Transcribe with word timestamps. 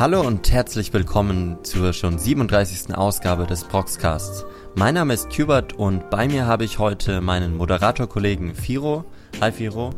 Hallo 0.00 0.22
und 0.22 0.50
herzlich 0.50 0.94
willkommen 0.94 1.58
zur 1.62 1.92
schon 1.92 2.18
37. 2.18 2.96
Ausgabe 2.96 3.46
des 3.46 3.64
Proxcasts. 3.64 4.46
Mein 4.74 4.94
Name 4.94 5.12
ist 5.12 5.28
Hubert 5.38 5.74
und 5.74 6.08
bei 6.08 6.26
mir 6.26 6.46
habe 6.46 6.64
ich 6.64 6.78
heute 6.78 7.20
meinen 7.20 7.54
Moderatorkollegen 7.54 8.54
Firo. 8.54 9.04
Hi 9.42 9.52
Firo. 9.52 9.90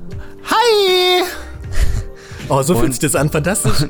Hi! 0.47 1.23
Oh, 2.49 2.63
so 2.63 2.75
fühlt 2.75 2.91
sich 2.91 2.99
das 2.99 3.15
an, 3.15 3.31
fantastisch. 3.31 3.87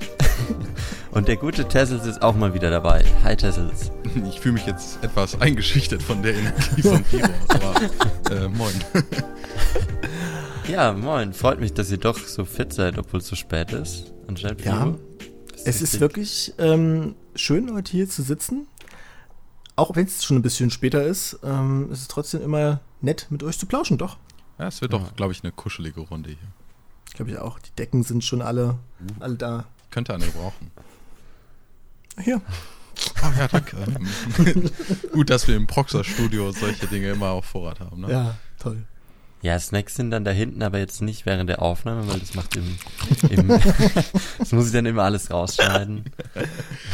Und 1.12 1.26
der 1.26 1.36
gute 1.36 1.66
Tessels 1.66 2.04
ist 2.04 2.20
auch 2.20 2.36
mal 2.36 2.52
wieder 2.52 2.70
dabei. 2.70 3.02
Hi 3.24 3.34
Tessels. 3.34 3.90
Ich 4.29 4.40
fühle 4.40 4.54
mich 4.54 4.66
jetzt 4.66 5.02
etwas 5.02 5.40
eingeschüchtert 5.40 6.02
von 6.02 6.22
der 6.22 6.34
Energie 6.34 6.82
von 6.82 7.02
Firo, 7.06 7.29
aber 7.48 7.74
äh, 8.30 8.48
moin. 8.48 8.74
Ja, 10.68 10.92
moin. 10.92 11.32
Freut 11.32 11.60
mich, 11.60 11.72
dass 11.72 11.90
ihr 11.90 11.96
doch 11.96 12.18
so 12.18 12.44
fit 12.44 12.74
seid, 12.74 12.99
obwohl 12.99 13.21
es 13.21 13.26
so 13.26 13.35
spät 13.35 13.72
ist. 13.72 14.13
Anscheinend 14.29 14.64
ja, 14.64 14.94
es 15.64 15.82
ist 15.82 16.00
wirklich 16.00 16.52
ähm, 16.58 17.14
schön, 17.34 17.72
heute 17.72 17.93
hier 17.93 18.08
zu 18.08 18.22
sitzen. 18.22 18.66
Auch 19.76 19.96
wenn 19.96 20.07
es 20.07 20.25
schon 20.25 20.36
ein 20.36 20.43
bisschen 20.43 20.71
später 20.71 21.02
ist, 21.02 21.38
ähm, 21.43 21.90
ist 21.90 22.02
es 22.02 22.08
trotzdem 22.08 22.43
immer 22.43 22.80
nett, 23.00 23.26
mit 23.30 23.43
euch 23.43 23.58
zu 23.58 23.66
plauschen, 23.66 23.98
doch. 23.98 24.18
Ja, 24.58 24.68
es 24.68 24.80
wird 24.80 24.93
doch, 24.93 25.16
glaube 25.16 25.32
ich, 25.32 25.43
eine 25.43 25.52
kuschelige 25.52 26.00
Runde 26.00 26.30
hier. 26.30 26.48
Ich 27.08 27.14
glaube 27.14 27.30
ich 27.30 27.38
auch. 27.38 27.58
Die 27.58 27.71
Decken 27.72 28.02
sind 28.02 28.25
schon 28.25 28.43
alle, 28.43 28.79
uh, 29.00 29.21
alle 29.21 29.36
da. 29.36 29.64
Könnte 29.90 30.14
eine 30.14 30.26
brauchen. 30.26 30.71
Hier. 32.20 32.41
Oh 33.22 33.38
ja, 33.38 33.48
danke. 33.48 33.77
Gut, 35.12 35.30
dass 35.30 35.48
wir 35.48 35.56
im 35.56 35.66
Proxer-Studio 35.66 36.52
solche 36.52 36.86
Dinge 36.86 37.10
immer 37.10 37.30
auf 37.30 37.47
Vorrat 37.47 37.80
haben. 37.80 38.02
Ne? 38.02 38.10
Ja, 38.10 38.38
toll. 38.58 38.84
Ja, 39.42 39.58
Snacks 39.58 39.96
sind 39.96 40.12
dann 40.12 40.24
da 40.24 40.30
hinten, 40.30 40.62
aber 40.62 40.78
jetzt 40.78 41.02
nicht 41.02 41.27
während 41.27 41.50
der 41.50 41.60
Aufnahme, 41.60 42.06
weil 42.06 42.20
das 42.20 42.34
macht 42.34 42.55
im, 42.55 42.78
im 43.28 43.48
das 44.38 44.52
muss 44.52 44.66
ich 44.66 44.72
dann 44.72 44.86
immer 44.86 45.02
alles 45.02 45.32
rausschneiden. 45.32 46.04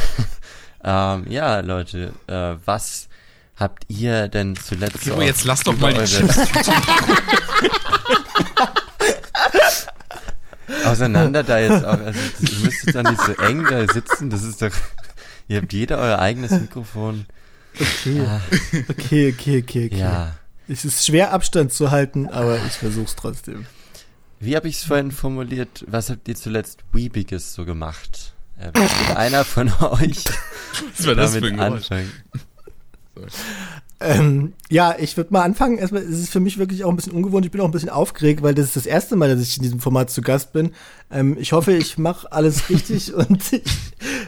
ähm, 0.85 1.27
ja, 1.29 1.61
Leute, 1.61 2.15
äh, 2.27 2.55
was 2.65 3.09
habt 3.57 3.85
ihr 3.89 4.29
denn 4.29 4.57
zuletzt? 4.57 5.05
So 5.05 5.21
jetzt 5.21 5.45
lass 5.45 5.63
doch 5.63 5.79
mal 5.79 5.93
die 5.93 6.05
Chips. 6.05 6.39
Auseinander 10.87 11.43
da 11.43 11.59
jetzt 11.59 11.85
auch. 11.85 12.01
Also, 12.01 12.19
ihr 12.41 12.59
müsst 12.65 12.87
jetzt 12.87 12.95
dann 12.95 13.11
nicht 13.11 13.21
so 13.21 13.33
eng 13.33 13.67
da 13.69 13.87
sitzen. 13.93 14.31
Das 14.31 14.43
ist 14.43 14.63
doch. 14.63 14.73
Ihr 15.49 15.61
habt 15.61 15.73
jeder 15.75 15.99
euer 15.99 16.19
eigenes 16.19 16.53
Mikrofon. 16.53 17.27
Okay. 17.79 18.23
Ah. 18.27 18.41
Okay, 18.89 19.35
okay, 19.35 19.63
okay, 19.63 19.91
okay. 19.93 19.99
Ja. 19.99 20.35
Es 20.69 20.85
ist 20.85 21.07
schwer, 21.07 21.33
Abstand 21.33 21.73
zu 21.73 21.91
halten, 21.91 22.29
aber 22.29 22.57
ich 22.67 22.75
versuch's 22.75 23.17
trotzdem. 23.17 23.67
Wie 24.39 24.55
habe 24.55 24.69
ich 24.69 24.77
es 24.77 24.85
vorhin 24.85 25.11
formuliert? 25.11 25.85
Was 25.89 26.11
habt 26.11 26.29
ihr 26.29 26.37
zuletzt 26.37 26.81
Weebiges 26.93 27.55
so 27.55 27.65
gemacht? 27.65 28.35
Äh, 28.59 28.71
einer 29.15 29.45
von 29.45 29.69
euch 29.81 30.25
Was 30.97 31.07
war 31.07 31.15
das 31.15 31.37
für 31.37 31.47
ein 31.47 31.59
anfangen? 31.59 32.13
Ähm, 34.01 34.53
ja, 34.69 34.95
ich 34.97 35.17
würde 35.17 35.33
mal 35.33 35.43
anfangen. 35.43 35.79
Erstmal 35.79 36.03
ist 36.03 36.19
es 36.19 36.29
für 36.29 36.39
mich 36.39 36.59
wirklich 36.59 36.85
auch 36.85 36.91
ein 36.91 36.97
bisschen 36.97 37.15
ungewohnt. 37.15 37.47
Ich 37.47 37.51
bin 37.51 37.61
auch 37.63 37.65
ein 37.65 37.73
bisschen 37.73 37.89
aufgeregt, 37.89 38.43
weil 38.43 38.55
das 38.55 38.67
ist 38.67 38.77
das 38.77 38.87
erste 38.87 39.17
Mal, 39.17 39.29
dass 39.29 39.43
ich 39.43 39.57
in 39.57 39.63
diesem 39.65 39.81
Format 39.81 40.11
zu 40.11 40.21
Gast 40.21 40.53
bin. 40.53 40.73
Ähm, 41.11 41.37
ich 41.41 41.53
hoffe, 41.53 41.73
ich 41.73 41.99
mache 41.99 42.31
alles 42.31 42.69
richtig 42.69 43.15
und 43.15 43.53
ich, 43.53 43.63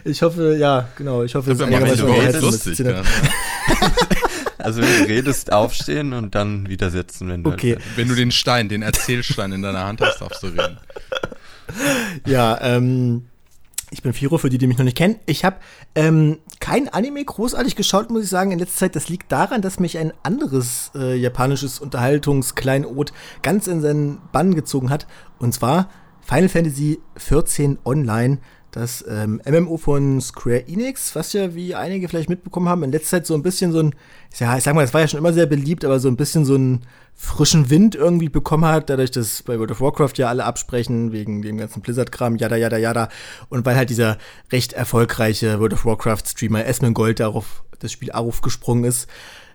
ich, 0.04 0.22
hoffe, 0.22 0.56
ja, 0.56 0.88
genau, 0.96 1.22
ich 1.22 1.34
hoffe, 1.34 1.52
es 1.52 1.60
ist 1.60 1.64
einigermaßen 1.64 2.40
lustig. 2.40 2.78
Ja. 2.78 3.02
Also 4.60 4.82
wenn 4.82 4.98
du 4.98 5.08
redest, 5.08 5.52
aufstehen 5.52 6.12
und 6.12 6.34
dann 6.34 6.68
wieder 6.68 6.90
sitzen, 6.90 7.28
wenn 7.28 7.42
du 7.42 7.50
Okay. 7.50 7.74
Halt 7.74 7.96
wenn 7.96 8.08
du 8.08 8.14
den 8.14 8.30
Stein, 8.30 8.68
den 8.68 8.82
Erzählstein 8.82 9.52
in 9.52 9.62
deiner 9.62 9.84
Hand 9.84 10.00
hast, 10.00 10.20
darfst 10.20 10.42
du 10.42 10.48
reden. 10.48 10.78
Ja, 12.26 12.58
ähm, 12.62 13.26
ich 13.92 14.02
bin 14.02 14.12
Firo, 14.12 14.38
für 14.38 14.50
die, 14.50 14.58
die 14.58 14.66
mich 14.66 14.78
noch 14.78 14.84
nicht 14.84 14.96
kennen. 14.96 15.16
Ich 15.26 15.44
habe 15.44 15.56
ähm, 15.94 16.38
kein 16.60 16.88
Anime 16.88 17.24
großartig 17.24 17.74
geschaut, 17.74 18.10
muss 18.10 18.24
ich 18.24 18.28
sagen, 18.28 18.52
in 18.52 18.58
letzter 18.58 18.78
Zeit. 18.78 18.96
Das 18.96 19.08
liegt 19.08 19.30
daran, 19.32 19.62
dass 19.62 19.80
mich 19.80 19.98
ein 19.98 20.12
anderes 20.22 20.92
äh, 20.94 21.16
japanisches 21.16 21.80
Unterhaltungskleinod 21.80 23.12
ganz 23.42 23.66
in 23.66 23.80
seinen 23.80 24.18
Bann 24.32 24.54
gezogen 24.54 24.90
hat. 24.90 25.06
Und 25.38 25.54
zwar 25.54 25.88
Final 26.22 26.48
Fantasy 26.48 27.00
XIV 27.16 27.78
Online 27.84 28.38
das 28.72 29.04
ähm, 29.08 29.40
MMO 29.48 29.76
von 29.76 30.20
Square 30.20 30.68
Enix, 30.68 31.14
was 31.14 31.32
ja, 31.32 31.54
wie 31.54 31.74
einige 31.74 32.08
vielleicht 32.08 32.28
mitbekommen 32.28 32.68
haben, 32.68 32.82
in 32.82 32.92
letzter 32.92 33.18
Zeit 33.18 33.26
so 33.26 33.34
ein 33.34 33.42
bisschen 33.42 33.72
so 33.72 33.80
ein, 33.80 33.94
ja, 34.38 34.56
ich 34.56 34.64
sag 34.64 34.74
mal, 34.74 34.82
das 34.82 34.94
war 34.94 35.00
ja 35.00 35.08
schon 35.08 35.18
immer 35.18 35.32
sehr 35.32 35.46
beliebt, 35.46 35.84
aber 35.84 35.98
so 35.98 36.08
ein 36.08 36.16
bisschen 36.16 36.44
so 36.44 36.54
einen 36.54 36.82
frischen 37.14 37.68
Wind 37.68 37.94
irgendwie 37.94 38.28
bekommen 38.28 38.64
hat, 38.64 38.88
dadurch, 38.88 39.10
dass 39.10 39.42
bei 39.42 39.58
World 39.58 39.72
of 39.72 39.80
Warcraft 39.80 40.12
ja 40.16 40.28
alle 40.28 40.44
absprechen, 40.44 41.12
wegen 41.12 41.42
dem 41.42 41.58
ganzen 41.58 41.82
Blizzard-Kram, 41.82 42.36
jada, 42.36 42.56
jada, 42.56 42.78
jada. 42.78 43.08
Und 43.48 43.66
weil 43.66 43.76
halt 43.76 43.90
dieser 43.90 44.16
recht 44.50 44.72
erfolgreiche 44.72 45.60
World 45.60 45.74
of 45.74 45.84
Warcraft-Streamer 45.84 46.64
Esmengold 46.64 47.20
darauf 47.20 47.64
das 47.78 47.92
Spiel 47.92 48.12
aufgesprungen 48.12 48.84
ist. 48.84 49.08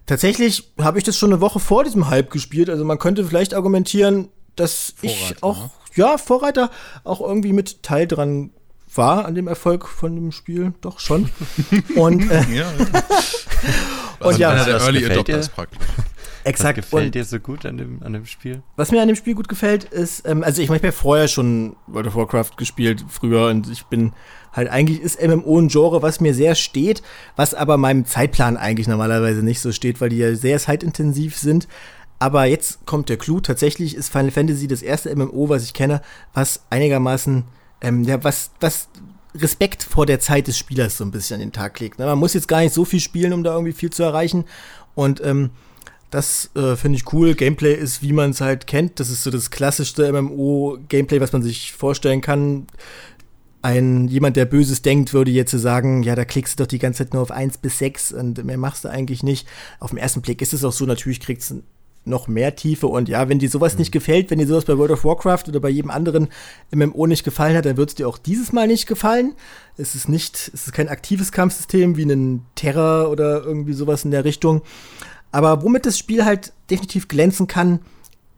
Tatsächlich 0.05 0.71
habe 0.79 0.97
ich 0.97 1.03
das 1.03 1.17
schon 1.17 1.31
eine 1.31 1.41
Woche 1.41 1.59
vor 1.59 1.83
diesem 1.83 2.09
Hype 2.09 2.29
gespielt, 2.29 2.69
also 2.69 2.85
man 2.85 2.99
könnte 2.99 3.25
vielleicht 3.25 3.55
argumentieren, 3.55 4.29
dass 4.55 4.93
Vorreiter, 4.97 5.31
ich 5.31 5.43
auch, 5.43 5.57
ne? 5.57 5.71
ja, 5.95 6.17
Vorreiter 6.17 6.69
auch 7.03 7.21
irgendwie 7.21 7.53
mit 7.53 7.81
Teil 7.81 8.07
dran 8.07 8.51
war 8.97 9.25
an 9.25 9.35
dem 9.35 9.47
Erfolg 9.47 9.87
von 9.87 10.15
dem 10.15 10.31
Spiel, 10.31 10.73
doch 10.81 10.99
schon. 10.99 11.29
Und, 11.95 12.29
äh, 12.29 12.43
ja, 12.53 12.55
ja. 12.55 12.69
und 14.19 14.25
also 14.25 14.39
ja, 14.39 14.49
einer 14.51 14.65
der 14.65 14.81
Early 14.81 15.05
Adopters 15.05 15.49
praktisch. 15.49 15.79
Exakt. 16.45 16.77
Was 16.77 16.85
gefällt 16.85 17.05
und 17.07 17.15
dir 17.15 17.25
so 17.25 17.39
gut 17.39 17.65
an 17.65 17.77
dem, 17.77 18.03
an 18.03 18.13
dem 18.13 18.25
Spiel? 18.27 18.61
Was 18.75 18.91
mir 18.91 19.01
an 19.01 19.07
dem 19.07 19.15
Spiel 19.15 19.33
gut 19.33 19.49
gefällt, 19.49 19.85
ist, 19.85 20.27
ähm, 20.27 20.43
also 20.43 20.61
ich 20.61 20.69
meine, 20.69 20.77
ich 20.77 20.81
habe 20.81 20.87
ja 20.87 20.91
vorher 20.91 21.27
schon 21.27 21.75
World 21.87 22.05
of 22.07 22.15
Warcraft 22.15 22.51
gespielt, 22.55 23.03
früher, 23.09 23.47
und 23.47 23.67
ich 23.69 23.85
bin 23.85 24.13
halt, 24.53 24.69
eigentlich 24.69 25.01
ist 25.01 25.19
MMO 25.19 25.59
ein 25.59 25.69
Genre, 25.69 26.03
was 26.03 26.21
mir 26.21 26.35
sehr 26.35 26.53
steht, 26.53 27.01
was 27.35 27.55
aber 27.55 27.77
meinem 27.77 28.05
Zeitplan 28.05 28.57
eigentlich 28.57 28.87
normalerweise 28.87 29.41
nicht 29.41 29.59
so 29.59 29.71
steht, 29.71 29.99
weil 30.01 30.09
die 30.09 30.17
ja 30.17 30.35
sehr 30.35 30.59
zeitintensiv 30.59 31.35
sind. 31.35 31.67
Aber 32.19 32.45
jetzt 32.45 32.85
kommt 32.85 33.09
der 33.09 33.17
Clou, 33.17 33.39
tatsächlich 33.39 33.95
ist 33.95 34.09
Final 34.09 34.31
Fantasy 34.31 34.67
das 34.67 34.83
erste 34.83 35.13
MMO, 35.15 35.49
was 35.49 35.63
ich 35.63 35.73
kenne, 35.73 36.01
was 36.33 36.61
einigermaßen 36.69 37.43
ähm, 37.85 38.03
ja, 38.03 38.23
was, 38.23 38.49
was 38.59 38.89
Respekt 39.35 39.83
vor 39.83 40.05
der 40.05 40.19
Zeit 40.19 40.47
des 40.47 40.57
Spielers 40.57 40.97
so 40.97 41.03
ein 41.03 41.11
bisschen 41.11 41.35
an 41.35 41.41
den 41.41 41.51
Tag 41.51 41.79
legt. 41.79 41.99
Ne? 41.99 42.05
Man 42.05 42.17
muss 42.17 42.33
jetzt 42.33 42.47
gar 42.47 42.61
nicht 42.61 42.73
so 42.73 42.83
viel 42.83 42.99
spielen, 42.99 43.31
um 43.31 43.43
da 43.43 43.53
irgendwie 43.53 43.73
viel 43.73 43.91
zu 43.91 44.03
erreichen. 44.03 44.45
Und 44.95 45.23
ähm, 45.23 45.51
das 46.09 46.49
äh, 46.55 46.75
finde 46.75 46.97
ich 46.97 47.13
cool. 47.13 47.35
Gameplay 47.35 47.73
ist, 47.75 48.01
wie 48.01 48.13
man 48.13 48.31
es 48.31 48.41
halt 48.41 48.65
kennt. 48.65 48.99
Das 48.99 49.09
ist 49.09 49.23
so 49.23 49.29
das 49.29 49.51
klassischste 49.51 50.11
MMO-Gameplay, 50.11 51.21
was 51.21 51.31
man 51.31 51.43
sich 51.43 51.73
vorstellen 51.73 52.21
kann. 52.21 52.65
Ein, 53.61 54.07
jemand, 54.07 54.35
der 54.35 54.45
Böses 54.45 54.81
denkt, 54.81 55.13
würde 55.13 55.31
jetzt 55.31 55.51
sagen, 55.51 56.03
ja, 56.03 56.15
da 56.15 56.23
klickst 56.23 56.59
du 56.59 56.63
doch 56.63 56.67
die 56.67 56.79
ganze 56.79 57.03
Zeit 57.03 57.13
nur 57.13 57.23
auf 57.23 57.31
1 57.31 57.57
bis 57.57 57.79
6 57.79 58.13
und 58.13 58.43
mehr 58.43 58.57
machst 58.57 58.85
du 58.85 58.89
eigentlich 58.89 59.21
nicht. 59.21 59.47
Auf 59.79 59.89
den 59.89 59.99
ersten 59.99 60.21
Blick 60.21 60.41
ist 60.41 60.53
es 60.53 60.63
auch 60.63 60.71
so, 60.71 60.85
natürlich 60.85 61.19
kriegst 61.19 61.51
du 61.51 61.63
noch 62.05 62.27
mehr 62.27 62.55
Tiefe. 62.55 62.87
Und 62.87 63.09
ja, 63.09 63.27
wenn 63.29 63.39
dir 63.39 63.49
sowas 63.49 63.73
mhm. 63.73 63.79
nicht 63.79 63.91
gefällt, 63.91 64.29
wenn 64.29 64.39
dir 64.39 64.47
sowas 64.47 64.65
bei 64.65 64.77
World 64.77 64.91
of 64.91 65.03
Warcraft 65.03 65.43
oder 65.47 65.59
bei 65.59 65.69
jedem 65.69 65.91
anderen 65.91 66.29
MMO 66.73 67.07
nicht 67.07 67.23
gefallen 67.23 67.57
hat, 67.57 67.65
dann 67.65 67.77
wird 67.77 67.89
es 67.89 67.95
dir 67.95 68.07
auch 68.07 68.17
dieses 68.17 68.51
Mal 68.51 68.67
nicht 68.67 68.87
gefallen. 68.87 69.33
Es 69.77 69.95
ist 69.95 70.09
nicht, 70.09 70.35
es 70.53 70.67
ist 70.67 70.73
kein 70.73 70.89
aktives 70.89 71.31
Kampfsystem 71.31 71.97
wie 71.97 72.03
ein 72.03 72.45
Terror 72.55 73.09
oder 73.09 73.43
irgendwie 73.43 73.73
sowas 73.73 74.05
in 74.05 74.11
der 74.11 74.25
Richtung. 74.25 74.61
Aber 75.31 75.63
womit 75.63 75.85
das 75.85 75.97
Spiel 75.97 76.23
halt 76.23 76.53
definitiv 76.69 77.07
glänzen 77.07 77.47
kann, 77.47 77.79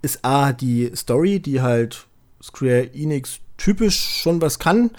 ist 0.02 0.24
A, 0.24 0.54
die 0.54 0.92
Story, 0.96 1.40
die 1.40 1.62
halt 1.62 2.08
Square 2.42 2.94
Enix 2.94 3.40
typisch 3.58 4.22
schon 4.22 4.42
was 4.42 4.60
kann 4.60 4.92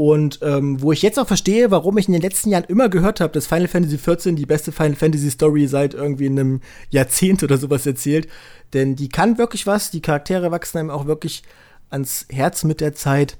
und 0.00 0.38
ähm, 0.40 0.80
wo 0.80 0.92
ich 0.92 1.02
jetzt 1.02 1.18
auch 1.18 1.26
verstehe, 1.26 1.70
warum 1.70 1.98
ich 1.98 2.08
in 2.08 2.14
den 2.14 2.22
letzten 2.22 2.48
Jahren 2.48 2.64
immer 2.64 2.88
gehört 2.88 3.20
habe, 3.20 3.34
dass 3.34 3.46
Final 3.46 3.68
Fantasy 3.68 3.98
XIV 3.98 4.34
die 4.34 4.46
beste 4.46 4.72
Final 4.72 4.96
Fantasy 4.96 5.30
Story 5.30 5.66
seit 5.66 5.92
irgendwie 5.92 6.24
einem 6.24 6.62
Jahrzehnt 6.88 7.42
oder 7.42 7.58
sowas 7.58 7.84
erzählt. 7.84 8.26
Denn 8.72 8.96
die 8.96 9.10
kann 9.10 9.36
wirklich 9.36 9.66
was, 9.66 9.90
die 9.90 10.00
Charaktere 10.00 10.50
wachsen 10.50 10.78
einem 10.78 10.88
auch 10.88 11.04
wirklich 11.04 11.42
ans 11.90 12.24
Herz 12.30 12.64
mit 12.64 12.80
der 12.80 12.94
Zeit. 12.94 13.36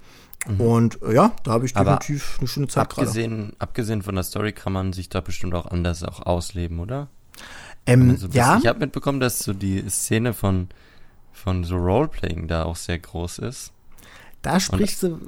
Mhm. 0.47 0.61
Und 0.61 1.03
äh, 1.03 1.15
ja, 1.15 1.33
da 1.45 1.53
habe 1.53 1.65
ich 1.65 1.73
definitiv 1.73 2.33
Aber 2.35 2.41
eine 2.41 2.49
schöne 2.49 2.69
Zeit 2.69 2.83
abgesehen, 2.83 3.55
Abgesehen 3.59 4.03
von 4.03 4.15
der 4.15 4.25
Story 4.25 4.53
kann 4.53 4.75
man 4.75 4.93
sich 4.93 5.09
da 5.09 5.23
bestimmt 5.23 5.55
auch 5.55 5.65
anders 5.65 6.05
auch 6.05 6.27
ausleben, 6.27 6.79
oder? 6.79 7.09
Ähm, 7.87 8.11
also, 8.11 8.29
ja. 8.33 8.59
Ich 8.61 8.67
habe 8.67 8.81
mitbekommen, 8.81 9.21
dass 9.21 9.39
so 9.39 9.55
die 9.55 9.83
Szene 9.89 10.35
von, 10.35 10.69
von 11.33 11.65
so 11.65 11.77
Roleplaying 11.77 12.49
da 12.49 12.65
auch 12.65 12.77
sehr 12.77 12.99
groß 12.99 13.39
ist. 13.39 13.73
Da 14.43 14.59
sprichst, 14.59 15.03
du, 15.03 15.19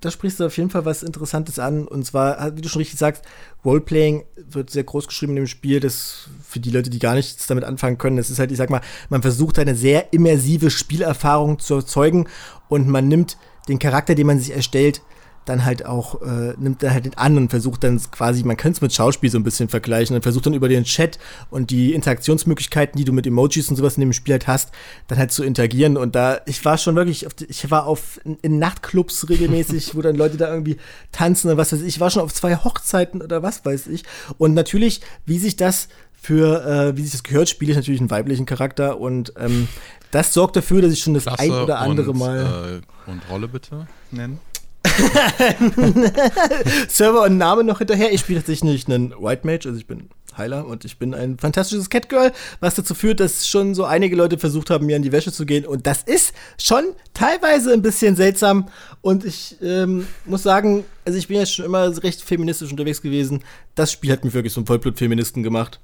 da 0.00 0.10
sprichst 0.10 0.40
du 0.40 0.46
auf 0.46 0.56
jeden 0.56 0.70
Fall 0.70 0.84
was 0.84 1.02
Interessantes 1.02 1.58
an. 1.58 1.86
Und 1.86 2.04
zwar, 2.04 2.56
wie 2.56 2.60
du 2.60 2.68
schon 2.68 2.80
richtig 2.80 2.98
sagst, 2.98 3.24
Roleplaying 3.64 4.24
wird 4.36 4.70
sehr 4.70 4.84
groß 4.84 5.08
geschrieben 5.08 5.32
in 5.32 5.36
dem 5.36 5.46
Spiel. 5.46 5.80
Das 5.80 6.28
für 6.46 6.60
die 6.60 6.70
Leute, 6.70 6.90
die 6.90 6.98
gar 6.98 7.14
nichts 7.14 7.46
damit 7.46 7.64
anfangen 7.64 7.98
können, 7.98 8.16
das 8.16 8.30
ist 8.30 8.38
halt, 8.38 8.50
ich 8.50 8.58
sag 8.58 8.70
mal, 8.70 8.82
man 9.08 9.22
versucht 9.22 9.58
eine 9.58 9.74
sehr 9.74 10.12
immersive 10.12 10.70
Spielerfahrung 10.70 11.58
zu 11.58 11.74
erzeugen 11.74 12.28
und 12.68 12.88
man 12.88 13.08
nimmt 13.08 13.36
den 13.68 13.78
Charakter, 13.78 14.14
den 14.14 14.26
man 14.26 14.38
sich 14.38 14.54
erstellt, 14.54 15.02
dann 15.44 15.64
halt 15.64 15.86
auch, 15.86 16.22
äh, 16.22 16.54
nimmt 16.58 16.82
er 16.82 16.92
halt 16.92 17.06
den 17.06 17.16
an 17.16 17.36
und 17.36 17.50
versucht 17.50 17.82
dann 17.82 18.00
quasi, 18.10 18.44
man 18.44 18.56
könnte 18.56 18.76
es 18.76 18.80
mit 18.82 18.92
Schauspiel 18.92 19.30
so 19.30 19.38
ein 19.38 19.42
bisschen 19.42 19.68
vergleichen 19.68 20.14
und 20.14 20.22
versucht 20.22 20.46
dann 20.46 20.54
über 20.54 20.68
den 20.68 20.84
Chat 20.84 21.18
und 21.50 21.70
die 21.70 21.94
Interaktionsmöglichkeiten, 21.94 22.98
die 22.98 23.04
du 23.04 23.12
mit 23.12 23.26
Emojis 23.26 23.68
und 23.68 23.76
sowas 23.76 23.96
in 23.96 24.02
dem 24.02 24.12
Spiel 24.12 24.34
halt 24.34 24.46
hast, 24.46 24.70
dann 25.08 25.18
halt 25.18 25.32
zu 25.32 25.42
interagieren. 25.42 25.96
Und 25.96 26.14
da, 26.14 26.40
ich 26.46 26.64
war 26.64 26.78
schon 26.78 26.94
wirklich, 26.94 27.26
auf, 27.26 27.32
ich 27.48 27.70
war 27.70 27.86
auf 27.86 28.20
in, 28.24 28.36
in 28.42 28.58
Nachtclubs 28.58 29.28
regelmäßig, 29.28 29.94
wo 29.94 30.02
dann 30.02 30.16
Leute 30.16 30.36
da 30.36 30.52
irgendwie 30.52 30.76
tanzen 31.10 31.50
und 31.50 31.56
was 31.56 31.72
weiß 31.72 31.80
ich. 31.80 31.88
Ich 31.88 32.00
war 32.00 32.10
schon 32.10 32.22
auf 32.22 32.34
zwei 32.34 32.56
Hochzeiten 32.56 33.22
oder 33.22 33.42
was 33.42 33.64
weiß 33.64 33.86
ich. 33.88 34.04
Und 34.38 34.54
natürlich, 34.54 35.00
wie 35.26 35.38
sich 35.38 35.56
das 35.56 35.88
für, 36.12 36.64
äh, 36.66 36.96
wie 36.96 37.02
sich 37.02 37.12
das 37.12 37.22
gehört, 37.22 37.48
spiele 37.48 37.70
ich 37.70 37.76
natürlich 37.76 38.00
einen 38.00 38.10
weiblichen 38.10 38.44
Charakter 38.44 39.00
und 39.00 39.32
ähm, 39.38 39.68
das 40.10 40.34
sorgt 40.34 40.56
dafür, 40.56 40.82
dass 40.82 40.92
ich 40.92 41.00
schon 41.00 41.14
das 41.14 41.24
Klasse 41.24 41.42
ein 41.42 41.50
oder 41.50 41.78
andere 41.78 42.10
und, 42.10 42.18
Mal. 42.18 42.82
Äh, 43.06 43.10
und 43.10 43.22
Rolle 43.30 43.48
bitte 43.48 43.86
nennen. 44.10 44.38
Server 46.88 47.22
und 47.22 47.38
Name 47.38 47.64
noch 47.64 47.78
hinterher. 47.78 48.12
Ich 48.12 48.20
spiele 48.20 48.40
tatsächlich 48.40 48.86
einen 48.88 49.12
White 49.12 49.46
Mage, 49.46 49.68
also 49.68 49.78
ich 49.78 49.86
bin 49.86 50.08
Heiler 50.36 50.66
und 50.66 50.84
ich 50.84 50.98
bin 50.98 51.14
ein 51.14 51.38
fantastisches 51.38 51.90
Catgirl, 51.90 52.32
was 52.60 52.74
dazu 52.74 52.94
führt, 52.94 53.20
dass 53.20 53.46
schon 53.46 53.74
so 53.74 53.84
einige 53.84 54.16
Leute 54.16 54.38
versucht 54.38 54.70
haben, 54.70 54.86
mir 54.86 54.96
an 54.96 55.02
die 55.02 55.12
Wäsche 55.12 55.32
zu 55.32 55.46
gehen. 55.46 55.66
Und 55.66 55.86
das 55.86 56.02
ist 56.02 56.32
schon 56.58 56.84
teilweise 57.14 57.72
ein 57.72 57.82
bisschen 57.82 58.16
seltsam. 58.16 58.68
Und 59.02 59.24
ich 59.24 59.56
ähm, 59.62 60.06
muss 60.24 60.42
sagen, 60.42 60.84
also 61.04 61.18
ich 61.18 61.28
bin 61.28 61.38
ja 61.38 61.46
schon 61.46 61.64
immer 61.64 62.02
recht 62.02 62.22
feministisch 62.22 62.70
unterwegs 62.70 63.02
gewesen. 63.02 63.42
Das 63.74 63.92
Spiel 63.92 64.12
hat 64.12 64.24
mich 64.24 64.34
wirklich 64.34 64.52
so 64.52 64.60
einen 64.60 64.66
Vollblut-Feministen 64.66 65.42
gemacht. 65.42 65.80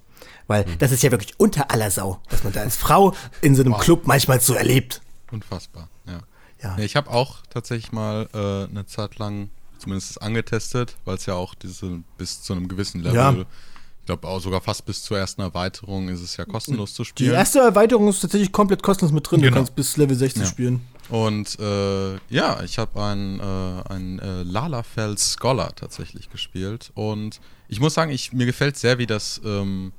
Weil 0.46 0.64
das 0.78 0.93
ist 0.93 1.02
ja 1.02 1.10
wirklich 1.10 1.34
unter 1.38 1.72
aller 1.72 1.90
Sau, 1.90 2.20
was 2.31 2.44
man 2.44 2.52
da 2.52 2.60
als 2.60 2.76
Frau 2.76 3.14
in 3.43 3.56
so 3.56 3.62
einem 3.62 3.72
Wow. 3.72 3.81
Club 3.81 4.02
manchmal 4.06 4.40
so 4.40 4.54
erlebt. 4.54 5.02
Unfassbar, 5.32 5.88
ja. 6.76 6.78
Ich 6.84 6.96
habe 6.96 7.10
auch 7.10 7.38
tatsächlich 7.50 7.92
mal 7.92 8.28
äh, 8.34 8.70
eine 8.70 8.86
Zeit 8.86 9.18
lang 9.18 9.50
zumindest 9.78 10.20
angetestet, 10.22 10.96
weil 11.04 11.16
es 11.16 11.26
ja 11.26 11.34
auch 11.34 11.54
diese 11.54 12.00
bis 12.18 12.42
zu 12.42 12.52
einem 12.54 12.66
gewissen 12.68 13.02
Level, 13.02 13.14
Ja. 13.16 13.32
ich 14.00 14.06
glaube 14.06 14.26
auch 14.26 14.40
sogar 14.40 14.60
fast 14.60 14.86
bis 14.86 15.02
zur 15.02 15.18
ersten 15.18 15.42
Erweiterung 15.42 16.08
ist 16.08 16.20
es 16.22 16.36
ja 16.36 16.44
kostenlos 16.44 16.94
zu 16.94 17.02
Die 17.02 17.08
spielen. 17.08 17.34
erste 17.34 17.58
Erweiterung 17.60 18.08
ist 18.08 18.20
tatsächlich 18.20 18.52
komplett 18.52 18.82
kostenlos 18.82 19.12
mit 19.12 19.30
drin. 19.30 19.40
Du 19.40 19.46
Genau. 19.46 19.56
kannst 19.58 19.74
bis 19.74 19.96
Level 19.96 20.16
60 20.16 20.42
Ja. 20.42 20.48
spielen. 20.48 20.80
Und 21.08 21.58
äh, 21.60 22.14
ja, 22.30 22.62
ich 22.64 22.78
habe 22.78 23.00
ein, 23.02 23.38
äh, 23.38 23.92
ein 23.92 24.19
äh, 24.19 24.42
Lalafell 24.42 25.16
Scholar 25.19 25.74
tatsächlich 25.76 26.30
gespielt. 26.30 26.90
Und 26.94 27.40
ich 27.69 27.78
muss 27.80 27.94
sagen, 27.94 28.10
ich, 28.10 28.32
mir 28.32 28.46
gefällt 28.46 28.76
sehr, 28.76 28.98
wie 28.98 29.06
das 29.06 29.40
ähm, 29.44 29.92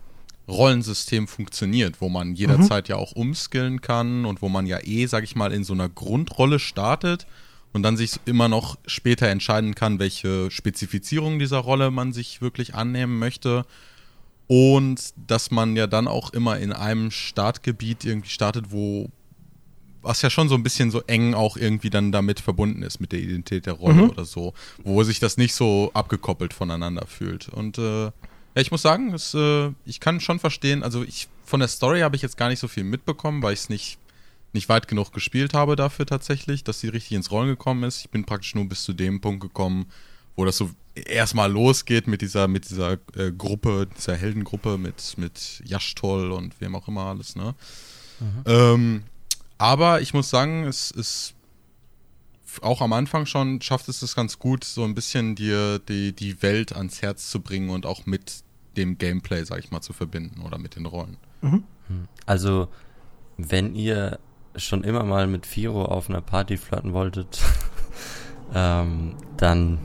Rollensystem 0.47 1.27
funktioniert, 1.27 1.99
wo 1.99 2.09
man 2.09 2.33
jederzeit 2.33 2.87
ja 2.87 2.95
auch 2.95 3.11
umskillen 3.11 3.81
kann 3.81 4.25
und 4.25 4.41
wo 4.41 4.49
man 4.49 4.65
ja 4.65 4.79
eh, 4.83 5.05
sag 5.05 5.23
ich 5.23 5.35
mal, 5.35 5.51
in 5.51 5.63
so 5.63 5.73
einer 5.73 5.89
Grundrolle 5.89 6.59
startet 6.59 7.27
und 7.73 7.83
dann 7.83 7.97
sich 7.97 8.19
immer 8.25 8.47
noch 8.47 8.77
später 8.85 9.27
entscheiden 9.27 9.75
kann, 9.75 9.99
welche 9.99 10.49
Spezifizierung 10.49 11.37
dieser 11.37 11.59
Rolle 11.59 11.91
man 11.91 12.13
sich 12.13 12.41
wirklich 12.41 12.75
annehmen 12.75 13.19
möchte. 13.19 13.65
Und 14.47 15.13
dass 15.27 15.51
man 15.51 15.75
ja 15.75 15.87
dann 15.87 16.07
auch 16.07 16.31
immer 16.31 16.57
in 16.57 16.71
einem 16.71 17.11
Startgebiet 17.11 18.05
irgendwie 18.05 18.29
startet, 18.29 18.71
wo 18.71 19.09
was 20.01 20.21
ja 20.21 20.29
schon 20.29 20.47
so 20.47 20.55
ein 20.55 20.63
bisschen 20.63 20.89
so 20.89 21.01
eng 21.01 21.33
auch 21.33 21.57
irgendwie 21.57 21.89
dann 21.89 22.13
damit 22.13 22.39
verbunden 22.39 22.81
ist 22.81 23.01
mit 23.01 23.11
der 23.11 23.19
Identität 23.19 23.65
der 23.65 23.73
Rolle 23.73 24.03
oder 24.09 24.23
so, 24.23 24.53
wo 24.83 25.03
sich 25.03 25.19
das 25.19 25.35
nicht 25.35 25.53
so 25.53 25.91
abgekoppelt 25.93 26.53
voneinander 26.53 27.05
fühlt. 27.07 27.49
Und 27.49 27.77
äh, 27.77 28.11
ja, 28.57 28.61
ich 28.61 28.71
muss 28.71 28.81
sagen, 28.81 29.13
es, 29.13 29.35
äh, 29.35 29.71
ich 29.85 29.99
kann 29.99 30.19
schon 30.19 30.39
verstehen, 30.39 30.81
also 30.81 31.03
ich 31.03 31.27
von 31.45 31.59
der 31.59 31.69
Story 31.69 31.99
habe 31.99 32.15
ich 32.15 32.23
jetzt 32.23 32.37
gar 32.37 32.49
nicht 32.49 32.59
so 32.59 32.67
viel 32.67 32.83
mitbekommen, 32.83 33.43
weil 33.43 33.53
ich 33.53 33.59
es 33.59 33.69
nicht, 33.69 33.99
nicht 34.51 34.67
weit 34.67 34.87
genug 34.87 35.13
gespielt 35.13 35.53
habe 35.53 35.75
dafür 35.75 36.07
tatsächlich, 36.07 36.63
dass 36.63 36.79
sie 36.79 36.87
richtig 36.87 37.11
ins 37.11 37.29
Rollen 37.29 37.49
gekommen 37.49 37.83
ist. 37.83 37.99
Ich 37.99 38.09
bin 38.09 38.25
praktisch 38.25 38.55
nur 38.55 38.67
bis 38.67 38.83
zu 38.83 38.93
dem 38.93 39.21
Punkt 39.21 39.41
gekommen, 39.41 39.85
wo 40.35 40.43
das 40.43 40.57
so 40.57 40.71
erstmal 40.95 41.51
losgeht 41.51 42.07
mit 42.07 42.23
dieser, 42.23 42.47
mit 42.47 42.67
dieser 42.67 42.93
äh, 43.15 43.31
Gruppe, 43.37 43.87
dieser 43.95 44.15
Heldengruppe 44.15 44.79
mit, 44.79 45.19
mit 45.19 45.61
Yashtol 45.63 46.31
und 46.31 46.59
wem 46.59 46.75
auch 46.75 46.87
immer 46.87 47.05
alles, 47.05 47.35
ne? 47.35 47.53
Ähm, 48.47 49.03
aber 49.59 50.01
ich 50.01 50.15
muss 50.15 50.31
sagen, 50.31 50.63
es 50.63 50.89
ist 50.89 51.35
auch 52.63 52.81
am 52.81 52.91
Anfang 52.93 53.27
schon 53.27 53.61
schafft 53.61 53.87
es 53.87 54.01
es 54.01 54.15
ganz 54.15 54.39
gut, 54.39 54.63
so 54.63 54.83
ein 54.83 54.95
bisschen 54.95 55.35
dir 55.35 55.77
die, 55.77 56.13
die 56.13 56.41
Welt 56.41 56.75
ans 56.75 57.03
Herz 57.03 57.29
zu 57.29 57.41
bringen 57.41 57.69
und 57.69 57.85
auch 57.85 58.07
mit 58.07 58.43
dem 58.77 58.97
Gameplay, 58.97 59.43
sag 59.43 59.59
ich 59.59 59.71
mal, 59.71 59.81
zu 59.81 59.93
verbinden 59.93 60.41
oder 60.41 60.57
mit 60.57 60.75
den 60.75 60.85
Rollen. 60.85 61.17
Also, 62.25 62.67
wenn 63.37 63.75
ihr 63.75 64.19
schon 64.55 64.83
immer 64.83 65.03
mal 65.03 65.27
mit 65.27 65.45
Firo 65.45 65.85
auf 65.85 66.09
einer 66.09 66.21
Party 66.21 66.57
flirten 66.57 66.93
wolltet, 66.93 67.39
ähm, 68.55 69.15
dann 69.37 69.77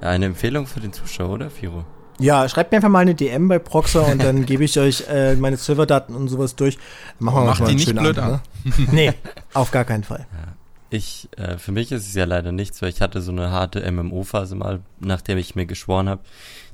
eine 0.00 0.26
Empfehlung 0.26 0.66
für 0.66 0.80
den 0.80 0.92
Zuschauer, 0.92 1.30
oder 1.30 1.50
Firo? 1.50 1.84
Ja, 2.20 2.48
schreibt 2.48 2.72
mir 2.72 2.76
einfach 2.78 2.88
mal 2.88 3.00
eine 3.00 3.14
DM 3.14 3.46
bei 3.48 3.58
Proxer 3.60 4.06
und 4.06 4.22
dann 4.22 4.44
gebe 4.44 4.64
ich 4.64 4.78
euch 4.78 5.04
äh, 5.08 5.36
meine 5.36 5.56
Serverdaten 5.56 6.16
und 6.16 6.28
sowas 6.28 6.56
durch. 6.56 6.76
Dann 6.76 7.26
Machen 7.26 7.42
wir 7.42 7.44
Macht 7.46 7.60
mal 7.60 7.66
die 7.66 7.70
einen 7.70 7.76
nicht 7.76 7.88
schönen 7.88 8.02
blöd 8.02 8.18
Abend, 8.18 8.40
Ne? 8.64 8.72
nee, 8.90 9.12
auf 9.54 9.70
gar 9.70 9.84
keinen 9.84 10.02
Fall. 10.02 10.26
Ich, 10.90 11.28
äh, 11.36 11.58
für 11.58 11.70
mich 11.70 11.92
ist 11.92 12.08
es 12.08 12.14
ja 12.14 12.24
leider 12.24 12.50
nichts, 12.50 12.82
weil 12.82 12.88
ich 12.88 13.00
hatte 13.00 13.20
so 13.20 13.30
eine 13.30 13.50
harte 13.50 13.88
MMO-Phase 13.90 14.56
mal, 14.56 14.80
nachdem 14.98 15.38
ich 15.38 15.54
mir 15.54 15.66
geschworen 15.66 16.08
habe, 16.08 16.22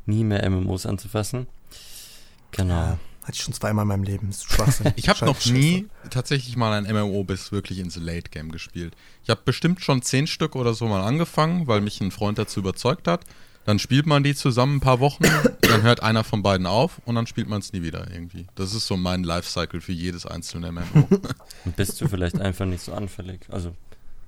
nie 0.06 0.24
mehr 0.24 0.48
MMOs 0.48 0.86
anzufassen. 0.86 1.46
Genau. 2.52 2.74
Ja, 2.74 2.98
hatte 3.22 3.32
ich 3.32 3.42
schon 3.42 3.54
zweimal 3.54 3.82
in 3.82 3.88
meinem 3.88 4.04
Leben. 4.04 4.28
Das 4.28 4.38
ist 4.38 4.52
Schwachsinn. 4.52 4.92
Ich 4.96 5.08
habe 5.08 5.24
noch 5.24 5.44
nie 5.46 5.86
tatsächlich 6.10 6.56
mal 6.56 6.72
ein 6.72 6.92
MMO 6.92 7.24
bis 7.24 7.52
wirklich 7.52 7.78
ins 7.78 7.96
Late 7.96 8.30
Game 8.30 8.52
gespielt. 8.52 8.94
Ich 9.22 9.30
habe 9.30 9.40
bestimmt 9.44 9.82
schon 9.82 10.02
zehn 10.02 10.26
Stück 10.26 10.54
oder 10.56 10.74
so 10.74 10.86
mal 10.86 11.02
angefangen, 11.02 11.66
weil 11.66 11.80
mich 11.80 12.00
ein 12.00 12.10
Freund 12.10 12.38
dazu 12.38 12.60
überzeugt 12.60 13.08
hat. 13.08 13.24
Dann 13.64 13.78
spielt 13.78 14.04
man 14.06 14.22
die 14.22 14.34
zusammen 14.34 14.76
ein 14.76 14.80
paar 14.80 15.00
Wochen, 15.00 15.24
dann 15.62 15.82
hört 15.82 16.02
einer 16.02 16.22
von 16.22 16.42
beiden 16.42 16.66
auf 16.66 17.00
und 17.06 17.14
dann 17.14 17.26
spielt 17.26 17.48
man 17.48 17.60
es 17.60 17.72
nie 17.72 17.82
wieder 17.82 18.10
irgendwie. 18.10 18.46
Das 18.54 18.74
ist 18.74 18.86
so 18.86 18.96
mein 18.96 19.24
Lifecycle 19.24 19.80
für 19.80 19.92
jedes 19.92 20.26
einzelne 20.26 20.70
MMO. 20.70 21.08
Und 21.64 21.76
bist 21.76 21.98
du 22.00 22.08
vielleicht 22.08 22.38
einfach 22.38 22.66
nicht 22.66 22.82
so 22.82 22.92
anfällig? 22.92 23.40
Also, 23.48 23.74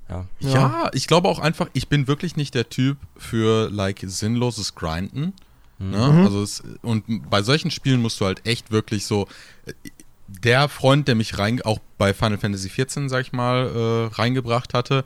ja. 0.09 0.27
Ja. 0.41 0.91
ich 0.95 1.07
glaube 1.07 1.29
auch 1.29 1.39
einfach, 1.39 1.69
ich 1.75 1.89
bin 1.89 2.07
wirklich 2.07 2.37
nicht 2.37 2.55
der 2.55 2.71
Typ 2.71 2.97
für 3.17 3.69
like 3.71 4.03
sinnloses 4.07 4.75
Grinden. 4.75 5.35
Ne? 5.79 6.23
Also 6.25 6.43
es, 6.43 6.63
und 6.83 7.05
bei 7.31 7.43
solchen 7.43 7.71
Spielen 7.71 8.01
musst 8.01 8.21
du 8.21 8.25
halt 8.25 8.47
echt 8.47 8.71
wirklich 8.71 9.05
so. 9.07 9.29
Der 10.27 10.69
Freund, 10.69 11.07
der 11.07 11.15
mich 11.15 11.39
rein, 11.39 11.61
auch 11.63 11.79
bei 11.99 12.13
Final 12.13 12.39
Fantasy 12.39 12.69
XIV, 12.69 13.09
sag 13.09 13.21
ich 13.23 13.33
mal, 13.33 13.67
äh, 14.11 14.15
reingebracht 14.15 14.75
hatte, 14.75 15.05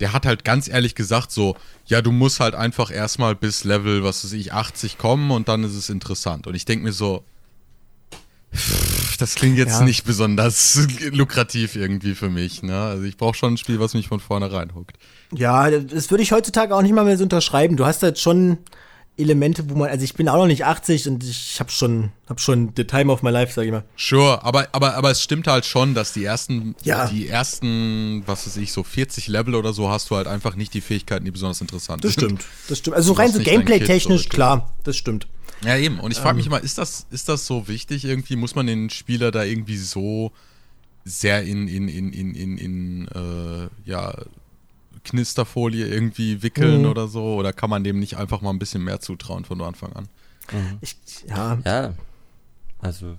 der 0.00 0.12
hat 0.12 0.26
halt 0.26 0.44
ganz 0.44 0.66
ehrlich 0.68 0.94
gesagt 0.94 1.30
so, 1.30 1.56
ja, 1.86 2.00
du 2.02 2.10
musst 2.10 2.40
halt 2.40 2.54
einfach 2.54 2.90
erstmal 2.90 3.34
bis 3.36 3.64
Level, 3.64 4.02
was 4.02 4.24
weiß 4.24 4.32
ich, 4.32 4.52
80 4.52 4.96
kommen 4.98 5.30
und 5.30 5.48
dann 5.48 5.62
ist 5.62 5.74
es 5.74 5.90
interessant. 5.90 6.46
Und 6.46 6.54
ich 6.54 6.64
denke 6.64 6.84
mir 6.84 6.92
so, 6.92 7.22
das 9.18 9.34
klingt 9.34 9.58
jetzt 9.58 9.78
Ja. 9.80 9.84
nicht 9.84 10.04
besonders 10.04 10.88
lukrativ 11.12 11.76
irgendwie 11.76 12.14
für 12.14 12.30
mich. 12.30 12.62
Ne? 12.62 12.76
Also 12.76 13.04
ich 13.04 13.16
brauche 13.16 13.34
schon 13.36 13.54
ein 13.54 13.56
Spiel, 13.58 13.78
was 13.78 13.94
mich 13.94 14.08
von 14.08 14.18
vornherein 14.20 14.74
huckt. 14.74 14.96
Ja, 15.32 15.70
das 15.70 16.10
würde 16.10 16.22
ich 16.22 16.32
heutzutage 16.32 16.74
auch 16.74 16.82
nicht 16.82 16.94
mal 16.94 17.04
mehr 17.04 17.16
so 17.18 17.22
unterschreiben. 17.24 17.76
Du 17.76 17.86
hast 17.86 18.02
halt 18.02 18.18
schon 18.18 18.58
Elemente, 19.16 19.68
wo 19.68 19.74
man, 19.74 19.90
also 19.90 20.02
ich 20.02 20.14
bin 20.14 20.28
auch 20.30 20.36
noch 20.36 20.46
nicht 20.46 20.64
80 20.64 21.06
und 21.08 21.22
ich 21.24 21.60
habe 21.60 21.70
schon, 21.70 22.10
hab 22.28 22.40
schon 22.40 22.72
the 22.76 22.84
time 22.84 23.12
of 23.12 23.22
my 23.22 23.30
life, 23.30 23.52
sag 23.52 23.66
ich 23.66 23.70
mal. 23.70 23.84
Sure, 23.96 24.42
aber, 24.42 24.68
aber, 24.72 24.94
aber 24.94 25.10
es 25.10 25.22
stimmt 25.22 25.46
halt 25.46 25.66
schon, 25.66 25.94
dass 25.94 26.12
die 26.14 26.24
ersten, 26.24 26.74
Ja. 26.84 27.06
die 27.06 27.28
ersten, 27.28 28.22
was 28.26 28.46
weiß 28.46 28.56
ich, 28.56 28.72
so 28.72 28.82
40 28.82 29.28
Level 29.28 29.54
oder 29.56 29.74
so 29.74 29.90
hast 29.90 30.08
du 30.10 30.16
halt 30.16 30.26
einfach 30.26 30.56
nicht 30.56 30.72
die 30.72 30.80
Fähigkeiten, 30.80 31.24
die 31.26 31.30
besonders 31.30 31.60
interessant 31.60 32.02
Das 32.02 32.14
sind. 32.14 32.24
stimmt, 32.24 32.44
das 32.68 32.78
stimmt. 32.78 32.96
Also 32.96 33.12
rein 33.12 33.30
so 33.32 33.40
gameplay-technisch, 33.40 34.28
klar, 34.30 34.72
das 34.84 34.96
stimmt. 34.96 35.26
Ja, 35.64 35.76
eben. 35.76 36.00
Und 36.00 36.12
ich 36.12 36.16
Ähm. 36.18 36.22
frage 36.24 36.36
mich 36.38 36.48
mal, 36.48 36.58
ist 36.58 36.78
das, 36.78 37.06
ist 37.10 37.28
das 37.28 37.44
so 37.46 37.68
wichtig 37.68 38.06
irgendwie? 38.06 38.36
Muss 38.36 38.54
man 38.54 38.66
den 38.66 38.88
Spieler 38.88 39.30
da 39.30 39.44
irgendwie 39.44 39.76
so 39.76 40.32
sehr 41.04 41.42
in, 41.42 41.68
in, 41.68 41.88
in, 41.88 42.12
in, 42.12 42.34
in, 42.34 42.58
in 42.58 43.08
äh, 43.08 43.68
ja, 43.90 44.14
Knisterfolie 45.04 45.86
irgendwie 45.86 46.42
wickeln 46.42 46.82
Mhm. 46.82 46.88
oder 46.88 47.08
so? 47.08 47.34
Oder 47.36 47.52
kann 47.52 47.70
man 47.70 47.84
dem 47.84 47.98
nicht 47.98 48.16
einfach 48.16 48.40
mal 48.40 48.50
ein 48.50 48.58
bisschen 48.58 48.84
mehr 48.84 49.00
zutrauen 49.00 49.44
von 49.44 49.60
Anfang 49.62 49.92
an? 49.94 50.08
Ich, 50.80 50.96
ja, 51.28 51.58
Ja, 51.64 51.94
also 52.80 53.16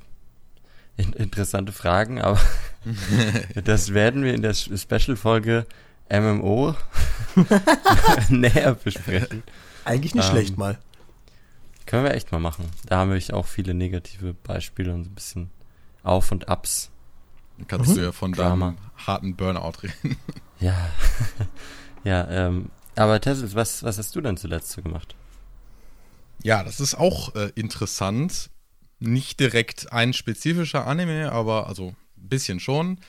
in, 0.97 1.13
interessante 1.13 1.71
Fragen, 1.71 2.19
aber 2.21 2.39
das 3.63 3.93
werden 3.93 4.23
wir 4.23 4.33
in 4.33 4.41
der 4.41 4.53
Special-Folge 4.53 5.65
MMO 6.11 6.75
näher 8.29 8.75
besprechen. 8.75 9.43
eigentlich 9.85 10.13
nicht 10.15 10.25
Ähm, 10.25 10.31
schlecht 10.31 10.57
mal. 10.57 10.77
Können 11.85 12.03
wir 12.03 12.13
echt 12.13 12.31
mal 12.31 12.39
machen. 12.39 12.65
Da 12.85 12.97
haben 12.97 13.11
wir 13.13 13.35
auch 13.35 13.45
viele 13.47 13.73
negative 13.73 14.33
Beispiele 14.33 14.93
und 14.93 15.05
so 15.05 15.09
ein 15.09 15.15
bisschen 15.15 15.49
Auf 16.03 16.31
und 16.31 16.47
Abs. 16.47 16.89
Dann 17.57 17.67
kannst 17.67 17.95
du 17.97 18.01
ja 18.01 18.11
von 18.11 18.33
Drama. 18.33 18.67
deinem 18.67 18.77
harten 19.07 19.35
Burnout 19.35 19.73
reden. 19.83 20.17
Ja. 20.61 20.89
ja, 22.03 22.27
ähm, 22.29 22.69
aber 22.95 23.19
Tessels, 23.19 23.55
was, 23.55 23.83
was 23.83 23.97
hast 23.97 24.15
du 24.15 24.21
denn 24.21 24.37
zuletzt 24.37 24.71
so 24.71 24.81
gemacht? 24.81 25.15
Ja, 26.43 26.63
das 26.63 26.79
ist 26.79 26.95
auch 26.95 27.35
äh, 27.35 27.51
interessant. 27.55 28.49
Nicht 28.99 29.39
direkt 29.39 29.91
ein 29.91 30.13
spezifischer 30.13 30.87
Anime, 30.87 31.31
aber 31.31 31.67
also 31.67 31.87
ein 32.17 32.29
bisschen 32.29 32.59
schon. 32.59 32.99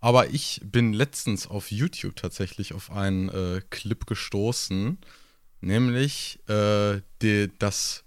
Aber 0.00 0.30
ich 0.30 0.60
bin 0.64 0.92
letztens 0.92 1.46
auf 1.46 1.70
YouTube 1.70 2.16
tatsächlich 2.16 2.74
auf 2.74 2.90
einen 2.90 3.28
äh, 3.28 3.60
Clip 3.70 4.06
gestoßen 4.06 4.98
nämlich 5.64 6.38
äh, 6.48 7.00
die, 7.22 7.50
das, 7.58 8.04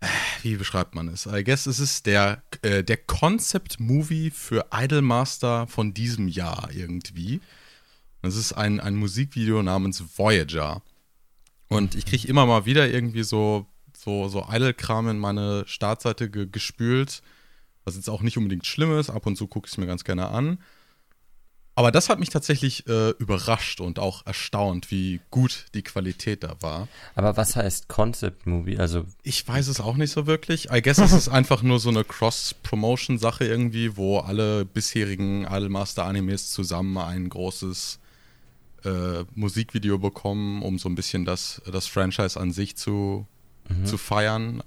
äh, 0.00 0.06
wie 0.42 0.56
beschreibt 0.56 0.94
man 0.94 1.08
es? 1.08 1.26
I 1.26 1.44
guess 1.44 1.66
es 1.66 1.80
ist 1.80 2.06
der, 2.06 2.42
äh, 2.62 2.82
der 2.82 2.96
Concept-Movie 2.96 4.30
für 4.30 4.66
Idolmaster 4.72 5.66
von 5.66 5.92
diesem 5.92 6.28
Jahr 6.28 6.70
irgendwie. 6.72 7.40
Das 8.22 8.36
ist 8.36 8.52
ein, 8.52 8.80
ein 8.80 8.96
Musikvideo 8.96 9.62
namens 9.62 10.02
Voyager. 10.16 10.82
Und 11.68 11.94
ich 11.94 12.06
kriege 12.06 12.26
immer 12.26 12.46
mal 12.46 12.66
wieder 12.66 12.88
irgendwie 12.88 13.22
so, 13.22 13.66
so, 13.96 14.28
so 14.28 14.46
Idle-Kram 14.50 15.08
in 15.08 15.18
meine 15.18 15.64
Startseite 15.66 16.30
ge 16.30 16.48
gespült, 16.50 17.22
was 17.84 17.96
jetzt 17.96 18.08
auch 18.08 18.22
nicht 18.22 18.38
unbedingt 18.38 18.66
schlimm 18.66 18.98
ist. 18.98 19.10
Ab 19.10 19.26
und 19.26 19.36
zu 19.36 19.46
gucke 19.46 19.66
ich 19.66 19.72
es 19.72 19.78
mir 19.78 19.86
ganz 19.86 20.04
gerne 20.04 20.28
an. 20.28 20.58
Aber 21.78 21.92
das 21.92 22.08
hat 22.08 22.18
mich 22.18 22.30
tatsächlich 22.30 22.88
äh, 22.88 23.10
überrascht 23.20 23.80
und 23.80 24.00
auch 24.00 24.26
erstaunt, 24.26 24.90
wie 24.90 25.20
gut 25.30 25.66
die 25.74 25.84
Qualität 25.84 26.42
da 26.42 26.56
war. 26.60 26.88
Aber 27.14 27.36
was 27.36 27.54
heißt 27.54 27.86
Concept 27.86 28.48
Movie? 28.48 28.78
Also 28.78 29.04
ich 29.22 29.46
weiß 29.46 29.68
es 29.68 29.78
auch 29.78 29.94
nicht 29.94 30.10
so 30.10 30.26
wirklich. 30.26 30.72
I 30.72 30.82
guess 30.82 30.98
es 30.98 31.12
ist 31.12 31.28
einfach 31.28 31.62
nur 31.62 31.78
so 31.78 31.90
eine 31.90 32.02
Cross-Promotion-Sache 32.02 33.44
irgendwie, 33.44 33.96
wo 33.96 34.18
alle 34.18 34.64
bisherigen 34.64 35.44
Idolmaster-Animes 35.44 36.50
zusammen 36.50 36.98
ein 36.98 37.28
großes 37.28 38.00
äh, 38.84 39.24
Musikvideo 39.34 39.98
bekommen, 39.98 40.62
um 40.62 40.78
so 40.78 40.88
ein 40.88 40.94
bisschen 40.94 41.24
das, 41.24 41.62
das 41.70 41.86
Franchise 41.86 42.38
an 42.38 42.52
sich 42.52 42.76
zu, 42.76 43.26
mhm. 43.68 43.86
zu 43.86 43.98
feiern. 43.98 44.62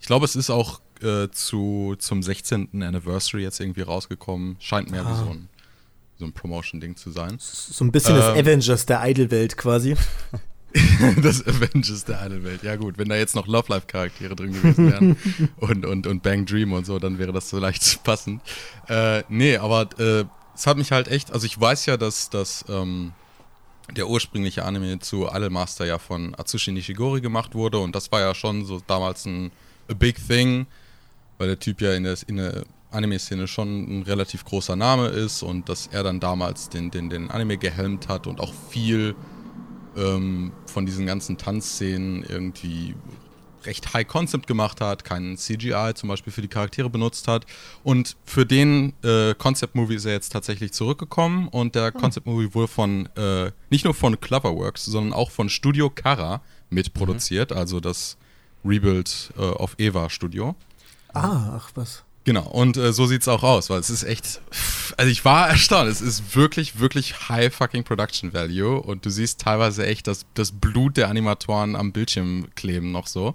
Ich 0.00 0.06
glaube, 0.06 0.24
es 0.24 0.36
ist 0.36 0.50
auch 0.50 0.80
äh, 1.02 1.28
zu, 1.30 1.96
zum 1.98 2.22
16. 2.22 2.82
Anniversary 2.82 3.42
jetzt 3.42 3.60
irgendwie 3.60 3.82
rausgekommen. 3.82 4.56
Scheint 4.60 4.90
mehr 4.90 5.06
ah. 5.06 5.10
wie 5.10 5.24
so 5.24 5.30
ein 5.30 5.48
so 6.18 6.24
ein 6.24 6.32
Promotion-Ding 6.32 6.96
zu 6.96 7.10
sein. 7.10 7.36
So 7.38 7.84
ein 7.84 7.92
bisschen 7.92 8.14
ähm, 8.14 8.20
das 8.20 8.38
Avengers 8.38 8.86
der 8.86 9.04
Idol-Welt 9.04 9.56
quasi. 9.56 9.96
das 11.22 11.46
Avengers 11.46 12.04
der 12.04 12.24
Idol-Welt. 12.26 12.62
Ja, 12.62 12.76
gut, 12.76 12.98
wenn 12.98 13.08
da 13.08 13.16
jetzt 13.16 13.34
noch 13.34 13.46
Love 13.46 13.66
Life-Charaktere 13.68 14.36
drin 14.36 14.52
gewesen 14.52 14.90
wären 14.90 15.16
und, 15.56 15.84
und, 15.84 16.06
und 16.06 16.22
Bang 16.22 16.46
Dream 16.46 16.72
und 16.72 16.86
so, 16.86 16.98
dann 16.98 17.18
wäre 17.18 17.32
das 17.32 17.50
so 17.50 17.58
leicht 17.58 18.02
passend. 18.04 18.42
Äh, 18.88 19.22
nee, 19.28 19.56
aber 19.56 19.88
äh, 19.98 20.24
es 20.54 20.66
hat 20.66 20.76
mich 20.76 20.92
halt 20.92 21.08
echt, 21.08 21.32
also 21.32 21.46
ich 21.46 21.60
weiß 21.60 21.86
ja, 21.86 21.96
dass, 21.96 22.30
dass 22.30 22.64
ähm, 22.68 23.12
der 23.92 24.08
ursprüngliche 24.08 24.64
Anime 24.64 24.98
zu 24.98 25.26
Idolmaster 25.26 25.84
ja 25.84 25.98
von 25.98 26.34
Atsushi 26.36 26.72
Nishigori 26.72 27.20
gemacht 27.20 27.54
wurde 27.54 27.78
und 27.78 27.94
das 27.94 28.10
war 28.10 28.20
ja 28.20 28.34
schon 28.34 28.64
so 28.64 28.80
damals 28.86 29.26
ein 29.26 29.50
big 29.98 30.16
thing, 30.26 30.66
weil 31.38 31.48
der 31.48 31.58
Typ 31.58 31.80
ja 31.80 31.92
in 31.92 32.04
der, 32.04 32.16
in 32.26 32.36
der 32.36 32.64
Anime-Szene 32.90 33.46
schon 33.46 34.00
ein 34.00 34.02
relativ 34.02 34.44
großer 34.44 34.76
Name 34.76 35.08
ist 35.08 35.42
und 35.42 35.68
dass 35.68 35.88
er 35.88 36.02
dann 36.02 36.20
damals 36.20 36.68
den, 36.68 36.90
den, 36.90 37.10
den 37.10 37.30
Anime 37.30 37.58
gehelmt 37.58 38.08
hat 38.08 38.26
und 38.26 38.40
auch 38.40 38.54
viel 38.70 39.14
ähm, 39.96 40.52
von 40.66 40.86
diesen 40.86 41.06
ganzen 41.06 41.36
Tanzszenen 41.36 42.22
irgendwie 42.22 42.94
recht 43.66 43.94
High 43.94 44.06
Concept 44.06 44.46
gemacht 44.46 44.80
hat, 44.80 45.04
keinen 45.04 45.36
CGI 45.36 45.92
zum 45.94 46.08
Beispiel 46.08 46.32
für 46.32 46.42
die 46.42 46.48
Charaktere 46.48 46.90
benutzt 46.90 47.28
hat. 47.28 47.46
Und 47.82 48.16
für 48.24 48.46
den 48.46 48.92
äh, 49.02 49.34
Concept 49.34 49.74
Movie 49.74 49.96
ist 49.96 50.04
er 50.04 50.12
jetzt 50.12 50.30
tatsächlich 50.30 50.72
zurückgekommen 50.72 51.48
und 51.48 51.74
der 51.74 51.92
hm. 51.92 52.00
Concept 52.00 52.26
Movie 52.26 52.54
wurde 52.54 52.68
von 52.68 53.08
äh, 53.16 53.50
nicht 53.70 53.84
nur 53.84 53.94
von 53.94 54.20
Cloverworks, 54.20 54.84
sondern 54.84 55.12
auch 55.12 55.30
von 55.30 55.48
Studio 55.48 55.90
Kara 55.90 56.42
mitproduziert, 56.70 57.50
mhm. 57.50 57.56
also 57.56 57.80
das 57.80 58.16
Rebuild 58.64 59.32
äh, 59.36 59.40
of 59.40 59.74
Eva 59.78 60.08
Studio. 60.10 60.54
Ah, 61.12 61.56
ach 61.56 61.70
was. 61.74 62.03
Genau, 62.24 62.46
und 62.48 62.78
äh, 62.78 62.92
so 62.94 63.10
es 63.10 63.28
auch 63.28 63.42
aus, 63.42 63.68
weil 63.68 63.80
es 63.80 63.90
ist 63.90 64.02
echt. 64.02 64.40
Also 64.96 65.10
ich 65.10 65.24
war 65.24 65.48
erstaunt. 65.48 65.90
Es 65.90 66.00
ist 66.00 66.34
wirklich, 66.34 66.78
wirklich 66.78 67.28
high 67.28 67.54
fucking 67.54 67.84
Production 67.84 68.32
Value 68.32 68.80
und 68.80 69.04
du 69.04 69.10
siehst 69.10 69.40
teilweise 69.40 69.86
echt 69.86 70.06
das, 70.06 70.24
das 70.34 70.52
Blut 70.52 70.96
der 70.96 71.08
Animatoren 71.08 71.76
am 71.76 71.92
Bildschirm 71.92 72.48
kleben 72.54 72.92
noch 72.92 73.06
so. 73.06 73.34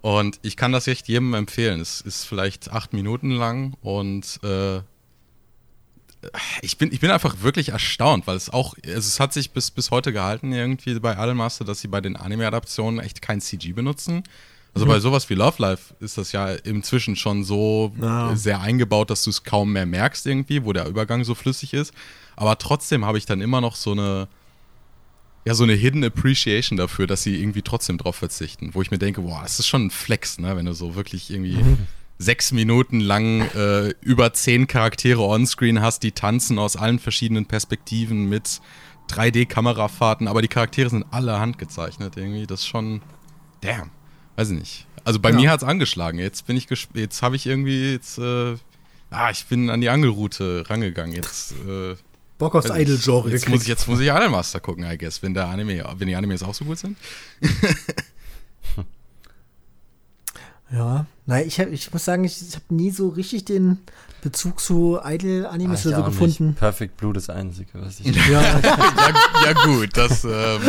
Und 0.00 0.38
ich 0.42 0.56
kann 0.56 0.72
das 0.72 0.86
echt 0.86 1.08
jedem 1.08 1.34
empfehlen. 1.34 1.80
Es 1.80 2.00
ist 2.00 2.24
vielleicht 2.24 2.70
acht 2.70 2.92
Minuten 2.92 3.30
lang 3.32 3.74
und 3.82 4.40
äh, 4.42 4.80
ich, 6.62 6.78
bin, 6.78 6.92
ich 6.92 7.00
bin 7.00 7.10
einfach 7.10 7.42
wirklich 7.42 7.70
erstaunt, 7.70 8.26
weil 8.26 8.36
es 8.36 8.50
auch, 8.50 8.74
also 8.84 8.98
es 8.98 9.20
hat 9.20 9.32
sich 9.32 9.50
bis, 9.50 9.70
bis 9.70 9.90
heute 9.90 10.12
gehalten 10.12 10.52
irgendwie 10.52 10.98
bei 10.98 11.12
Idolmaster, 11.12 11.64
dass 11.64 11.80
sie 11.80 11.88
bei 11.88 12.00
den 12.00 12.16
Anime-Adaptionen 12.16 13.00
echt 13.00 13.20
kein 13.22 13.40
CG 13.40 13.72
benutzen. 13.72 14.22
Also 14.78 14.92
bei 14.92 15.00
sowas 15.00 15.28
wie 15.30 15.34
Love 15.34 15.56
Life 15.58 15.94
ist 16.00 16.18
das 16.18 16.32
ja 16.32 16.50
inzwischen 16.50 17.16
schon 17.16 17.44
so 17.44 17.92
ja. 18.00 18.34
sehr 18.36 18.60
eingebaut, 18.60 19.10
dass 19.10 19.22
du 19.24 19.30
es 19.30 19.44
kaum 19.44 19.72
mehr 19.72 19.86
merkst 19.86 20.26
irgendwie, 20.26 20.64
wo 20.64 20.72
der 20.72 20.86
Übergang 20.86 21.24
so 21.24 21.34
flüssig 21.34 21.74
ist. 21.74 21.92
Aber 22.36 22.58
trotzdem 22.58 23.04
habe 23.04 23.18
ich 23.18 23.26
dann 23.26 23.40
immer 23.40 23.60
noch 23.60 23.74
so 23.74 23.92
eine, 23.92 24.28
ja, 25.44 25.54
so 25.54 25.64
eine 25.64 25.72
Hidden 25.72 26.04
Appreciation 26.04 26.76
dafür, 26.76 27.06
dass 27.06 27.22
sie 27.22 27.40
irgendwie 27.40 27.62
trotzdem 27.62 27.98
drauf 27.98 28.16
verzichten. 28.16 28.70
Wo 28.74 28.82
ich 28.82 28.90
mir 28.90 28.98
denke, 28.98 29.22
boah, 29.22 29.40
das 29.42 29.58
ist 29.58 29.66
schon 29.66 29.86
ein 29.86 29.90
Flex, 29.90 30.38
ne, 30.38 30.56
wenn 30.56 30.66
du 30.66 30.72
so 30.72 30.94
wirklich 30.94 31.30
irgendwie 31.30 31.56
mhm. 31.56 31.78
sechs 32.18 32.52
Minuten 32.52 33.00
lang 33.00 33.42
äh, 33.54 33.94
über 34.00 34.32
zehn 34.32 34.66
Charaktere 34.66 35.22
onscreen 35.22 35.80
hast, 35.80 36.02
die 36.02 36.12
tanzen 36.12 36.58
aus 36.58 36.76
allen 36.76 36.98
verschiedenen 36.98 37.46
Perspektiven 37.46 38.28
mit 38.28 38.60
3D-Kamerafahrten, 39.10 40.28
aber 40.28 40.42
die 40.42 40.48
Charaktere 40.48 40.90
sind 40.90 41.06
alle 41.10 41.40
handgezeichnet 41.40 42.16
irgendwie. 42.16 42.46
Das 42.46 42.60
ist 42.60 42.66
schon, 42.66 43.00
damn 43.62 43.90
weiß 44.38 44.50
ich 44.50 44.58
nicht. 44.58 44.86
Also 45.04 45.18
bei 45.18 45.30
ja. 45.30 45.36
mir 45.36 45.50
hat 45.50 45.62
es 45.62 45.68
angeschlagen. 45.68 46.18
Jetzt 46.18 46.46
bin 46.46 46.56
ich 46.56 46.68
jetzt 46.94 47.22
habe 47.22 47.34
ich 47.36 47.46
irgendwie 47.46 47.92
jetzt 47.92 48.18
äh, 48.18 48.56
ah, 49.10 49.30
ich 49.30 49.46
bin 49.46 49.68
an 49.68 49.80
die 49.80 49.88
Angelroute 49.88 50.64
rangegangen. 50.68 51.14
Jetzt 51.14 51.52
äh, 51.66 51.96
Bock 52.38 52.54
aufs 52.54 52.70
Idol-Genre. 52.70 53.30
Jetzt 53.30 53.48
muss 53.48 53.62
ich 53.62 53.68
jetzt 53.68 53.88
muss 53.88 53.98
ich 53.98 54.06
Idolmaster 54.06 54.60
gucken, 54.60 54.84
I 54.84 54.96
guess, 54.96 55.22
wenn 55.22 55.34
der 55.34 55.48
Anime, 55.48 55.84
wenn 55.96 56.06
die 56.06 56.14
Animes 56.14 56.44
auch 56.44 56.54
so 56.54 56.64
gut 56.64 56.78
sind. 56.78 56.96
ja, 60.70 61.06
nein, 61.26 61.48
ich, 61.48 61.58
hab, 61.58 61.72
ich 61.72 61.92
muss 61.92 62.04
sagen, 62.04 62.22
ich, 62.22 62.40
ich 62.40 62.54
habe 62.54 62.72
nie 62.72 62.92
so 62.92 63.08
richtig 63.08 63.44
den 63.46 63.78
Bezug 64.22 64.60
zu 64.60 65.00
Idol-Animes 65.02 65.84
ah, 65.88 65.96
so 65.96 66.04
gefunden. 66.04 66.48
Nicht. 66.48 66.58
Perfect 66.58 66.96
Blue 66.96 67.12
das 67.12 67.28
Einzige, 67.28 67.70
was 67.74 67.98
ich. 67.98 68.14
ja. 68.30 68.40
ja, 68.60 68.60
ja, 69.46 69.52
gut, 69.64 69.96
das. 69.96 70.22
Ähm, 70.22 70.60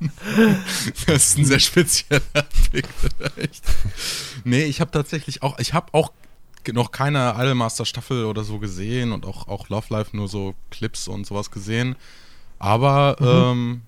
das 1.06 1.30
ist 1.30 1.38
ein 1.38 1.44
sehr 1.44 1.58
spezieller 1.58 2.20
Blick 2.70 2.88
vielleicht. 2.98 3.64
Nee, 4.44 4.64
ich 4.64 4.80
habe 4.80 4.90
tatsächlich 4.90 5.42
auch, 5.42 5.58
ich 5.58 5.74
habe 5.74 5.92
auch 5.92 6.12
noch 6.72 6.90
keine 6.90 7.34
Idolmaster 7.36 7.84
Staffel 7.84 8.24
oder 8.24 8.44
so 8.44 8.58
gesehen 8.58 9.12
und 9.12 9.24
auch, 9.24 9.48
auch 9.48 9.68
Love 9.68 9.86
Life 9.90 10.16
nur 10.16 10.28
so 10.28 10.54
Clips 10.70 11.08
und 11.08 11.26
sowas 11.26 11.50
gesehen. 11.50 11.96
Aber, 12.58 13.16
mhm. 13.20 13.26
ähm, 13.26 13.82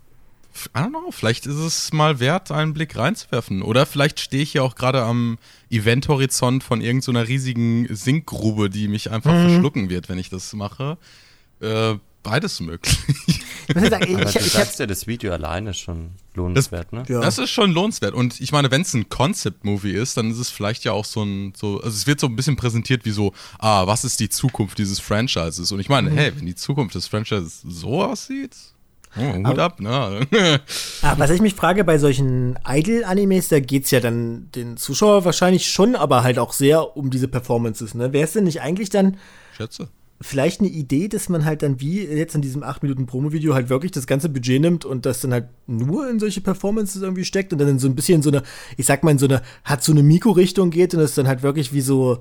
I 0.75 0.79
don't 0.79 0.89
know, 0.89 1.11
vielleicht 1.11 1.45
ist 1.45 1.55
es 1.55 1.93
mal 1.93 2.19
wert, 2.19 2.51
einen 2.51 2.73
Blick 2.73 2.95
reinzuwerfen. 2.97 3.61
Oder 3.61 3.85
vielleicht 3.85 4.19
stehe 4.19 4.43
ich 4.43 4.53
ja 4.53 4.61
auch 4.61 4.75
gerade 4.75 5.03
am 5.03 5.37
Eventhorizont 5.69 6.63
von 6.63 6.81
irgendeiner 6.81 7.21
so 7.21 7.27
riesigen 7.27 7.87
Sinkgrube, 7.93 8.69
die 8.69 8.87
mich 8.87 9.11
einfach 9.11 9.33
mhm. 9.33 9.49
verschlucken 9.49 9.89
wird, 9.89 10.09
wenn 10.09 10.17
ich 10.17 10.29
das 10.29 10.53
mache. 10.53 10.97
Äh, 11.61 11.95
beides 12.23 12.59
möglich. 12.59 12.97
Ich 13.67 13.89
sagen, 13.89 14.03
ich, 14.07 14.15
Aber 14.15 14.31
du 14.31 14.39
ich, 14.39 14.51
sagst 14.51 14.79
ja, 14.79 14.85
das 14.85 15.07
Video 15.07 15.31
alleine 15.31 15.71
ist 15.71 15.79
schon 15.79 16.11
lohnenswert, 16.33 16.87
das, 16.91 17.07
ne? 17.09 17.13
Ja. 17.13 17.21
Das 17.21 17.37
ist 17.37 17.49
schon 17.49 17.71
lohnenswert. 17.71 18.13
Und 18.13 18.39
ich 18.41 18.51
meine, 18.51 18.71
wenn 18.71 18.81
es 18.81 18.93
ein 18.93 19.09
Concept-Movie 19.09 19.91
ist, 19.91 20.17
dann 20.17 20.31
ist 20.31 20.39
es 20.39 20.49
vielleicht 20.49 20.83
ja 20.83 20.91
auch 20.91 21.05
so 21.05 21.23
ein, 21.23 21.53
so, 21.55 21.77
also 21.77 21.89
es 21.89 22.07
wird 22.07 22.19
so 22.19 22.27
ein 22.27 22.35
bisschen 22.35 22.55
präsentiert 22.55 23.05
wie 23.05 23.11
so, 23.11 23.33
ah, 23.59 23.87
was 23.87 24.03
ist 24.03 24.19
die 24.19 24.29
Zukunft 24.29 24.77
dieses 24.77 24.99
Franchises? 24.99 25.71
Und 25.71 25.79
ich 25.79 25.89
meine, 25.89 26.09
mhm. 26.09 26.17
hey, 26.17 26.31
wenn 26.35 26.45
die 26.45 26.55
Zukunft 26.55 26.95
des 26.95 27.07
Franchises 27.07 27.61
so 27.61 28.03
aussieht, 28.03 28.55
Oh, 29.17 29.21
Hut 29.21 29.45
aber, 29.47 29.63
ab, 29.63 29.79
ne? 29.79 29.89
aber 29.89 30.27
ah, 31.01 31.15
was 31.17 31.31
ich 31.31 31.41
mich 31.41 31.55
frage, 31.55 31.83
bei 31.83 31.97
solchen 31.97 32.59
Idol-Animes, 32.63 33.47
da 33.47 33.59
geht 33.59 33.85
es 33.85 33.91
ja 33.91 34.01
dann 34.01 34.51
den 34.53 34.77
Zuschauer 34.77 35.25
wahrscheinlich 35.25 35.67
schon, 35.67 35.95
aber 35.95 36.21
halt 36.21 36.37
auch 36.37 36.53
sehr 36.53 36.95
um 36.95 37.09
diese 37.09 37.27
Performances, 37.27 37.95
ne? 37.95 38.13
Wäre 38.13 38.25
es 38.25 38.33
denn 38.33 38.43
nicht 38.43 38.61
eigentlich 38.61 38.91
dann. 38.91 39.17
Schätze 39.57 39.89
vielleicht 40.21 40.59
eine 40.59 40.69
Idee, 40.69 41.07
dass 41.07 41.29
man 41.29 41.45
halt 41.45 41.63
dann 41.63 41.79
wie 41.79 42.03
jetzt 42.03 42.35
in 42.35 42.41
diesem 42.41 42.61
8 42.61 42.83
Minuten 42.83 43.05
Promo-Video 43.05 43.53
halt 43.53 43.69
wirklich 43.69 43.91
das 43.91 44.05
ganze 44.05 44.27
Budget 44.27 44.61
nimmt 44.61 44.83
und 44.83 45.05
das 45.05 45.21
dann 45.21 45.31
halt 45.31 45.47
nur 45.65 46.09
in 46.09 46.19
solche 46.19 46.41
Performances 46.41 47.01
irgendwie 47.01 47.23
steckt 47.23 47.53
und 47.53 47.59
dann 47.59 47.69
in 47.69 47.79
so 47.79 47.87
ein 47.87 47.95
bisschen 47.95 48.21
so 48.21 48.29
eine, 48.29 48.43
ich 48.75 48.85
sag 48.85 49.03
mal, 49.03 49.11
in 49.11 49.17
so 49.17 49.27
eine, 49.27 49.41
hat 49.63 49.83
so 49.83 49.93
eine 49.93 50.03
Mikro-Richtung 50.03 50.71
geht 50.71 50.93
und 50.93 50.99
das 50.99 51.15
dann 51.15 51.27
halt 51.27 51.41
wirklich 51.41 51.71
wie 51.73 51.81
so 51.81 52.19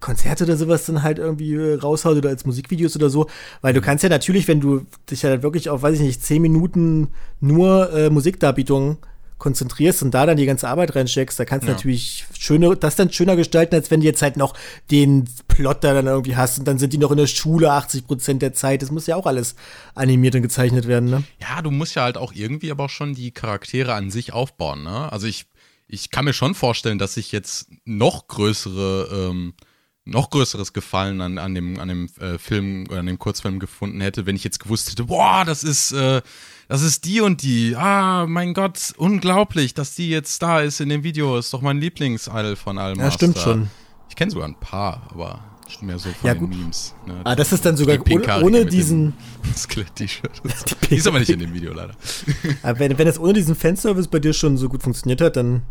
Konzerte 0.00 0.44
oder 0.44 0.56
sowas 0.56 0.86
dann 0.86 1.02
halt 1.02 1.18
irgendwie 1.18 1.56
raushaut 1.56 2.16
oder 2.16 2.30
als 2.30 2.44
Musikvideos 2.44 2.96
oder 2.96 3.10
so. 3.10 3.26
Weil 3.60 3.74
du 3.74 3.80
kannst 3.80 4.02
ja 4.02 4.10
natürlich, 4.10 4.48
wenn 4.48 4.60
du 4.60 4.86
dich 5.10 5.24
halt 5.24 5.42
wirklich 5.42 5.70
auf, 5.70 5.82
weiß 5.82 5.96
ich 5.96 6.04
nicht, 6.04 6.22
10 6.22 6.42
Minuten 6.42 7.08
nur 7.40 7.92
äh, 7.92 8.10
Musikdarbietungen 8.10 8.98
konzentrierst 9.40 10.04
und 10.04 10.12
da 10.12 10.26
dann 10.26 10.36
die 10.36 10.46
ganze 10.46 10.68
Arbeit 10.68 10.94
reinsteckst, 10.94 11.40
da 11.40 11.44
kannst 11.44 11.64
du 11.64 11.70
ja. 11.70 11.74
natürlich 11.74 12.26
schöner, 12.38 12.76
das 12.76 12.94
dann 12.94 13.10
schöner 13.10 13.34
gestalten, 13.34 13.74
als 13.74 13.90
wenn 13.90 14.00
du 14.00 14.06
jetzt 14.06 14.22
halt 14.22 14.36
noch 14.36 14.54
den 14.92 15.24
Plot 15.48 15.82
da 15.82 15.94
dann 15.94 16.06
irgendwie 16.06 16.36
hast 16.36 16.60
und 16.60 16.68
dann 16.68 16.78
sind 16.78 16.92
die 16.92 16.98
noch 16.98 17.10
in 17.10 17.16
der 17.16 17.26
Schule 17.26 17.72
80 17.72 18.06
Prozent 18.06 18.42
der 18.42 18.52
Zeit. 18.52 18.82
Das 18.82 18.92
muss 18.92 19.08
ja 19.08 19.16
auch 19.16 19.26
alles 19.26 19.56
animiert 19.94 20.36
und 20.36 20.42
gezeichnet 20.42 20.86
werden, 20.86 21.10
ne? 21.10 21.24
Ja, 21.40 21.62
du 21.62 21.72
musst 21.72 21.96
ja 21.96 22.02
halt 22.02 22.16
auch 22.16 22.32
irgendwie 22.32 22.70
aber 22.70 22.84
auch 22.84 22.90
schon 22.90 23.14
die 23.14 23.32
Charaktere 23.32 23.94
an 23.94 24.10
sich 24.10 24.32
aufbauen, 24.32 24.84
ne? 24.84 25.10
Also 25.10 25.26
ich, 25.26 25.46
ich 25.88 26.10
kann 26.10 26.26
mir 26.26 26.34
schon 26.34 26.54
vorstellen, 26.54 26.98
dass 26.98 27.16
ich 27.16 27.32
jetzt 27.32 27.68
noch 27.84 28.28
größere 28.28 29.30
ähm, 29.30 29.54
noch 30.04 30.30
größeres 30.30 30.72
Gefallen 30.72 31.20
an, 31.20 31.38
an 31.38 31.54
dem, 31.54 31.78
an 31.78 31.88
dem 31.88 32.08
äh, 32.20 32.38
Film 32.38 32.86
oder 32.88 33.00
an 33.00 33.06
dem 33.06 33.18
Kurzfilm 33.18 33.58
gefunden 33.58 34.00
hätte, 34.00 34.26
wenn 34.26 34.36
ich 34.36 34.44
jetzt 34.44 34.60
gewusst 34.60 34.90
hätte, 34.90 35.04
boah, 35.04 35.44
das 35.44 35.62
ist, 35.62 35.92
äh, 35.92 36.22
das 36.68 36.82
ist 36.82 37.04
die 37.04 37.20
und 37.20 37.42
die. 37.42 37.76
Ah, 37.76 38.26
mein 38.26 38.54
Gott, 38.54 38.94
unglaublich, 38.96 39.74
dass 39.74 39.94
die 39.94 40.08
jetzt 40.10 40.42
da 40.42 40.60
ist 40.60 40.80
in 40.80 40.88
dem 40.88 41.02
Video. 41.02 41.38
Ist 41.38 41.52
doch 41.52 41.62
mein 41.62 41.78
Lieblingsidol 41.78 42.56
von 42.56 42.78
allem. 42.78 42.98
Ja, 42.98 43.10
stimmt 43.10 43.38
schon. 43.38 43.70
Ich 44.08 44.16
kenne 44.16 44.30
sogar 44.30 44.48
ein 44.48 44.58
paar, 44.58 45.08
aber 45.10 45.44
mehr 45.80 45.98
so 45.98 46.10
von 46.10 46.26
Ja, 46.26 46.34
den 46.34 46.40
gut. 46.40 46.50
Memes. 46.50 46.94
Ne? 47.06 47.20
Ah, 47.24 47.36
das 47.36 47.52
ist 47.52 47.64
dann 47.64 47.76
sogar 47.76 47.98
Die 47.98 48.12
ohne, 48.14 48.42
ohne 48.42 48.66
diesen. 48.66 49.14
Skelett-T-Shirt. 49.56 50.42
Die 50.90 50.96
ist 50.96 51.06
aber 51.06 51.20
nicht 51.20 51.30
in 51.30 51.38
dem 51.38 51.54
Video 51.54 51.72
leider. 51.72 51.94
Aber 52.62 52.78
wenn, 52.80 52.98
wenn 52.98 53.06
das 53.06 53.18
ohne 53.18 53.34
diesen 53.34 53.54
Fanservice 53.54 54.08
bei 54.08 54.18
dir 54.18 54.32
schon 54.32 54.56
so 54.56 54.68
gut 54.68 54.82
funktioniert 54.82 55.20
hat, 55.20 55.36
dann 55.36 55.62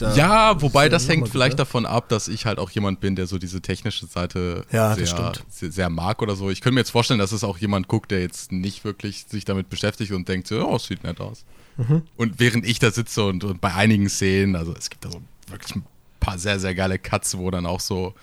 ja. 0.00 0.14
Ja, 0.14 0.62
wobei 0.62 0.88
das 0.88 1.08
hängt 1.08 1.28
vielleicht 1.28 1.52
gut, 1.52 1.60
davon 1.60 1.86
ab, 1.86 2.08
dass 2.08 2.28
ich 2.28 2.46
halt 2.46 2.58
auch 2.58 2.70
jemand 2.70 3.00
bin, 3.00 3.16
der 3.16 3.26
so 3.26 3.38
diese 3.38 3.60
technische 3.60 4.06
Seite 4.06 4.64
Ja, 4.70 4.94
sehr, 4.94 5.34
sehr, 5.48 5.88
mag 5.90 6.22
oder 6.22 6.34
so. 6.34 6.50
Ich 6.50 6.60
könnte 6.60 6.74
mir 6.74 6.80
jetzt 6.80 6.90
vorstellen, 6.90 7.20
dass 7.20 7.32
es 7.32 7.44
auch 7.44 7.58
jemand 7.58 7.88
guckt, 7.88 8.10
der 8.10 8.20
jetzt 8.20 8.52
nicht 8.52 8.84
wirklich 8.84 9.26
sich 9.28 9.44
damit 9.44 9.70
beschäftigt 9.70 10.12
und 10.12 10.28
denkt 10.28 10.48
so, 10.48 10.66
oh, 10.66 10.76
es 10.76 10.86
sieht 10.86 11.04
nett 11.04 11.20
aus. 11.20 11.44
Mhm. 11.76 12.02
Und 12.16 12.40
während 12.40 12.66
ich 12.66 12.78
da 12.78 12.90
sitze 12.90 13.24
und, 13.24 13.44
und 13.44 13.60
bei 13.60 13.72
einigen 13.72 14.08
Szenen, 14.08 14.56
also 14.56 14.74
es 14.76 14.90
gibt 14.90 15.04
da 15.04 15.10
so 15.10 15.22
wirklich 15.48 15.76
ein 15.76 15.84
paar 16.20 16.38
sehr, 16.38 16.58
sehr 16.58 16.74
geile 16.74 16.98
Cuts, 16.98 17.38
wo 17.38 17.50
dann 17.50 17.66
auch 17.66 17.80
so 17.80 18.14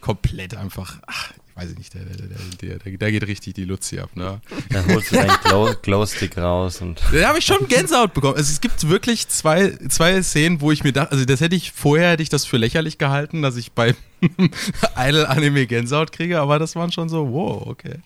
komplett 0.00 0.56
einfach, 0.56 0.98
ach, 1.06 1.32
ich 1.54 1.62
weiß 1.62 1.76
nicht, 1.76 1.92
der, 1.92 2.04
der, 2.04 2.78
der, 2.78 2.96
der 2.96 3.12
geht 3.12 3.26
richtig 3.26 3.54
die 3.54 3.64
Luzi 3.64 3.98
ab, 3.98 4.16
ne? 4.16 4.40
Dann 4.70 4.86
holst 4.86 5.12
du 5.12 5.16
deinen 5.16 5.36
Glow, 5.44 5.74
Glowstick 5.82 6.38
raus 6.38 6.80
und 6.80 7.02
Da 7.12 7.28
habe 7.28 7.40
ich 7.40 7.44
schon 7.44 7.68
Gänsehaut 7.68 8.14
bekommen. 8.14 8.36
Also 8.36 8.50
es 8.50 8.60
gibt 8.60 8.88
wirklich 8.88 9.28
zwei, 9.28 9.72
zwei 9.88 10.22
Szenen, 10.22 10.62
wo 10.62 10.72
ich 10.72 10.82
mir 10.82 10.92
dachte, 10.92 11.12
also 11.12 11.24
das 11.26 11.40
hätte 11.40 11.54
ich 11.54 11.72
vorher 11.72 12.12
hätte 12.12 12.22
ich 12.22 12.30
das 12.30 12.46
für 12.46 12.56
lächerlich 12.56 12.96
gehalten, 12.96 13.42
dass 13.42 13.56
ich 13.56 13.72
bei 13.72 13.94
Idol 14.96 15.26
Anime 15.26 15.66
Gänsehaut 15.66 16.10
kriege, 16.10 16.40
aber 16.40 16.58
das 16.58 16.74
waren 16.74 16.90
schon 16.90 17.10
so, 17.10 17.30
wow, 17.30 17.66
okay. 17.66 17.96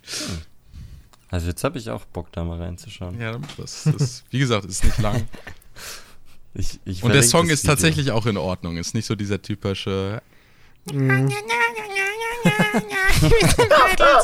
also 1.30 1.46
jetzt 1.46 1.62
habe 1.62 1.78
ich 1.78 1.88
auch 1.90 2.04
Bock 2.06 2.32
da 2.32 2.42
mal 2.42 2.60
reinzuschauen. 2.60 3.20
Ja, 3.20 3.38
das, 3.58 3.84
das 3.84 4.24
wie 4.30 4.40
gesagt, 4.40 4.64
ist 4.64 4.84
nicht 4.84 4.98
lang. 4.98 5.28
Ich, 6.58 6.80
ich 6.86 7.02
Und 7.02 7.12
der 7.12 7.22
Song 7.22 7.50
ist 7.50 7.66
tatsächlich 7.66 8.12
auch 8.12 8.24
in 8.24 8.38
Ordnung. 8.38 8.78
Ist 8.78 8.94
nicht 8.94 9.04
so 9.04 9.14
dieser 9.14 9.42
typische 9.42 10.22
Mhm. 10.92 11.28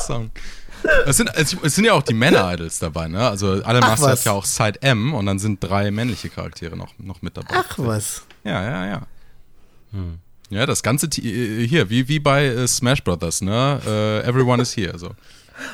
Song. 0.05 0.31
Es 1.05 1.17
sind, 1.17 1.29
es, 1.35 1.55
es 1.63 1.75
sind 1.75 1.85
ja 1.85 1.93
auch 1.93 2.03
die 2.03 2.13
Männer-Idols 2.13 2.79
dabei, 2.79 3.07
ne? 3.07 3.27
Also 3.27 3.61
Ach, 3.63 3.73
Master 3.81 4.09
hat 4.11 4.25
ja 4.25 4.31
auch 4.33 4.43
Side 4.45 4.81
M 4.81 5.13
und 5.13 5.25
dann 5.25 5.39
sind 5.39 5.63
drei 5.63 5.91
männliche 5.91 6.29
Charaktere 6.29 6.75
noch, 6.75 6.93
noch 6.97 7.21
mit 7.21 7.37
dabei. 7.37 7.55
Ach 7.55 7.73
was. 7.77 8.23
Ja, 8.43 8.61
ja, 8.63 8.85
ja. 8.87 9.01
Hm. 9.91 10.19
Ja, 10.49 10.65
das 10.65 10.83
ganze 10.83 11.09
Ti- 11.09 11.63
äh, 11.63 11.67
hier, 11.67 11.89
wie, 11.89 12.07
wie 12.09 12.19
bei 12.19 12.45
äh, 12.45 12.67
Smash 12.67 13.01
Brothers, 13.03 13.41
ne? 13.41 13.79
Äh, 13.85 14.27
everyone 14.27 14.61
is 14.61 14.75
here. 14.75 14.97
So. 14.99 15.11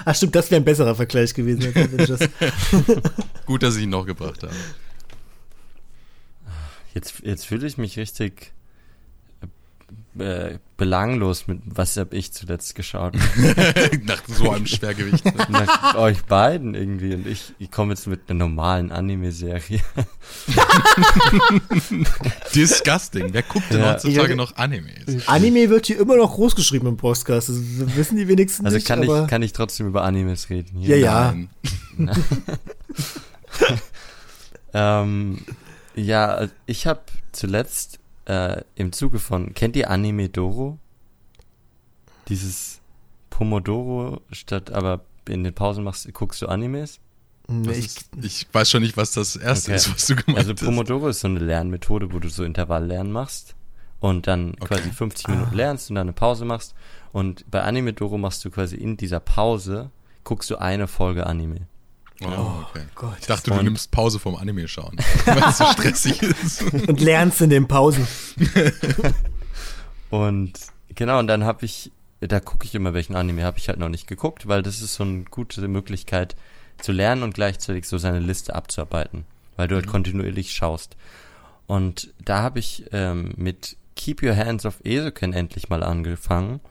Ach 0.05 0.13
stimmt, 0.15 0.36
das 0.36 0.51
wäre 0.51 0.62
ein 0.62 0.65
besserer 0.65 0.93
Vergleich 0.96 1.34
gewesen 1.34 1.72
Avengers. 1.75 2.19
Gut, 3.46 3.63
dass 3.63 3.75
ich 3.77 3.84
ihn 3.84 3.89
noch 3.89 4.05
gebracht 4.05 4.43
habe. 4.43 4.53
Jetzt, 6.93 7.22
jetzt 7.24 7.46
fühle 7.48 7.65
ich 7.65 7.77
mich 7.77 7.98
richtig 7.98 8.51
äh, 10.22 10.60
belanglos 10.78 11.48
mit, 11.48 11.60
was 11.66 11.98
habe 11.98 12.16
ich 12.16 12.32
zuletzt 12.32 12.76
geschaut? 12.76 13.16
Nach 14.04 14.22
so 14.28 14.52
einem 14.52 14.66
Schwergewicht. 14.66 15.26
ne? 15.26 15.34
Nach 15.50 15.96
euch 15.96 16.24
beiden 16.26 16.74
irgendwie 16.76 17.14
und 17.16 17.28
ich, 17.28 17.54
ich 17.60 17.70
komme 17.72 17.94
jetzt 17.94 18.08
mit 18.08 18.22
einer 18.30 18.40
normalen 18.40 18.92
Anime-Serie. 18.92 19.82
Disgusting. 22.56 23.34
Wer 23.34 23.44
guckt 23.44 23.72
denn 23.72 23.80
Ja. 23.82 23.94
heutzutage 23.94 24.30
Ja. 24.30 24.36
noch 24.36 24.56
Animes? 24.58 25.28
Anime 25.28 25.70
wird 25.70 25.86
hier 25.88 26.00
immer 26.00 26.16
noch 26.18 26.34
groß 26.34 26.56
geschrieben 26.56 26.88
im 26.88 26.98
Podcast. 26.98 27.50
Das 27.50 27.58
wissen 27.96 28.18
die 28.18 28.28
wenigsten 28.28 28.66
Also 28.66 28.76
nicht. 28.78 28.88
kann 28.88 29.04
aber 29.04 29.24
ich, 29.24 29.28
kann 29.30 29.42
ich 29.42 29.54
trotzdem 29.54 29.88
über 29.88 30.04
Animes 30.04 30.50
reden 30.50 30.80
Ja, 30.80 30.88
hier? 30.88 30.98
ja. 31.00 31.36
Nein. 31.98 32.24
Ähm, 34.72 35.40
ja, 35.96 36.28
also 36.28 36.54
ich 36.68 36.86
habe 36.86 37.00
zuletzt 37.32 37.98
äh, 38.30 38.62
im 38.76 38.92
Zuge 38.92 39.20
von, 39.20 39.54
kennt 39.54 39.76
ihr 39.76 39.90
Anime 39.90 40.30
Doro? 40.30 40.78
Dieses 42.28 42.80
Pomodoro 43.30 44.22
statt, 44.32 44.72
aber 44.72 45.02
in 45.28 45.44
den 45.44 45.54
Pausen 45.54 45.84
machst, 45.84 46.12
guckst 46.14 46.42
du 46.42 46.48
Animes? 46.48 47.00
Nee, 47.48 47.72
ich, 47.74 47.86
ist, 47.88 48.10
ich 48.22 48.48
weiß 48.52 48.70
schon 48.70 48.84
nicht, 48.84 48.96
was 48.98 49.14
das 49.14 49.36
erste 49.36 49.72
Okay. 49.72 49.78
ist, 49.78 49.92
was 49.92 50.06
du 50.08 50.16
gemeint 50.16 50.38
Also 50.38 50.52
hast. 50.54 50.63
Pomodoro 50.63 51.08
ist 51.08 51.22
so 51.22 51.28
eine 51.28 51.39
Lernmethode, 51.39 52.13
wo 52.13 52.20
du 52.20 52.30
so 52.30 52.44
Intervalllernen 52.44 53.12
machst 53.12 53.56
und 54.00 54.28
dann 54.28 54.52
Okay. 54.60 54.65
quasi 54.76 54.92
50 54.92 55.28
Minuten 55.30 55.56
lernst 55.56 55.89
und 55.89 55.96
dann 55.96 56.06
eine 56.06 56.13
Pause 56.13 56.46
machst. 56.46 56.76
Und 57.12 57.50
bei 57.50 57.63
Anime 57.63 57.94
Doro 57.94 58.20
machst 58.20 58.46
du 58.46 58.52
quasi 58.52 58.76
in 58.76 58.98
dieser 58.98 59.20
Pause, 59.20 59.89
guckst 60.24 60.50
du 60.52 60.58
eine 60.58 60.88
Folge 60.88 61.26
Anime. 61.26 61.62
Oh, 62.21 62.65
okay. 62.69 62.86
Gott. 62.95 63.17
Ich 63.21 63.27
dachte, 63.27 63.51
du 63.51 63.62
nimmst 63.62 63.91
Pause 63.91 64.19
vom 64.19 64.36
Anime 64.36 64.67
schauen, 64.67 64.97
weil 65.25 65.43
es 65.43 65.58
so 65.58 65.65
stressig 65.65 66.21
ist. 66.21 66.63
und 66.63 66.99
lernst 66.99 67.41
in 67.41 67.49
den 67.49 67.67
Pausen. 67.67 68.05
Und 70.10 70.53
genau, 70.95 71.19
und 71.19 71.27
dann 71.27 71.43
habe 71.43 71.65
ich, 71.65 71.91
da 72.19 72.39
gucke 72.39 72.65
ich 72.65 72.75
immer, 72.75 72.93
welchen 72.93 73.15
Anime 73.15 73.43
habe 73.43 73.58
ich 73.58 73.69
halt 73.69 73.79
noch 73.79 73.89
nicht 73.89 74.08
geguckt, 74.08 74.47
weil 74.47 74.63
das 74.63 74.82
ist 74.82 74.95
so 74.95 75.03
eine 75.03 75.23
gute 75.23 75.67
Möglichkeit 75.67 76.36
zu 76.79 76.91
lernen 76.91 77.23
und 77.23 77.34
gleichzeitig 77.34 77.88
so 77.88 77.97
seine 77.97 78.19
Liste 78.19 78.55
abzuarbeiten, 78.55 79.25
weil 79.55 79.67
du 79.67 79.75
halt 79.75 79.88
kontinuierlich 79.88 80.53
schaust. 80.53 80.95
Und 81.67 82.12
da 82.23 82.41
habe 82.41 82.60
ich 82.60 82.86
ähm, 82.91 83.34
mit 83.36 83.77
Keep 83.95 84.23
Your 84.23 84.36
Hands 84.36 84.65
Off 84.65 84.79
Esoken 84.84 85.34
endlich 85.34 85.69
mal 85.69 85.84
angefangen. 85.84 86.62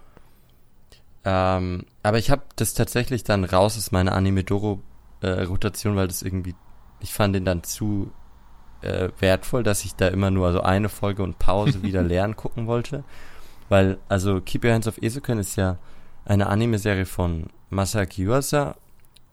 Ähm, 1.24 1.84
aber 2.02 2.18
ich 2.18 2.30
habe 2.30 2.42
das 2.56 2.74
tatsächlich 2.74 3.22
dann 3.22 3.44
raus 3.44 3.76
aus 3.76 3.92
meiner 3.92 4.14
Anime-Doro-Rotation, 5.22 5.96
weil 5.96 6.08
das 6.08 6.22
irgendwie, 6.22 6.54
ich 7.00 7.12
fand 7.12 7.34
den 7.34 7.44
dann 7.44 7.62
zu 7.62 8.10
äh, 8.82 9.08
wertvoll, 9.18 9.62
dass 9.62 9.84
ich 9.84 9.94
da 9.94 10.08
immer 10.08 10.30
nur 10.30 10.52
so 10.52 10.60
eine 10.60 10.88
Folge 10.88 11.22
und 11.22 11.38
Pause 11.38 11.82
wieder 11.82 12.02
lernen 12.04 12.36
gucken 12.36 12.66
wollte. 12.66 13.04
Weil, 13.68 13.98
also 14.08 14.40
Keep 14.40 14.64
Your 14.64 14.72
Hands 14.72 14.86
Off 14.86 14.98
Esoken 14.98 15.38
ist 15.38 15.56
ja 15.56 15.78
eine 16.24 16.46
Anime-Serie 16.48 17.06
von 17.06 17.46
Masaki 17.70 18.24
Yuasa 18.24 18.76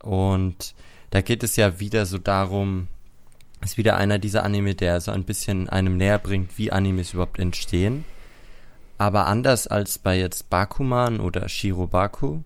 und 0.02 0.76
da 1.12 1.22
geht 1.22 1.44
es 1.44 1.56
ja 1.56 1.80
wieder 1.80 2.06
so 2.06 2.18
darum, 2.18 2.88
ist 3.64 3.78
wieder 3.78 3.98
einer 3.98 4.20
dieser 4.20 4.44
Anime, 4.44 4.76
der 4.76 5.00
so 5.00 5.12
ein 5.12 5.24
bisschen 5.24 5.70
einem 5.70 5.98
näher 5.98 6.20
bringt, 6.20 6.58
wie 6.58 6.72
Animes 6.72 7.14
überhaupt 7.14 7.40
entstehen. 7.40 8.04
Aber 8.98 9.28
anders 9.28 9.68
als 9.68 9.98
bei 9.98 10.18
jetzt 10.18 10.50
Bakuman 10.50 11.20
oder 11.20 11.50
Shirobaku, 11.50 12.42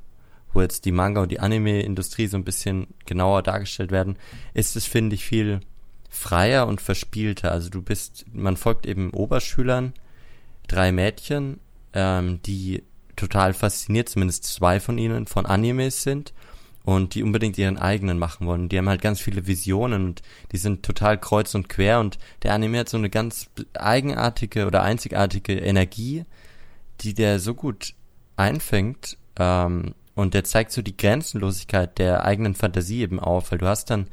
jetzt 0.61 0.85
die 0.85 0.91
Manga- 0.91 1.21
und 1.21 1.31
die 1.31 1.39
Anime-Industrie 1.39 2.27
so 2.27 2.37
ein 2.37 2.43
bisschen 2.43 2.87
genauer 3.05 3.43
dargestellt 3.43 3.91
werden, 3.91 4.17
ist 4.53 4.75
es, 4.75 4.85
finde 4.85 5.15
ich, 5.15 5.25
viel 5.25 5.61
freier 6.09 6.67
und 6.67 6.81
verspielter. 6.81 7.51
Also 7.51 7.69
du 7.69 7.81
bist, 7.81 8.25
man 8.33 8.57
folgt 8.57 8.85
eben 8.85 9.11
Oberschülern, 9.11 9.93
drei 10.67 10.91
Mädchen, 10.91 11.59
ähm, 11.93 12.41
die 12.43 12.83
total 13.15 13.53
fasziniert, 13.53 14.09
zumindest 14.09 14.45
zwei 14.45 14.79
von 14.79 14.97
ihnen, 14.97 15.27
von 15.27 15.45
Animes 15.45 16.03
sind 16.03 16.33
und 16.85 17.15
die 17.15 17.23
unbedingt 17.23 17.57
ihren 17.57 17.77
eigenen 17.77 18.17
machen 18.17 18.47
wollen. 18.47 18.69
Die 18.69 18.77
haben 18.77 18.89
halt 18.89 19.01
ganz 19.01 19.19
viele 19.19 19.45
Visionen 19.45 20.05
und 20.05 20.21
die 20.51 20.57
sind 20.57 20.83
total 20.83 21.19
kreuz 21.19 21.53
und 21.53 21.69
quer 21.69 21.99
und 21.99 22.17
der 22.43 22.53
Anime 22.53 22.79
hat 22.79 22.89
so 22.89 22.97
eine 22.97 23.09
ganz 23.09 23.47
eigenartige 23.73 24.65
oder 24.65 24.81
einzigartige 24.83 25.53
Energie, 25.53 26.23
die 27.01 27.13
der 27.13 27.39
so 27.39 27.53
gut 27.53 27.93
einfängt 28.37 29.17
ähm, 29.37 29.93
und 30.15 30.33
der 30.33 30.43
zeigt 30.43 30.71
so 30.71 30.81
die 30.81 30.97
Grenzenlosigkeit 30.97 31.97
der 31.97 32.25
eigenen 32.25 32.55
Fantasie 32.55 33.01
eben 33.01 33.19
auf, 33.19 33.51
weil 33.51 33.57
du 33.57 33.67
hast 33.67 33.89
dann 33.89 34.07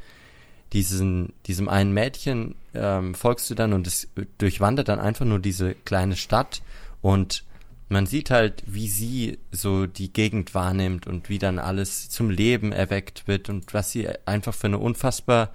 diesen, 0.72 1.32
diesem 1.46 1.68
einen 1.68 1.92
Mädchen 1.92 2.56
ähm, 2.74 3.14
folgst 3.14 3.48
du 3.50 3.54
dann 3.54 3.72
und 3.72 3.87
es 3.87 4.09
durchwandert 4.38 4.88
dann 4.88 5.00
einfach 5.00 5.24
nur 5.24 5.38
diese 5.38 5.74
kleine 5.74 6.16
Stadt 6.16 6.62
und 7.02 7.44
man 7.88 8.06
sieht 8.06 8.30
halt, 8.30 8.64
wie 8.66 8.88
sie 8.88 9.38
so 9.52 9.87
die 9.87 10.12
Gegend 10.12 10.54
wahrnimmt 10.54 11.06
und 11.06 11.28
wie 11.28 11.38
dann 11.38 11.59
alles 11.59 12.09
zum 12.09 12.30
Leben 12.30 12.72
erweckt 12.72 13.28
wird 13.28 13.48
und 13.48 13.74
was 13.74 13.92
sie 13.92 14.09
einfach 14.24 14.54
für 14.54 14.66
eine 14.66 14.78
unfassbar 14.78 15.52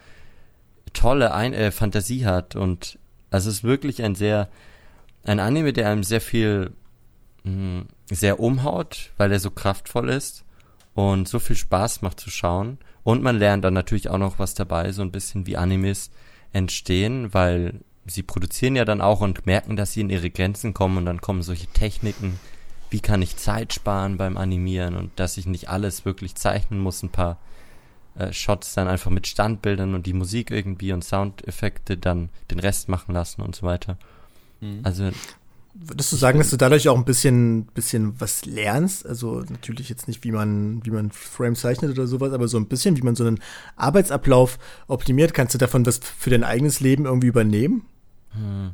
tolle 0.94 1.34
ein 1.34 1.54
äh, 1.54 1.72
Fantasie 1.72 2.26
hat. 2.26 2.56
Und 2.56 2.98
also 3.32 3.50
es 3.50 3.58
ist 3.58 3.64
wirklich 3.64 4.02
ein 4.04 4.16
sehr 4.16 4.50
ein 5.24 5.40
Anime, 5.40 5.74
der 5.74 5.90
einem 5.90 6.04
sehr 6.04 6.22
viel 6.22 6.72
mh, 7.44 7.86
sehr 8.10 8.40
umhaut, 8.40 9.12
weil 9.18 9.32
er 9.32 9.40
so 9.40 9.52
kraftvoll 9.52 10.10
ist 10.10 10.44
und 10.94 11.28
so 11.28 11.40
viel 11.40 11.56
Spaß 11.56 12.02
macht 12.02 12.20
zu 12.20 12.30
schauen 12.30 12.78
und 13.04 13.24
man 13.24 13.38
lernt 13.38 13.64
dann 13.64 13.74
natürlich 13.74 14.10
auch 14.10 14.18
noch 14.18 14.40
was 14.40 14.54
dabei, 14.54 14.92
so 14.92 15.02
ein 15.02 15.12
bisschen 15.12 15.48
wie 15.48 15.58
Animes 15.58 16.12
entstehen, 16.54 17.34
weil 17.34 17.82
sie 18.06 18.24
produzieren 18.24 18.76
ja 18.76 18.86
dann 18.86 19.02
auch 19.02 19.22
und 19.22 19.46
merken, 19.46 19.76
dass 19.76 19.94
sie 19.94 20.02
in 20.02 20.10
ihre 20.10 20.30
Grenzen 20.30 20.74
kommen 20.74 20.98
und 20.98 21.06
dann 21.06 21.22
kommen 21.22 21.44
solche 21.44 21.68
Techniken, 21.68 22.40
wie 22.90 23.00
kann 23.00 23.22
ich 23.22 23.38
Zeit 23.38 23.74
sparen 23.74 24.18
beim 24.18 24.38
Animieren 24.38 24.96
und 24.96 25.12
dass 25.18 25.38
ich 25.38 25.46
nicht 25.46 25.70
alles 25.70 26.04
wirklich 26.04 26.36
zeichnen 26.36 26.80
muss, 26.80 27.04
ein 27.04 27.10
paar 27.10 27.38
äh, 28.16 28.34
Shots 28.34 28.74
dann 28.74 28.88
einfach 28.88 29.12
mit 29.12 29.28
Standbildern 29.28 29.96
und 29.96 30.06
die 30.06 30.14
Musik 30.14 30.52
irgendwie 30.52 30.92
und 30.92 31.04
Soundeffekte 31.04 31.98
dann 31.98 32.30
den 32.50 32.60
Rest 32.60 32.90
machen 32.90 33.14
lassen 33.14 33.42
und 33.42 33.56
so 33.56 33.66
weiter. 33.66 33.98
Mhm. 34.60 34.82
Also 34.84 35.12
Würdest 35.74 36.12
du 36.12 36.18
sagen, 36.18 36.38
dass 36.38 36.50
du 36.50 36.58
dadurch 36.58 36.90
auch 36.90 36.98
ein 36.98 37.06
bisschen, 37.06 37.66
bisschen 37.66 38.20
was 38.20 38.46
lernst? 38.46 39.06
Also 39.06 39.44
natürlich 39.50 39.88
jetzt 39.88 40.08
nicht, 40.08 40.24
wie 40.24 40.32
man, 40.32 40.86
wie 40.86 40.92
man 40.92 41.12
Frame 41.12 41.56
zeichnet 41.56 41.92
oder 41.92 42.08
sowas, 42.08 42.34
aber 42.34 42.48
so 42.48 42.58
ein 42.58 42.68
bisschen, 42.68 42.98
wie 42.98 43.02
man 43.02 43.16
so 43.16 43.26
einen 43.26 43.40
Arbeitsablauf 43.78 44.60
optimiert. 44.88 45.34
Kannst 45.34 45.54
du 45.54 45.58
davon 45.58 45.86
was 45.86 46.00
für 46.00 46.30
dein 46.30 46.44
eigenes 46.44 46.82
Leben 46.82 47.06
irgendwie 47.06 47.28
übernehmen? 47.28 47.86
Hm. 48.34 48.72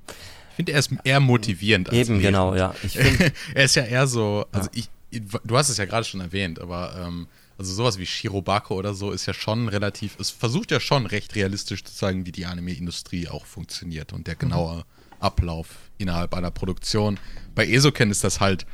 Ich 0.50 0.56
finde, 0.56 0.72
er 0.72 0.80
ist 0.80 0.92
eher 1.04 1.20
motivierend. 1.20 1.90
Als 1.90 1.98
Eben, 1.98 2.20
genau, 2.20 2.56
ja. 2.56 2.74
er 3.54 3.66
ist 3.66 3.76
ja 3.76 3.84
eher 3.84 4.08
so, 4.08 4.46
also 4.52 4.70
ja. 4.74 4.84
ich, 5.12 5.22
du 5.44 5.58
hast 5.58 5.70
es 5.70 5.78
ja 5.78 5.86
gerade 5.86 6.04
schon 6.04 6.20
erwähnt, 6.20 6.60
aber 6.60 6.96
ähm, 6.98 7.28
also 7.60 7.74
sowas 7.74 8.00
wie 8.00 8.08
Shirobako 8.08 8.76
oder 8.76 8.96
so 8.96 9.12
ist 9.12 9.28
ja 9.28 9.36
schon 9.36 9.68
relativ, 9.68 10.18
es 10.20 10.32
versucht 10.32 10.72
ja 10.72 10.80
schon 10.80 11.06
recht 11.06 11.36
realistisch 11.36 11.84
zu 11.84 11.94
zeigen, 11.94 12.26
wie 12.26 12.32
die 12.32 12.48
Anime-Industrie 12.48 13.28
auch 13.28 13.46
funktioniert 13.46 14.14
und 14.14 14.26
der 14.26 14.34
mhm. 14.34 14.40
genaue 14.40 14.86
Ablauf 15.20 15.68
innerhalb 15.98 16.34
einer 16.34 16.52
Produktion. 16.52 17.20
Bei 17.56 17.68
Esoken 17.68 18.12
ist 18.12 18.24
das 18.24 18.40
halt 18.40 18.66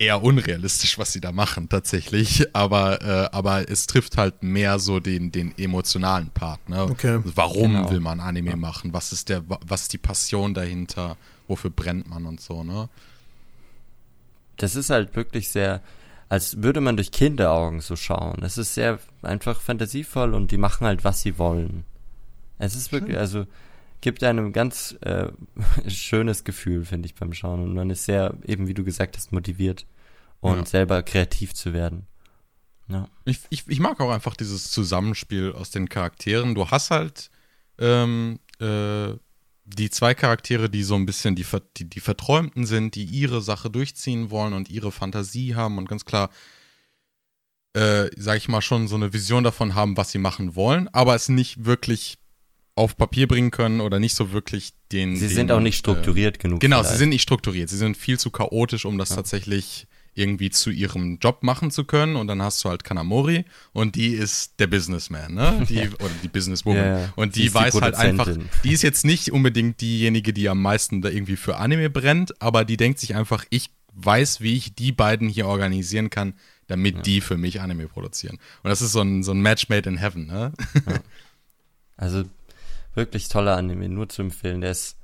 eher 0.00 0.22
unrealistisch, 0.22 0.98
was 0.98 1.12
sie 1.12 1.20
da 1.20 1.30
machen 1.30 1.68
tatsächlich, 1.68 2.46
aber, 2.54 3.02
äh, 3.02 3.36
aber 3.36 3.70
es 3.70 3.86
trifft 3.86 4.16
halt 4.16 4.42
mehr 4.42 4.78
so 4.78 4.98
den, 4.98 5.30
den 5.30 5.56
emotionalen 5.58 6.30
Part. 6.30 6.68
Ne? 6.70 6.82
Okay. 6.84 7.20
Warum 7.24 7.72
genau. 7.72 7.90
will 7.90 8.00
man 8.00 8.18
Anime 8.18 8.50
ja. 8.50 8.56
machen? 8.56 8.94
Was 8.94 9.12
ist 9.12 9.28
der, 9.28 9.44
was 9.46 9.82
ist 9.82 9.92
die 9.92 9.98
Passion 9.98 10.54
dahinter? 10.54 11.18
Wofür 11.46 11.70
brennt 11.70 12.08
man 12.08 12.24
und 12.24 12.40
so, 12.40 12.64
ne? 12.64 12.88
Das 14.56 14.76
ist 14.76 14.90
halt 14.90 15.16
wirklich 15.16 15.48
sehr, 15.50 15.82
als 16.28 16.62
würde 16.62 16.80
man 16.80 16.96
durch 16.96 17.10
Kinderaugen 17.12 17.80
so 17.80 17.96
schauen. 17.96 18.42
Es 18.42 18.56
ist 18.56 18.74
sehr 18.74 18.98
einfach 19.22 19.60
fantasievoll 19.60 20.32
und 20.34 20.50
die 20.50 20.58
machen 20.58 20.86
halt, 20.86 21.04
was 21.04 21.22
sie 21.22 21.38
wollen. 21.38 21.84
Es 22.58 22.74
ist 22.74 22.92
wirklich, 22.92 23.12
Schön. 23.12 23.20
also 23.20 23.46
gibt 24.00 24.22
einem 24.24 24.52
ganz 24.52 24.96
äh, 25.02 25.28
schönes 25.88 26.44
Gefühl, 26.44 26.84
finde 26.84 27.06
ich, 27.06 27.14
beim 27.14 27.32
Schauen. 27.32 27.62
Und 27.62 27.74
man 27.74 27.90
ist 27.90 28.04
sehr, 28.04 28.34
eben 28.46 28.68
wie 28.68 28.74
du 28.74 28.84
gesagt 28.84 29.16
hast, 29.16 29.32
motiviert 29.32 29.86
und 30.40 30.58
ja. 30.58 30.66
selber 30.66 31.02
kreativ 31.02 31.54
zu 31.54 31.72
werden. 31.72 32.06
Ja. 32.88 33.08
Ich, 33.24 33.40
ich, 33.50 33.68
ich 33.68 33.80
mag 33.80 34.00
auch 34.00 34.10
einfach 34.10 34.34
dieses 34.34 34.70
Zusammenspiel 34.70 35.52
aus 35.52 35.70
den 35.70 35.88
Charakteren. 35.88 36.54
Du 36.54 36.70
hast 36.70 36.90
halt 36.90 37.30
ähm, 37.78 38.40
äh, 38.58 39.14
die 39.64 39.90
zwei 39.90 40.14
Charaktere, 40.14 40.68
die 40.68 40.82
so 40.82 40.96
ein 40.96 41.06
bisschen 41.06 41.36
die, 41.36 41.46
die, 41.76 41.88
die 41.88 42.00
Verträumten 42.00 42.66
sind, 42.66 42.94
die 42.94 43.04
ihre 43.04 43.40
Sache 43.40 43.70
durchziehen 43.70 44.30
wollen 44.30 44.52
und 44.52 44.70
ihre 44.70 44.90
Fantasie 44.90 45.54
haben 45.54 45.78
und 45.78 45.88
ganz 45.88 46.04
klar, 46.04 46.30
äh, 47.74 48.08
sag 48.16 48.36
ich 48.36 48.48
mal, 48.48 48.62
schon 48.62 48.88
so 48.88 48.96
eine 48.96 49.12
Vision 49.12 49.44
davon 49.44 49.74
haben, 49.74 49.96
was 49.96 50.10
sie 50.10 50.18
machen 50.18 50.56
wollen, 50.56 50.88
aber 50.88 51.14
es 51.14 51.28
nicht 51.28 51.64
wirklich 51.64 52.18
auf 52.80 52.96
Papier 52.96 53.28
bringen 53.28 53.50
können 53.50 53.80
oder 53.80 54.00
nicht 54.00 54.14
so 54.14 54.32
wirklich 54.32 54.72
den. 54.90 55.14
Sie 55.14 55.28
den, 55.28 55.34
sind 55.34 55.52
auch 55.52 55.60
nicht 55.60 55.76
strukturiert 55.76 56.36
äh, 56.36 56.38
genug. 56.38 56.60
Genau, 56.60 56.78
vielleicht. 56.78 56.92
sie 56.92 56.98
sind 56.98 57.10
nicht 57.10 57.22
strukturiert. 57.22 57.68
Sie 57.68 57.76
sind 57.76 57.96
viel 57.96 58.18
zu 58.18 58.30
chaotisch, 58.30 58.86
um 58.86 58.96
das 58.96 59.10
ja. 59.10 59.16
tatsächlich 59.16 59.86
irgendwie 60.14 60.50
zu 60.50 60.70
ihrem 60.70 61.18
Job 61.18 61.42
machen 61.42 61.70
zu 61.70 61.84
können. 61.84 62.16
Und 62.16 62.26
dann 62.26 62.42
hast 62.42 62.64
du 62.64 62.70
halt 62.70 62.82
Kanamori 62.82 63.44
und 63.72 63.94
die 63.94 64.14
ist 64.14 64.58
der 64.58 64.66
Businessman, 64.66 65.34
ne? 65.34 65.66
Die, 65.68 65.88
oder 66.00 66.10
die 66.22 66.28
Businesswoman. 66.28 66.84
Ja, 66.84 66.98
ja. 67.00 67.12
Und 67.16 67.36
die, 67.36 67.42
die 67.42 67.54
weiß 67.54 67.74
die 67.74 67.80
halt 67.82 67.94
einfach, 67.94 68.28
die 68.64 68.72
ist 68.72 68.82
jetzt 68.82 69.04
nicht 69.04 69.30
unbedingt 69.30 69.80
diejenige, 69.80 70.32
die 70.32 70.48
am 70.48 70.62
meisten 70.62 71.02
da 71.02 71.10
irgendwie 71.10 71.36
für 71.36 71.58
Anime 71.58 71.90
brennt, 71.90 72.40
aber 72.40 72.64
die 72.64 72.78
denkt 72.78 72.98
sich 72.98 73.14
einfach, 73.14 73.44
ich 73.50 73.70
weiß, 73.92 74.40
wie 74.40 74.56
ich 74.56 74.74
die 74.74 74.92
beiden 74.92 75.28
hier 75.28 75.46
organisieren 75.46 76.08
kann, 76.08 76.34
damit 76.66 76.96
ja. 76.96 77.02
die 77.02 77.20
für 77.20 77.36
mich 77.36 77.60
Anime 77.60 77.88
produzieren. 77.88 78.38
Und 78.62 78.70
das 78.70 78.80
ist 78.80 78.92
so 78.92 79.02
ein, 79.02 79.22
so 79.22 79.32
ein 79.32 79.40
Match 79.40 79.68
made 79.68 79.88
in 79.88 79.98
heaven, 79.98 80.26
ne? 80.26 80.52
Also 82.00 82.24
wirklich 82.94 83.28
toller 83.28 83.56
Anime, 83.56 83.88
nur 83.88 84.08
zu 84.08 84.22
empfehlen. 84.22 84.60
Der 84.60 84.72
ist 84.72 85.00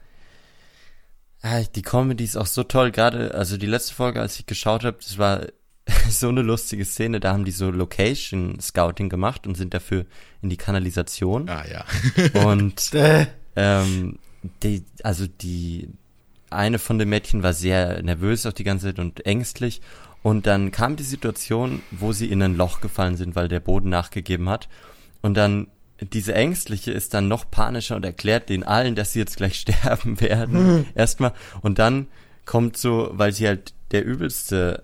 ah, 1.46 1.62
die 1.62 1.82
Comedy 1.82 2.24
ist 2.24 2.36
auch 2.36 2.46
so 2.46 2.64
toll, 2.64 2.90
gerade, 2.90 3.34
also 3.34 3.56
die 3.56 3.66
letzte 3.66 3.94
Folge, 3.94 4.20
als 4.20 4.38
ich 4.38 4.46
geschaut 4.46 4.84
habe, 4.84 4.98
das 5.00 5.18
war 5.18 5.46
so 6.08 6.28
eine 6.28 6.42
lustige 6.42 6.84
Szene, 6.84 7.20
da 7.20 7.32
haben 7.32 7.44
die 7.44 7.52
so 7.52 7.70
Location 7.70 8.58
Scouting 8.60 9.08
gemacht 9.08 9.46
und 9.46 9.56
sind 9.56 9.74
dafür 9.74 10.06
in 10.42 10.50
die 10.50 10.56
Kanalisation. 10.56 11.48
Ah 11.48 11.64
ja. 11.66 11.84
und 12.44 12.90
ähm, 13.56 14.18
die, 14.62 14.84
also 15.02 15.26
die 15.26 15.88
eine 16.50 16.78
von 16.78 16.98
den 16.98 17.08
Mädchen 17.08 17.42
war 17.42 17.52
sehr 17.52 18.02
nervös 18.02 18.46
auch 18.46 18.52
die 18.52 18.64
ganze 18.64 18.86
Zeit 18.86 18.98
und 18.98 19.26
ängstlich. 19.26 19.80
Und 20.22 20.46
dann 20.46 20.72
kam 20.72 20.96
die 20.96 21.04
Situation, 21.04 21.82
wo 21.92 22.12
sie 22.12 22.30
in 22.30 22.42
ein 22.42 22.56
Loch 22.56 22.80
gefallen 22.80 23.16
sind, 23.16 23.36
weil 23.36 23.48
der 23.48 23.60
Boden 23.60 23.90
nachgegeben 23.90 24.48
hat. 24.48 24.68
Und 25.22 25.34
dann 25.34 25.68
diese 26.00 26.34
Ängstliche 26.34 26.92
ist 26.92 27.14
dann 27.14 27.28
noch 27.28 27.50
panischer 27.50 27.96
und 27.96 28.04
erklärt 28.04 28.48
den 28.48 28.64
allen, 28.64 28.94
dass 28.94 29.12
sie 29.12 29.18
jetzt 29.18 29.36
gleich 29.36 29.54
sterben 29.60 30.20
werden. 30.20 30.76
Mhm. 30.76 30.86
Erstmal. 30.94 31.32
Und 31.62 31.78
dann 31.78 32.08
kommt 32.44 32.76
so, 32.76 33.10
weil 33.12 33.32
sie 33.32 33.46
halt 33.46 33.74
der 33.90 34.04
übelste, 34.04 34.82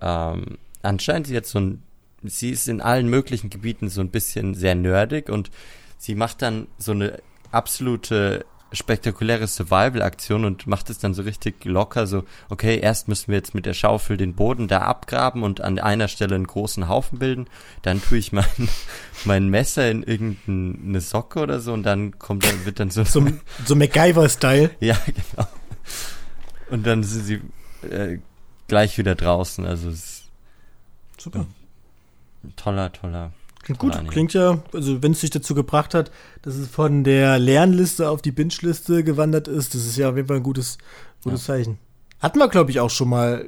ähm, 0.00 0.58
anscheinend 0.82 1.26
sie 1.26 1.34
jetzt 1.34 1.50
so 1.50 1.60
ein, 1.60 1.82
sie 2.22 2.50
ist 2.50 2.68
in 2.68 2.80
allen 2.80 3.08
möglichen 3.08 3.50
Gebieten 3.50 3.88
so 3.88 4.00
ein 4.00 4.10
bisschen 4.10 4.54
sehr 4.54 4.74
nerdig 4.74 5.28
und 5.28 5.50
sie 5.98 6.14
macht 6.14 6.42
dann 6.42 6.66
so 6.78 6.92
eine 6.92 7.20
absolute 7.50 8.44
spektakuläre 8.74 9.46
Survival-Aktion 9.46 10.44
und 10.44 10.66
macht 10.66 10.90
es 10.90 10.98
dann 10.98 11.14
so 11.14 11.22
richtig 11.22 11.64
locker, 11.64 12.06
so, 12.06 12.24
okay, 12.50 12.78
erst 12.78 13.08
müssen 13.08 13.28
wir 13.28 13.36
jetzt 13.36 13.54
mit 13.54 13.66
der 13.66 13.74
Schaufel 13.74 14.16
den 14.16 14.34
Boden 14.34 14.68
da 14.68 14.82
abgraben 14.82 15.42
und 15.42 15.60
an 15.60 15.78
einer 15.78 16.08
Stelle 16.08 16.34
einen 16.34 16.46
großen 16.46 16.88
Haufen 16.88 17.18
bilden, 17.18 17.46
dann 17.82 18.02
tue 18.02 18.18
ich 18.18 18.32
mein, 18.32 18.44
mein 19.24 19.48
Messer 19.48 19.90
in 19.90 20.02
irgendeine 20.02 21.00
Socke 21.00 21.40
oder 21.40 21.60
so 21.60 21.72
und 21.72 21.84
dann 21.84 22.18
kommt 22.18 22.44
dann, 22.44 22.64
wird 22.66 22.80
dann 22.80 22.90
so. 22.90 23.04
So, 23.04 23.24
so 23.64 23.74
MacGyver-Style. 23.74 24.70
Ja, 24.80 24.98
genau. 25.06 25.48
Und 26.70 26.86
dann 26.86 27.02
sind 27.04 27.24
sie 27.24 27.88
äh, 27.88 28.18
gleich 28.68 28.98
wieder 28.98 29.14
draußen, 29.14 29.64
also 29.64 29.88
es 29.88 29.96
ist 29.96 30.24
Super. 31.24 31.46
Toller, 32.56 32.92
toller 32.92 33.32
Klingt 33.64 33.78
gut, 33.78 34.08
klingt 34.08 34.34
ja, 34.34 34.62
also 34.74 35.02
wenn 35.02 35.12
es 35.12 35.22
sich 35.22 35.30
dazu 35.30 35.54
gebracht 35.54 35.94
hat, 35.94 36.10
dass 36.42 36.54
es 36.54 36.68
von 36.68 37.02
der 37.02 37.38
Lernliste 37.38 38.10
auf 38.10 38.20
die 38.20 38.30
Binge-Liste 38.30 39.02
gewandert 39.04 39.48
ist, 39.48 39.74
das 39.74 39.86
ist 39.86 39.96
ja 39.96 40.10
auf 40.10 40.16
jeden 40.16 40.28
Fall 40.28 40.36
ein 40.36 40.42
gutes, 40.42 40.76
gutes 41.22 41.46
ja. 41.46 41.54
Zeichen. 41.54 41.78
Hatten 42.20 42.38
wir, 42.38 42.48
glaube 42.48 42.70
ich, 42.70 42.80
auch 42.80 42.90
schon 42.90 43.08
mal 43.08 43.46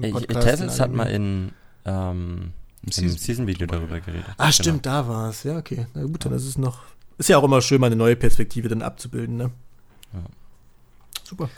Podcast. 0.00 0.46
Tessels 0.46 0.80
hat 0.80 0.92
mal 0.92 1.04
in 1.04 1.52
ähm, 1.84 2.52
im 2.84 2.90
Season-Video 2.90 3.66
darüber 3.66 4.00
geredet. 4.00 4.24
Ah, 4.36 4.44
genau. 4.44 4.52
stimmt, 4.52 4.86
da 4.86 5.06
war 5.06 5.30
es. 5.30 5.44
Ja, 5.44 5.58
okay. 5.58 5.86
Na 5.94 6.04
gut, 6.04 6.24
dann 6.24 6.32
ist 6.32 6.46
es 6.46 6.58
noch. 6.58 6.80
Ist 7.18 7.28
ja 7.28 7.38
auch 7.38 7.44
immer 7.44 7.60
schön, 7.60 7.80
mal 7.80 7.86
eine 7.86 7.96
neue 7.96 8.16
Perspektive 8.16 8.68
dann 8.68 8.82
abzubilden, 8.82 9.36
ne? 9.36 9.50
Ja. 10.12 10.20
Super. 11.22 11.50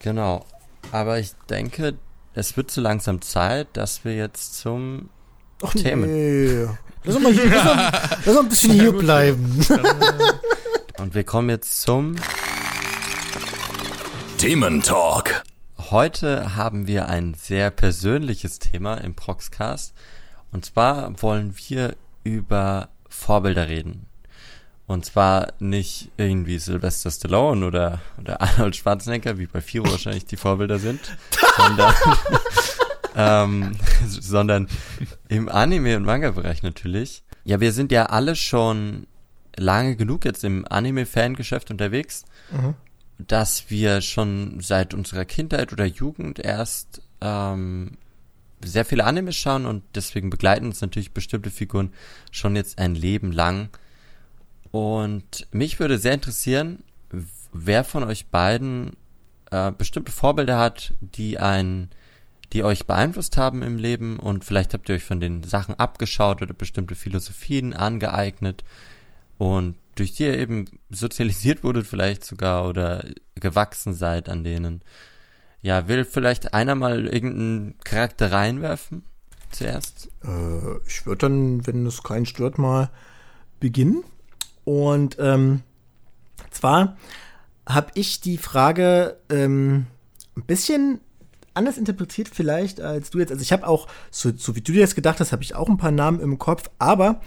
Genau. 0.00 0.44
Aber 0.90 1.18
ich 1.18 1.32
denke, 1.48 1.94
es 2.34 2.56
wird 2.56 2.70
so 2.70 2.80
langsam 2.80 3.22
Zeit, 3.22 3.68
dass 3.74 4.04
wir 4.04 4.16
jetzt 4.16 4.58
zum 4.58 5.10
Ach, 5.62 5.72
Themen. 5.72 6.10
Nee. 6.10 6.66
Lass 7.06 7.16
uns 7.16 7.24
mal, 7.24 7.32
hier, 7.34 7.50
lass 7.50 7.64
mal, 7.64 7.92
lass 8.24 8.34
mal 8.34 8.40
ein 8.40 8.48
bisschen 8.48 8.72
hier 8.72 8.92
bleiben. 8.92 9.66
Und 10.98 11.14
wir 11.14 11.22
kommen 11.24 11.50
jetzt 11.50 11.82
zum 11.82 12.16
Thementalk. 14.38 15.42
Heute 15.90 16.56
haben 16.56 16.86
wir 16.86 17.06
ein 17.10 17.34
sehr 17.34 17.70
persönliches 17.70 18.58
Thema 18.58 18.94
im 18.94 19.14
Proxcast. 19.14 19.92
Und 20.50 20.64
zwar 20.64 21.20
wollen 21.20 21.54
wir 21.66 21.94
über 22.22 22.88
Vorbilder 23.10 23.68
reden. 23.68 24.06
Und 24.86 25.04
zwar 25.04 25.52
nicht 25.58 26.10
irgendwie 26.16 26.58
Sylvester 26.58 27.10
Stallone 27.10 27.66
oder, 27.66 28.00
oder 28.18 28.40
Arnold 28.40 28.76
Schwarzenegger, 28.76 29.36
wie 29.36 29.46
bei 29.46 29.60
Firo 29.60 29.90
wahrscheinlich 29.90 30.24
die 30.24 30.38
Vorbilder 30.38 30.78
sind, 30.78 31.00
sondern 31.58 31.94
ähm, 33.14 33.72
sondern 34.06 34.68
im 35.28 35.48
Anime- 35.48 35.96
und 35.96 36.04
Manga-Bereich 36.04 36.62
natürlich. 36.62 37.22
Ja, 37.44 37.60
wir 37.60 37.72
sind 37.72 37.92
ja 37.92 38.06
alle 38.06 38.36
schon 38.36 39.06
lange 39.56 39.96
genug 39.96 40.24
jetzt 40.24 40.44
im 40.44 40.66
Anime-Fangeschäft 40.68 41.70
unterwegs, 41.70 42.24
mhm. 42.50 42.74
dass 43.18 43.70
wir 43.70 44.00
schon 44.00 44.60
seit 44.60 44.94
unserer 44.94 45.24
Kindheit 45.24 45.72
oder 45.72 45.84
Jugend 45.84 46.38
erst 46.38 47.02
ähm, 47.20 47.92
sehr 48.64 48.84
viele 48.84 49.04
Animes 49.04 49.36
schauen 49.36 49.66
und 49.66 49.82
deswegen 49.94 50.30
begleiten 50.30 50.66
uns 50.66 50.80
natürlich 50.80 51.12
bestimmte 51.12 51.50
Figuren 51.50 51.92
schon 52.30 52.56
jetzt 52.56 52.78
ein 52.78 52.94
Leben 52.94 53.30
lang. 53.30 53.68
Und 54.70 55.46
mich 55.52 55.78
würde 55.78 55.98
sehr 55.98 56.14
interessieren, 56.14 56.82
wer 57.52 57.84
von 57.84 58.02
euch 58.02 58.26
beiden 58.26 58.96
äh, 59.50 59.70
bestimmte 59.70 60.12
Vorbilder 60.12 60.58
hat, 60.58 60.94
die 61.00 61.38
ein 61.38 61.90
die 62.52 62.64
euch 62.64 62.86
beeinflusst 62.86 63.36
haben 63.36 63.62
im 63.62 63.78
Leben 63.78 64.18
und 64.18 64.44
vielleicht 64.44 64.74
habt 64.74 64.88
ihr 64.88 64.96
euch 64.96 65.04
von 65.04 65.20
den 65.20 65.42
Sachen 65.42 65.74
abgeschaut 65.74 66.42
oder 66.42 66.54
bestimmte 66.54 66.94
Philosophien 66.94 67.72
angeeignet 67.72 68.64
und 69.38 69.76
durch 69.94 70.12
die 70.12 70.24
ihr 70.24 70.38
eben 70.38 70.66
sozialisiert 70.90 71.62
wurdet 71.62 71.86
vielleicht 71.86 72.24
sogar 72.24 72.68
oder 72.68 73.04
gewachsen 73.36 73.94
seid 73.94 74.28
an 74.28 74.44
denen. 74.44 74.82
Ja, 75.62 75.88
will 75.88 76.04
vielleicht 76.04 76.52
einer 76.52 76.74
mal 76.74 77.06
irgendeinen 77.06 77.78
Charakter 77.84 78.32
reinwerfen 78.32 79.02
zuerst? 79.50 80.10
Äh, 80.22 80.78
ich 80.86 81.06
würde 81.06 81.28
dann, 81.28 81.66
wenn 81.66 81.86
es 81.86 82.02
keinen 82.02 82.26
stört, 82.26 82.58
mal 82.58 82.90
beginnen. 83.60 84.04
Und 84.64 85.16
ähm, 85.18 85.62
zwar 86.50 86.96
habe 87.66 87.90
ich 87.94 88.20
die 88.20 88.38
Frage 88.38 89.18
ähm, 89.30 89.86
ein 90.36 90.42
bisschen 90.42 91.00
anders 91.54 91.78
interpretiert 91.78 92.28
vielleicht 92.32 92.80
als 92.80 93.10
du 93.10 93.18
jetzt. 93.18 93.30
Also 93.30 93.42
ich 93.42 93.52
habe 93.52 93.66
auch, 93.66 93.88
so, 94.10 94.32
so 94.36 94.56
wie 94.56 94.60
du 94.60 94.72
dir 94.72 94.82
das 94.82 94.94
gedacht 94.94 95.20
hast, 95.20 95.32
habe 95.32 95.42
ich 95.42 95.54
auch 95.54 95.68
ein 95.68 95.76
paar 95.76 95.90
Namen 95.90 96.20
im 96.20 96.38
Kopf, 96.38 96.70
aber 96.78 97.20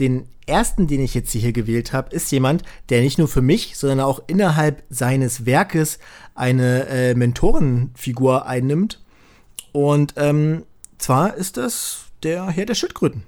den 0.00 0.28
ersten, 0.46 0.86
den 0.86 1.00
ich 1.00 1.14
jetzt 1.14 1.32
hier 1.32 1.52
gewählt 1.52 1.92
habe, 1.92 2.14
ist 2.14 2.30
jemand, 2.30 2.62
der 2.88 3.00
nicht 3.00 3.18
nur 3.18 3.28
für 3.28 3.42
mich, 3.42 3.76
sondern 3.76 4.00
auch 4.00 4.22
innerhalb 4.26 4.82
seines 4.90 5.46
Werkes 5.46 5.98
eine 6.34 6.86
äh, 6.88 7.14
Mentorenfigur 7.14 8.46
einnimmt. 8.46 9.00
Und 9.72 10.14
ähm, 10.16 10.64
zwar 10.98 11.34
ist 11.34 11.56
das 11.56 12.06
der 12.22 12.46
Herr 12.48 12.66
der 12.66 12.74
Schildkröten. 12.74 13.22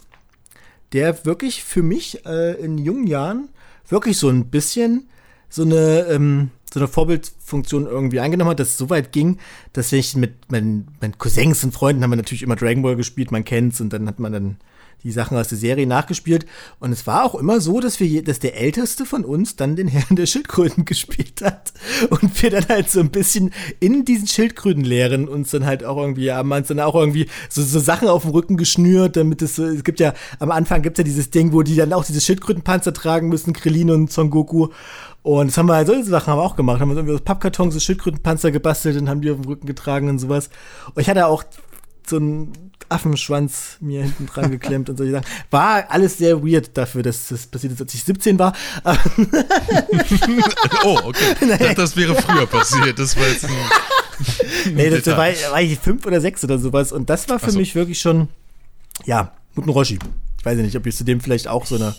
Der 0.93 1.25
wirklich 1.25 1.65
für 1.65 1.83
mich 1.83 2.25
äh, 2.27 2.55
in 2.55 2.79
jungen 2.79 3.07
Jahren 3.07 3.49
wirklich 3.89 4.19
so 4.19 4.29
ein 4.29 4.47
bisschen 4.47 5.09
so 5.49 5.63
eine, 5.63 6.07
ähm, 6.11 6.51
so 6.77 6.81
eine 6.81 6.89
Vorbildfunktion 6.89 7.87
irgendwie 7.87 8.21
eingenommen 8.21 8.51
hat, 8.51 8.61
dass 8.61 8.69
es 8.69 8.77
so 8.77 8.91
weit 8.91 9.11
ging, 9.11 9.39
dass 9.73 9.93
ich 9.93 10.15
mit 10.15 10.53
meinen, 10.53 10.89
meinen 11.01 11.17
Cousins 11.17 11.65
und 11.65 11.73
Freunden 11.73 12.03
haben 12.03 12.11
wir 12.11 12.17
natürlich 12.17 12.43
immer 12.43 12.55
Dragon 12.55 12.83
Ball 12.83 12.97
gespielt, 12.97 13.33
man 13.33 13.47
kennt's 13.47 13.81
und 13.81 13.95
dann 13.95 14.07
hat 14.07 14.19
man 14.19 14.31
dann 14.31 14.57
die 15.05 15.13
Sachen 15.13 15.37
aus 15.37 15.49
der 15.49 15.59
Serie 15.59 15.87
nachgespielt. 15.87 16.47
Und 16.81 16.91
es 16.91 17.07
war 17.07 17.25
auch 17.25 17.35
immer 17.35 17.61
so, 17.61 17.81
dass 17.81 18.01
wir, 18.01 18.25
dass 18.25 18.41
der 18.41 18.57
Älteste 18.57 19.07
von 19.07 19.25
uns 19.25 19.55
dann 19.55 19.77
den 19.77 19.89
Herrn 19.89 20.17
der 20.17 20.27
Schildkröten 20.27 20.85
gespielt 20.85 21.43
hat. 21.43 21.73
Und 22.11 22.43
wir 22.43 22.51
dann 22.51 22.69
halt 22.69 22.91
so 22.91 23.01
ein 23.01 23.11
bisschen 23.11 23.53
in 23.79 24.05
diesen 24.05 24.27
Schildkrötenlehren 24.27 25.29
uns 25.29 25.51
dann 25.51 25.65
halt 25.65 25.85
auch 25.85 25.97
irgendwie, 25.97 26.33
haben 26.33 26.51
uns 26.51 26.69
dann 26.69 26.81
auch 26.81 26.95
irgendwie 26.95 27.29
so, 27.49 27.63
so 27.63 27.79
Sachen 27.79 28.09
auf 28.09 28.23
dem 28.23 28.33
Rücken 28.33 28.57
geschnürt, 28.57 29.17
damit 29.17 29.43
es 29.43 29.59
es 29.59 29.85
gibt 29.85 30.01
ja, 30.01 30.13
am 30.41 30.51
Anfang 30.51 30.83
gibt 30.83 30.99
es 30.99 31.03
ja 31.03 31.05
dieses 31.05 31.31
Ding, 31.31 31.53
wo 31.53 31.63
die 31.63 31.77
dann 31.77 31.93
auch 31.93 32.05
diese 32.05 32.21
Schildkrötenpanzer 32.21 32.93
tragen 32.93 33.29
müssen, 33.29 33.53
Krillin 33.53 33.91
und 33.91 34.11
Son 34.11 34.31
Goku. 34.31 34.69
Und 35.23 35.49
das 35.49 35.59
haben 35.59 35.67
wir 35.67 35.75
halt, 35.75 35.89
solche 35.89 36.05
Sachen 36.05 36.29
haben 36.29 36.39
wir 36.39 36.45
auch 36.45 36.57
gemacht. 36.57 36.81
Haben 36.81 36.91
wir 36.91 36.97
irgendwie 36.97 37.15
aus 37.15 37.23
Pappkartons 37.23 37.75
so 37.75 37.81
Schildkrötenpanzer 37.81 38.53
gebastelt 38.53 38.97
und 38.97 39.09
haben 39.09 39.21
die 39.21 39.31
auf 39.31 39.41
dem 39.41 39.47
Rücken 39.47 39.67
getragen 39.67 40.09
und 40.09 40.19
sowas. 40.19 40.51
Und 40.95 41.03
ich 41.03 41.09
hatte 41.09 41.27
auch 41.27 41.43
so 42.09 42.17
einen 42.17 42.53
Affenschwanz 42.89 43.79
mir 43.81 44.03
hinten 44.05 44.27
dran 44.27 44.51
geklemmt 44.51 44.89
und 44.89 44.97
solche 44.97 45.13
Sachen. 45.13 45.27
War 45.51 45.91
alles 45.91 46.19
sehr 46.19 46.43
weird 46.45 46.77
dafür, 46.77 47.03
dass 47.03 47.29
das 47.29 47.47
passiert 47.47 47.73
ist, 47.73 47.81
als 47.81 47.95
ich 47.95 48.05
17 48.05 48.39
war. 48.39 48.55
oh, 50.85 50.99
okay. 51.05 51.35
Ich 51.41 51.49
dachte, 51.49 51.75
das 51.75 51.97
wäre 51.97 52.15
früher 52.15 52.47
passiert. 52.47 52.99
Das 52.99 53.17
war 53.17 53.27
jetzt 53.27 53.45
ein. 53.45 53.51
nee, 54.75 54.91
das 54.91 55.07
war, 55.07 55.17
war 55.17 55.61
ich 55.61 55.79
fünf 55.79 56.07
oder 56.07 56.21
sechs 56.21 56.45
oder 56.45 56.59
sowas. 56.59 56.93
Und 56.93 57.11
das 57.11 57.29
war 57.29 57.39
für 57.39 57.51
so. 57.51 57.59
mich 57.59 57.75
wirklich 57.75 58.01
schon, 58.01 58.29
ja, 59.05 59.33
guten 59.55 59.71
Roshi. 59.71 59.99
Ich 60.39 60.45
weiß 60.45 60.59
nicht, 60.59 60.77
ob 60.77 60.87
ihr 60.87 60.93
zu 60.93 61.05
dem 61.05 61.21
vielleicht 61.21 61.49
auch 61.49 61.67
so 61.67 61.75
eine 61.75 61.95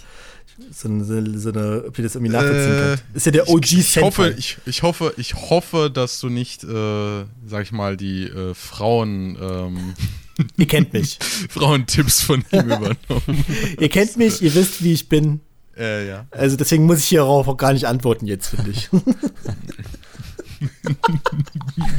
so 0.71 0.87
eine, 0.87 1.37
so 1.37 1.49
eine, 1.49 1.83
ob 1.87 1.97
ihr 1.97 2.03
das 2.03 2.15
irgendwie 2.15 2.33
nachvollziehen 2.33 2.73
äh, 2.73 2.79
könnt. 2.79 3.03
Ist 3.13 3.25
ja 3.25 3.31
der 3.31 3.49
OG 3.49 3.63
ich, 3.65 3.77
ich 3.77 4.01
hoffe, 4.01 4.35
ich, 4.37 4.57
ich, 4.65 4.83
hoffe, 4.83 5.13
ich 5.17 5.35
hoffe, 5.35 5.91
dass 5.93 6.19
du 6.19 6.29
nicht, 6.29 6.63
äh, 6.63 7.25
sag 7.45 7.63
ich 7.63 7.71
mal, 7.71 7.95
die 7.95 8.23
äh, 8.23 8.53
Frauen. 8.55 9.37
Ähm, 9.39 9.93
ihr 10.57 10.67
kennt 10.67 10.93
mich. 10.93 11.19
Frauentipps 11.49 12.21
von 12.21 12.43
ihm 12.51 12.59
übernommen. 12.65 13.45
ihr 13.79 13.89
kennt 13.89 14.17
mich, 14.17 14.41
ihr 14.41 14.53
wisst, 14.55 14.83
wie 14.83 14.93
ich 14.93 15.09
bin. 15.09 15.41
Äh, 15.77 16.07
ja. 16.07 16.25
Also 16.31 16.57
deswegen 16.57 16.85
muss 16.85 16.99
ich 16.99 17.07
hierauf 17.07 17.47
auch 17.47 17.57
gar 17.57 17.73
nicht 17.73 17.85
antworten 17.85 18.25
jetzt, 18.25 18.47
finde 18.47 18.71
ich. 18.71 18.89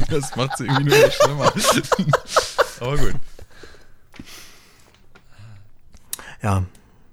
das 0.09 0.35
macht 0.35 0.51
es 0.55 0.59
irgendwie 0.59 0.83
nur 0.83 0.97
noch 0.97 1.11
schlimmer. 1.13 1.53
Aber 2.81 2.97
gut. 2.97 3.15
Ja, 6.43 6.65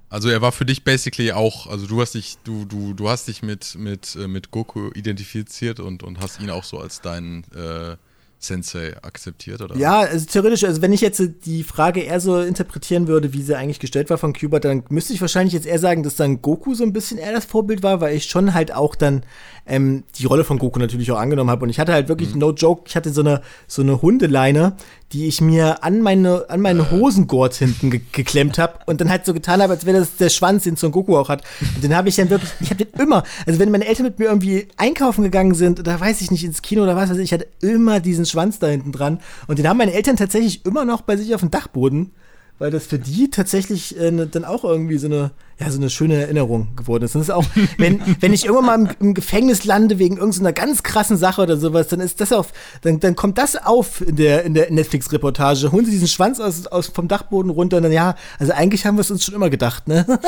also 0.08 0.28
er 0.28 0.40
war 0.40 0.52
für 0.52 0.64
dich 0.64 0.84
basically 0.84 1.32
auch, 1.32 1.66
also 1.66 1.86
du 1.86 2.00
hast 2.00 2.14
dich, 2.14 2.38
du, 2.44 2.64
du, 2.64 2.94
du 2.94 3.08
hast 3.08 3.28
dich 3.28 3.42
mit, 3.42 3.74
mit, 3.76 4.16
äh, 4.16 4.28
mit 4.28 4.50
Goku 4.50 4.90
identifiziert 4.94 5.80
und, 5.80 6.02
und 6.02 6.20
hast 6.20 6.40
ihn 6.40 6.50
auch 6.50 6.64
so 6.64 6.78
als 6.78 7.00
deinen 7.00 7.44
äh, 7.54 7.96
Sensei 8.38 8.94
akzeptiert, 9.02 9.62
oder? 9.62 9.76
Ja, 9.76 10.00
also 10.00 10.26
theoretisch, 10.26 10.64
also 10.64 10.82
wenn 10.82 10.92
ich 10.92 11.00
jetzt 11.00 11.22
die 11.46 11.64
Frage 11.64 12.00
eher 12.02 12.20
so 12.20 12.38
interpretieren 12.38 13.08
würde, 13.08 13.32
wie 13.32 13.42
sie 13.42 13.56
eigentlich 13.56 13.80
gestellt 13.80 14.10
war 14.10 14.18
von 14.18 14.34
Cuba, 14.34 14.60
dann 14.60 14.84
müsste 14.90 15.14
ich 15.14 15.20
wahrscheinlich 15.20 15.54
jetzt 15.54 15.66
eher 15.66 15.78
sagen, 15.78 16.02
dass 16.02 16.16
dann 16.16 16.42
Goku 16.42 16.74
so 16.74 16.84
ein 16.84 16.92
bisschen 16.92 17.18
eher 17.18 17.32
das 17.32 17.46
Vorbild 17.46 17.82
war, 17.82 18.00
weil 18.00 18.14
ich 18.14 18.26
schon 18.26 18.52
halt 18.52 18.74
auch 18.74 18.94
dann 18.94 19.24
ähm, 19.66 20.04
die 20.16 20.26
Rolle 20.26 20.44
von 20.44 20.58
Goku 20.58 20.78
natürlich 20.78 21.10
auch 21.10 21.18
angenommen 21.18 21.50
habe. 21.50 21.64
Und 21.64 21.70
ich 21.70 21.80
hatte 21.80 21.94
halt 21.94 22.08
wirklich, 22.08 22.34
mhm. 22.34 22.40
no 22.40 22.52
joke, 22.52 22.82
ich 22.86 22.94
hatte 22.94 23.10
so 23.10 23.22
eine, 23.22 23.40
so 23.66 23.80
eine 23.80 24.02
Hundeleine, 24.02 24.76
die 25.12 25.26
ich 25.26 25.40
mir 25.40 25.84
an 25.84 26.02
meine, 26.02 26.46
an 26.48 26.60
meinen 26.60 26.80
äh. 26.80 26.90
Hosengurt 26.90 27.54
hinten 27.54 27.90
ge 27.90 28.00
geklemmt 28.12 28.58
habe 28.58 28.78
und 28.86 29.00
dann 29.00 29.08
halt 29.08 29.24
so 29.24 29.32
getan 29.34 29.62
habe, 29.62 29.72
als 29.72 29.86
wäre 29.86 29.98
das 29.98 30.16
der 30.16 30.30
Schwanz, 30.30 30.64
den 30.64 30.76
Son 30.76 30.90
Goku 30.90 31.16
auch 31.16 31.28
hat. 31.28 31.42
Und 31.74 31.84
den 31.84 31.94
habe 31.94 32.08
ich 32.08 32.16
dann 32.16 32.30
wirklich, 32.30 32.50
ich 32.60 32.70
habe 32.70 32.84
den 32.84 33.00
immer, 33.00 33.22
also 33.46 33.58
wenn 33.60 33.70
meine 33.70 33.86
Eltern 33.86 34.06
mit 34.06 34.18
mir 34.18 34.26
irgendwie 34.26 34.68
einkaufen 34.76 35.22
gegangen 35.22 35.54
sind 35.54 35.78
oder 35.78 36.00
weiß 36.00 36.20
ich 36.20 36.30
nicht, 36.30 36.44
ins 36.44 36.62
Kino 36.62 36.82
oder 36.82 36.96
was 36.96 37.10
weiß 37.10 37.18
ich, 37.18 37.24
ich 37.24 37.32
hatte 37.32 37.46
immer 37.60 38.00
diesen 38.00 38.26
Schwanz 38.26 38.58
da 38.58 38.66
hinten 38.66 38.92
dran. 38.92 39.20
Und 39.46 39.58
den 39.58 39.68
haben 39.68 39.76
meine 39.78 39.92
Eltern 39.92 40.16
tatsächlich 40.16 40.64
immer 40.66 40.84
noch 40.84 41.02
bei 41.02 41.16
sich 41.16 41.34
auf 41.34 41.40
dem 41.40 41.50
Dachboden 41.50 42.12
weil 42.58 42.70
das 42.70 42.86
für 42.86 42.98
die 42.98 43.30
tatsächlich 43.30 43.98
äh, 43.98 44.10
ne, 44.10 44.26
dann 44.26 44.44
auch 44.44 44.64
irgendwie 44.64 44.96
so 44.96 45.06
eine, 45.06 45.30
ja, 45.58 45.70
so 45.70 45.78
eine 45.78 45.90
schöne 45.90 46.14
Erinnerung 46.14 46.68
geworden 46.74 47.04
ist. 47.04 47.14
Und 47.14 47.20
das 47.20 47.28
ist 47.28 47.34
auch, 47.34 47.44
wenn, 47.78 48.00
wenn 48.20 48.32
ich 48.32 48.46
irgendwann 48.46 48.66
mal 48.66 48.94
im, 48.98 49.08
im 49.08 49.14
Gefängnis 49.14 49.64
lande 49.64 49.98
wegen 49.98 50.16
irgendeiner 50.16 50.52
ganz 50.52 50.82
krassen 50.82 51.16
Sache 51.16 51.42
oder 51.42 51.56
sowas, 51.56 51.88
dann 51.88 52.00
ist 52.00 52.20
das 52.20 52.32
auf, 52.32 52.52
dann, 52.82 53.00
dann 53.00 53.14
kommt 53.14 53.38
das 53.38 53.56
auf 53.56 54.00
in 54.00 54.16
der, 54.16 54.44
in 54.44 54.54
der 54.54 54.70
Netflix-Reportage. 54.70 55.70
Holen 55.72 55.84
sie 55.84 55.90
diesen 55.90 56.08
Schwanz 56.08 56.40
aus, 56.40 56.66
aus, 56.66 56.86
vom 56.86 57.08
Dachboden 57.08 57.50
runter 57.50 57.76
und 57.76 57.82
dann, 57.82 57.92
ja, 57.92 58.16
also 58.38 58.52
eigentlich 58.52 58.86
haben 58.86 58.96
wir 58.96 59.02
es 59.02 59.10
uns 59.10 59.24
schon 59.24 59.34
immer 59.34 59.50
gedacht, 59.50 59.86
ne? 59.88 60.06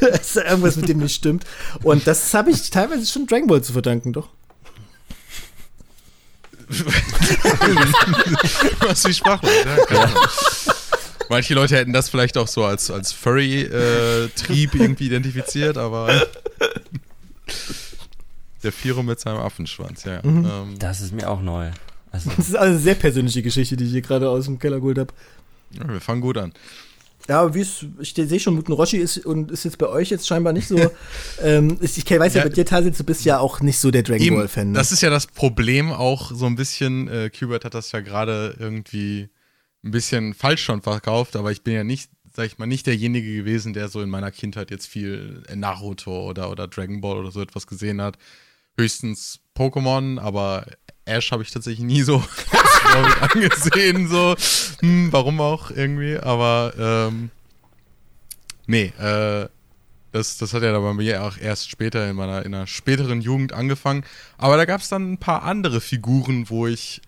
dass 0.00 0.34
da 0.34 0.44
irgendwas 0.44 0.76
mit 0.76 0.88
dem 0.88 0.98
nicht 0.98 1.14
stimmt. 1.14 1.44
Und 1.82 2.06
das 2.06 2.32
habe 2.34 2.50
ich 2.50 2.70
teilweise 2.70 3.06
schon 3.06 3.26
Dragon 3.26 3.48
Ball 3.48 3.62
zu 3.62 3.72
verdanken, 3.72 4.12
doch. 4.12 4.28
Was 8.86 9.06
wie 9.06 9.14
sprachlos, 9.14 9.52
ja, 9.90 10.08
Manche 11.28 11.54
Leute 11.54 11.76
hätten 11.76 11.92
das 11.92 12.08
vielleicht 12.08 12.36
auch 12.36 12.48
so 12.48 12.64
als, 12.64 12.90
als 12.90 13.12
Furry-Trieb 13.12 14.74
äh, 14.74 14.78
irgendwie 14.82 15.06
identifiziert, 15.06 15.78
aber 15.78 16.26
der 18.62 18.72
Firo 18.72 19.02
mit 19.02 19.20
seinem 19.20 19.38
Affenschwanz, 19.38 20.04
ja. 20.04 20.20
Mhm. 20.22 20.44
Ähm, 20.44 20.78
das 20.78 21.00
ist 21.00 21.12
mir 21.12 21.30
auch 21.30 21.40
neu. 21.40 21.70
Also 22.10 22.30
das 22.36 22.48
ist 22.48 22.56
eine 22.56 22.78
sehr 22.78 22.94
persönliche 22.94 23.42
Geschichte, 23.42 23.76
die 23.76 23.84
ich 23.84 23.90
hier 23.90 24.02
gerade 24.02 24.28
aus 24.28 24.44
dem 24.44 24.58
Keller 24.58 24.78
geholt 24.78 24.98
habe. 24.98 25.12
Ja, 25.72 25.88
wir 25.88 26.00
fangen 26.00 26.20
gut 26.20 26.38
an. 26.38 26.52
Ja, 27.28 27.54
wie 27.54 27.60
es, 27.60 27.86
ich 28.00 28.12
sehe 28.14 28.38
schon, 28.38 28.54
Muten 28.54 28.72
Roshi 28.72 28.98
ist 28.98 29.24
und 29.24 29.50
ist 29.50 29.64
jetzt 29.64 29.78
bei 29.78 29.88
euch 29.88 30.10
jetzt 30.10 30.26
scheinbar 30.26 30.52
nicht 30.52 30.68
so. 30.68 30.78
ähm, 31.42 31.78
ich, 31.80 31.96
ich 31.96 32.10
weiß 32.10 32.34
ja, 32.34 32.42
ja 32.42 32.48
bei 32.48 32.54
dir, 32.54 32.66
Tasil, 32.66 32.90
du 32.90 33.04
bist 33.04 33.24
ja 33.24 33.38
auch 33.38 33.60
nicht 33.60 33.78
so 33.78 33.90
der 33.90 34.02
Dragon 34.02 34.36
Ball-Fan. 34.36 34.72
Ne? 34.72 34.78
Das 34.78 34.92
ist 34.92 35.00
ja 35.00 35.08
das 35.08 35.26
Problem 35.26 35.90
auch 35.90 36.32
so 36.32 36.46
ein 36.46 36.54
bisschen. 36.54 37.08
Äh, 37.08 37.30
Qbert 37.30 37.64
hat 37.64 37.74
das 37.74 37.92
ja 37.92 38.00
gerade 38.00 38.56
irgendwie 38.58 39.30
ein 39.82 39.90
bisschen 39.90 40.34
falsch 40.34 40.64
schon 40.64 40.82
verkauft, 40.82 41.36
aber 41.36 41.50
ich 41.50 41.62
bin 41.62 41.74
ja 41.74 41.84
nicht, 41.84 42.10
sag 42.34 42.46
ich 42.46 42.58
mal, 42.58 42.66
nicht 42.66 42.86
derjenige 42.86 43.34
gewesen, 43.34 43.72
der 43.72 43.88
so 43.88 44.02
in 44.02 44.10
meiner 44.10 44.30
Kindheit 44.30 44.70
jetzt 44.70 44.86
viel 44.86 45.42
Naruto 45.54 46.28
oder, 46.28 46.50
oder 46.50 46.68
Dragon 46.68 47.00
Ball 47.00 47.18
oder 47.18 47.30
so 47.30 47.40
etwas 47.40 47.66
gesehen 47.66 48.02
hat. 48.02 48.18
Höchstens 48.76 49.40
Pokémon, 49.56 50.18
aber 50.20 50.66
Ash 51.04 51.30
habe 51.32 51.42
ich 51.42 51.50
tatsächlich 51.50 51.84
nie 51.84 52.02
so 52.02 52.22
angesehen, 53.20 54.08
so, 54.08 54.34
hm, 54.80 55.12
warum 55.12 55.40
auch 55.40 55.70
irgendwie, 55.70 56.18
aber 56.18 56.72
ähm, 56.78 57.30
nee, 58.66 58.92
äh, 58.98 59.48
das, 60.12 60.38
das 60.38 60.54
hat 60.54 60.62
ja 60.62 60.78
bei 60.78 60.94
mir 60.94 61.24
auch 61.24 61.38
erst 61.38 61.70
später 61.70 62.08
in 62.08 62.16
meiner 62.16 62.44
in 62.46 62.54
einer 62.54 62.68
späteren 62.68 63.20
Jugend 63.20 63.52
angefangen. 63.52 64.04
Aber 64.38 64.56
da 64.56 64.64
gab 64.64 64.80
es 64.80 64.88
dann 64.88 65.12
ein 65.12 65.18
paar 65.18 65.42
andere 65.42 65.80
Figuren, 65.80 66.48
wo 66.48 66.68
ich 66.68 67.02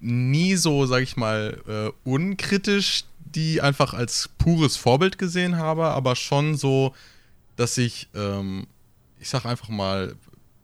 nie 0.00 0.56
so, 0.56 0.86
sag 0.86 1.02
ich 1.02 1.16
mal, 1.16 1.60
äh, 1.68 1.92
unkritisch 2.08 3.04
die 3.34 3.60
einfach 3.60 3.94
als 3.94 4.28
pures 4.38 4.76
Vorbild 4.76 5.18
gesehen 5.18 5.56
habe, 5.56 5.86
aber 5.86 6.16
schon 6.16 6.56
so, 6.56 6.94
dass 7.56 7.78
ich, 7.78 8.08
ähm, 8.14 8.66
ich 9.18 9.28
sag 9.28 9.44
einfach 9.44 9.68
mal, 9.68 10.16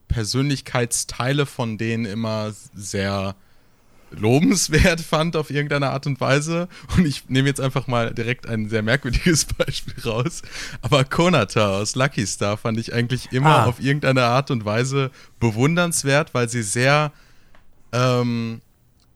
Persönlichkeitsteile 0.07 1.45
von 1.45 1.77
denen 1.77 2.05
immer 2.05 2.53
sehr 2.73 3.35
lobenswert 4.11 5.01
fand 5.01 5.35
auf 5.35 5.49
irgendeine 5.49 5.89
Art 5.89 6.07
und 6.07 6.19
Weise. 6.19 6.67
Und 6.95 7.05
ich 7.05 7.29
nehme 7.29 7.47
jetzt 7.47 7.61
einfach 7.61 7.87
mal 7.87 8.13
direkt 8.13 8.47
ein 8.47 8.69
sehr 8.69 8.81
merkwürdiges 8.81 9.45
Beispiel 9.57 9.95
raus. 10.03 10.41
Aber 10.81 11.03
Konata 11.03 11.77
aus 11.77 11.95
Lucky 11.95 12.25
Star 12.25 12.57
fand 12.57 12.79
ich 12.79 12.93
eigentlich 12.93 13.31
immer 13.31 13.59
ah. 13.59 13.65
auf 13.65 13.79
irgendeine 13.79 14.23
Art 14.23 14.51
und 14.51 14.65
Weise 14.65 15.11
bewundernswert, 15.39 16.33
weil 16.33 16.49
sie 16.49 16.63
sehr, 16.63 17.11
ähm, 17.91 18.61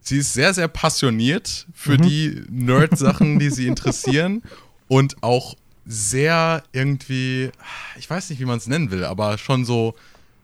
sie 0.01 0.17
ist 0.17 0.34
sehr, 0.34 0.54
sehr 0.54 0.67
passioniert 0.67 1.67
für 1.73 1.97
mhm. 1.97 2.01
die 2.01 2.43
Nerd-Sachen, 2.49 3.39
die 3.39 3.49
sie 3.49 3.67
interessieren 3.67 4.43
und 4.88 5.21
auch 5.23 5.56
sehr 5.86 6.63
irgendwie, 6.71 7.51
ich 7.97 8.10
weiß 8.10 8.30
nicht, 8.30 8.39
wie 8.39 8.45
man 8.45 8.58
es 8.58 8.67
nennen 8.67 8.91
will, 8.91 9.04
aber 9.04 9.38
schon 9.38 9.65
so 9.65 9.95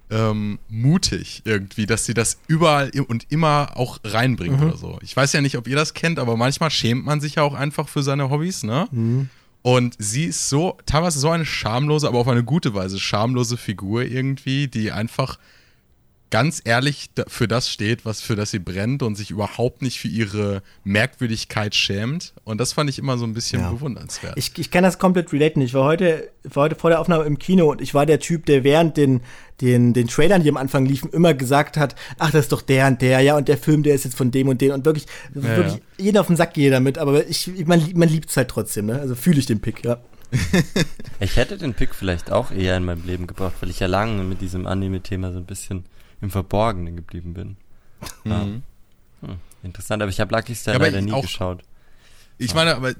ähm, 0.09 0.59
mutig 0.69 1.41
irgendwie, 1.45 1.85
dass 1.85 2.05
sie 2.05 2.13
das 2.13 2.39
überall 2.47 2.91
und 3.07 3.25
immer 3.29 3.71
auch 3.75 3.99
reinbringt 4.03 4.59
mhm. 4.59 4.67
oder 4.67 4.77
so. 4.77 4.99
Ich 5.01 5.15
weiß 5.15 5.33
ja 5.33 5.41
nicht, 5.41 5.57
ob 5.57 5.67
ihr 5.67 5.75
das 5.75 5.93
kennt, 5.93 6.19
aber 6.19 6.37
manchmal 6.37 6.69
schämt 6.71 7.05
man 7.05 7.19
sich 7.19 7.35
ja 7.35 7.43
auch 7.43 7.53
einfach 7.53 7.89
für 7.89 8.03
seine 8.03 8.29
Hobbys, 8.29 8.63
ne? 8.63 8.87
Mhm. 8.91 9.29
Und 9.63 9.95
sie 9.99 10.25
ist 10.25 10.47
so, 10.47 10.77
teilweise 10.85 11.19
so 11.19 11.29
eine 11.29 11.45
schamlose, 11.45 12.07
aber 12.07 12.19
auf 12.19 12.27
eine 12.29 12.43
gute 12.43 12.73
Weise 12.73 12.99
schamlose 12.99 13.57
Figur 13.57 14.03
irgendwie, 14.03 14.67
die 14.67 14.93
einfach 14.93 15.39
ganz 16.29 16.61
ehrlich 16.63 17.09
für 17.27 17.47
das 17.47 17.69
steht, 17.69 18.05
was 18.05 18.21
für 18.21 18.35
das 18.35 18.51
sie 18.51 18.59
brennt 18.59 19.01
und 19.03 19.15
sich 19.15 19.31
überhaupt 19.31 19.81
nicht 19.81 19.99
für 19.99 20.07
ihre 20.07 20.61
Merkwürdigkeit 20.83 21.73
schämt. 21.73 22.33
Und 22.43 22.59
das 22.59 22.73
fand 22.73 22.89
ich 22.89 22.99
immer 22.99 23.17
so 23.17 23.25
ein 23.25 23.33
bisschen 23.33 23.61
ja. 23.61 23.71
bewundernswert. 23.71 24.33
Ich, 24.35 24.57
ich 24.57 24.71
kann 24.71 24.83
das 24.83 24.99
komplett 24.99 25.31
relaten. 25.31 25.61
Ich 25.61 25.73
war 25.73 25.85
heute, 25.85 26.29
war 26.43 26.63
heute 26.63 26.75
vor 26.75 26.89
der 26.89 26.99
Aufnahme 26.99 27.23
im 27.23 27.39
Kino 27.39 27.71
und 27.71 27.81
ich 27.81 27.93
war 27.93 28.05
der 28.05 28.19
Typ, 28.19 28.45
der 28.45 28.63
während 28.63 28.97
den, 28.97 29.21
den, 29.61 29.93
den 29.93 30.07
Trailern, 30.07 30.43
die 30.43 30.49
am 30.49 30.57
Anfang 30.57 30.85
liefen, 30.85 31.09
immer 31.11 31.33
gesagt 31.33 31.77
hat, 31.77 31.95
ach, 32.19 32.31
das 32.31 32.45
ist 32.45 32.51
doch 32.51 32.61
der 32.61 32.87
und 32.87 33.01
der, 33.01 33.21
ja, 33.21 33.37
und 33.37 33.47
der 33.47 33.57
Film, 33.57 33.83
der 33.83 33.95
ist 33.95 34.03
jetzt 34.03 34.17
von 34.17 34.31
dem 34.31 34.49
und 34.49 34.59
dem 34.61 34.71
und 34.71 34.85
wirklich, 34.85 35.05
ja, 35.33 35.43
wirklich 35.43 35.75
ja. 35.75 35.79
jeden 35.97 36.17
auf 36.17 36.27
den 36.27 36.35
Sack 36.35 36.53
gehe 36.53 36.71
damit, 36.71 36.97
aber 36.97 37.25
ich, 37.27 37.49
man, 37.65 37.81
man 37.95 38.09
liebt 38.09 38.29
es 38.29 38.37
halt 38.37 38.49
trotzdem, 38.49 38.87
ne? 38.87 38.99
Also 38.99 39.15
fühle 39.15 39.39
ich 39.39 39.45
den 39.45 39.59
Pick, 39.59 39.83
ja. 39.83 39.97
ich 41.19 41.37
hätte 41.37 41.57
den 41.57 41.73
Pick 41.73 41.95
vielleicht 41.95 42.31
auch 42.31 42.51
eher 42.51 42.75
in 42.75 42.83
meinem 42.83 43.05
Leben 43.05 43.27
gebraucht, 43.27 43.55
weil 43.61 43.69
ich 43.69 43.79
ja 43.79 43.87
lange 43.87 44.23
mit 44.23 44.41
diesem 44.41 44.67
Anime-Thema 44.67 45.31
so 45.31 45.37
ein 45.37 45.45
bisschen 45.45 45.85
im 46.21 46.29
Verborgenen 46.29 46.95
geblieben 46.95 47.33
bin. 47.33 47.57
Mhm. 48.23 48.31
Ja. 48.31 48.41
Hm, 49.21 49.39
interessant, 49.63 50.01
aber 50.01 50.09
ich 50.09 50.19
habe 50.19 50.35
Lucky 50.35 50.55
Star 50.55 50.75
ja, 50.75 50.79
leider 50.79 51.01
nie 51.01 51.21
geschaut. 51.21 51.63
Ich 52.39 52.53
meine, 52.53 52.75
aber 52.75 52.93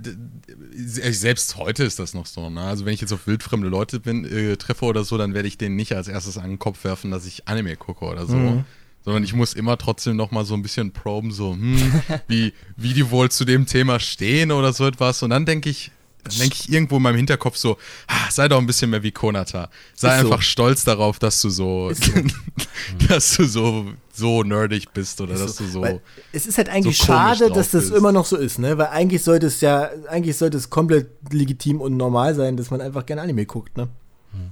selbst 0.73 1.57
heute 1.57 1.83
ist 1.83 1.99
das 1.99 2.15
noch 2.15 2.25
so. 2.25 2.49
Ne? 2.49 2.61
Also 2.61 2.85
wenn 2.85 2.93
ich 2.93 3.01
jetzt 3.01 3.13
auf 3.13 3.27
wildfremde 3.27 3.67
Leute 3.67 3.99
bin, 3.99 4.25
äh, 4.25 4.57
treffe 4.57 4.85
oder 4.85 5.03
so, 5.03 5.17
dann 5.17 5.35
werde 5.35 5.47
ich 5.47 5.59
denen 5.59 5.75
nicht 5.75 5.93
als 5.93 6.07
erstes 6.07 6.39
an 6.39 6.49
den 6.49 6.59
Kopf 6.59 6.83
werfen, 6.83 7.11
dass 7.11 7.27
ich 7.27 7.47
Anime 7.47 7.75
gucke 7.75 8.05
oder 8.05 8.25
so. 8.25 8.35
Mhm. 8.35 8.65
Sondern 9.05 9.23
ich 9.23 9.33
muss 9.33 9.53
immer 9.53 9.77
trotzdem 9.77 10.15
noch 10.15 10.31
mal 10.31 10.43
so 10.43 10.55
ein 10.55 10.63
bisschen 10.63 10.91
proben, 10.91 11.31
so, 11.31 11.53
hm, 11.53 12.01
wie, 12.27 12.51
wie 12.75 12.93
die 12.93 13.09
wohl 13.11 13.29
zu 13.29 13.45
dem 13.45 13.67
Thema 13.67 13.99
stehen 13.99 14.51
oder 14.51 14.73
so 14.73 14.87
etwas. 14.87 15.21
Und 15.21 15.29
dann 15.29 15.45
denke 15.45 15.69
ich, 15.69 15.91
dann 16.27 16.39
denke 16.39 16.55
ich 16.59 16.71
irgendwo 16.71 16.97
in 16.97 17.03
meinem 17.03 17.17
Hinterkopf 17.17 17.57
so, 17.57 17.77
ah, 18.07 18.29
sei 18.29 18.47
doch 18.47 18.57
ein 18.57 18.65
bisschen 18.65 18.89
mehr 18.89 19.03
wie 19.03 19.11
Konata. 19.11 19.69
Sei 19.95 20.07
ist 20.09 20.19
einfach 20.25 20.41
so. 20.41 20.49
stolz 20.49 20.83
darauf, 20.83 21.19
dass 21.19 21.41
du 21.41 21.49
so, 21.49 21.91
so. 21.93 22.11
dass 23.09 23.35
du 23.35 23.45
so, 23.45 23.85
so 24.13 24.43
nerdig 24.43 24.93
bist 24.93 25.21
oder 25.21 25.33
ist 25.33 25.43
dass 25.43 25.57
so. 25.57 25.63
du 25.63 25.69
so. 25.69 25.81
Weil 25.81 26.01
es 26.31 26.47
ist 26.47 26.57
halt 26.57 26.69
eigentlich 26.69 26.97
schade, 26.97 27.49
dass 27.49 27.71
das 27.71 27.85
bist. 27.85 27.95
immer 27.95 28.11
noch 28.11 28.25
so 28.25 28.37
ist, 28.37 28.59
ne? 28.59 28.77
Weil 28.77 28.87
eigentlich 28.87 29.23
sollte 29.23 29.47
es 29.47 29.61
ja, 29.61 29.89
eigentlich 30.09 30.37
sollte 30.37 30.57
es 30.57 30.69
komplett 30.69 31.09
legitim 31.31 31.81
und 31.81 31.97
normal 31.97 32.35
sein, 32.35 32.57
dass 32.57 32.71
man 32.71 32.81
einfach 32.81 33.05
gerne 33.05 33.21
Anime 33.21 33.45
guckt, 33.45 33.77
ne? 33.77 33.89
Hm. 34.31 34.51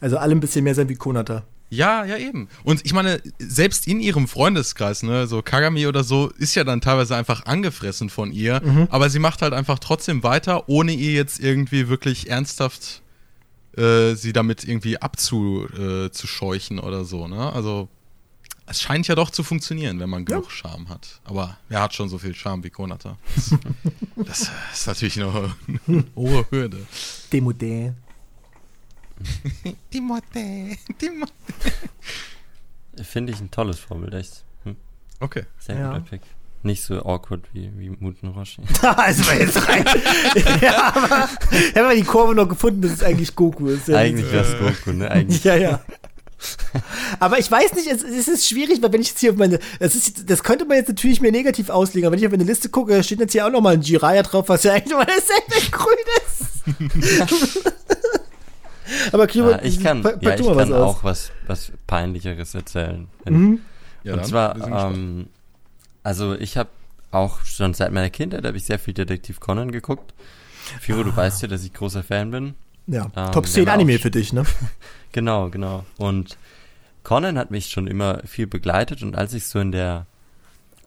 Also 0.00 0.18
alle 0.18 0.34
ein 0.34 0.40
bisschen 0.40 0.64
mehr 0.64 0.74
sein 0.74 0.88
wie 0.88 0.96
Konata. 0.96 1.44
Ja, 1.68 2.04
ja, 2.04 2.16
eben. 2.16 2.48
Und 2.62 2.84
ich 2.84 2.92
meine, 2.92 3.20
selbst 3.38 3.88
in 3.88 4.00
ihrem 4.00 4.28
Freundeskreis, 4.28 5.02
ne, 5.02 5.26
so 5.26 5.42
Kagami 5.42 5.86
oder 5.86 6.04
so, 6.04 6.30
ist 6.38 6.54
ja 6.54 6.64
dann 6.64 6.80
teilweise 6.80 7.16
einfach 7.16 7.46
angefressen 7.46 8.08
von 8.08 8.32
ihr. 8.32 8.62
Mhm. 8.62 8.86
Aber 8.90 9.10
sie 9.10 9.18
macht 9.18 9.42
halt 9.42 9.52
einfach 9.52 9.78
trotzdem 9.78 10.22
weiter, 10.22 10.68
ohne 10.68 10.92
ihr 10.92 11.12
jetzt 11.12 11.40
irgendwie 11.40 11.88
wirklich 11.88 12.30
ernsthaft 12.30 13.02
äh, 13.76 14.14
sie 14.14 14.32
damit 14.32 14.64
irgendwie 14.64 14.96
abzuscheuchen 15.00 16.78
äh, 16.78 16.80
oder 16.80 17.04
so, 17.04 17.28
ne? 17.28 17.52
Also, 17.52 17.88
es 18.66 18.80
scheint 18.80 19.06
ja 19.06 19.14
doch 19.14 19.30
zu 19.30 19.44
funktionieren, 19.44 20.00
wenn 20.00 20.10
man 20.10 20.24
genug 20.24 20.44
ja. 20.44 20.50
Charme 20.50 20.88
hat. 20.88 21.20
Aber 21.24 21.56
wer 21.68 21.82
hat 21.82 21.94
schon 21.94 22.08
so 22.08 22.18
viel 22.18 22.34
Charme 22.34 22.64
wie 22.64 22.70
Konata? 22.70 23.16
Das, 24.16 24.40
das 24.40 24.50
ist 24.72 24.86
natürlich 24.86 25.22
eine 25.22 25.54
hohe 26.16 26.46
Hürde. 26.50 26.86
Demodé. 27.30 27.92
Timothée, 29.90 30.78
Timothée. 30.98 31.32
Finde 33.02 33.32
ich 33.32 33.40
ein 33.40 33.50
tolles 33.50 33.78
Vorbild, 33.78 34.14
echt. 34.14 34.44
Hm. 34.64 34.76
Okay. 35.20 35.44
Sehr 35.58 35.78
ja. 35.78 35.88
guter 35.88 36.00
Pick. 36.00 36.22
Nicht 36.62 36.82
so 36.82 37.04
awkward 37.04 37.44
wie, 37.52 37.70
wie 37.76 37.90
Muten 37.90 38.30
Roshi. 38.30 38.62
also 38.82 39.30
jetzt 39.32 39.68
rein. 39.68 39.84
ja, 40.60 40.92
aber 40.92 41.28
ich 41.52 41.76
habe 41.76 41.94
die 41.94 42.02
Kurve 42.02 42.34
noch 42.34 42.48
gefunden, 42.48 42.82
das 42.82 42.92
ist 42.92 43.04
eigentlich 43.04 43.36
Goku 43.36 43.68
ist. 43.68 43.88
Ja 43.88 43.98
eigentlich 43.98 44.30
wäre 44.32 44.44
es 44.44 44.58
Goku, 44.58 44.96
ne? 44.96 45.10
Eigentlich. 45.10 45.44
ja, 45.44 45.54
ja. 45.54 45.80
Aber 47.20 47.38
ich 47.38 47.50
weiß 47.50 47.74
nicht, 47.74 47.86
es, 47.86 48.02
es, 48.02 48.28
ist 48.28 48.48
schwierig, 48.48 48.82
weil 48.82 48.92
wenn 48.92 49.00
ich 49.00 49.08
jetzt 49.08 49.20
hier 49.20 49.30
auf 49.30 49.36
meine, 49.36 49.58
das, 49.78 49.94
ist, 49.94 50.28
das 50.28 50.42
könnte 50.42 50.64
man 50.64 50.76
jetzt 50.76 50.88
natürlich 50.88 51.20
mir 51.20 51.32
negativ 51.32 51.70
auslegen, 51.70 52.06
aber 52.06 52.12
wenn 52.12 52.20
ich 52.20 52.26
auf 52.26 52.32
meine 52.32 52.44
Liste 52.44 52.68
gucke, 52.68 53.02
steht 53.02 53.20
jetzt 53.20 53.32
hier 53.32 53.46
auch 53.46 53.50
nochmal 53.50 53.74
ein 53.74 53.82
Jiraiya 53.82 54.22
drauf, 54.22 54.48
was 54.48 54.64
ja 54.64 54.74
eigentlich 54.74 54.94
mal 54.94 55.06
dasselbe 55.06 55.70
grün 55.70 55.96
ist. 56.26 57.72
Aber 59.12 59.26
Kimo, 59.26 59.50
ja, 59.50 59.62
ich 59.62 59.82
kann, 59.82 60.02
ja, 60.02 60.34
ich 60.34 60.46
kann 60.46 60.72
auch 60.72 61.02
was, 61.04 61.32
was 61.46 61.72
Peinlicheres 61.86 62.54
erzählen. 62.54 63.08
Mhm. 63.24 63.60
Ja, 64.04 64.14
Und 64.14 64.26
zwar, 64.26 64.56
ähm, 64.90 65.26
also 66.02 66.34
ich 66.34 66.56
habe 66.56 66.70
auch 67.10 67.44
schon 67.44 67.74
seit 67.74 67.92
meiner 67.92 68.10
Kindheit 68.10 68.44
habe 68.44 68.56
ich 68.56 68.64
sehr 68.64 68.78
viel 68.78 68.94
Detektiv 68.94 69.40
Conan 69.40 69.72
geguckt. 69.72 70.14
Firo, 70.80 71.00
ah. 71.00 71.04
du 71.04 71.16
weißt 71.16 71.42
ja, 71.42 71.48
dass 71.48 71.64
ich 71.64 71.72
großer 71.72 72.02
Fan 72.02 72.30
bin. 72.30 72.54
Ja, 72.86 73.10
ähm, 73.16 73.32
Top 73.32 73.46
10 73.46 73.68
Anime 73.68 73.98
für 73.98 74.10
dich, 74.10 74.32
ne? 74.32 74.44
genau, 75.12 75.50
genau. 75.50 75.84
Und 75.98 76.36
Conan 77.02 77.38
hat 77.38 77.50
mich 77.50 77.68
schon 77.68 77.86
immer 77.86 78.20
viel 78.24 78.46
begleitet 78.46 79.02
und 79.02 79.16
als 79.16 79.32
ich 79.34 79.46
so 79.46 79.58
in 79.58 79.72
der 79.72 80.06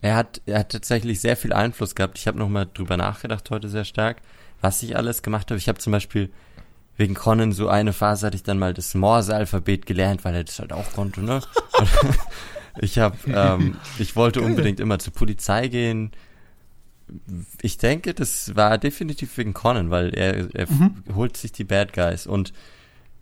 er 0.02 0.16
hat 0.16 0.40
er 0.46 0.60
hat 0.60 0.72
tatsächlich 0.72 1.20
sehr 1.20 1.36
viel 1.36 1.52
Einfluss 1.52 1.94
gehabt. 1.94 2.18
Ich 2.18 2.26
habe 2.26 2.38
noch 2.38 2.48
mal 2.48 2.66
drüber 2.72 2.96
nachgedacht 2.96 3.50
heute 3.50 3.68
sehr 3.68 3.84
stark, 3.84 4.18
was 4.62 4.82
ich 4.82 4.96
alles 4.96 5.22
gemacht 5.22 5.50
habe. 5.50 5.58
Ich 5.58 5.68
habe 5.68 5.78
zum 5.78 5.92
Beispiel 5.92 6.30
wegen 7.00 7.14
Conan 7.14 7.52
so 7.52 7.68
eine 7.68 7.94
Phase 7.94 8.26
hatte 8.26 8.36
ich 8.36 8.42
dann 8.42 8.58
mal 8.58 8.74
das 8.74 8.94
Morse-Alphabet 8.94 9.86
gelernt, 9.86 10.22
weil 10.24 10.34
er 10.34 10.44
das 10.44 10.58
halt 10.58 10.72
auch 10.72 10.92
konnte, 10.92 11.22
ne? 11.22 11.40
ich 12.80 12.98
habe, 12.98 13.16
ähm, 13.26 13.76
ich 13.98 14.16
wollte 14.16 14.42
unbedingt 14.42 14.80
immer 14.80 14.98
zur 14.98 15.14
Polizei 15.14 15.68
gehen. 15.68 16.12
Ich 17.62 17.78
denke, 17.78 18.12
das 18.12 18.54
war 18.54 18.76
definitiv 18.76 19.36
wegen 19.38 19.54
Conan, 19.54 19.90
weil 19.90 20.14
er, 20.14 20.54
er 20.54 20.70
mhm. 20.70 21.02
holt 21.14 21.38
sich 21.38 21.52
die 21.52 21.64
Bad 21.64 21.94
Guys 21.94 22.26
und 22.26 22.52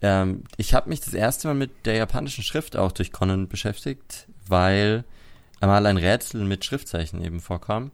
ähm, 0.03 0.43
ich 0.57 0.75
habe 0.75 0.89
mich 0.89 1.01
das 1.01 1.15
erste 1.15 1.47
Mal 1.47 1.55
mit 1.55 1.87
der 1.87 1.95
japanischen 1.95 2.43
Schrift 2.43 2.77
auch 2.77 2.91
durch 2.91 3.13
Conan 3.13 3.47
beschäftigt, 3.47 4.27
weil 4.49 5.05
einmal 5.61 5.87
ein 5.87 5.97
Rätsel 5.97 6.45
mit 6.45 6.65
Schriftzeichen 6.65 7.25
eben 7.25 7.41
vorkam. 7.41 7.93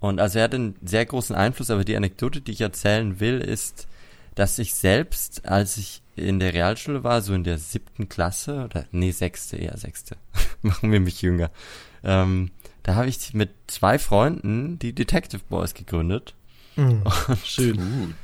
Und 0.00 0.20
also 0.20 0.40
er 0.40 0.44
hat 0.44 0.54
einen 0.54 0.74
sehr 0.82 1.06
großen 1.06 1.36
Einfluss, 1.36 1.70
aber 1.70 1.84
die 1.84 1.96
Anekdote, 1.96 2.40
die 2.40 2.50
ich 2.50 2.60
erzählen 2.60 3.20
will, 3.20 3.40
ist, 3.40 3.86
dass 4.34 4.58
ich 4.58 4.74
selbst, 4.74 5.46
als 5.46 5.76
ich 5.76 6.02
in 6.16 6.40
der 6.40 6.54
Realschule 6.54 7.04
war, 7.04 7.22
so 7.22 7.34
in 7.34 7.44
der 7.44 7.58
siebten 7.58 8.08
Klasse, 8.08 8.64
oder 8.64 8.86
nee, 8.90 9.10
sechste, 9.10 9.56
eher 9.56 9.76
sechste, 9.76 10.16
machen 10.62 10.92
wir 10.92 11.00
mich 11.00 11.22
jünger, 11.22 11.50
ähm, 12.04 12.50
da 12.82 12.96
habe 12.96 13.08
ich 13.08 13.32
mit 13.34 13.50
zwei 13.68 13.98
Freunden 13.98 14.78
die 14.78 14.92
Detective 14.92 15.42
Boys 15.48 15.74
gegründet. 15.74 16.34
Mhm, 16.76 17.04
schön. 17.44 17.76
Gut. 17.76 18.14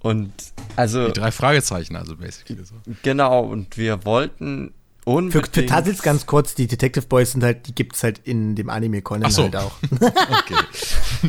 Und 0.00 0.32
also. 0.76 1.08
Die 1.08 1.12
drei 1.14 1.32
Fragezeichen, 1.32 1.96
also 1.96 2.16
basically 2.16 2.64
so. 2.64 2.76
Genau, 3.02 3.40
und 3.40 3.76
wir 3.76 4.04
wollten 4.04 4.72
Unbedingt. 5.08 5.46
Für, 5.46 5.62
für 5.62 5.66
Tassels 5.66 6.02
ganz 6.02 6.26
kurz, 6.26 6.54
die 6.54 6.66
Detective 6.66 7.06
Boys 7.06 7.32
sind 7.32 7.42
halt, 7.42 7.66
die 7.66 7.74
gibt's 7.74 8.02
halt 8.02 8.20
in 8.24 8.54
dem 8.56 8.68
Anime 8.68 9.00
Conan 9.00 9.30
so. 9.30 9.44
halt 9.44 9.56
auch. 9.56 9.72
okay. 9.92 10.54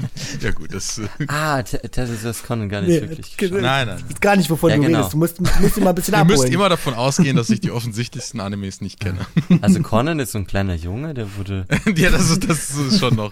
ja 0.41 0.51
gut, 0.51 0.73
das. 0.73 0.97
Äh, 0.97 1.07
ah, 1.27 1.63
Tassels 1.63 2.19
vs. 2.19 2.43
Conan 2.43 2.67
gar 2.67 2.81
nicht 2.81 3.01
nee, 3.01 3.09
wirklich. 3.09 3.37
Nein, 3.39 3.61
nein, 3.61 3.87
nein. 3.87 4.03
Ist 4.09 4.19
gar 4.19 4.35
nicht, 4.35 4.49
wovon 4.49 4.69
ja, 4.69 4.75
du 4.75 4.81
genau. 4.81 4.97
redest. 4.97 5.13
Du 5.13 5.17
musst, 5.17 5.61
musst 5.61 5.77
immer 5.77 5.89
ein 5.89 5.95
bisschen 5.95 6.13
Ihr 6.15 6.19
abholen. 6.19 6.39
müsst 6.39 6.53
immer 6.53 6.67
davon 6.67 6.93
ausgehen, 6.93 7.37
dass 7.37 7.49
ich 7.49 7.61
die 7.61 7.71
offensichtlichsten 7.71 8.41
Animes 8.41 8.81
nicht 8.81 8.99
kenne. 8.99 9.19
Also 9.61 9.81
Conan 9.81 10.19
ist 10.19 10.33
so 10.33 10.39
ein 10.39 10.47
kleiner 10.47 10.75
Junge, 10.75 11.13
der 11.13 11.37
wurde. 11.37 11.65
ja, 11.95 12.09
das 12.09 12.29
ist, 12.29 12.49
das 12.49 12.71
ist 12.71 12.99
schon 12.99 13.15
noch. 13.15 13.31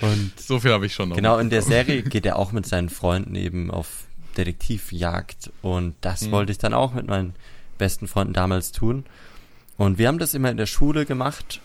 Und 0.00 0.32
so 0.38 0.60
viel 0.60 0.72
habe 0.72 0.86
ich 0.86 0.94
schon 0.94 1.08
noch. 1.08 1.16
Genau, 1.16 1.38
in 1.38 1.50
der 1.50 1.62
Serie 1.62 2.04
geht 2.04 2.26
er 2.26 2.36
auch 2.36 2.52
mit 2.52 2.64
seinen 2.64 2.90
Freunden 2.90 3.34
eben 3.34 3.72
auf 3.72 3.88
Detektivjagd 4.36 5.50
und 5.62 5.94
das 6.00 6.22
hm. 6.22 6.30
wollte 6.30 6.52
ich 6.52 6.58
dann 6.58 6.74
auch 6.74 6.94
mit 6.94 7.08
meinen 7.08 7.34
besten 7.78 8.06
Freunden 8.06 8.32
damals 8.32 8.72
tun. 8.72 9.04
Und 9.76 9.98
wir 9.98 10.08
haben 10.08 10.18
das 10.18 10.34
immer 10.34 10.50
in 10.50 10.56
der 10.56 10.66
Schule 10.66 11.04
gemacht 11.04 11.60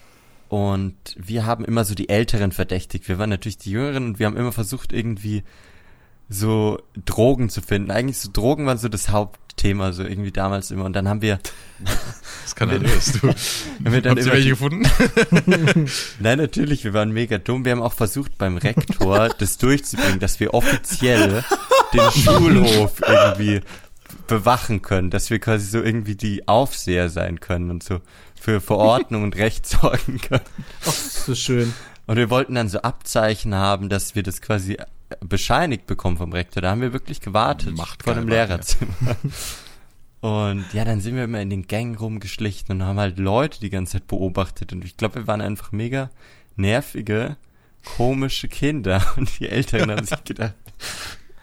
und 0.50 0.95
wir 1.15 1.45
haben 1.45 1.63
immer 1.63 1.86
so 1.86 1.93
die 1.93 2.10
Älteren 2.10 2.52
verdächtigt. 2.52 3.08
Wir 3.08 3.19
waren 3.19 3.30
natürlich 3.30 3.60
die 3.60 3.72
Jüngeren 3.72 4.08
und 4.08 4.19
wir 4.19 4.26
haben 4.26 4.38
immer 4.38 4.52
versucht, 4.52 4.93
irgendwie 4.93 5.43
so 6.28 6.80
Drogen 7.06 7.50
zu 7.50 7.62
finden. 7.62 7.91
Eigentlich 7.91 8.17
so 8.17 8.30
Drogen 8.32 8.65
waren 8.65 8.80
so 8.80 8.89
das 8.89 9.10
Hauptthema, 9.10 9.91
so 9.93 10.04
irgendwie 10.04 10.32
damals 10.32 10.72
immer. 10.72 10.86
Und 10.86 10.93
dann 10.93 11.08
haben 11.08 11.22
wir. 11.22 11.39
Skandalös, 12.48 13.13
du. 13.13 13.28
haben 13.28 13.93
wir 13.93 14.02
dann 14.02 14.17
Habt 14.17 14.26
ihr 14.26 14.34
welche 14.34 14.50
gefunden? 14.50 14.88
Nein, 16.19 16.38
natürlich, 16.39 16.84
wir 16.84 16.93
waren 16.93 17.12
mega 17.12 17.38
dumm. 17.38 17.63
Wir 17.63 17.74
haben 17.74 17.82
auch 17.84 17.93
versucht, 17.93 18.38
beim 18.39 18.58
Rektor 18.58 19.30
das 19.30 19.60
durchzubringen, 19.60 20.19
dass 20.19 20.39
wir 20.39 20.56
offiziell 20.56 21.43
den 21.93 22.12
Schulhof 22.12 23.02
irgendwie 23.08 23.62
bewachen 24.30 24.82
können, 24.82 25.10
dass 25.10 25.30
wir 25.30 25.39
quasi 25.39 25.65
so 25.65 25.82
irgendwie 25.82 26.15
die 26.15 26.48
Aufseher 26.48 27.10
sein 27.10 27.39
können 27.39 27.70
und 27.70 27.84
so 27.84 28.00
für 28.39 28.62
Verordnung 28.62 29.24
und 29.24 29.36
Recht 29.36 29.65
sorgen 29.68 30.20
können. 30.22 30.46
Ach, 30.86 30.94
so 30.94 31.36
schön. 31.36 31.74
Und 32.08 32.15
wir 32.15 32.30
wollten 32.30 32.56
dann 32.56 32.69
so 32.69 32.82
Abzeichen 32.82 33.54
haben, 33.54 33.90
dass 33.90 34.15
wir 34.15 34.23
das 34.23 34.42
quasi 34.42 34.77
bescheinigt 35.19 35.86
bekommen 35.88 36.17
vom 36.17 36.32
Rektor. 36.32 36.62
Da 36.62 36.71
haben 36.71 36.82
wir 36.82 36.94
wirklich 36.94 37.19
gewartet 37.19 37.75
Macht 37.75 38.04
vor 38.04 38.13
dem 38.13 38.27
Lehrerzimmer. 38.27 38.94
Und 40.21 40.65
ja, 40.73 40.84
dann 40.84 41.02
sind 41.02 41.15
wir 41.15 41.23
immer 41.23 41.42
in 41.42 41.50
den 41.50 41.67
Gängen 41.67 41.96
rumgeschlichen 41.96 42.73
und 42.73 42.84
haben 42.84 43.00
halt 43.00 43.17
Leute 43.19 43.62
die 43.62 43.69
ganze 43.69 43.94
Zeit 43.94 44.08
beobachtet. 44.08 44.73
Und 44.73 44.84
ich 44.84 44.98
glaube, 44.98 45.15
wir 45.15 45.27
waren 45.27 45.40
einfach 45.40 45.71
mega 45.71 46.10
nervige, 46.58 47.38
komische 47.96 48.50
Kinder. 48.50 49.02
Und 49.15 49.40
die 49.40 49.48
Älteren 49.48 49.92
haben 49.92 50.06
sich 50.06 50.23
gedacht, 50.25 50.56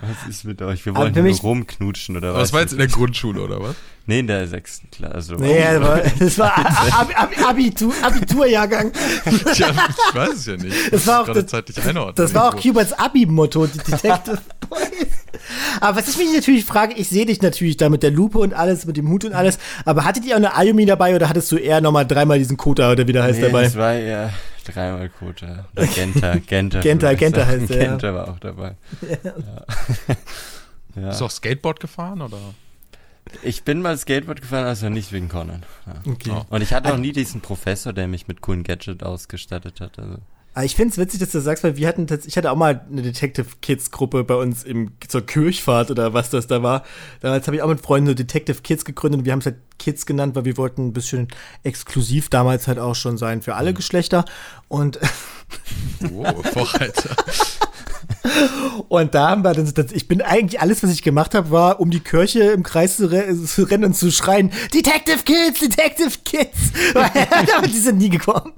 Was 0.00 0.28
ist 0.28 0.44
mit 0.44 0.60
euch? 0.60 0.84
Wir 0.84 0.94
wollen 0.94 1.14
nur 1.14 1.36
rumknutschen 1.40 2.16
oder 2.16 2.34
was? 2.34 2.40
das 2.40 2.52
war 2.52 2.60
jetzt 2.60 2.72
in 2.72 2.78
der 2.78 2.88
Grundschule, 2.88 3.40
oder 3.40 3.60
was? 3.60 3.76
nee, 4.06 4.20
in 4.20 4.26
der 4.26 4.46
sechsten 4.46 4.90
Klasse. 4.90 5.14
Also, 5.14 5.34
Nee, 5.36 5.62
das 5.62 5.82
war, 5.82 6.02
das 6.18 6.38
war 6.38 6.58
Ab, 6.58 7.08
Ab, 7.14 7.30
Abitur, 7.48 7.92
Abiturjahrgang. 8.02 8.92
Ja, 9.54 9.70
ich 9.70 10.14
weiß 10.14 10.30
es 10.34 10.46
ja 10.46 10.56
nicht. 10.56 10.92
Das 10.92 11.06
war 11.06 11.22
auch 11.22 11.26
gerade 11.26 11.44
das-. 11.44 12.14
Das 12.14 12.34
war 12.34 12.48
auch. 12.48 12.60
Cuberts 12.60 12.92
Abi-Motto, 12.92 13.66
die 13.66 13.78
Detective 13.78 14.38
Boys. 14.68 14.90
Aber 15.80 15.98
was 15.98 16.08
ich 16.08 16.18
mich 16.18 16.32
natürlich 16.34 16.64
frage, 16.64 16.94
ich 16.94 17.08
sehe 17.08 17.26
dich 17.26 17.42
natürlich 17.42 17.76
da 17.76 17.88
mit 17.88 18.02
der 18.02 18.10
Lupe 18.10 18.38
und 18.38 18.54
alles, 18.54 18.86
mit 18.86 18.96
dem 18.96 19.08
Hut 19.08 19.24
und 19.24 19.32
alles, 19.32 19.58
aber 19.84 20.04
hattet 20.04 20.24
ihr 20.24 20.34
auch 20.34 20.38
eine 20.38 20.54
Ayumi 20.56 20.86
dabei 20.86 21.14
oder 21.14 21.28
hattest 21.28 21.50
du 21.52 21.56
eher 21.56 21.80
nochmal 21.80 22.06
dreimal 22.06 22.38
diesen 22.38 22.56
Kota 22.56 22.90
oder 22.92 23.06
wie 23.06 23.12
der 23.12 23.22
heißt 23.22 23.40
nee, 23.40 23.46
dabei? 23.46 23.64
das 23.64 23.76
war 23.76 23.94
ja 23.94 24.30
dreimal 24.66 25.08
Kota. 25.08 25.66
Oder 25.74 25.86
Genta, 25.86 26.36
Genta. 26.46 26.80
Genta, 26.80 27.14
Genta 27.14 27.44
sagen. 27.44 27.60
heißt 27.62 27.70
er, 27.70 27.76
ja. 27.76 27.88
Genta 27.90 28.14
war 28.14 28.28
auch 28.28 28.38
dabei. 28.38 28.76
Ja. 29.02 29.32
ja. 30.96 31.08
Bist 31.08 31.20
du 31.20 31.24
auch 31.24 31.30
Skateboard 31.30 31.80
gefahren, 31.80 32.22
oder? 32.22 32.38
Ich 33.42 33.64
bin 33.64 33.82
mal 33.82 33.96
Skateboard 33.96 34.40
gefahren, 34.40 34.66
also 34.66 34.88
nicht 34.88 35.12
wegen 35.12 35.28
Conan. 35.28 35.64
Ja. 35.86 36.12
Okay. 36.12 36.42
Und 36.48 36.62
ich 36.62 36.72
hatte 36.72 36.92
auch 36.92 36.98
nie 36.98 37.12
diesen 37.12 37.40
Professor, 37.40 37.92
der 37.92 38.06
mich 38.06 38.28
mit 38.28 38.40
coolen 38.40 38.62
Gadget 38.62 39.02
ausgestattet 39.02 39.80
hat. 39.80 39.98
Also. 39.98 40.18
Ich 40.64 40.74
finde 40.74 40.92
es 40.92 40.98
witzig, 40.98 41.20
dass 41.20 41.30
du 41.30 41.38
das 41.38 41.44
sagst, 41.44 41.64
weil 41.64 41.76
wir 41.76 41.86
hatten 41.86 42.06
tats- 42.06 42.26
ich 42.26 42.36
hatte 42.38 42.50
auch 42.50 42.56
mal 42.56 42.84
eine 42.90 43.02
Detective 43.02 43.46
Kids 43.60 43.90
Gruppe 43.90 44.24
bei 44.24 44.34
uns 44.36 44.64
im, 44.64 44.92
zur 45.06 45.20
Kirchfahrt 45.24 45.90
oder 45.90 46.14
was 46.14 46.30
das 46.30 46.46
da 46.46 46.62
war. 46.62 46.82
Damals 47.20 47.46
habe 47.46 47.56
ich 47.56 47.62
auch 47.62 47.68
mit 47.68 47.80
Freunden 47.82 48.08
so 48.08 48.14
Detective 48.14 48.62
Kids 48.62 48.84
gegründet 48.86 49.20
und 49.20 49.24
wir 49.26 49.32
haben 49.32 49.40
es 49.40 49.46
halt 49.46 49.56
Kids 49.78 50.06
genannt, 50.06 50.34
weil 50.34 50.46
wir 50.46 50.56
wollten 50.56 50.86
ein 50.86 50.92
bisschen 50.94 51.28
exklusiv 51.62 52.30
damals 52.30 52.68
halt 52.68 52.78
auch 52.78 52.94
schon 52.94 53.18
sein 53.18 53.42
für 53.42 53.54
alle 53.54 53.74
Geschlechter. 53.74 54.24
Und 54.68 54.98
Wow, 56.00 56.44
Vorreiter. 56.52 57.14
Und 58.88 59.14
da 59.14 59.28
haben 59.30 59.42
wir 59.44 59.52
dann, 59.52 59.86
ich 59.92 60.08
bin 60.08 60.20
eigentlich, 60.22 60.60
alles, 60.60 60.82
was 60.82 60.90
ich 60.90 61.02
gemacht 61.02 61.34
habe, 61.34 61.50
war, 61.50 61.80
um 61.80 61.90
die 61.90 62.00
Kirche 62.00 62.40
im 62.44 62.62
Kreis 62.62 62.96
zu, 62.96 63.10
re 63.10 63.34
zu 63.44 63.62
rennen 63.64 63.84
und 63.84 63.94
zu 63.94 64.10
schreien, 64.10 64.50
Detective 64.74 65.18
Kids, 65.24 65.60
Detective 65.60 66.10
Kids. 66.24 66.72
Aber 66.94 67.66
die 67.68 67.78
sind 67.78 67.98
nie 67.98 68.08
gekommen. 68.10 68.52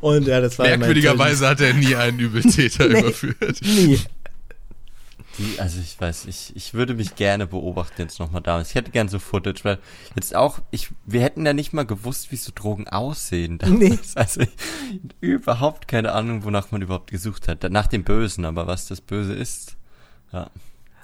Und 0.00 0.26
ja, 0.26 0.40
das 0.40 0.58
war 0.58 0.66
Merkwürdigerweise 0.66 1.48
hat 1.48 1.60
er 1.60 1.74
nie 1.74 1.96
einen 1.96 2.18
Übeltäter 2.18 2.88
Nee. 2.88 3.00
überführt. 3.00 3.60
Nie. 3.62 4.00
Die, 5.38 5.60
also 5.60 5.80
ich 5.80 6.00
weiß, 6.00 6.26
ich, 6.26 6.54
ich 6.56 6.72
würde 6.72 6.94
mich 6.94 7.14
gerne 7.14 7.46
beobachten 7.46 8.00
jetzt 8.00 8.18
nochmal 8.18 8.40
damals. 8.40 8.70
Ich 8.70 8.74
hätte 8.74 8.90
gern 8.90 9.08
so 9.08 9.18
Footage, 9.18 9.64
weil 9.64 9.78
jetzt 10.14 10.34
auch, 10.34 10.60
ich, 10.70 10.88
wir 11.04 11.20
hätten 11.20 11.44
ja 11.44 11.52
nicht 11.52 11.74
mal 11.74 11.84
gewusst, 11.84 12.32
wie 12.32 12.36
so 12.36 12.52
Drogen 12.54 12.88
aussehen. 12.88 13.58
damals. 13.58 13.80
Nee. 13.80 13.98
Also 14.14 14.40
ich, 14.42 14.48
überhaupt 15.20 15.88
keine 15.88 16.12
Ahnung, 16.12 16.44
wonach 16.44 16.70
man 16.70 16.80
überhaupt 16.80 17.10
gesucht 17.10 17.48
hat. 17.48 17.70
Nach 17.70 17.86
dem 17.86 18.04
Bösen, 18.04 18.44
aber 18.44 18.66
was 18.66 18.86
das 18.86 19.00
Böse 19.00 19.34
ist. 19.34 19.76
Ja. 20.32 20.50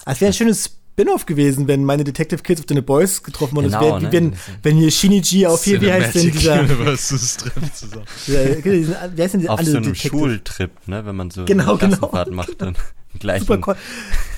Es 0.07 0.20
wäre 0.20 0.30
ein 0.30 0.34
schönes 0.34 0.78
Spin-off 0.93 1.24
gewesen, 1.26 1.68
wenn 1.68 1.84
meine 1.84 2.05
Detective 2.05 2.43
Kids 2.43 2.61
auf 2.61 2.66
deine 2.66 2.82
Boys 2.82 3.22
getroffen 3.22 3.57
wurden. 3.57 3.66
Genau, 3.68 3.78
es 3.80 3.84
wäre, 3.86 4.03
ne? 4.03 4.09
wie 4.09 4.12
wenn, 4.12 4.34
wenn 4.62 4.76
hier 4.76 4.90
Shinichi 4.90 5.47
auf 5.47 5.64
hier, 5.64 5.80
wie 5.80 5.90
heißt 5.90 6.14
denn 6.14 6.30
dieser, 6.30 6.61
Universes 6.61 7.36
treffen 7.38 7.70
zusammen. 7.72 8.05
dieser 8.26 9.16
wie 9.16 9.22
heißt 9.22 9.32
denn 9.34 9.40
dieser 9.40 9.53
Auf 9.55 9.62
so 9.62 9.70
einem 9.76 9.82
Detective? 9.84 10.09
Schultrip, 10.18 10.70
ne, 10.88 11.05
wenn 11.07 11.16
man 11.16 11.30
so 11.30 11.45
Genau, 11.47 11.70
eine 11.70 11.78
genau. 11.78 11.97
Klassenfahrt 11.97 12.30
macht, 12.32 12.61
dann 12.61 12.76
gleich. 13.18 13.40
Super 13.40 13.59
Con 13.59 13.74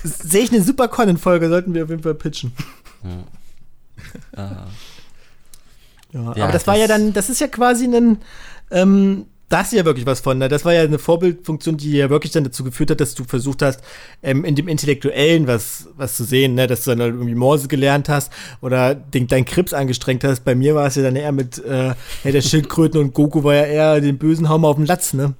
Sehe 0.03 0.43
ich 0.43 0.51
eine 0.53 0.61
super 0.63 0.87
Conan-Folge, 0.87 1.49
sollten 1.49 1.73
wir 1.73 1.83
auf 1.83 1.89
jeden 1.89 2.03
Fall 2.03 2.15
pitchen. 2.15 2.53
Ah, 4.35 4.67
Ja, 6.13 6.33
Ja, 6.35 6.43
aber 6.45 6.51
das, 6.53 6.67
war 6.67 6.77
ja 6.77 6.87
das- 6.87 6.97
dann, 6.97 7.13
das 7.13 7.29
ist 7.29 7.41
ja 7.41 7.47
quasi 7.47 7.85
ein, 7.85 8.17
ähm, 8.71 9.25
da 9.49 9.59
hast 9.59 9.71
du 9.71 9.77
ja 9.77 9.85
wirklich 9.85 10.05
was 10.05 10.21
von. 10.21 10.37
Ne? 10.39 10.49
Das 10.49 10.65
war 10.65 10.73
ja 10.73 10.81
eine 10.81 10.97
Vorbildfunktion, 10.97 11.77
die 11.77 11.91
ja 11.91 12.09
wirklich 12.09 12.31
dann 12.31 12.43
dazu 12.43 12.63
geführt 12.63 12.89
hat, 12.91 12.99
dass 12.99 13.13
du 13.13 13.25
versucht 13.25 13.61
hast, 13.61 13.81
ähm, 14.23 14.43
in 14.43 14.55
dem 14.55 14.67
Intellektuellen 14.67 15.45
was, 15.45 15.87
was 15.95 16.15
zu 16.15 16.23
sehen, 16.23 16.55
ne? 16.55 16.65
dass 16.67 16.83
du 16.83 16.91
dann 16.91 17.01
halt 17.01 17.13
irgendwie 17.13 17.35
Morse 17.35 17.67
gelernt 17.67 18.09
hast 18.09 18.31
oder 18.61 18.95
den, 18.95 19.27
deinen 19.27 19.45
Krips 19.45 19.73
angestrengt 19.73 20.23
hast. 20.23 20.43
Bei 20.45 20.55
mir 20.55 20.73
war 20.73 20.87
es 20.87 20.95
ja 20.95 21.03
dann 21.03 21.15
eher 21.15 21.31
mit 21.31 21.63
äh, 21.63 21.89
ja, 21.89 21.95
der 22.31 22.41
Schildkröten 22.41 22.99
und 22.99 23.13
Goku 23.13 23.43
war 23.43 23.53
ja 23.53 23.65
eher 23.65 24.01
den 24.01 24.17
bösen 24.17 24.49
Haum 24.49 24.65
auf 24.65 24.77
den 24.77 24.87
Latz, 24.87 25.13
ne? 25.13 25.35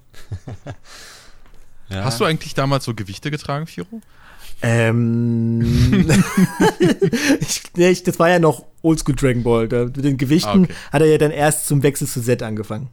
ja. 1.89 2.03
Hast 2.03 2.19
du 2.19 2.25
eigentlich 2.25 2.53
damals 2.53 2.85
so 2.85 2.93
Gewichte 2.93 3.31
getragen, 3.31 3.65
Firo? 3.65 4.01
Ähm, 4.61 5.61
ich, 7.39 7.63
nee, 7.75 7.89
ich, 7.89 8.03
das 8.03 8.19
war 8.19 8.29
ja 8.29 8.37
noch 8.37 8.65
Oldschool 8.83 9.15
Dragon 9.15 9.41
Ball. 9.41 9.67
Da, 9.67 9.85
mit 9.85 10.03
den 10.03 10.17
Gewichten 10.17 10.49
Ah, 10.49 10.63
okay. 10.63 10.73
hat 10.91 11.01
er 11.01 11.07
ja 11.07 11.17
dann 11.17 11.31
erst 11.31 11.65
zum 11.65 11.81
Wechsel 11.81 12.07
zu 12.07 12.21
Z 12.21 12.43
angefangen. 12.43 12.89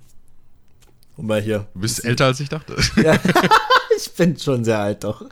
Und 1.16 1.26
mal 1.26 1.40
hier. 1.40 1.66
Du 1.74 1.80
bist 1.80 2.04
älter, 2.04 2.26
als 2.26 2.40
ich 2.40 2.48
dachte. 2.48 2.76
Ja, 3.02 3.18
ich 3.96 4.12
bin 4.12 4.36
schon 4.38 4.64
sehr 4.64 4.78
alt 4.78 5.04
doch. 5.04 5.24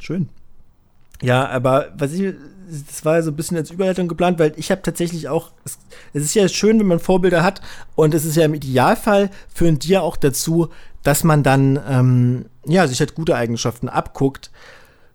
Schön. 0.00 0.28
Ja, 1.22 1.48
aber 1.48 1.92
was 1.96 2.12
ich, 2.12 2.34
das 2.68 3.04
war 3.04 3.16
ja 3.16 3.22
so 3.22 3.30
ein 3.30 3.36
bisschen 3.36 3.56
als 3.56 3.70
Überleitung 3.70 4.08
geplant, 4.08 4.38
weil 4.38 4.52
ich 4.56 4.70
habe 4.70 4.82
tatsächlich 4.82 5.28
auch, 5.28 5.52
es, 5.64 5.78
es 6.12 6.24
ist 6.24 6.34
ja 6.34 6.46
schön, 6.48 6.78
wenn 6.78 6.86
man 6.86 6.98
Vorbilder 6.98 7.42
hat 7.42 7.62
und 7.94 8.14
es 8.14 8.24
ist 8.24 8.36
ja 8.36 8.44
im 8.44 8.54
Idealfall 8.54 9.30
führen 9.52 9.78
die 9.78 9.88
ja 9.88 10.00
auch 10.00 10.16
dazu, 10.16 10.68
dass 11.02 11.24
man 11.24 11.42
dann, 11.42 11.80
ähm, 11.88 12.46
ja, 12.66 12.86
sich 12.86 13.00
halt 13.00 13.14
gute 13.14 13.36
Eigenschaften 13.36 13.88
abguckt. 13.88 14.50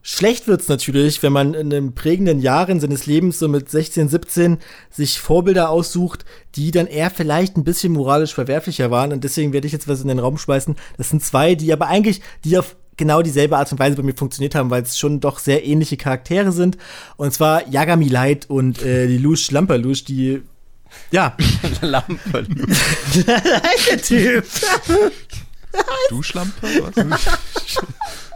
Schlecht 0.02 0.48
wird's 0.48 0.70
natürlich, 0.70 1.22
wenn 1.24 1.34
man 1.34 1.54
in 1.54 1.70
den 1.70 1.94
prägenden 1.94 2.40
Jahren 2.40 2.80
seines 2.80 3.06
Lebens, 3.06 3.38
so 3.38 3.48
mit 3.48 3.70
16, 3.70 4.08
17, 4.08 4.58
sich 4.90 5.20
Vorbilder 5.20 5.70
aussucht, 5.70 6.24
die 6.56 6.72
dann 6.72 6.88
eher 6.88 7.12
vielleicht 7.12 7.58
ein 7.58 7.66
bisschen 7.66 7.94
moralisch 7.94 8.34
verwerflicher 8.34 8.92
waren. 8.92 9.12
Und 9.12 9.24
deswegen 9.24 9.52
werde 9.52 9.68
ich 9.68 9.74
jetzt 9.74 9.88
was 9.88 10.02
in 10.02 10.08
den 10.08 10.20
Raum 10.20 10.38
schmeißen. 10.38 10.76
Das 10.98 11.10
sind 11.10 11.22
zwei, 11.24 11.56
die 11.56 11.74
aber 11.74 11.88
eigentlich, 11.88 12.22
die 12.46 12.58
auf 12.58 12.78
genau 12.96 13.22
dieselbe 13.22 13.58
Art 13.58 13.72
und 13.72 13.80
Weise 13.80 13.98
bei 13.98 14.04
mir 14.04 14.16
funktioniert 14.16 14.56
haben, 14.56 14.70
weil 14.70 14.84
es 14.84 14.98
schon 14.98 15.20
doch 15.20 15.40
sehr 15.40 15.66
ähnliche 15.66 15.98
Charaktere 15.98 16.54
sind. 16.54 16.78
Und 17.18 17.34
zwar 17.34 17.68
Yagami 17.68 18.08
Light 18.08 18.50
und 18.50 18.82
äh, 18.82 19.08
die 19.08 19.18
Lush 19.18 19.52
Lamperlush, 19.52 20.06
die 20.06 20.42
ja, 21.12 21.36
Lampe. 21.82 22.48
der 23.26 24.02
Typ. 24.02 24.46
Duschlampe? 26.10 26.68
Was? 26.84 27.30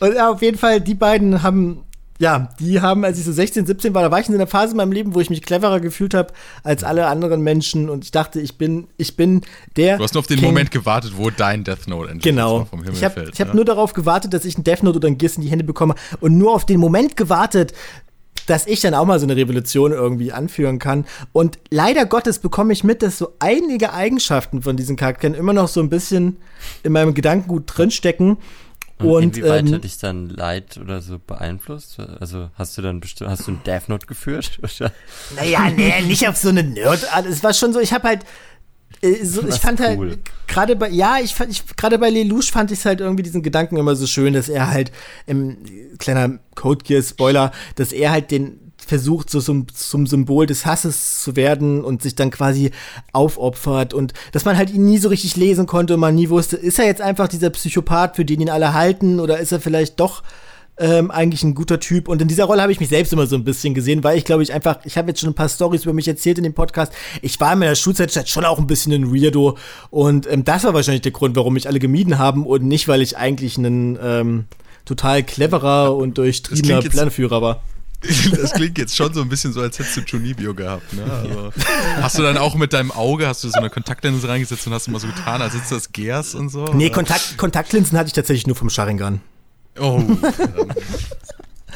Und 0.00 0.14
ja, 0.14 0.30
auf 0.30 0.42
jeden 0.42 0.58
Fall, 0.58 0.80
die 0.80 0.94
beiden 0.94 1.42
haben, 1.42 1.82
ja, 2.18 2.48
die 2.58 2.80
haben, 2.80 3.04
als 3.04 3.18
ich 3.18 3.24
so 3.24 3.32
16, 3.32 3.66
17 3.66 3.94
war, 3.94 4.02
da 4.02 4.10
war 4.10 4.18
ich 4.20 4.28
in 4.28 4.34
einer 4.34 4.46
Phase 4.46 4.70
in 4.72 4.78
meinem 4.78 4.92
Leben, 4.92 5.14
wo 5.14 5.20
ich 5.20 5.28
mich 5.28 5.42
cleverer 5.42 5.80
gefühlt 5.80 6.14
habe 6.14 6.32
als 6.62 6.82
alle 6.82 7.06
anderen 7.08 7.42
Menschen 7.42 7.90
und 7.90 8.04
ich 8.04 8.10
dachte, 8.10 8.40
ich 8.40 8.56
bin, 8.56 8.86
ich 8.96 9.16
bin 9.16 9.42
der. 9.76 9.98
Du 9.98 10.04
hast 10.04 10.14
nur 10.14 10.20
auf 10.20 10.26
den 10.26 10.38
King. 10.38 10.48
Moment 10.48 10.70
gewartet, 10.70 11.12
wo 11.16 11.28
dein 11.30 11.62
Death 11.64 11.86
Note 11.88 12.10
endlich 12.10 12.22
Genau. 12.24 12.64
vom 12.64 12.82
Himmel 12.82 12.96
Ich 12.96 13.04
habe 13.04 13.14
fällt. 13.14 13.34
ich 13.34 13.40
hab 13.40 13.48
ne? 13.48 13.56
nur 13.56 13.64
darauf 13.66 13.92
gewartet, 13.92 14.32
dass 14.32 14.44
ich 14.46 14.54
einen 14.56 14.64
Death 14.64 14.82
Note 14.82 14.96
oder 14.96 15.08
einen 15.08 15.18
Gears 15.18 15.36
in 15.36 15.42
die 15.42 15.50
Hände 15.50 15.64
bekomme 15.64 15.94
und 16.20 16.38
nur 16.38 16.52
auf 16.54 16.64
den 16.64 16.80
Moment 16.80 17.16
gewartet, 17.18 17.74
dass 18.46 18.66
ich 18.68 18.80
dann 18.80 18.94
auch 18.94 19.04
mal 19.04 19.18
so 19.18 19.26
eine 19.26 19.34
Revolution 19.36 19.90
irgendwie 19.92 20.30
anführen 20.32 20.78
kann. 20.78 21.04
Und 21.32 21.58
leider 21.70 22.06
Gottes 22.06 22.38
bekomme 22.38 22.72
ich 22.72 22.84
mit, 22.84 23.02
dass 23.02 23.18
so 23.18 23.32
einige 23.40 23.92
Eigenschaften 23.92 24.62
von 24.62 24.76
diesen 24.76 24.94
Charakteren 24.96 25.34
immer 25.34 25.52
noch 25.52 25.66
so 25.68 25.80
ein 25.80 25.90
bisschen 25.90 26.36
in 26.84 26.92
meinem 26.92 27.12
Gedankengut 27.12 27.64
drinstecken. 27.66 28.36
Und, 28.98 29.06
Und, 29.06 29.22
inwieweit 29.36 29.66
ähm, 29.66 29.74
hat 29.74 29.84
dich 29.84 29.98
dann 29.98 30.30
Leid 30.30 30.78
oder 30.78 31.02
so 31.02 31.18
beeinflusst? 31.18 31.98
Also 32.20 32.50
hast 32.54 32.78
du 32.78 32.82
dann 32.82 33.00
bestimmt, 33.00 33.28
hast 33.28 33.46
du 33.46 33.52
ein 33.52 33.60
Death 33.66 33.88
Note 33.88 34.06
geführt? 34.06 34.58
Oder? 34.62 34.90
Naja, 35.36 35.70
nee, 35.70 36.00
nicht 36.02 36.26
auf 36.26 36.36
so 36.36 36.48
eine 36.48 36.62
Nerd. 36.62 37.06
Es 37.28 37.42
war 37.44 37.52
schon 37.52 37.74
so, 37.74 37.80
ich 37.80 37.92
habe 37.92 38.08
halt. 38.08 38.20
äh, 39.02 39.22
So, 39.22 39.46
ich 39.46 39.56
fand 39.56 39.80
ist 39.80 39.86
halt, 39.86 39.98
cool. 39.98 40.18
gerade 40.46 40.76
bei, 40.76 40.88
ja, 40.88 41.18
ich 41.22 41.34
fand, 41.34 41.50
ich, 41.50 41.64
gerade 41.76 41.98
bei 41.98 42.08
Lelouch 42.08 42.50
fand 42.50 42.70
ich 42.70 42.86
halt 42.86 43.00
irgendwie 43.00 43.22
diesen 43.22 43.42
Gedanken 43.42 43.76
immer 43.76 43.96
so 43.96 44.06
schön, 44.06 44.32
dass 44.32 44.48
er 44.48 44.70
halt, 44.70 44.92
im, 45.26 45.58
kleiner 45.98 46.38
Code 46.54 46.82
Gear 46.82 47.02
Spoiler, 47.02 47.52
dass 47.74 47.92
er 47.92 48.10
halt 48.12 48.30
den 48.30 48.65
versucht, 48.86 49.28
so 49.30 49.40
zum, 49.40 49.66
zum 49.74 50.06
Symbol 50.06 50.46
des 50.46 50.64
Hasses 50.64 51.20
zu 51.20 51.36
werden 51.36 51.84
und 51.84 52.02
sich 52.02 52.14
dann 52.14 52.30
quasi 52.30 52.70
aufopfert 53.12 53.92
und 53.92 54.14
dass 54.32 54.44
man 54.44 54.56
halt 54.56 54.70
ihn 54.70 54.84
nie 54.84 54.98
so 54.98 55.08
richtig 55.08 55.36
lesen 55.36 55.66
konnte 55.66 55.94
und 55.94 56.00
man 56.00 56.14
nie 56.14 56.30
wusste, 56.30 56.56
ist 56.56 56.78
er 56.78 56.86
jetzt 56.86 57.00
einfach 57.00 57.28
dieser 57.28 57.50
Psychopath, 57.50 58.16
für 58.16 58.24
den 58.24 58.40
ihn 58.40 58.50
alle 58.50 58.72
halten 58.74 59.20
oder 59.20 59.38
ist 59.38 59.52
er 59.52 59.60
vielleicht 59.60 60.00
doch 60.00 60.22
ähm, 60.78 61.10
eigentlich 61.10 61.42
ein 61.42 61.54
guter 61.54 61.80
Typ. 61.80 62.08
Und 62.08 62.20
in 62.20 62.28
dieser 62.28 62.44
Rolle 62.44 62.62
habe 62.62 62.72
ich 62.72 62.80
mich 62.80 62.88
selbst 62.88 63.12
immer 63.12 63.26
so 63.26 63.36
ein 63.36 63.44
bisschen 63.44 63.74
gesehen, 63.74 64.04
weil 64.04 64.18
ich 64.18 64.24
glaube 64.24 64.42
ich 64.42 64.52
einfach, 64.52 64.78
ich 64.84 64.96
habe 64.96 65.08
jetzt 65.08 65.20
schon 65.20 65.30
ein 65.30 65.34
paar 65.34 65.48
Stories 65.48 65.84
über 65.84 65.92
mich 65.92 66.08
erzählt 66.08 66.38
in 66.38 66.44
dem 66.44 66.54
Podcast. 66.54 66.92
Ich 67.22 67.40
war 67.40 67.52
in 67.52 67.58
meiner 67.58 67.74
Schulzeit 67.74 68.28
schon 68.28 68.44
auch 68.44 68.58
ein 68.58 68.66
bisschen 68.66 68.92
ein 68.92 69.14
Weirdo. 69.14 69.56
Und 69.90 70.30
ähm, 70.30 70.44
das 70.44 70.64
war 70.64 70.74
wahrscheinlich 70.74 71.02
der 71.02 71.12
Grund, 71.12 71.36
warum 71.36 71.54
mich 71.54 71.68
alle 71.68 71.78
gemieden 71.78 72.18
haben 72.18 72.46
und 72.46 72.64
nicht, 72.64 72.88
weil 72.88 73.02
ich 73.02 73.16
eigentlich 73.16 73.56
ein 73.58 73.98
ähm, 74.02 74.44
total 74.84 75.22
cleverer 75.22 75.96
und 75.96 76.18
durchtriebener 76.18 76.82
Planführer 76.82 77.42
war. 77.42 77.62
Das 78.30 78.52
klingt 78.52 78.78
jetzt 78.78 78.96
schon 78.96 79.12
so 79.12 79.20
ein 79.22 79.28
bisschen 79.28 79.52
so, 79.52 79.60
als 79.60 79.78
hättest 79.78 79.96
du 79.96 80.00
Junibio 80.02 80.54
gehabt. 80.54 80.92
Ne? 80.92 81.04
Also, 81.04 81.52
hast 82.00 82.18
du 82.18 82.22
dann 82.22 82.36
auch 82.36 82.54
mit 82.54 82.72
deinem 82.72 82.90
Auge, 82.90 83.26
hast 83.26 83.44
du 83.44 83.48
so 83.48 83.58
eine 83.58 83.70
Kontaktlinse 83.70 84.28
reingesetzt 84.28 84.66
und 84.66 84.72
hast 84.72 84.86
du 84.86 84.90
mal 84.90 84.98
so 84.98 85.06
getan, 85.06 85.42
als 85.42 85.54
hättest 85.54 85.70
du 85.70 85.74
das 85.76 85.92
Gears 85.92 86.34
und 86.34 86.48
so? 86.48 86.66
Nee? 86.72 86.90
Kontakt, 86.90 87.36
Kontaktlinsen 87.36 87.98
hatte 87.98 88.08
ich 88.08 88.12
tatsächlich 88.12 88.46
nur 88.46 88.56
vom 88.56 88.70
Sharingan. 88.70 89.20
Oh, 89.78 90.02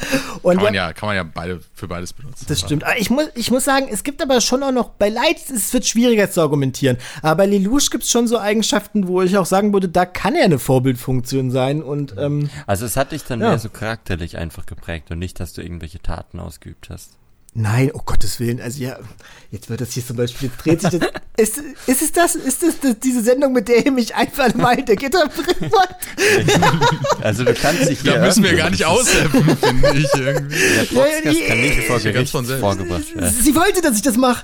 Und 0.41 0.55
kann, 0.55 0.63
man 0.65 0.73
ja, 0.73 0.93
kann 0.93 1.07
man 1.07 1.15
ja 1.15 1.23
beide, 1.23 1.61
für 1.73 1.87
beides 1.87 2.13
benutzen. 2.13 2.45
das 2.47 2.59
stimmt. 2.61 2.83
Aber 2.83 2.97
ich 2.97 3.09
muss, 3.09 3.25
ich 3.35 3.51
muss 3.51 3.63
sagen, 3.65 3.87
es 3.91 4.03
gibt 4.03 4.21
aber 4.21 4.41
schon 4.41 4.63
auch 4.63 4.71
noch, 4.71 4.89
bei 4.89 5.09
Light 5.09 5.37
es 5.53 5.71
wird 5.73 5.85
schwieriger 5.85 6.31
zu 6.31 6.41
argumentieren. 6.41 6.97
Aber 7.21 7.35
bei 7.37 7.45
Lelouch 7.45 7.89
gibt 7.91 8.03
es 8.03 8.11
schon 8.11 8.27
so 8.27 8.39
Eigenschaften, 8.39 9.07
wo 9.07 9.21
ich 9.21 9.37
auch 9.37 9.45
sagen 9.45 9.73
würde, 9.73 9.89
da 9.89 10.05
kann 10.05 10.35
er 10.35 10.45
eine 10.45 10.59
Vorbildfunktion 10.59 11.51
sein. 11.51 11.83
Und 11.83 12.15
ähm, 12.17 12.49
Also 12.67 12.85
es 12.85 12.97
hat 12.97 13.11
dich 13.11 13.23
dann 13.23 13.41
Ja. 13.41 13.49
mehr 13.49 13.59
so 13.59 13.69
charakterlich 13.69 14.37
einfach 14.37 14.65
geprägt 14.65 15.11
und 15.11 15.19
nicht, 15.19 15.39
dass 15.39 15.53
du 15.53 15.61
irgendwelche 15.61 16.01
Taten 16.01 16.39
ausgeübt 16.39 16.89
hast. 16.89 17.11
Nein, 17.53 17.91
oh 17.93 17.99
Gottes 18.05 18.39
Willen. 18.39 18.61
Also 18.61 18.81
ja, 18.81 18.97
jetzt 19.51 19.69
wird 19.69 19.81
das 19.81 19.91
hier 19.91 20.05
zum 20.05 20.15
Beispiel, 20.15 20.49
jetzt 20.49 20.63
dreht 20.65 20.81
sich 20.81 20.99
das. 20.99 21.09
ist, 21.37 21.57
ist 21.85 22.01
es 22.01 22.11
das? 22.13 22.35
Ist 22.35 22.63
es 22.63 22.79
das, 22.79 22.95
diese 23.03 23.21
Sendung, 23.21 23.51
mit 23.51 23.67
der 23.67 23.85
ihr 23.85 23.91
mich 23.91 24.15
einfach 24.15 24.53
mal 24.55 24.79
in 24.79 24.85
der 24.85 24.95
Gitter 24.95 25.27
bringen 25.27 25.69
wollt? 25.71 25.95
Also 27.21 27.43
du 27.43 27.53
kannst 27.53 27.87
dich 27.87 27.99
hier 28.01 28.13
Da 28.13 28.25
müssen 28.25 28.43
wir 28.43 28.55
gar 28.55 28.69
nicht 28.71 28.83
aushelfen, 28.85 29.57
finde 29.61 29.93
ich 29.99 30.07
irgendwie. 30.15 30.55
Der 30.55 30.83
Podcast 30.85 31.39
Ja, 31.39 31.47
kann 31.47 31.61
nicht 31.61 31.83
vor 31.83 31.99
Gericht 31.99 32.31
von 32.31 32.45
selbst. 32.45 32.61
vorgebracht 32.61 33.15
werden. 33.15 33.35
Sie 33.41 33.53
wollte, 33.53 33.81
dass 33.81 33.95
ich 33.97 34.01
das 34.01 34.17
mache. 34.17 34.43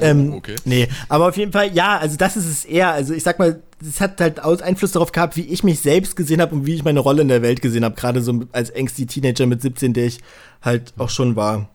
Ähm, 0.00 0.34
okay. 0.34 0.56
Nee, 0.64 0.88
aber 1.08 1.28
auf 1.28 1.36
jeden 1.36 1.52
Fall, 1.52 1.72
ja, 1.74 1.98
also 1.98 2.16
das 2.16 2.36
ist 2.36 2.46
es 2.46 2.64
eher. 2.64 2.90
Also 2.90 3.14
ich 3.14 3.22
sag 3.22 3.38
mal, 3.38 3.62
es 3.80 4.00
hat 4.00 4.20
halt 4.20 4.40
Einfluss 4.40 4.92
darauf 4.92 5.12
gehabt, 5.12 5.36
wie 5.36 5.42
ich 5.42 5.62
mich 5.62 5.80
selbst 5.80 6.16
gesehen 6.16 6.40
habe 6.40 6.54
und 6.54 6.66
wie 6.66 6.74
ich 6.74 6.84
meine 6.84 7.00
Rolle 7.00 7.22
in 7.22 7.28
der 7.28 7.42
Welt 7.42 7.62
gesehen 7.62 7.84
habe. 7.84 7.94
Gerade 7.94 8.22
so 8.22 8.40
als 8.52 8.70
ängstlicher 8.70 9.08
Teenager 9.08 9.46
mit 9.46 9.62
17, 9.62 9.92
der 9.92 10.06
ich 10.06 10.20
halt 10.62 10.94
auch 10.98 11.10
schon 11.10 11.36
war. 11.36 11.68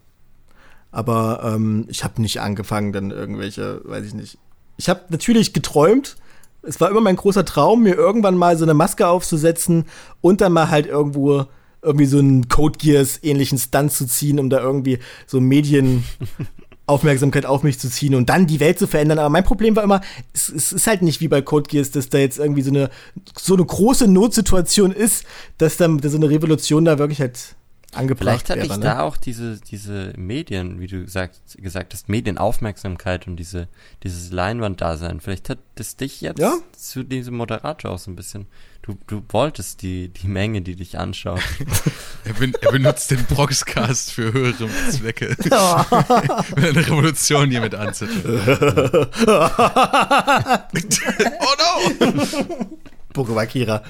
Aber 0.92 1.54
ähm, 1.56 1.86
ich 1.88 2.04
habe 2.04 2.22
nicht 2.22 2.42
angefangen, 2.42 2.92
dann 2.92 3.12
irgendwelche, 3.12 3.82
weiß 3.86 4.06
ich 4.06 4.14
nicht. 4.14 4.38
Ich 4.78 4.90
habe 4.90 5.02
natürlich 5.10 5.54
geträumt. 5.54 6.18
Es 6.64 6.82
war 6.82 6.90
immer 6.90 7.02
mein 7.02 7.16
großer 7.16 7.46
Traum, 7.46 7.84
mir 7.84 7.96
irgendwann 7.96 8.36
mal 8.36 8.58
so 8.58 8.66
eine 8.66 8.74
Maske 8.74 9.08
aufzusetzen 9.08 9.86
und 10.22 10.42
dann 10.42 10.54
mal 10.54 10.70
halt 10.70 10.86
irgendwo 10.86 11.46
irgendwie 11.82 12.06
so 12.06 12.20
einen 12.20 12.48
Code 12.50 12.78
Gears 12.78 13.20
ähnlichen 13.24 13.58
Stunt 13.58 13.92
zu 13.92 14.06
ziehen, 14.06 14.40
um 14.40 14.50
da 14.50 14.60
irgendwie 14.60 15.00
so 15.26 15.42
Medien 15.42 16.04
Aufmerksamkeit 16.92 17.46
auf 17.46 17.64
mich 17.64 17.80
zu 17.80 17.90
ziehen 17.90 18.16
und 18.16 18.30
dann 18.30 18.48
die 18.48 18.60
Welt 18.60 18.78
zu 18.78 18.88
verändern. 18.88 19.20
Aber 19.20 19.30
mein 19.30 19.44
Problem 19.44 19.76
war 19.76 19.84
immer, 19.84 20.02
es, 20.34 20.50
es 20.50 20.72
ist 20.72 20.88
halt 20.88 21.02
nicht 21.02 21.22
wie 21.22 21.28
bei 21.28 21.42
Code 21.42 21.70
Geass, 21.70 21.92
dass 21.92 22.10
da 22.10 22.18
jetzt 22.18 22.38
irgendwie 22.38 22.62
so 22.62 22.72
eine, 22.72 22.90
so 23.40 23.54
eine 23.54 23.66
große 23.66 24.08
Notsituation 24.08 24.92
ist, 24.92 25.26
dass 25.58 25.78
dann 25.78 26.00
so 26.02 26.18
eine 26.18 26.30
Revolution 26.30 26.86
da 26.86 27.00
wirklich 27.00 27.22
halt 27.22 27.56
angebracht 27.94 28.24
Vielleicht 28.24 28.50
hatte 28.50 28.60
wäre. 28.62 28.72
ich 28.72 28.78
ne? 28.78 28.84
da 28.86 29.00
auch 29.02 29.18
diese, 29.18 29.60
diese 29.60 30.14
Medien, 30.18 30.80
wie 30.80 30.88
du 30.88 31.02
gesagt, 31.04 31.40
gesagt 31.58 31.94
hast, 31.94 32.10
Medienaufmerksamkeit 32.10 33.28
und 33.28 33.36
diese, 33.36 33.68
dieses 34.04 34.32
Leinwanddasein. 34.32 35.20
Vielleicht 35.20 35.50
hat 35.50 35.60
das 35.76 35.96
dich 35.98 36.22
jetzt 36.22 36.40
Ja. 36.40 36.54
zu 36.78 37.04
diesem 37.04 37.36
Moderator 37.36 37.92
auch 37.92 38.00
so 38.00 38.10
ein 38.12 38.16
bisschen. 38.16 38.48
Du, 38.82 38.98
du 39.08 39.22
wolltest 39.30 39.84
die, 39.84 40.10
die 40.10 40.28
Menge, 40.28 40.62
die 40.62 40.76
dich 40.76 40.98
anschaut. 40.98 41.42
Er, 42.24 42.34
ben, 42.34 42.54
er 42.62 42.72
benutzt 42.72 43.10
den 43.10 43.26
Proxcast 43.26 44.12
für 44.12 44.32
höhere 44.32 44.70
Zwecke. 44.92 45.30
Wenn 46.56 46.78
eine 46.78 46.86
Revolution 46.86 47.50
hiermit 47.50 47.74
anzettelt. 47.74 48.24
oh 51.40 51.56
no! 51.58 52.68
Bogowakira. 53.14 53.82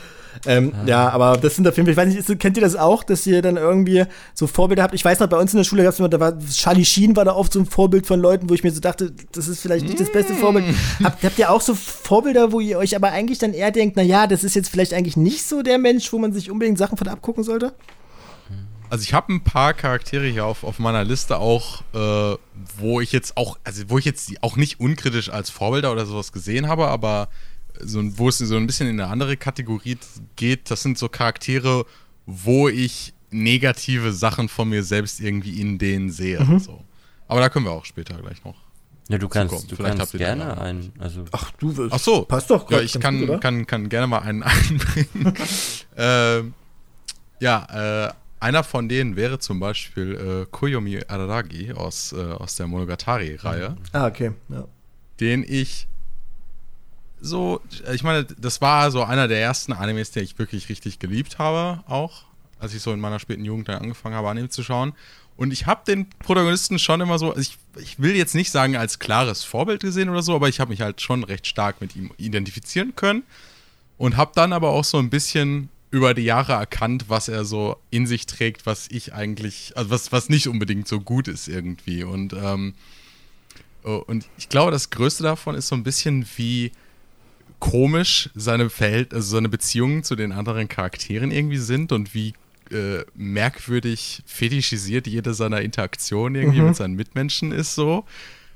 Ähm, 0.45 0.73
Ja, 0.85 1.09
aber 1.09 1.37
das 1.37 1.55
sind 1.55 1.67
auf 1.67 1.77
jeden 1.77 1.85
Fall, 1.85 1.91
ich 1.91 1.97
weiß 1.97 2.07
nicht, 2.07 2.29
ist, 2.29 2.39
kennt 2.39 2.57
ihr 2.57 2.61
das 2.61 2.75
auch, 2.75 3.03
dass 3.03 3.25
ihr 3.27 3.41
dann 3.41 3.57
irgendwie 3.57 4.05
so 4.33 4.47
Vorbilder 4.47 4.83
habt? 4.83 4.93
Ich 4.93 5.03
weiß 5.03 5.19
noch, 5.19 5.27
bei 5.27 5.37
uns 5.37 5.53
in 5.53 5.57
der 5.57 5.63
Schule 5.63 5.83
gab 5.83 5.93
es 5.93 5.99
immer, 5.99 6.09
da 6.09 6.19
war 6.19 6.33
Charlie 6.39 6.85
Sheen 6.85 7.15
war 7.15 7.25
da 7.25 7.33
oft 7.33 7.53
so 7.53 7.59
ein 7.59 7.65
Vorbild 7.65 8.05
von 8.05 8.19
Leuten, 8.19 8.49
wo 8.49 8.53
ich 8.53 8.63
mir 8.63 8.71
so 8.71 8.79
dachte, 8.79 9.11
das 9.31 9.47
ist 9.47 9.61
vielleicht 9.61 9.85
nicht 9.85 9.99
das 9.99 10.11
beste 10.11 10.33
Vorbild. 10.33 10.65
Habt, 11.03 11.23
habt 11.23 11.39
ihr 11.39 11.51
auch 11.51 11.61
so 11.61 11.75
Vorbilder, 11.75 12.51
wo 12.51 12.59
ihr 12.59 12.77
euch 12.77 12.95
aber 12.95 13.11
eigentlich 13.11 13.39
dann 13.39 13.53
eher 13.53 13.71
denkt, 13.71 13.95
na 13.95 14.03
ja, 14.03 14.27
das 14.27 14.43
ist 14.43 14.55
jetzt 14.55 14.69
vielleicht 14.69 14.93
eigentlich 14.93 15.17
nicht 15.17 15.43
so 15.47 15.61
der 15.61 15.77
Mensch, 15.77 16.11
wo 16.13 16.19
man 16.19 16.33
sich 16.33 16.49
unbedingt 16.51 16.77
Sachen 16.77 16.97
von 16.97 17.07
abgucken 17.07 17.43
sollte? 17.43 17.73
Also 18.89 19.03
ich 19.03 19.13
habe 19.13 19.31
ein 19.31 19.41
paar 19.41 19.73
Charaktere 19.73 20.27
hier 20.27 20.45
auf, 20.45 20.65
auf 20.65 20.77
meiner 20.77 21.05
Liste 21.05 21.37
auch, 21.37 21.81
äh, 21.93 22.37
wo 22.77 22.99
ich 22.99 23.13
jetzt 23.13 23.37
auch, 23.37 23.57
also 23.63 23.83
wo 23.87 23.97
ich 23.97 24.03
jetzt 24.03 24.33
auch 24.41 24.57
nicht 24.57 24.81
unkritisch 24.81 25.29
als 25.29 25.49
Vorbilder 25.49 25.93
oder 25.93 26.05
sowas 26.05 26.33
gesehen 26.33 26.67
habe, 26.67 26.87
aber 26.87 27.29
so, 27.85 27.99
ein- 27.99 28.17
wo 28.17 28.29
es 28.29 28.37
so 28.39 28.55
ein 28.57 28.67
bisschen 28.67 28.87
in 28.87 28.99
eine 28.99 29.09
andere 29.11 29.37
Kategorie 29.37 29.97
geht, 30.35 30.69
das 30.71 30.83
sind 30.83 30.97
so 30.97 31.09
Charaktere, 31.09 31.85
wo 32.25 32.69
ich 32.69 33.13
negative 33.29 34.11
Sachen 34.13 34.49
von 34.49 34.69
mir 34.69 34.83
selbst 34.83 35.19
irgendwie 35.21 35.59
in 35.61 35.77
denen 35.77 36.09
sehe. 36.11 36.45
So. 36.59 36.83
Aber 37.27 37.39
da 37.39 37.49
können 37.49 37.65
wir 37.65 37.71
auch 37.71 37.85
später 37.85 38.15
gleich 38.21 38.43
noch. 38.43 38.55
Ja, 39.07 39.17
du 39.17 39.27
Zukommen. 39.27 39.49
kannst, 39.49 39.71
du 39.71 39.75
Vielleicht 39.75 39.97
kannst 39.97 40.13
habt 40.13 40.21
ihr 40.21 40.27
da 40.27 40.35
gerne 40.35 40.61
einen, 40.61 40.93
also 40.99 41.25
Ach 41.31 41.51
du 41.57 41.75
willst. 41.75 41.93
Ach 41.93 41.99
so. 41.99 42.21
Passt 42.23 42.49
doch 42.49 42.69
Ja, 42.71 42.79
ich 42.81 42.99
kann, 42.99 43.25
gut, 43.27 43.41
kann, 43.41 43.65
kann 43.67 43.89
gerne 43.89 44.07
mal 44.07 44.19
einen 44.19 44.43
einbringen. 44.43 45.33
ähm, 45.97 46.53
ja, 47.39 48.07
äh, 48.07 48.13
einer 48.39 48.63
von 48.63 48.87
denen 48.89 49.15
wäre 49.15 49.39
zum 49.39 49.59
Beispiel 49.59 50.43
äh, 50.43 50.45
Koyomi 50.51 51.01
Araragi 51.07 51.73
aus, 51.73 52.13
äh, 52.13 52.17
aus 52.21 52.55
der 52.55 52.67
Monogatari-Reihe, 52.67 53.75
Ah, 53.93 54.07
okay. 54.07 54.31
Ja. 54.49 54.65
den 55.19 55.43
ich 55.47 55.87
so, 57.21 57.61
ich 57.93 58.03
meine, 58.03 58.25
das 58.25 58.61
war 58.61 58.89
so 58.91 59.03
einer 59.03 59.27
der 59.27 59.39
ersten 59.39 59.73
Animes, 59.73 60.11
den 60.11 60.23
ich 60.23 60.37
wirklich 60.39 60.69
richtig 60.69 60.99
geliebt 60.99 61.37
habe, 61.37 61.83
auch, 61.87 62.23
als 62.59 62.73
ich 62.73 62.81
so 62.81 62.91
in 62.91 62.99
meiner 62.99 63.19
späten 63.19 63.45
Jugend 63.45 63.69
dann 63.69 63.81
angefangen 63.81 64.15
habe, 64.15 64.29
Anime 64.29 64.49
zu 64.49 64.63
schauen. 64.63 64.93
Und 65.37 65.53
ich 65.53 65.65
habe 65.65 65.81
den 65.85 66.09
Protagonisten 66.09 66.77
schon 66.79 67.01
immer 67.01 67.17
so, 67.17 67.29
also 67.29 67.41
ich, 67.41 67.57
ich 67.81 67.99
will 67.99 68.15
jetzt 68.15 68.35
nicht 68.35 68.51
sagen 68.51 68.75
als 68.75 68.99
klares 68.99 69.43
Vorbild 69.43 69.81
gesehen 69.81 70.09
oder 70.09 70.23
so, 70.23 70.35
aber 70.35 70.49
ich 70.49 70.59
habe 70.59 70.71
mich 70.71 70.81
halt 70.81 71.01
schon 71.01 71.23
recht 71.23 71.47
stark 71.47 71.79
mit 71.79 71.95
ihm 71.95 72.11
identifizieren 72.17 72.95
können 72.95 73.23
und 73.97 74.17
habe 74.17 74.31
dann 74.35 74.51
aber 74.51 74.69
auch 74.69 74.83
so 74.83 74.97
ein 74.97 75.09
bisschen 75.09 75.69
über 75.91 76.13
die 76.13 76.23
Jahre 76.23 76.53
erkannt, 76.53 77.05
was 77.07 77.27
er 77.27 77.45
so 77.45 77.77
in 77.91 78.07
sich 78.07 78.25
trägt, 78.25 78.65
was 78.65 78.87
ich 78.89 79.13
eigentlich, 79.13 79.73
also 79.75 79.89
was, 79.89 80.11
was 80.11 80.29
nicht 80.29 80.47
unbedingt 80.47 80.87
so 80.87 81.01
gut 81.01 81.27
ist 81.27 81.47
irgendwie. 81.47 82.03
Und, 82.03 82.33
ähm, 82.33 82.73
oh, 83.83 84.01
und 84.07 84.27
ich 84.37 84.47
glaube, 84.47 84.71
das 84.71 84.89
Größte 84.89 85.23
davon 85.23 85.55
ist 85.55 85.67
so 85.67 85.75
ein 85.75 85.83
bisschen 85.83 86.25
wie 86.37 86.71
komisch 87.61 88.29
seine 88.35 88.69
Verhält 88.69 89.13
also 89.13 89.35
seine 89.35 89.47
Beziehungen 89.47 90.03
zu 90.03 90.17
den 90.17 90.33
anderen 90.33 90.67
Charakteren 90.67 91.31
irgendwie 91.31 91.59
sind 91.59 91.93
und 91.93 92.13
wie 92.13 92.33
äh, 92.71 93.05
merkwürdig 93.15 94.23
fetischisiert 94.25 95.07
jede 95.07 95.33
seiner 95.33 95.61
Interaktionen 95.61 96.41
irgendwie 96.41 96.61
mit 96.61 96.75
seinen 96.75 96.95
Mitmenschen 96.95 97.53
ist 97.53 97.75
so. 97.75 98.03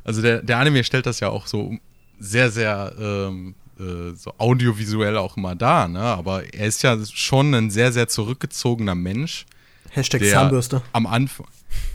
Also 0.04 0.22
der, 0.22 0.42
der 0.42 0.58
Anime 0.58 0.84
stellt 0.84 1.06
das 1.06 1.20
ja 1.20 1.30
auch 1.30 1.48
so 1.48 1.78
sehr, 2.20 2.50
sehr 2.50 2.94
ähm, 3.00 3.56
äh, 3.80 4.16
so 4.16 4.34
audiovisuell 4.38 5.18
auch 5.18 5.38
immer 5.38 5.56
dar, 5.56 5.88
ne? 5.88 6.00
Aber 6.00 6.54
er 6.54 6.68
ist 6.68 6.82
ja 6.84 6.98
schon 7.06 7.54
ein 7.54 7.70
sehr, 7.70 7.92
sehr 7.92 8.08
zurückgezogener 8.08 8.96
Mensch. 8.96 9.46
Hashtag 9.90 10.24
Zahnbürste. 10.24 10.82
Am 10.94 11.06
Anfang. 11.06 11.48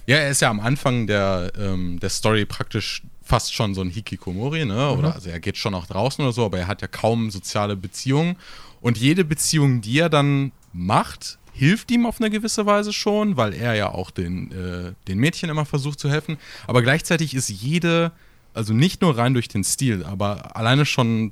Ja, 0.06 0.16
er 0.16 0.30
ist 0.30 0.42
ja 0.42 0.50
am 0.50 0.60
Anfang 0.60 1.06
der, 1.06 1.52
ähm, 1.58 1.98
der 2.00 2.10
Story 2.10 2.44
praktisch 2.44 3.02
fast 3.30 3.54
schon 3.54 3.76
so 3.76 3.80
ein 3.80 3.90
Hikikomori, 3.90 4.64
ne? 4.64 4.90
Oder 4.90 5.14
also 5.14 5.30
er 5.30 5.38
geht 5.38 5.56
schon 5.56 5.72
auch 5.72 5.86
draußen 5.86 6.22
oder 6.22 6.32
so, 6.32 6.44
aber 6.44 6.58
er 6.58 6.66
hat 6.66 6.82
ja 6.82 6.88
kaum 6.88 7.30
soziale 7.30 7.76
Beziehungen. 7.76 8.34
Und 8.80 8.98
jede 8.98 9.24
Beziehung, 9.24 9.80
die 9.82 10.00
er 10.00 10.08
dann 10.08 10.50
macht, 10.72 11.38
hilft 11.52 11.92
ihm 11.92 12.06
auf 12.06 12.20
eine 12.20 12.28
gewisse 12.28 12.66
Weise 12.66 12.92
schon, 12.92 13.36
weil 13.36 13.54
er 13.54 13.74
ja 13.74 13.92
auch 13.92 14.10
den, 14.10 14.50
äh, 14.50 14.92
den 15.06 15.18
Mädchen 15.18 15.48
immer 15.48 15.64
versucht 15.64 16.00
zu 16.00 16.10
helfen. 16.10 16.38
Aber 16.66 16.82
gleichzeitig 16.82 17.34
ist 17.34 17.48
jede, 17.48 18.10
also 18.52 18.72
nicht 18.72 19.00
nur 19.00 19.16
rein 19.16 19.32
durch 19.32 19.46
den 19.46 19.62
Stil, 19.62 20.04
aber 20.04 20.56
alleine 20.56 20.84
schon 20.84 21.30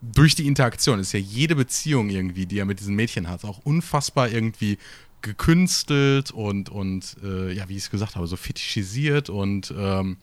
durch 0.00 0.36
die 0.36 0.46
Interaktion 0.46 1.00
ist 1.00 1.12
ja 1.12 1.18
jede 1.18 1.56
Beziehung 1.56 2.08
irgendwie, 2.08 2.46
die 2.46 2.58
er 2.60 2.66
mit 2.66 2.78
diesen 2.78 2.94
Mädchen 2.94 3.28
hat, 3.28 3.44
auch 3.44 3.58
unfassbar 3.64 4.28
irgendwie 4.28 4.78
gekünstelt 5.22 6.30
und, 6.30 6.68
und 6.68 7.16
äh, 7.24 7.52
ja, 7.52 7.68
wie 7.68 7.76
ich 7.76 7.84
es 7.84 7.90
gesagt 7.90 8.14
habe, 8.14 8.28
so 8.28 8.36
fetischisiert 8.36 9.28
und, 9.28 9.74
ähm, 9.76 10.18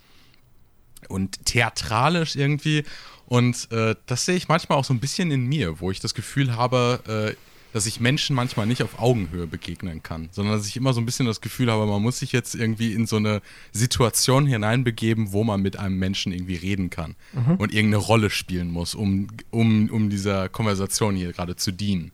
und 1.07 1.45
theatralisch 1.45 2.35
irgendwie. 2.35 2.83
Und 3.25 3.71
äh, 3.71 3.95
das 4.07 4.25
sehe 4.25 4.35
ich 4.35 4.47
manchmal 4.47 4.77
auch 4.77 4.85
so 4.85 4.93
ein 4.93 4.99
bisschen 4.99 5.31
in 5.31 5.45
mir, 5.45 5.79
wo 5.79 5.91
ich 5.91 5.99
das 5.99 6.13
Gefühl 6.13 6.55
habe, 6.55 7.35
äh, 7.35 7.35
dass 7.73 7.85
ich 7.85 7.99
Menschen 7.99 8.35
manchmal 8.35 8.65
nicht 8.65 8.81
auf 8.81 8.99
Augenhöhe 8.99 9.45
begegnen 9.45 10.01
kann, 10.01 10.29
sondern 10.31 10.57
dass 10.57 10.67
ich 10.67 10.75
immer 10.75 10.93
so 10.93 10.99
ein 10.99 11.05
bisschen 11.05 11.27
das 11.27 11.39
Gefühl 11.39 11.71
habe, 11.71 11.85
man 11.85 12.01
muss 12.01 12.19
sich 12.19 12.31
jetzt 12.31 12.55
irgendwie 12.55 12.93
in 12.93 13.05
so 13.05 13.17
eine 13.17 13.41
Situation 13.71 14.47
hineinbegeben, 14.47 15.31
wo 15.31 15.43
man 15.43 15.61
mit 15.61 15.77
einem 15.77 15.97
Menschen 15.99 16.31
irgendwie 16.33 16.55
reden 16.55 16.89
kann 16.89 17.15
und 17.59 17.71
irgendeine 17.71 17.97
Rolle 18.03 18.29
spielen 18.31 18.71
muss, 18.71 18.95
um, 18.95 19.27
um, 19.51 19.89
um 19.89 20.09
dieser 20.09 20.49
Konversation 20.49 21.15
hier 21.15 21.31
gerade 21.31 21.55
zu 21.55 21.71
dienen. 21.71 22.11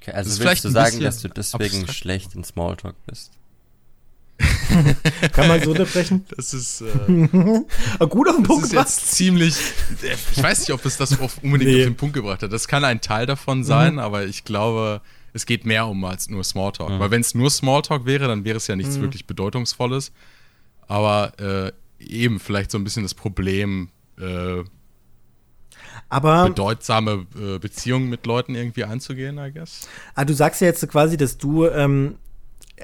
okay, 0.00 0.12
also 0.12 0.30
ist 0.30 0.38
willst 0.38 0.42
vielleicht 0.42 0.64
du 0.64 0.70
sagen, 0.70 1.00
dass 1.00 1.22
du 1.22 1.28
deswegen 1.28 1.64
abstrakt. 1.64 1.94
schlecht 1.94 2.34
in 2.36 2.44
Smalltalk 2.44 2.94
bist? 3.06 3.32
Kann 5.32 5.48
man 5.48 5.62
so 5.62 5.70
unterbrechen? 5.70 6.24
Das 6.36 6.54
ist, 6.54 6.82
äh, 6.82 6.86
Ah, 7.98 8.04
gut 8.04 8.28
auf 8.28 8.36
den 8.36 8.42
das 8.44 8.48
Punkt 8.48 8.64
ist 8.64 8.70
gebracht. 8.70 8.88
jetzt 8.88 9.12
ziemlich. 9.12 9.56
Ich 10.36 10.42
weiß 10.42 10.60
nicht, 10.60 10.72
ob 10.72 10.84
es 10.84 10.96
das 10.96 11.18
auf, 11.20 11.38
unbedingt 11.42 11.70
Nee. 11.72 11.80
auf 11.82 11.88
den 11.88 11.96
Punkt 11.96 12.14
gebracht 12.14 12.42
hat. 12.42 12.52
Das 12.52 12.68
kann 12.68 12.84
ein 12.84 13.00
Teil 13.00 13.26
davon 13.26 13.64
sein, 13.64 13.98
aber 13.98 14.24
ich 14.26 14.44
glaube, 14.44 15.00
es 15.32 15.44
geht 15.46 15.66
mehr 15.66 15.86
um 15.86 16.04
als 16.04 16.28
nur 16.30 16.44
Smalltalk. 16.44 16.98
Weil 17.00 17.10
wenn 17.10 17.20
es 17.20 17.34
nur 17.34 17.50
Smalltalk 17.50 18.06
wäre, 18.06 18.28
dann 18.28 18.44
wäre 18.44 18.56
es 18.58 18.66
ja 18.66 18.76
nichts 18.76 19.00
wirklich 19.00 19.26
Bedeutungsvolles. 19.26 20.12
Aber 20.86 21.32
äh, 21.40 21.72
eben 22.02 22.38
vielleicht 22.38 22.70
so 22.70 22.78
ein 22.78 22.84
bisschen 22.84 23.02
das 23.02 23.14
Problem. 23.14 23.88
Äh, 24.20 24.62
Aber 26.08 26.48
bedeutsame 26.48 27.26
äh, 27.38 27.58
Beziehungen 27.58 28.08
mit 28.08 28.24
Leuten 28.26 28.54
irgendwie 28.54 28.84
einzugehen, 28.84 29.38
I 29.38 29.50
guess. 29.52 29.88
Ah, 30.14 30.24
du 30.24 30.32
sagst 30.34 30.60
ja 30.60 30.68
jetzt 30.68 30.86
quasi, 30.88 31.16
dass 31.16 31.36
du 31.38 31.66
ähm, 31.66 32.16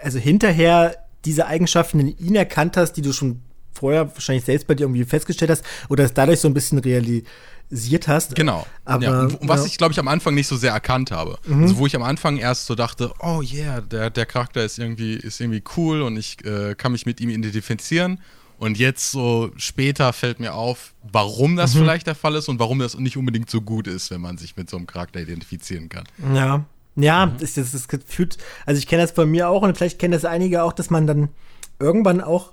also 0.03 0.19
hinterher 0.19 0.97
diese 1.25 1.47
Eigenschaften 1.47 2.01
in 2.01 2.19
ihn 2.19 2.35
erkannt 2.35 2.77
hast, 2.77 2.93
die 2.95 3.03
du 3.03 3.13
schon 3.13 3.41
vorher 3.73 4.13
wahrscheinlich 4.15 4.45
selbst 4.45 4.67
bei 4.67 4.75
dir 4.75 4.85
irgendwie 4.85 5.05
festgestellt 5.05 5.51
hast 5.51 5.65
oder 5.89 6.05
es 6.05 6.15
dadurch 6.15 6.41
so 6.41 6.49
ein 6.49 6.55
bisschen 6.55 6.79
realisiert 6.79 8.07
hast. 8.07 8.35
Genau. 8.37 8.67
Aber, 8.85 9.03
ja. 9.03 9.21
und 9.23 9.39
was 9.43 9.61
ja. 9.61 9.67
ich, 9.67 9.79
glaube 9.79 9.93
ich, 9.93 9.99
am 9.99 10.09
Anfang 10.09 10.35
nicht 10.35 10.47
so 10.47 10.57
sehr 10.57 10.73
erkannt 10.73 11.11
habe. 11.11 11.39
Mhm. 11.47 11.63
Also 11.63 11.79
wo 11.79 11.87
ich 11.87 11.97
am 11.97 12.03
Anfang 12.03 12.37
erst 12.37 12.67
so 12.67 12.75
dachte, 12.75 13.13
oh 13.21 13.43
yeah, 13.43 13.81
der, 13.81 14.11
der 14.11 14.27
Charakter 14.27 14.65
ist 14.65 14.79
irgendwie, 14.79 15.15
ist 15.15 15.41
irgendwie 15.41 15.63
cool 15.77 16.03
und 16.03 16.17
ich 16.17 16.45
äh, 16.45 16.75
kann 16.77 16.93
mich 16.93 17.07
mit 17.07 17.21
ihm 17.21 17.31
identifizieren. 17.31 18.21
Und 18.57 18.79
jetzt 18.79 19.11
so 19.11 19.51
später 19.57 20.13
fällt 20.13 20.39
mir 20.39 20.55
auf, 20.55 20.95
warum 21.03 21.57
das 21.57 21.75
Mhm. 21.75 21.81
vielleicht 21.81 22.07
der 22.07 22.15
Fall 22.15 22.37
ist 22.37 22.49
und 22.49 22.61
warum 22.61 22.79
das 22.79 22.97
nicht 22.97 23.17
unbedingt 23.17 23.51
so 23.51 23.61
gut 23.61 23.89
ist, 23.89 24.11
wenn 24.13 24.21
man 24.21 24.39
sich 24.39 24.57
mit 24.57 24.71
so 24.71 24.77
einem 24.77 24.87
Charakter 24.87 25.21
identifizieren 25.21 25.89
kann. 25.89 26.05
Ja. 26.33 26.65
Ja, 26.97 27.27
Mhm. 27.27 27.33
das, 27.41 27.55
das, 27.55 27.73
das 27.73 27.87
fühlt, 28.07 28.39
also 28.67 28.79
ich 28.79 28.87
kenne 28.87 29.03
das 29.03 29.11
von 29.13 29.31
mir 29.31 29.49
auch 29.49 29.63
und 29.63 29.77
vielleicht 29.77 29.99
kennen 29.99 30.13
das 30.13 30.25
einige 30.25 30.63
auch, 30.63 30.73
dass 30.73 30.91
man 30.91 31.07
dann 31.07 31.29
irgendwann 31.81 32.21
auch, 32.21 32.53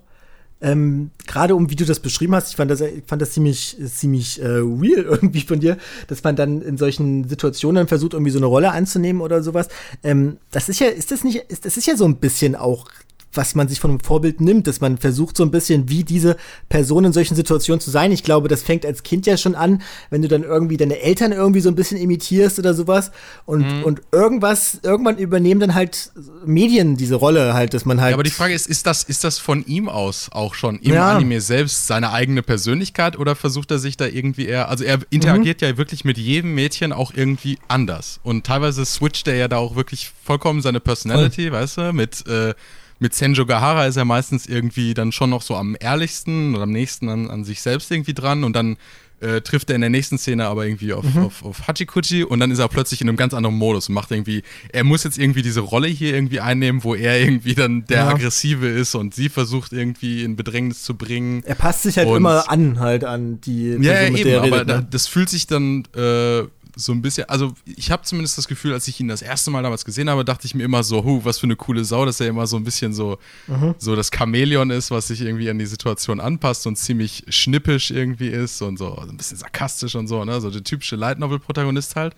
ähm, 0.64 1.10
gerade 1.28 1.56
um 1.56 1.70
wie 1.72 1.76
du 1.76 1.86
das 1.86 2.00
beschrieben 2.00 2.36
hast, 2.36 2.50
ich 2.52 2.56
fand 2.56 2.70
das, 2.70 2.82
ich 2.82 3.04
fand 3.08 3.22
das 3.22 3.32
ziemlich, 3.32 3.78
ziemlich 3.86 4.42
äh, 4.42 4.46
real 4.48 5.04
irgendwie 5.10 5.42
von 5.42 5.60
dir, 5.60 5.78
dass 6.08 6.24
man 6.24 6.36
dann 6.36 6.62
in 6.62 6.78
solchen 6.78 7.28
Situationen 7.28 7.88
versucht, 7.88 8.14
irgendwie 8.14 8.32
so 8.32 8.40
eine 8.40 8.46
Rolle 8.48 8.72
anzunehmen 8.72 9.22
oder 9.22 9.42
sowas. 9.44 9.68
Ähm, 10.04 10.38
das 10.52 10.70
ist 10.70 10.80
ja, 10.80 10.88
ist 10.88 11.12
das 11.12 11.24
nicht, 11.24 11.38
ist, 11.50 11.66
das 11.66 11.78
ist 11.78 11.88
ja 11.88 11.96
so 11.96 12.06
ein 12.06 12.18
bisschen 12.18 12.56
auch 12.56 12.86
was 13.34 13.56
man 13.56 13.68
sich 13.68 13.80
von 13.80 13.92
einem 13.92 14.00
Vorbild 14.02 14.42
nimmt, 14.42 14.68
dass 14.68 14.82
man 14.82 14.98
versucht 14.98 15.38
so 15.38 15.44
ein 15.44 15.52
bisschen 15.52 15.90
wie 15.90 16.04
diese 16.04 16.36
Person 16.70 17.06
in 17.06 17.14
solchen 17.14 17.36
Situationen 17.36 17.80
zu 17.80 17.90
sein. 17.90 18.12
Ich 18.12 18.24
glaube, 18.24 18.48
das 18.48 18.62
fängt 18.62 18.86
als 18.86 19.04
Kind 19.04 19.26
ja 19.26 19.38
schon 19.38 19.56
an, 19.56 19.82
wenn 20.10 20.22
du 20.22 20.28
dann 20.28 20.44
irgendwie 20.44 20.78
deine 20.78 21.00
Eltern 21.02 21.32
irgendwie 21.32 21.62
so 21.62 21.70
ein 21.70 21.76
bisschen 21.76 21.98
imitierst 21.98 22.60
oder 22.60 22.74
sowas 22.74 23.12
und, 23.46 23.62
Mhm. 23.66 23.84
und 23.84 24.02
irgendwas, 24.12 24.80
irgendwann 24.84 25.18
übernehmen 25.18 25.60
dann 25.62 25.76
halt 25.76 26.12
Medien 26.46 26.98
diese 26.98 27.16
Rolle 27.16 27.54
halt, 27.54 27.74
dass 27.74 27.86
man 27.86 28.02
halt. 28.02 28.12
Ja, 28.12 28.16
aber 28.16 28.24
die 28.24 28.30
Frage 28.32 28.54
ist, 28.54 28.68
ist 28.68 28.86
das, 28.86 29.04
ist 29.04 29.24
das 29.24 29.38
von 29.38 29.66
ihm 29.66 29.88
aus 29.90 30.30
auch 30.32 30.54
schon 30.54 30.80
im 30.80 30.94
Ja. 30.94 31.16
Anime 31.16 31.40
selbst 31.42 31.88
seine 31.88 32.12
eigene 32.12 32.42
Persönlichkeit 32.44 33.18
oder 33.18 33.36
versucht 33.36 33.72
er 33.72 33.80
sich 33.80 33.96
da 33.98 34.06
irgendwie 34.08 34.46
eher, 34.46 34.70
also 34.70 34.84
er 34.84 35.00
interagiert 35.10 35.62
Mhm. 35.62 35.68
ja 35.68 35.78
wirklich 35.78 36.04
mit 36.06 36.18
jedem 36.18 36.54
Mädchen 36.56 36.92
auch 36.94 37.14
irgendwie 37.16 37.58
anders 37.68 38.20
und 38.24 38.46
teilweise 38.46 38.86
switcht 38.86 39.28
er 39.28 39.36
ja 39.36 39.48
da 39.48 39.58
auch 39.58 39.76
wirklich 39.76 40.12
vollkommen 40.24 40.62
seine 40.62 40.80
Personality, 40.80 41.52
weißt 41.52 41.78
du, 41.78 41.94
mit, 41.94 42.26
äh, 42.28 42.54
mit 43.02 43.14
Senjo 43.14 43.46
Gahara 43.46 43.88
ist 43.88 43.98
er 43.98 44.06
meistens 44.06 44.46
irgendwie 44.46 44.94
dann 44.94 45.12
schon 45.12 45.30
noch 45.32 45.42
so 45.42 45.56
am 45.56 45.76
ehrlichsten 45.80 46.54
oder 46.54 46.64
am 46.64 46.72
nächsten 46.72 47.10
an, 47.10 47.30
an 47.30 47.44
sich 47.44 47.62
selbst 47.62 47.92
irgendwie 47.92 48.14
dran 48.14 48.44
und 48.46 48.56
dann 48.56 48.78
äh, 49.22 49.42
trifft 49.42 49.70
er 49.70 49.76
in 49.76 49.82
der 49.82 49.90
nächsten 49.92 50.18
Szene 50.18 50.48
aber 50.48 50.66
irgendwie 50.66 50.94
auf, 50.94 51.04
Mhm. 51.04 51.26
auf, 51.26 51.44
auf 51.46 51.68
Hachikuchi 51.68 52.24
und 52.24 52.40
dann 52.40 52.50
ist 52.50 52.58
er 52.60 52.68
plötzlich 52.68 53.02
in 53.02 53.08
einem 53.10 53.18
ganz 53.18 53.34
anderen 53.36 53.56
Modus 53.56 53.88
und 53.90 53.94
macht 53.96 54.10
irgendwie, 54.12 54.42
er 54.72 54.84
muss 54.84 55.04
jetzt 55.04 55.20
irgendwie 55.20 55.42
diese 55.44 55.60
Rolle 55.60 55.88
hier 55.88 56.14
irgendwie 56.16 56.40
einnehmen, 56.40 56.84
wo 56.84 56.96
er 56.96 57.20
irgendwie 57.22 57.54
dann 57.54 57.86
der 57.86 57.98
Ja. 57.98 58.10
Aggressive 58.10 58.68
ist 58.68 58.96
und 58.96 59.14
sie 59.14 59.30
versucht 59.30 59.74
irgendwie 59.74 60.24
in 60.24 60.36
Bedrängnis 60.36 60.82
zu 60.84 60.96
bringen. 60.96 61.44
er 61.46 61.54
passt 61.56 61.84
sich 61.84 61.98
halt 61.98 62.08
Und- 62.08 62.18
immer 62.18 62.50
an, 62.50 62.80
halt 62.80 63.04
an 63.04 63.40
die 63.42 63.70
Ja, 63.74 63.78
ja 63.80 63.94
Person, 63.94 64.12
mit 64.14 64.22
eben, 64.22 64.30
er 64.30 64.42
aber 64.44 64.64
ne? 64.66 64.88
das 64.90 65.06
fühlt 65.08 65.30
sich 65.30 65.46
dann 65.46 65.84
äh, 65.96 66.44
so 66.82 66.92
ein 66.92 67.02
bisschen, 67.02 67.30
also 67.30 67.54
ich 67.66 67.92
habe 67.92 68.04
zumindest 68.04 68.38
das 68.38 68.48
Gefühl, 68.48 68.74
als 68.74 68.88
ich 68.88 69.00
ihn 69.00 69.08
das 69.08 69.22
erste 69.22 69.52
Mal 69.52 69.64
damals 69.64 69.86
gesehen 69.86 70.10
habe, 70.10 70.26
dachte 70.26 70.46
ich 70.48 70.56
mir 70.56 70.64
immer 70.64 70.84
so, 70.84 71.04
huh, 71.04 71.22
was 71.24 71.40
für 71.40 71.46
eine 71.46 71.56
coole 71.56 71.86
Sau, 71.86 72.06
dass 72.06 72.20
er 72.20 72.28
immer 72.28 72.48
so 72.48 72.58
ein 72.58 72.64
bisschen 72.64 72.94
so, 72.94 73.18
Mhm. 73.48 73.76
so 73.78 73.96
das 73.96 74.10
Chamäleon 74.16 74.70
ist, 74.72 74.92
was 74.92 75.08
sich 75.08 75.22
irgendwie 75.22 75.50
an 75.50 75.60
die 75.60 75.66
Situation 75.66 76.20
anpasst 76.20 76.68
und 76.68 76.76
ziemlich 76.78 77.24
schnippisch 77.30 77.92
irgendwie 77.92 78.28
ist 78.30 78.62
und 78.62 78.78
so 78.78 78.96
ein 78.98 79.18
bisschen 79.18 79.38
sarkastisch 79.38 79.96
und 79.96 80.08
so, 80.08 80.24
ne, 80.26 80.42
so 80.42 80.50
der 80.50 80.64
typische 80.64 80.96
Light 80.96 81.20
Novel 81.20 81.40
Protagonist 81.40 81.96
halt. 81.96 82.16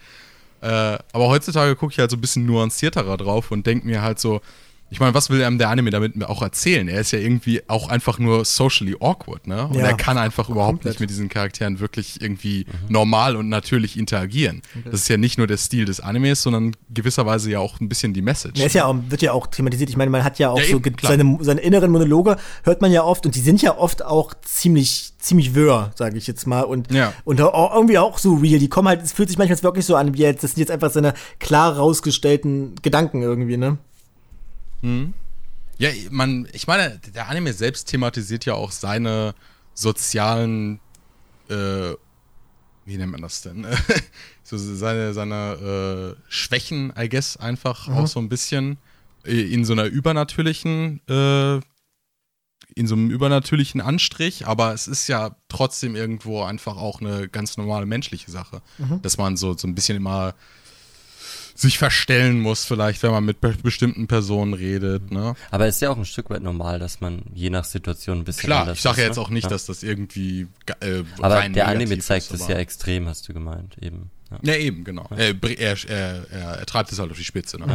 Äh, 0.62 0.68
aber 1.12 1.28
heutzutage 1.28 1.76
gucke 1.76 1.92
ich 1.92 2.00
halt 2.00 2.10
so 2.10 2.16
ein 2.18 2.22
bisschen 2.22 2.46
nuancierterer 2.46 3.18
drauf 3.18 3.52
und 3.52 3.68
denke 3.68 3.86
mir 3.86 4.02
halt 4.02 4.20
so, 4.20 4.40
ich 4.94 5.00
meine, 5.00 5.14
was 5.16 5.30
will 5.32 5.44
einem 5.44 5.58
der 5.58 5.70
Anime 5.70 5.90
damit 5.90 6.14
auch 6.26 6.42
erzählen? 6.44 6.88
Er 6.88 7.02
ist 7.02 7.12
ja 7.12 7.20
irgendwie 7.20 7.62
auch 7.68 7.90
einfach 7.90 8.20
nur 8.20 8.46
socially 8.46 8.96
awkward, 9.00 9.48
ne? 9.48 9.66
Und 9.68 9.76
Ja. 9.76 9.88
er 9.88 9.94
kann 9.98 10.18
einfach 10.20 10.50
überhaupt 10.50 10.74
Komplett. 10.76 10.94
nicht 10.94 11.00
mit 11.02 11.10
diesen 11.10 11.30
Charakteren 11.30 11.80
wirklich 11.80 12.22
irgendwie 12.22 12.66
normal 12.90 13.36
und 13.36 13.50
natürlich 13.50 13.98
interagieren. 13.98 14.62
Das 14.86 15.02
ist 15.02 15.08
ja 15.10 15.18
nicht 15.18 15.38
nur 15.40 15.48
der 15.48 15.58
Stil 15.58 15.86
des 15.86 16.00
Animes, 16.00 16.44
sondern 16.44 16.76
gewisserweise 16.94 17.50
ja 17.50 17.60
auch 17.60 17.80
ein 17.82 17.90
bisschen 17.90 18.14
die 18.14 18.22
Message. 18.22 18.60
Er 18.60 18.68
ist 18.68 18.74
ja 18.76 18.86
auch, 18.86 18.96
wird 19.10 19.22
ja 19.24 19.34
auch 19.34 19.48
thematisiert. 19.48 19.90
Ich 19.90 19.98
meine, 19.98 20.12
man 20.12 20.24
hat 20.24 20.38
ja 20.40 20.52
auch 20.52 20.60
Ja, 20.60 20.66
so 20.66 20.78
eben, 20.78 20.96
seine, 21.02 21.38
seine 21.42 21.62
inneren 21.62 21.92
Monologe, 21.92 22.38
hört 22.64 22.82
man 22.82 22.92
ja 22.92 23.04
oft 23.04 23.26
und 23.26 23.34
die 23.36 23.40
sind 23.42 23.62
ja 23.64 23.76
oft 23.78 24.06
auch 24.06 24.34
ziemlich, 24.44 25.14
ziemlich 25.18 25.56
wirr, 25.56 25.92
sage 25.96 26.18
ich 26.18 26.28
jetzt 26.28 26.46
mal. 26.46 26.62
Und, 26.62 26.92
Ja. 26.94 27.14
und 27.26 27.42
auch 27.42 27.74
irgendwie 27.76 27.98
auch 27.98 28.20
so 28.20 28.36
real. 28.36 28.60
Die 28.60 28.70
kommen 28.70 28.88
halt, 28.88 29.02
es 29.02 29.12
fühlt 29.12 29.30
sich 29.30 29.38
manchmal 29.40 29.62
wirklich 29.64 29.86
so 29.86 29.96
an, 29.96 30.14
wie 30.14 30.20
jetzt, 30.20 30.44
das 30.44 30.52
sind 30.52 30.60
jetzt 30.60 30.72
einfach 30.72 30.92
seine 30.92 31.14
klar 31.40 31.76
rausgestellten 31.78 32.76
Gedanken 32.84 33.22
irgendwie, 33.24 33.58
ne? 33.58 33.78
Ja, 35.80 35.90
man, 36.12 36.48
ich 36.54 36.68
meine, 36.68 37.00
der 37.16 37.28
Anime 37.30 37.54
selbst 37.54 37.86
thematisiert 37.86 38.46
ja 38.46 38.54
auch 38.54 38.72
seine 38.72 39.34
sozialen, 39.74 40.80
äh, 41.50 41.94
wie 42.86 42.98
nennt 42.98 43.12
man 43.12 43.22
das 43.22 43.42
denn? 43.42 43.66
so 44.44 44.58
seine, 44.58 45.14
seine 45.14 46.16
äh, 46.18 46.22
Schwächen, 46.30 46.94
I 46.98 47.10
guess, 47.10 47.38
einfach 47.38 47.88
auch 47.88 48.08
so 48.08 48.20
ein 48.20 48.30
bisschen 48.30 48.78
in 49.24 49.66
so 49.66 49.74
einer 49.74 49.86
übernatürlichen, 49.86 51.00
äh, 51.08 51.56
in 52.76 52.88
so 52.88 52.96
einem 52.96 53.10
übernatürlichen 53.10 53.82
Anstrich, 53.82 54.48
aber 54.48 54.74
es 54.74 54.88
ist 54.88 55.08
ja 55.08 55.36
trotzdem 55.48 55.96
irgendwo 55.96 56.44
einfach 56.44 56.76
auch 56.76 57.02
eine 57.02 57.30
ganz 57.30 57.56
normale 57.56 57.86
menschliche 57.86 58.30
Sache, 58.32 58.62
dass 59.02 59.18
man 59.18 59.38
so, 59.38 59.56
so 59.58 59.68
ein 59.68 59.76
bisschen 59.76 59.98
immer 59.98 60.34
sich 61.56 61.78
verstellen 61.78 62.40
muss, 62.40 62.66
vielleicht, 62.66 63.04
wenn 63.04 63.12
man 63.12 63.24
mit 63.26 63.40
be 63.42 63.54
bestimmten 63.62 64.08
Personen 64.08 64.54
redet, 64.54 65.12
ne? 65.12 65.36
Aber 65.52 65.68
es 65.68 65.76
ist 65.76 65.82
ja 65.82 65.90
auch 65.92 65.98
ein 65.98 66.06
Stück 66.06 66.30
weit 66.30 66.42
normal, 66.42 66.80
dass 66.80 67.00
man 67.02 67.22
je 67.34 67.50
nach 67.50 67.64
Situation 67.66 68.20
ein 68.20 68.24
bisschen 68.24 68.48
Klar, 68.48 68.62
anders 68.62 68.78
ich 68.78 68.82
sage 68.84 68.98
ja 69.02 69.04
ist, 69.04 69.10
jetzt 69.10 69.18
ne? 69.18 69.22
auch 69.24 69.30
nicht, 69.30 69.44
Ja. 69.44 69.50
dass 69.52 69.66
das 69.68 69.84
irgendwie 69.84 70.48
äh, 70.80 71.04
Aber 71.22 71.36
rein 71.36 71.54
der 71.54 71.68
Anime 71.68 72.00
zeigt 72.00 72.26
ist, 72.28 72.34
es 72.34 72.42
aber- 72.44 72.54
ja 72.54 72.58
extrem, 72.60 73.08
hast 73.08 73.28
du 73.30 73.34
gemeint, 73.34 73.78
eben. 73.82 74.10
Ja. 74.32 74.40
Ja, 74.42 74.56
eben, 74.56 74.84
genau. 74.84 75.08
Er, 75.16 75.34
br- 75.36 75.58
er, 75.60 75.78
er, 75.88 76.26
er, 76.32 76.42
er 76.60 76.66
treibt 76.66 76.92
es 76.92 76.98
halt 77.00 77.12
auf 77.12 77.18
die 77.18 77.24
Spitze, 77.24 77.60
ne? 77.60 77.68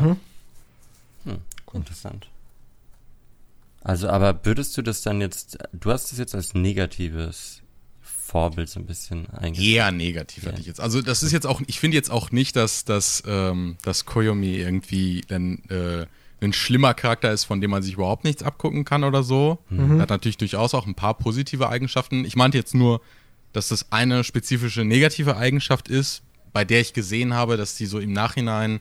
Mhm. 1.25 1.31
Hm, 1.33 1.39
interessant. 1.73 2.29
Also, 3.81 4.09
aber 4.09 4.45
würdest 4.45 4.77
du 4.77 4.83
das 4.83 5.03
dann 5.03 5.21
jetzt, 5.21 5.57
du 5.73 5.93
hast 5.93 6.11
es 6.13 6.19
jetzt 6.19 6.35
als 6.35 6.53
negatives 6.55 7.63
Vorbild 8.29 8.69
so 8.69 8.79
ein 8.79 8.85
bisschen 8.87 9.29
eingeschätzt. 9.31 9.67
Eher 9.67 9.91
negativ 9.91 10.45
Ja. 10.45 10.51
hätte 10.51 10.61
ich 10.61 10.67
jetzt. 10.67 10.81
Also 10.81 11.01
das 11.01 11.23
ist 11.23 11.33
jetzt 11.33 11.47
auch, 11.47 11.63
ich 11.67 11.81
finde 11.81 11.97
jetzt 11.97 12.11
auch 12.11 12.31
nicht, 12.31 12.57
dass, 12.57 12.85
dass, 12.85 13.23
ähm, 13.27 13.77
dass 13.83 14.05
Koyomi 14.05 14.57
irgendwie 14.57 15.25
ein, 15.31 15.63
äh, 15.71 16.05
ein 16.43 16.53
schlimmer 16.53 16.93
Charakter 16.93 17.33
ist, 17.33 17.45
von 17.45 17.61
dem 17.63 17.71
man 17.71 17.83
sich 17.83 17.95
überhaupt 17.95 18.25
nichts 18.25 18.43
abgucken 18.43 18.85
kann 18.85 19.03
oder 19.03 19.23
so. 19.23 19.59
Er 19.71 19.99
hat 20.01 20.11
natürlich 20.11 20.37
durchaus 20.37 20.75
auch 20.75 20.87
ein 20.87 20.95
paar 20.95 21.15
positive 21.15 21.69
Eigenschaften. 21.69 22.25
Ich 22.27 22.37
meinte 22.37 22.59
jetzt 22.59 22.75
nur, 22.75 23.01
dass 23.53 23.69
das 23.69 23.91
eine 23.93 24.23
spezifische 24.25 24.85
negative 24.85 25.37
Eigenschaft 25.37 25.89
ist, 25.89 26.23
bei 26.53 26.65
der 26.67 26.81
ich 26.83 26.93
gesehen 26.93 27.33
habe, 27.35 27.57
dass 27.57 27.77
die 27.77 27.87
so 27.87 27.99
im 27.99 28.13
Nachhinein 28.13 28.81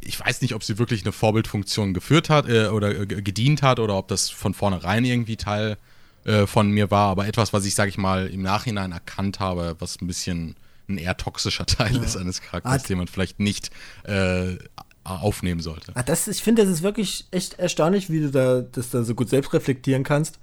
ich 0.00 0.18
weiß 0.18 0.40
nicht, 0.40 0.54
ob 0.54 0.64
sie 0.64 0.78
wirklich 0.78 1.02
eine 1.02 1.12
Vorbildfunktion 1.12 1.92
geführt 1.92 2.30
hat 2.30 2.48
äh, 2.48 2.68
oder 2.68 2.98
äh, 2.98 3.06
gedient 3.06 3.60
hat 3.60 3.78
oder 3.78 3.94
ob 3.98 4.08
das 4.08 4.30
von 4.30 4.54
vornherein 4.54 5.04
irgendwie 5.04 5.36
Teil 5.36 5.76
äh, 6.24 6.46
von 6.46 6.70
mir 6.70 6.90
war, 6.90 7.08
aber 7.10 7.26
etwas, 7.26 7.52
was 7.52 7.64
ich, 7.64 7.74
sag 7.74 7.88
ich 7.88 7.98
mal, 7.98 8.26
im 8.26 8.42
Nachhinein 8.42 8.92
erkannt 8.92 9.40
habe, 9.40 9.76
was 9.78 10.00
ein 10.00 10.06
bisschen 10.06 10.56
ein 10.88 10.98
eher 10.98 11.16
toxischer 11.16 11.66
Teil 11.66 11.96
ist 12.02 12.16
eines 12.16 12.40
Charakters, 12.40 12.84
Ah, 12.84 12.86
den 12.86 12.98
man 12.98 13.08
vielleicht 13.08 13.40
nicht 13.40 13.70
äh, 14.04 14.56
aufnehmen 15.04 15.60
sollte. 15.60 15.92
Ah, 15.94 16.02
das, 16.02 16.28
ich 16.28 16.42
finde, 16.42 16.62
das 16.62 16.70
ist 16.70 16.82
wirklich 16.82 17.26
echt 17.30 17.58
erstaunlich, 17.58 18.10
wie 18.10 18.20
du 18.20 18.30
da 18.30 18.60
das 18.60 18.90
da 18.90 19.02
so 19.02 19.14
gut 19.14 19.28
selbst 19.28 19.52
reflektieren 19.52 20.04
kannst. 20.04 20.38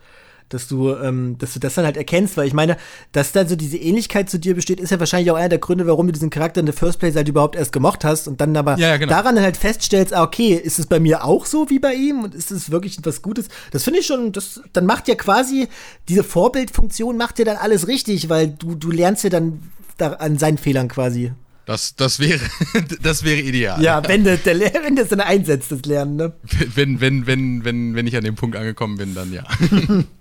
Dass 0.50 0.68
du, 0.68 0.96
ähm, 0.96 1.38
dass 1.38 1.54
du 1.54 1.60
das 1.60 1.76
dann 1.76 1.86
halt 1.86 1.96
erkennst, 1.96 2.36
weil 2.36 2.48
ich 2.48 2.54
meine, 2.54 2.78
dass 3.12 3.32
da 3.32 3.46
so 3.48 3.56
diese 3.56 3.78
Ähnlichkeit 3.78 4.30
zu 4.30 4.40
dir 4.40 4.56
besteht, 4.56 4.80
ist 4.80 4.90
ja 4.90 5.00
wahrscheinlich 5.00 5.32
auch 5.32 5.36
einer 5.36 5.50
der 5.50 5.60
Gründe, 5.60 5.86
warum 5.86 6.08
du 6.08 6.14
diesen 6.14 6.30
Charakter 6.32 6.60
in 6.60 6.68
the 6.68 6.74
first 6.74 7.00
place 7.00 7.16
halt 7.16 7.28
überhaupt 7.28 7.56
erst 7.56 7.72
gemocht 7.72 8.04
hast 8.04 8.28
und 8.28 8.42
dann 8.42 8.58
aber 8.58 8.78
Ja, 8.78 8.90
ja, 8.90 8.98
genau. 8.98 9.12
daran 9.12 9.36
dann 9.36 9.44
halt 9.44 9.58
feststellst, 9.58 10.14
ah, 10.14 10.24
okay, 10.24 10.54
ist 10.56 10.80
es 10.80 10.88
bei 10.88 11.00
mir 11.00 11.24
auch 11.24 11.46
so 11.46 11.70
wie 11.70 11.80
bei 11.80 11.94
ihm 11.94 12.24
und 12.24 12.34
ist 12.34 12.52
es 12.52 12.72
wirklich 12.72 12.98
was 13.04 13.22
Gutes? 13.22 13.48
Das 13.72 13.84
finde 13.84 14.00
ich 14.00 14.08
schon, 14.08 14.32
das, 14.32 14.62
dann 14.74 14.86
macht 14.86 15.08
ja 15.08 15.16
quasi, 15.16 15.68
diese 16.08 16.24
Vorbildfunktion 16.24 17.16
macht 17.16 17.38
ja 17.40 17.46
dann 17.46 17.58
alles 17.58 17.88
richtig, 17.88 18.30
weil 18.30 18.48
du, 18.50 18.76
du 18.76 18.90
lernst 18.92 19.24
ja 19.24 19.30
dann 19.30 19.62
da, 19.98 20.14
an 20.14 20.38
seinen 20.40 20.58
Fehlern 20.58 20.88
quasi. 20.88 21.32
Das, 21.66 21.96
das 21.96 22.20
wäre, 22.20 22.40
das 23.04 23.24
wäre 23.24 23.42
ideal. 23.42 23.80
Ja, 23.84 24.02
wenn 24.08 24.24
du, 24.24 24.36
der, 24.36 24.60
wenn 24.84 24.96
du 24.96 25.04
es 25.04 25.10
dann 25.10 25.20
einsetzt, 25.20 25.72
das 25.72 25.84
Lernen, 25.86 26.16
ne? 26.16 26.34
Wenn, 26.74 27.00
wenn, 27.00 27.28
wenn, 27.28 27.64
wenn, 27.64 27.94
wenn 27.94 28.08
ich 28.08 28.18
an 28.18 28.24
dem 28.24 28.34
Punkt 28.34 28.56
angekommen 28.56 28.98
bin, 28.98 29.14
dann 29.14 29.32
ja. 29.32 29.44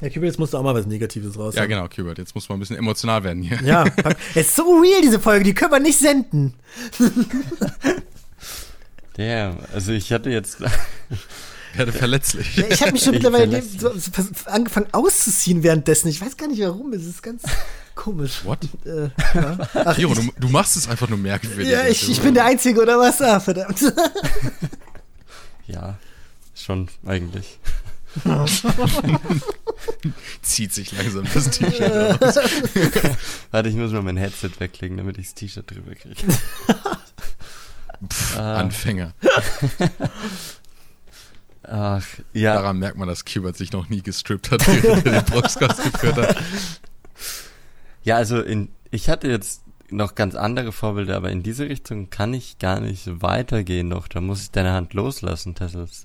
Ja, 0.00 0.08
Kübel, 0.10 0.28
jetzt 0.28 0.38
musst 0.38 0.52
du 0.52 0.58
auch 0.58 0.62
mal 0.62 0.74
was 0.74 0.86
Negatives 0.86 1.36
raus. 1.38 1.54
Ja, 1.56 1.66
genau, 1.66 1.88
Kubert. 1.88 2.18
Jetzt 2.18 2.34
muss 2.34 2.48
man 2.48 2.58
ein 2.58 2.60
bisschen 2.60 2.76
emotional 2.76 3.24
werden 3.24 3.42
hier. 3.42 3.58
Ja, 3.62 3.84
es 4.34 4.48
ist 4.48 4.56
so 4.56 4.80
real, 4.80 5.00
diese 5.02 5.18
Folge, 5.18 5.44
die 5.44 5.54
können 5.54 5.72
wir 5.72 5.80
nicht 5.80 5.98
senden. 5.98 6.54
Damn, 9.16 9.56
also 9.72 9.92
ich 9.92 10.12
hatte 10.12 10.30
jetzt, 10.30 10.58
Werde 11.74 11.92
verletzlich. 11.92 12.56
Ja, 12.56 12.66
ich 12.70 12.80
habe 12.80 12.92
mich 12.92 13.02
schon 13.02 13.14
Ich 13.14 13.22
mittlerweile 13.22 13.62
so, 13.62 13.92
so 13.96 14.10
angefangen 14.46 14.86
auszuziehen 14.92 15.62
währenddessen. 15.62 16.08
Ich 16.08 16.20
weiß 16.20 16.36
gar 16.36 16.48
nicht 16.48 16.62
warum. 16.62 16.92
Es 16.92 17.04
ist 17.04 17.22
ganz 17.22 17.42
komisch. 17.94 18.44
What? 18.44 18.60
Äh, 18.86 19.10
ja. 19.34 19.58
Ach, 19.74 19.98
Jero, 19.98 20.12
ich, 20.12 20.18
du, 20.18 20.32
du 20.38 20.48
machst 20.48 20.76
es 20.76 20.88
einfach 20.88 21.08
nur 21.08 21.18
merkwürdig. 21.18 21.68
ja, 21.68 21.86
ich, 21.86 22.08
ich 22.10 22.20
bin 22.20 22.34
der 22.34 22.46
Einzige, 22.46 22.80
oder 22.80 22.98
was? 22.98 23.20
Ah, 23.20 23.38
verdammt. 23.38 23.80
Ja, 25.66 25.98
schon 26.54 26.88
eigentlich. 27.04 27.58
Zieht 30.42 30.72
sich 30.72 30.92
langsam 30.92 31.26
das 31.32 31.50
T-Shirt 31.50 32.22
aus. 32.22 32.36
Warte, 33.50 33.68
ich 33.68 33.74
muss 33.74 33.92
mal 33.92 34.02
mein 34.02 34.16
Headset 34.16 34.50
weglegen, 34.58 34.96
damit 34.96 35.18
ich 35.18 35.26
das 35.26 35.34
T-Shirt 35.34 35.70
drüber 35.70 35.94
kriege. 35.94 36.22
Ah. 38.36 38.58
Anfänger. 38.58 39.12
Ach, 41.64 42.06
ja. 42.32 42.54
Daran 42.54 42.78
merkt 42.78 42.96
man, 42.96 43.08
dass 43.08 43.24
Kubert 43.24 43.56
sich 43.56 43.72
noch 43.72 43.88
nie 43.88 44.02
gestrippt 44.02 44.52
hat, 44.52 44.64
während 44.68 45.04
er 45.04 45.22
den 45.22 45.24
Proxcast 45.24 45.82
geführt 45.82 46.16
hat. 46.16 46.36
Ja, 48.04 48.16
also 48.16 48.40
in, 48.40 48.68
ich 48.92 49.08
hatte 49.08 49.28
jetzt 49.28 49.62
noch 49.90 50.14
ganz 50.14 50.34
andere 50.34 50.72
Vorbilder, 50.72 51.16
aber 51.16 51.30
in 51.30 51.42
diese 51.42 51.68
Richtung 51.68 52.10
kann 52.10 52.34
ich 52.34 52.58
gar 52.58 52.80
nicht 52.80 53.22
weitergehen 53.22 53.88
noch. 53.88 54.08
Da 54.08 54.20
muss 54.20 54.42
ich 54.42 54.50
deine 54.50 54.72
Hand 54.72 54.94
loslassen, 54.94 55.54
Tessels. 55.54 56.04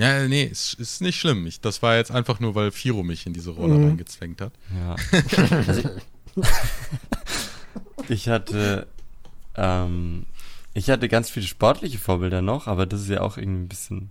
Ja. 0.00 0.26
Nee, 0.28 0.44
ist, 0.44 0.74
ist 0.74 1.00
nicht 1.02 1.18
schlimm. 1.20 1.46
Ich, 1.46 1.60
das 1.60 1.82
war 1.82 1.96
jetzt 1.96 2.10
einfach 2.10 2.40
nur, 2.40 2.54
weil 2.54 2.70
Firo 2.70 3.02
mich 3.02 3.26
in 3.26 3.32
diese 3.32 3.50
Rolle 3.50 3.74
Mhm. 3.74 3.84
reingezwängt 3.84 4.40
hat. 4.40 4.52
Ja. 4.74 4.96
Also 5.66 5.90
ich, 8.08 8.28
hatte, 8.28 8.86
ähm, 9.56 10.26
ich 10.74 10.90
hatte 10.90 11.08
ganz 11.08 11.28
viele 11.30 11.46
sportliche 11.46 11.98
Vorbilder 11.98 12.40
noch, 12.42 12.66
aber 12.66 12.86
das 12.86 13.02
ist 13.02 13.08
ja 13.08 13.20
auch 13.20 13.36
irgendwie 13.36 13.64
ein 13.64 13.68
bisschen, 13.68 14.10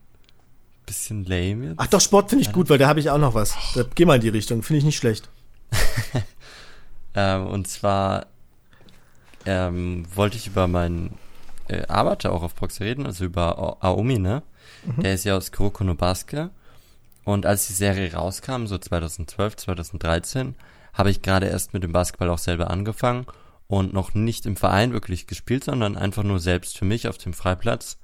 bisschen 0.85 1.25
lame 1.25 1.67
jetzt. 1.69 1.75
Ach 1.77 1.87
doch, 1.87 2.01
Sport 2.01 2.29
finde 2.29 2.43
ich 2.45 2.51
gut, 2.51 2.69
weil 2.69 2.77
da 2.77 2.87
habe 2.87 2.99
ich 2.99 3.09
auch 3.09 3.17
noch 3.17 3.33
was. 3.33 3.55
Da, 3.75 3.83
geh 3.95 4.05
mal 4.05 4.15
in 4.15 4.21
die 4.21 4.29
Richtung. 4.29 4.63
Finde 4.63 4.79
ich 4.79 4.85
nicht 4.85 4.97
schlecht. 4.97 5.29
Ähm, 7.15 7.47
und 7.47 7.67
zwar 7.67 8.27
ähm, 9.47 10.05
wollte 10.13 10.37
ich 10.37 10.45
über 10.45 10.67
meinen 10.67 11.17
äh, 11.67 11.87
Arbeiter 11.87 12.31
auch 12.31 12.43
auf 12.43 12.55
Proxy 12.55 12.83
reden, 12.83 13.07
also 13.07 13.25
über 13.25 13.83
Aomi, 13.83 14.19
ne? 14.19 14.43
Der 14.83 15.13
ist 15.13 15.25
ja 15.25 15.35
aus 15.35 15.51
Kuroko 15.51 15.83
no 15.83 15.95
Basuke. 15.95 16.51
Und 17.23 17.45
als 17.45 17.67
die 17.67 17.73
Serie 17.73 18.13
rauskam, 18.13 18.65
so 18.65 18.77
2012, 18.77 19.57
2013, 19.57 20.55
habe 20.93 21.11
ich 21.11 21.21
gerade 21.21 21.47
erst 21.47 21.73
mit 21.73 21.83
dem 21.83 21.91
Basketball 21.91 22.29
auch 22.29 22.37
selber 22.37 22.69
angefangen 22.71 23.25
und 23.67 23.93
noch 23.93 24.13
nicht 24.13 24.45
im 24.45 24.55
Verein 24.55 24.93
wirklich 24.93 25.27
gespielt, 25.27 25.63
sondern 25.63 25.95
einfach 25.95 26.23
nur 26.23 26.39
selbst 26.39 26.77
für 26.77 26.85
mich 26.85 27.07
auf 27.07 27.17
dem 27.17 27.33
Freiplatz. 27.33 27.99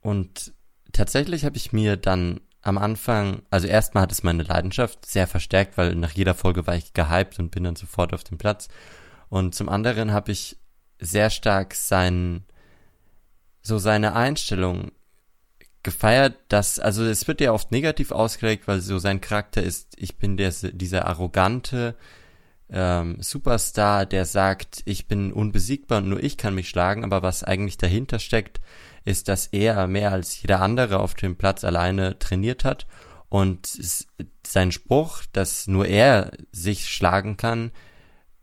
Und 0.00 0.52
tatsächlich 0.92 1.44
habe 1.44 1.56
ich 1.56 1.72
mir 1.72 1.96
dann 1.96 2.40
am 2.62 2.78
Anfang, 2.78 3.42
also 3.50 3.68
erstmal 3.68 4.02
hat 4.02 4.12
es 4.12 4.24
meine 4.24 4.42
Leidenschaft 4.42 5.06
sehr 5.06 5.28
verstärkt, 5.28 5.78
weil 5.78 5.94
nach 5.94 6.10
jeder 6.10 6.34
Folge 6.34 6.66
war 6.66 6.74
ich 6.74 6.94
gehypt 6.94 7.38
und 7.38 7.52
bin 7.52 7.62
dann 7.62 7.76
sofort 7.76 8.12
auf 8.12 8.24
dem 8.24 8.38
Platz. 8.38 8.68
Und 9.28 9.54
zum 9.54 9.68
anderen 9.68 10.12
habe 10.12 10.32
ich 10.32 10.58
sehr 10.98 11.30
stark 11.30 11.74
sein, 11.74 12.44
so 13.66 13.78
seine 13.78 14.14
Einstellung 14.14 14.92
gefeiert, 15.82 16.36
dass, 16.48 16.78
also 16.78 17.04
es 17.04 17.26
wird 17.28 17.40
ja 17.40 17.52
oft 17.52 17.72
negativ 17.72 18.12
ausgelegt, 18.12 18.66
weil 18.66 18.80
so 18.80 18.98
sein 18.98 19.20
Charakter 19.20 19.62
ist, 19.62 19.94
ich 19.96 20.18
bin 20.18 20.36
der, 20.36 20.50
dieser 20.50 21.06
arrogante 21.06 21.96
ähm, 22.70 23.18
Superstar, 23.20 24.06
der 24.06 24.24
sagt, 24.24 24.82
ich 24.84 25.06
bin 25.06 25.32
unbesiegbar 25.32 25.98
und 25.98 26.08
nur 26.08 26.22
ich 26.22 26.36
kann 26.36 26.54
mich 26.54 26.68
schlagen, 26.68 27.04
aber 27.04 27.22
was 27.22 27.44
eigentlich 27.44 27.76
dahinter 27.76 28.18
steckt, 28.18 28.60
ist, 29.04 29.28
dass 29.28 29.46
er 29.48 29.86
mehr 29.86 30.12
als 30.12 30.40
jeder 30.40 30.60
andere 30.60 30.98
auf 31.00 31.14
dem 31.14 31.36
Platz 31.36 31.62
alleine 31.64 32.18
trainiert 32.18 32.64
hat. 32.64 32.86
Und 33.28 33.68
sein 34.46 34.72
Spruch, 34.72 35.22
dass 35.32 35.66
nur 35.66 35.86
er 35.86 36.32
sich 36.52 36.88
schlagen 36.88 37.36
kann, 37.36 37.72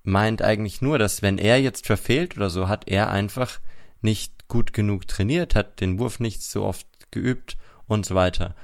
meint 0.03 0.41
eigentlich 0.41 0.81
nur, 0.81 0.99
dass 0.99 1.21
wenn 1.21 1.37
er 1.37 1.61
jetzt 1.61 1.85
verfehlt 1.87 2.35
oder 2.37 2.49
so, 2.49 2.67
hat 2.67 2.87
er 2.87 3.09
einfach 3.09 3.59
nicht 4.01 4.32
gut 4.47 4.73
genug 4.73 5.07
trainiert, 5.07 5.55
hat 5.55 5.81
den 5.81 5.99
Wurf 5.99 6.19
nicht 6.19 6.41
so 6.41 6.63
oft 6.63 6.87
geübt 7.11 7.57
und 7.87 8.05
so 8.05 8.15
weiter. 8.15 8.55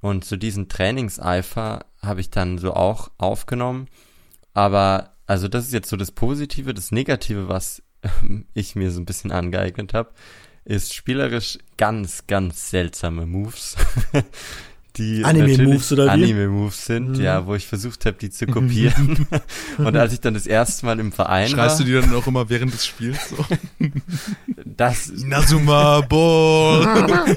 Und 0.00 0.24
so 0.24 0.36
diesen 0.36 0.68
Trainingseifer 0.68 1.86
habe 2.02 2.20
ich 2.20 2.30
dann 2.30 2.58
so 2.58 2.74
auch 2.74 3.10
aufgenommen. 3.18 3.88
Aber, 4.54 5.14
also 5.26 5.48
das 5.48 5.66
ist 5.66 5.72
jetzt 5.72 5.88
so 5.88 5.96
das 5.96 6.10
Positive. 6.10 6.74
Das 6.74 6.90
Negative, 6.90 7.48
was 7.48 7.82
ich 8.54 8.74
mir 8.74 8.90
so 8.90 9.00
ein 9.00 9.06
bisschen 9.06 9.30
angeeignet 9.30 9.94
habe, 9.94 10.10
ist 10.64 10.94
spielerisch 10.94 11.58
ganz, 11.76 12.26
ganz 12.26 12.70
seltsame 12.70 13.26
Moves. 13.26 13.76
die 14.96 15.24
Anime-Moves, 15.24 15.92
oder 15.92 16.06
wie? 16.06 16.10
Anime-Moves 16.10 16.84
sind, 16.86 17.16
Mhm. 17.18 17.22
ja, 17.22 17.46
wo 17.46 17.54
ich 17.54 17.66
versucht 17.66 18.04
habe, 18.06 18.16
die 18.18 18.30
zu 18.30 18.46
kopieren. 18.46 19.26
und 19.78 19.96
als 19.96 20.12
ich 20.12 20.20
dann 20.20 20.34
das 20.34 20.46
erste 20.46 20.84
Mal 20.86 20.98
im 21.00 21.12
Verein 21.12 21.48
Schreist 21.48 21.80
du 21.80 21.84
war, 21.84 21.86
die 21.86 21.92
dann 22.06 22.14
auch 22.14 22.26
immer 22.26 22.48
während 22.48 22.72
des 22.74 22.84
Spiels 22.86 23.30
so? 23.30 23.44
das, 24.64 25.08
Inazuma 25.08 26.00
Ball! 26.02 27.36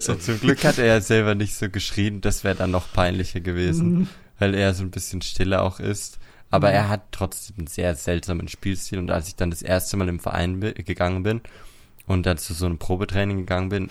So, 0.00 0.14
zum 0.14 0.38
Glück 0.38 0.62
hat 0.64 0.78
er 0.78 0.86
ja 0.86 1.00
selber 1.00 1.34
nicht 1.34 1.56
so 1.56 1.68
geschrien, 1.68 2.20
das 2.20 2.44
wäre 2.44 2.54
dann 2.54 2.70
noch 2.70 2.92
peinlicher 2.92 3.40
gewesen, 3.40 4.08
weil 4.38 4.54
er 4.54 4.72
so 4.72 4.84
ein 4.84 4.92
bisschen 4.92 5.22
stiller 5.22 5.62
auch 5.64 5.80
ist. 5.80 6.20
Aber 6.50 6.70
er 6.70 6.88
hat 6.88 7.02
trotzdem 7.10 7.56
einen 7.58 7.66
sehr 7.66 7.94
seltsamen 7.96 8.46
Spielstil 8.46 9.00
und 9.00 9.10
als 9.10 9.26
ich 9.26 9.34
dann 9.34 9.50
das 9.50 9.60
erste 9.60 9.96
Mal 9.96 10.08
im 10.08 10.20
Verein 10.20 10.60
gegangen 10.60 11.24
bin 11.24 11.40
und 12.08 12.24
dann 12.24 12.38
zu 12.38 12.54
so 12.54 12.66
einem 12.66 12.78
Probetraining 12.78 13.38
gegangen 13.38 13.68
bin, 13.68 13.88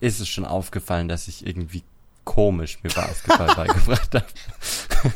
ist 0.00 0.20
es 0.20 0.28
schon 0.28 0.44
aufgefallen, 0.44 1.08
dass 1.08 1.28
ich 1.28 1.46
irgendwie 1.46 1.82
komisch 2.24 2.78
mir 2.82 2.90
Basketball 2.90 3.54
beigebracht 3.56 4.14
habe. 4.14 4.26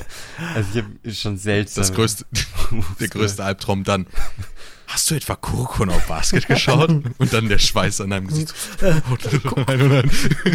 also 0.55 0.69
ich 0.79 0.85
habe 0.85 1.15
schon 1.15 1.39
seltsam. 1.39 1.83
Das 1.83 1.93
größte, 1.93 2.25
der 3.01 3.09
größte 3.09 3.45
Albtraum 3.45 3.85
dann. 3.85 4.07
Hast 4.89 5.11
du 5.11 5.17
etwa 5.17 5.35
Kuroko 5.35 5.83
auf 5.85 6.07
Basket 6.07 6.47
geschaut? 6.47 6.89
Und 7.19 7.33
dann 7.33 7.49
der 7.49 7.59
Schweiß 7.59 8.01
an 8.01 8.11
deinem 8.11 8.29
Gesicht. 8.29 8.55
Nein, 8.81 9.89
nein. 9.89 10.11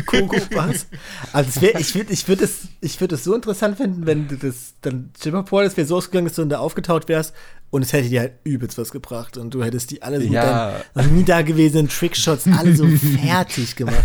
Koko, 0.06 0.38
was? 0.52 0.88
Also 1.34 1.62
wär, 1.62 1.78
ich 1.78 1.94
würde 1.94 2.14
ich 2.14 2.30
würd 2.30 2.42
es, 2.42 2.70
ich 2.80 3.02
würd 3.02 3.12
es 3.12 3.26
so 3.26 3.36
interessant 3.36 3.76
finden, 3.76 4.06
wenn 4.06 4.30
du 4.30 4.38
das 4.38 4.76
dann, 4.82 5.12
stell 5.18 5.34
dir 5.34 5.40
mal 5.40 5.46
vor, 5.46 5.64
das 5.64 5.76
wäre 5.76 5.86
so 5.86 5.98
ausgegangen, 5.98 6.28
dass 6.28 6.36
du 6.36 6.46
da 6.46 6.60
aufgetaucht 6.60 7.10
wärst 7.10 7.34
und 7.72 7.82
es 7.82 7.92
hätte 7.94 8.10
dir 8.10 8.20
halt 8.20 8.34
übelst 8.44 8.78
was 8.78 8.92
gebracht 8.92 9.38
und 9.38 9.54
du 9.54 9.64
hättest 9.64 9.90
die 9.92 10.04
alle 10.04 10.22
so 10.22 10.28
Ja. 10.28 10.74
mit 10.94 11.04
deinen 11.06 11.16
nie 11.18 11.24
dagewesenen 11.24 11.90
Trickshots 11.90 12.46
alle 12.48 12.76
so 12.76 12.86
fertig 13.24 13.76
gemacht. 13.76 14.04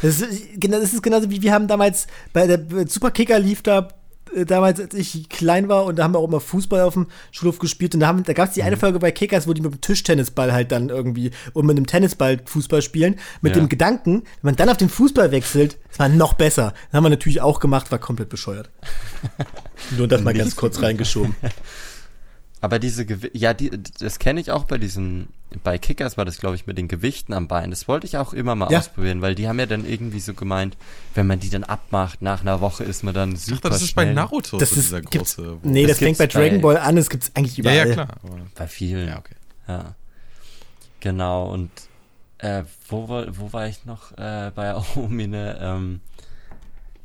Das 0.00 0.20
ist, 0.20 0.42
das 0.58 0.92
ist 0.94 1.02
genauso 1.02 1.28
wie 1.30 1.42
wir 1.42 1.52
haben 1.52 1.68
damals 1.68 2.06
bei 2.32 2.46
der 2.46 2.60
Superkicker 2.88 3.38
lief 3.38 3.62
da 3.62 3.88
äh, 4.34 4.44
damals, 4.46 4.78
als 4.78 4.94
ich 4.94 5.28
klein 5.28 5.68
war 5.68 5.86
und 5.86 5.96
da 5.98 6.04
haben 6.04 6.14
wir 6.14 6.20
auch 6.20 6.28
immer 6.28 6.38
Fußball 6.40 6.82
auf 6.82 6.94
dem 6.94 7.08
Schulhof 7.32 7.58
gespielt 7.58 7.94
und 7.94 8.00
da, 8.00 8.06
haben- 8.06 8.22
da 8.22 8.32
gab 8.32 8.48
es 8.48 8.54
die 8.54 8.62
eine 8.62 8.76
Mhm. 8.76 8.80
Folge 8.80 8.98
bei 9.00 9.10
Kickers, 9.10 9.48
wo 9.48 9.52
die 9.54 9.60
mit 9.60 9.72
dem 9.74 9.80
Tischtennisball 9.80 10.52
halt 10.52 10.70
dann 10.70 10.88
irgendwie 10.88 11.32
und 11.52 11.66
mit 11.66 11.76
einem 11.76 11.86
Tennisball 11.88 12.40
Fußball 12.44 12.80
spielen, 12.80 13.16
mit 13.42 13.56
Ja. 13.56 13.60
dem 13.62 13.68
Gedanken, 13.68 14.22
wenn 14.42 14.50
man 14.52 14.56
dann 14.56 14.68
auf 14.68 14.76
den 14.76 14.88
Fußball 14.88 15.32
wechselt, 15.32 15.78
ist 15.90 15.98
man 15.98 16.16
noch 16.16 16.34
besser. 16.34 16.74
Das 16.92 16.96
haben 16.98 17.04
wir 17.04 17.10
natürlich 17.10 17.40
auch 17.40 17.58
gemacht, 17.58 17.90
war 17.90 17.98
komplett 17.98 18.28
bescheuert. 18.28 18.70
Nur 19.98 20.06
das 20.06 20.22
mal 20.22 20.32
ganz 20.34 20.54
kurz 20.54 20.80
reingeschoben. 20.80 21.34
Aber 22.62 22.78
diese 22.78 23.06
Gewi 23.06 23.30
ja, 23.32 23.54
die, 23.54 23.70
das 24.00 24.18
kenne 24.18 24.38
ich 24.40 24.50
auch 24.50 24.64
bei 24.64 24.76
diesen, 24.76 25.28
bei 25.64 25.78
Kickers 25.78 26.18
war 26.18 26.26
das, 26.26 26.36
glaube 26.38 26.56
ich, 26.56 26.66
mit 26.66 26.76
den 26.76 26.88
Gewichten 26.88 27.32
am 27.32 27.48
Bein. 27.48 27.70
Das 27.70 27.88
wollte 27.88 28.06
ich 28.06 28.18
auch 28.18 28.34
immer 28.34 28.54
mal 28.54 28.70
Ja. 28.70 28.80
ausprobieren, 28.80 29.22
weil 29.22 29.34
die 29.34 29.48
haben 29.48 29.58
ja 29.58 29.64
dann 29.66 29.86
irgendwie 29.86 30.20
so 30.20 30.34
gemeint, 30.34 30.76
wenn 31.14 31.26
man 31.26 31.40
die 31.40 31.48
dann 31.48 31.64
abmacht, 31.64 32.20
nach 32.20 32.42
einer 32.42 32.60
Woche 32.60 32.84
ist 32.84 33.02
man 33.02 33.14
dann 33.14 33.36
super 33.36 33.62
dachte, 33.62 33.68
das 33.70 33.82
ist 33.82 33.94
bei 33.94 34.02
schnell. 34.02 34.14
Naruto 34.14 34.58
Das 34.58 34.70
so 34.70 34.76
ist, 34.76 34.84
dieser 34.88 35.00
gibt's, 35.00 35.36
große. 35.36 35.58
nee, 35.62 35.82
Das 35.82 35.92
das, 35.92 35.98
fängt 36.00 36.18
bei 36.18 36.26
Dragon 36.26 36.60
Ball 36.60 36.76
an, 36.76 36.96
das 36.96 37.08
gibt's 37.08 37.32
eigentlich 37.34 37.56
ja, 37.56 37.60
überall. 37.62 37.88
ja, 37.88 37.94
klar. 37.94 38.08
Aber, 38.22 38.38
Bei 38.54 38.66
vielen. 38.68 39.08
ja, 39.08 39.18
okay. 39.18 39.34
Ja. 39.66 39.94
Genau, 41.00 41.50
und 41.52 41.70
äh, 42.38 42.64
wo, 42.88 43.08
war- 43.08 43.26
wo 43.38 43.52
war 43.52 43.68
ich 43.68 43.84
noch 43.86 44.12
äh, 44.18 44.50
bei 44.54 44.70
Aomine? 44.74 45.58
Ähm, 45.60 46.00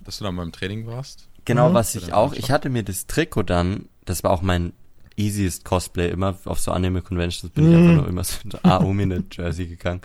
Dass 0.04 0.18
du 0.18 0.26
dann 0.26 0.36
beim 0.36 0.52
Training 0.52 0.86
warst? 0.88 1.28
genau, 1.46 1.70
Mhm. 1.70 1.74
was 1.76 1.96
ich 1.96 2.12
auch, 2.12 2.34
ich 2.34 2.52
hatte 2.52 2.70
mir 2.70 2.84
das 2.84 3.06
Trikot 3.08 3.44
dann, 3.44 3.88
das 4.04 4.24
war 4.24 4.32
auch 4.32 4.42
mein 4.42 4.74
easiest 5.18 5.64
Cosplay 5.66 6.10
immer, 6.10 6.38
auf 6.46 6.60
so 6.60 6.72
Anime-Conventions 6.72 7.52
bin 7.54 7.66
ich 7.66 7.72
Mhm. 7.72 7.78
einfach 7.78 7.96
nur 8.02 8.08
immer 8.08 8.24
so 8.24 8.38
ein 8.44 8.70
Aomine-Jersey 8.72 9.68
gegangen. 9.68 10.02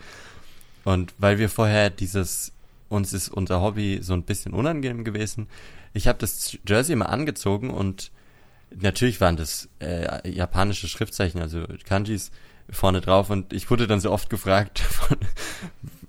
Und 0.84 1.12
weil 1.18 1.38
wir 1.38 1.48
vorher 1.48 1.90
dieses, 1.90 2.52
uns 2.88 3.12
ist 3.12 3.28
unser 3.28 3.60
Hobby 3.60 3.98
so 4.02 4.12
ein 4.14 4.22
bisschen 4.22 4.52
unangenehm 4.52 5.04
gewesen, 5.04 5.48
ich 5.92 6.06
habe 6.06 6.18
das 6.18 6.56
Jersey 6.66 6.92
immer 6.92 7.08
angezogen 7.08 7.70
und 7.70 8.12
natürlich 8.74 9.20
waren 9.20 9.36
das 9.36 9.68
äh, 9.80 10.28
japanische 10.30 10.86
Schriftzeichen, 10.88 11.40
also 11.40 11.64
Kanjis 11.84 12.30
vorne 12.70 13.00
drauf 13.00 13.30
und 13.30 13.52
ich 13.52 13.68
wurde 13.70 13.88
dann 13.88 13.98
so 14.00 14.12
oft 14.12 14.30
gefragt, 14.30 14.78
von, 14.78 15.16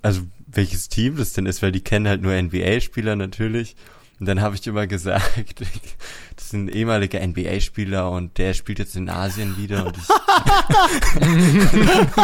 also 0.04 0.22
welches 0.48 0.90
Team 0.90 1.18
das 1.18 1.34
denn 1.34 1.48
ist, 1.48 1.62
weil 1.64 1.72
die 1.72 1.82
kennen 1.82 2.08
halt 2.08 2.22
nur 2.22 2.40
NBA-Spieler 2.40 3.16
natürlich. 3.16 3.76
Und 4.22 4.28
dann 4.28 4.40
habe 4.40 4.56
ich 4.56 4.66
immer 4.68 4.86
gesagt, 4.88 5.60
das 6.36 6.46
ist 6.46 6.54
ein 6.54 6.70
ehemaliger 6.70 7.20
NBA-Spieler 7.26 8.10
und 8.12 8.38
der 8.38 8.54
spielt 8.54 8.78
jetzt 8.80 8.96
in 8.96 9.10
Asien 9.10 9.58
wieder 9.58 9.88
und 9.88 9.98
ich 9.98 10.04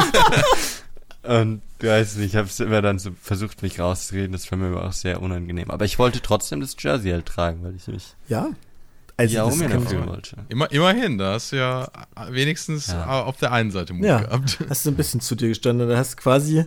Und 1.24 1.62
du 1.80 1.88
weißt 1.88 2.18
nicht, 2.20 2.30
ich 2.30 2.36
habe 2.38 2.48
immer 2.64 2.82
dann 2.82 3.00
so 3.00 3.12
versucht, 3.22 3.62
mich 3.62 3.80
rauszureden. 3.80 4.32
Das 4.32 4.50
war 4.50 4.58
mir 4.58 4.68
aber 4.68 4.86
auch 4.88 4.94
sehr 4.94 5.22
unangenehm. 5.22 5.70
Aber 5.72 5.84
ich 5.84 6.00
wollte 6.00 6.22
trotzdem 6.22 6.62
das 6.62 6.76
Jersey 6.80 7.12
halt 7.12 7.26
tragen, 7.26 7.64
weil 7.64 7.76
ich 7.76 7.86
mich 7.88 8.16
Ja. 8.30 8.50
also 9.18 9.36
ja, 9.36 9.46
das 9.46 9.60
kann- 9.60 9.88
fühlen 9.88 10.08
wollte. 10.08 10.38
Immer, 10.48 10.72
immerhin, 10.72 11.18
da 11.18 11.34
hast 11.34 11.52
du 11.52 11.58
ja 11.58 11.90
wenigstens 12.30 12.88
Ja. 12.88 13.24
auf 13.24 13.36
der 13.38 13.52
einen 13.52 13.72
Seite 13.72 13.94
Mut 13.94 14.06
Ja, 14.06 14.20
gehabt. 14.22 14.60
hast 14.70 14.86
du 14.86 14.92
ein 14.92 14.96
bisschen 14.96 15.20
zu 15.20 15.36
dir 15.36 15.50
gestanden. 15.50 15.90
Da 15.90 15.98
hast 15.98 16.14
du 16.14 16.18
quasi, 16.18 16.64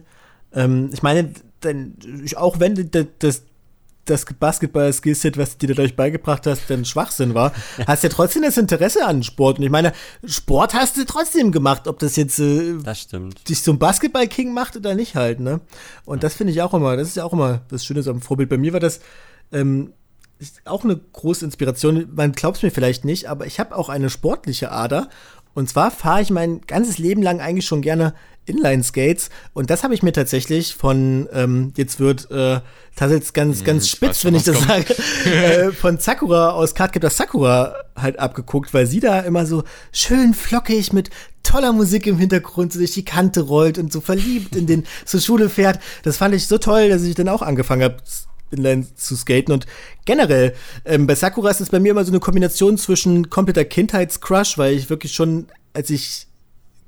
ähm, 0.53 0.91
ich 0.93 1.03
meine, 1.03 1.33
denn, 1.63 1.95
auch 2.37 2.61
wenn 2.61 2.91
das, 3.21 3.45
das 4.11 4.25
Basketball-Skillset, 4.27 5.39
was 5.39 5.57
du 5.57 5.67
dir 5.67 5.75
dadurch 5.75 5.97
beigebracht 5.97 6.47
hast, 6.47 6.69
dann 6.69 6.85
Schwachsinn 6.85 7.35
war, 7.35 7.53
hast 7.87 8.03
du 8.03 8.09
ja 8.09 8.13
trotzdem 8.13 8.43
das 8.43 8.59
Interesse 8.59 9.07
an 9.07 9.23
Sport. 9.23 9.59
Und 9.59 9.65
ich 9.65 9.71
meine, 9.71 9.93
Sport 10.25 10.75
hast 10.75 10.97
du 10.97 11.05
trotzdem 11.05 11.53
gemacht, 11.53 11.89
ob 11.89 11.99
das 11.99 12.17
jetzt 12.17 12.39
äh, 12.39 12.75
Das 13.35 13.45
dich 13.45 13.63
zum 13.63 13.79
Basketball-King 13.79 14.53
macht 14.53 14.77
oder 14.77 14.95
nicht 14.95 15.15
halt, 15.15 15.41
ne? 15.41 15.61
Und 16.05 16.23
das 16.23 16.35
finde 16.35 16.53
ich 16.53 16.63
auch 16.63 16.75
immer, 16.75 16.97
das 16.97 17.09
ist 17.09 17.17
ja 17.17 17.25
auch 17.25 17.33
immer 17.33 17.63
das 17.69 17.85
Schöne 17.85 18.03
so 18.03 18.11
am 18.11 18.21
Vorbild. 18.21 18.49
Bei 18.49 18.59
mir 18.59 18.73
war 18.73 18.81
das 18.81 19.01
ähm, 19.53 19.93
ist 20.41 20.63
auch 20.65 20.85
eine 20.85 20.97
große 20.97 21.45
Inspiration. 21.45 22.09
Man 22.15 22.33
glaubt 22.33 22.57
es 22.57 22.63
mir 22.63 22.71
vielleicht 22.71 23.05
nicht, 23.05 23.29
aber 23.29 23.47
ich 23.47 23.61
habe 23.61 23.77
auch 23.77 23.89
eine 23.89 24.11
sportliche 24.11 24.73
Ader. 24.73 25.09
Und 25.53 25.69
zwar 25.69 25.91
fahre 25.91 26.23
ich 26.23 26.31
mein 26.31 26.63
ganzes 26.63 26.99
Leben 26.99 27.23
lang 27.23 27.41
eigentlich 27.41 27.67
schon 27.67 27.83
gerne 27.83 28.15
Inline-Skates. 28.47 29.31
Und 29.53 29.71
das 29.71 29.85
habe 29.85 29.95
ich 29.95 30.03
mir 30.03 30.13
tatsächlich 30.13 30.75
von, 30.75 31.29
ähm, 31.33 31.73
jetzt 31.77 32.01
wird 32.01 32.31
äh, 32.31 32.61
tatsächlich 32.97 33.33
ganz, 33.33 33.65
ganz 33.65 33.85
ich 33.85 33.91
spitz, 33.93 34.25
wenn 34.25 34.35
ich 34.35 34.45
das 34.45 34.57
was 34.57 34.67
sage, 34.67 34.95
äh, 35.31 35.73
von 35.73 35.99
Sakura 35.99 36.51
aus 36.51 36.75
Cardcaptor 36.75 37.11
Sakura 37.11 37.75
halt 37.97 38.19
abgeguckt, 38.19 38.75
weil 38.75 38.87
sie 38.87 39.01
da 39.01 39.21
immer 39.21 39.47
so 39.47 39.65
schön 39.93 40.35
flockig 40.35 40.93
mit 40.93 41.11
toller 41.43 41.73
Musik 41.73 42.07
im 42.07 42.19
Hintergrund 42.19 42.73
so 42.73 42.79
durch 42.79 42.93
die 42.93 43.05
Kante 43.05 43.43
rollt 43.43 43.79
und 43.79 43.93
so 43.93 44.01
verliebt 44.01 44.57
in 44.57 44.67
den 44.67 44.85
zur 45.05 45.21
Schule 45.21 45.49
fährt. 45.49 45.81
Das 46.03 46.17
fand 46.17 46.35
ich 46.35 46.47
so 46.47 46.59
toll, 46.59 46.89
dass 46.89 47.03
ich 47.03 47.15
dann 47.15 47.29
auch 47.29 47.43
angefangen 47.43 47.83
habe, 47.83 47.97
Inline 48.51 48.87
zu 48.97 49.17
skaten. 49.17 49.53
Und 49.53 49.67
generell, 50.05 50.55
ähm, 50.85 51.07
bei 51.07 51.15
Sakura 51.15 51.51
ist 51.51 51.61
es 51.61 51.71
bei 51.71 51.79
mir 51.79 51.93
immer 51.93 52.05
so 52.05 52.11
eine 52.11 52.21
Kombination 52.21 52.79
zwischen 52.79 53.31
kompletter 53.31 53.65
Kindheitscrush, 53.65 54.59
weil 54.59 54.75
ich 54.75 54.91
wirklich 54.91 55.13
schon, 55.13 55.47
als 55.73 55.91
ich 55.91 56.27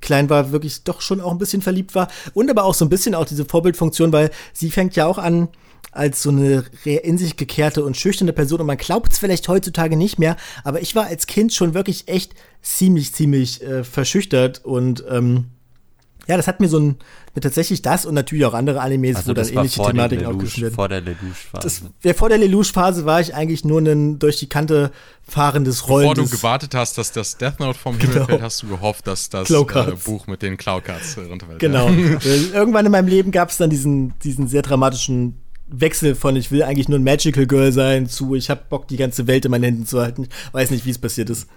klein 0.03 0.29
war, 0.29 0.53
wirklich 0.53 0.85
doch 0.85 1.01
schon 1.01 1.21
auch 1.21 1.33
ein 1.33 1.39
bisschen 1.39 1.63
verliebt 1.63 1.95
war. 1.95 2.09
Und 2.35 2.51
aber 2.51 2.65
auch 2.65 2.75
so 2.75 2.85
ein 2.85 2.91
bisschen 2.91 3.15
auch 3.15 3.25
diese 3.25 3.45
Vorbildfunktion, 3.45 4.13
weil 4.13 4.31
sie 4.53 4.71
fängt 4.71 4.97
ja 4.97 5.07
auch 5.07 5.19
an 5.19 5.49
als 5.93 6.23
so 6.23 6.31
eine 6.31 6.65
in 6.85 7.19
sich 7.19 7.37
gekehrte 7.37 7.85
und 7.85 7.97
schüchterne 7.97 8.33
Person 8.33 8.61
und 8.61 8.67
man 8.67 8.79
glaubt 8.79 9.13
es 9.13 9.19
vielleicht 9.19 9.47
heutzutage 9.49 9.97
nicht 9.97 10.19
mehr, 10.19 10.37
aber 10.65 10.81
ich 10.81 10.95
war 10.95 11.07
als 11.07 11.27
Kind 11.27 11.53
schon 11.53 11.75
wirklich 11.75 12.09
echt 12.09 12.35
ziemlich, 12.63 13.15
ziemlich 13.15 13.63
äh, 13.63 13.85
verschüchtert 13.85 14.65
und 14.65 15.05
ähm, 15.09 15.49
ja, 16.29 16.37
das 16.37 16.47
hat 16.47 16.61
mir 16.61 16.69
so 16.69 16.79
ein, 16.79 16.97
mir 17.35 17.41
tatsächlich 17.41 17.83
das 17.83 18.07
und 18.07 18.15
natürlich 18.15 18.45
auch 18.45 18.55
andere 18.55 18.81
Animes, 18.81 19.17
Also 19.17 19.31
wo 19.31 19.35
dann 19.35 19.45
das 19.45 19.55
war 19.55 19.63
ähnliche 19.63 19.77
vor, 19.77 19.91
Thematiken 19.91 20.27
aufgeschnitten 20.27 20.63
werden. 20.63 20.75
vor 20.75 20.89
der 20.89 21.01
Lelouch-Phase. 21.01 21.91
Ja, 22.05 22.15
vor 22.15 22.29
der 22.29 22.39
Lelouch-Phase 22.39 23.05
war 23.05 23.21
ich 23.21 23.35
eigentlich 23.35 23.65
nur 23.65 23.81
ein 23.81 24.19
durch 24.19 24.39
die 24.39 24.49
Kante 24.49 24.93
fahrendes 25.27 25.81
Bevor 25.83 26.15
du 26.15 26.29
gewartet 26.29 26.75
hast, 26.75 26.97
dass 26.99 27.13
das 27.13 27.39
Death 27.39 27.59
Note 27.61 27.79
vom 27.79 27.99
Himmel 27.99 28.15
Genau. 28.15 28.27
fällt, 28.27 28.43
hast 28.43 28.63
du 28.63 28.69
gehofft, 28.69 29.07
dass 29.07 29.31
das 29.31 29.51
äh. 29.51 29.95
Buch 30.05 30.27
mit 30.27 30.43
den 30.43 30.57
Clow 30.57 30.81
Cards 30.81 31.17
äh, 31.17 31.23
runterfällt. 31.23 31.59
Genau. 31.59 31.89
Ja. 32.23 32.55
Irgendwann 32.55 32.87
in 32.87 32.93
meinem 32.93 33.09
Leben 33.09 33.31
gab 33.33 33.51
es 33.51 33.57
dann 33.57 33.71
diesen, 33.71 34.19
diesen 34.21 34.47
sehr 34.49 34.63
dramatischen 34.63 35.41
Wechsel 35.69 36.15
von 36.15 36.37
ich 36.37 36.51
will 36.51 36.63
eigentlich 36.63 36.89
nur 36.89 36.99
ein 36.99 37.05
Magical 37.05 37.47
Girl 37.47 37.73
sein 37.73 38.07
zu 38.07 38.35
ich 38.35 38.51
hab 38.51 38.69
Bock, 38.69 38.87
die 38.89 38.97
ganze 38.97 39.27
Welt 39.27 39.45
in 39.45 39.51
meinen 39.51 39.65
Händen 39.65 39.87
zu 39.87 40.01
halten. 40.01 40.25
Ich 40.25 40.55
weiß 40.55 40.71
nicht, 40.71 40.85
wie 40.85 40.91
es 40.91 40.99
passiert 40.99 41.31
ist. 41.31 41.49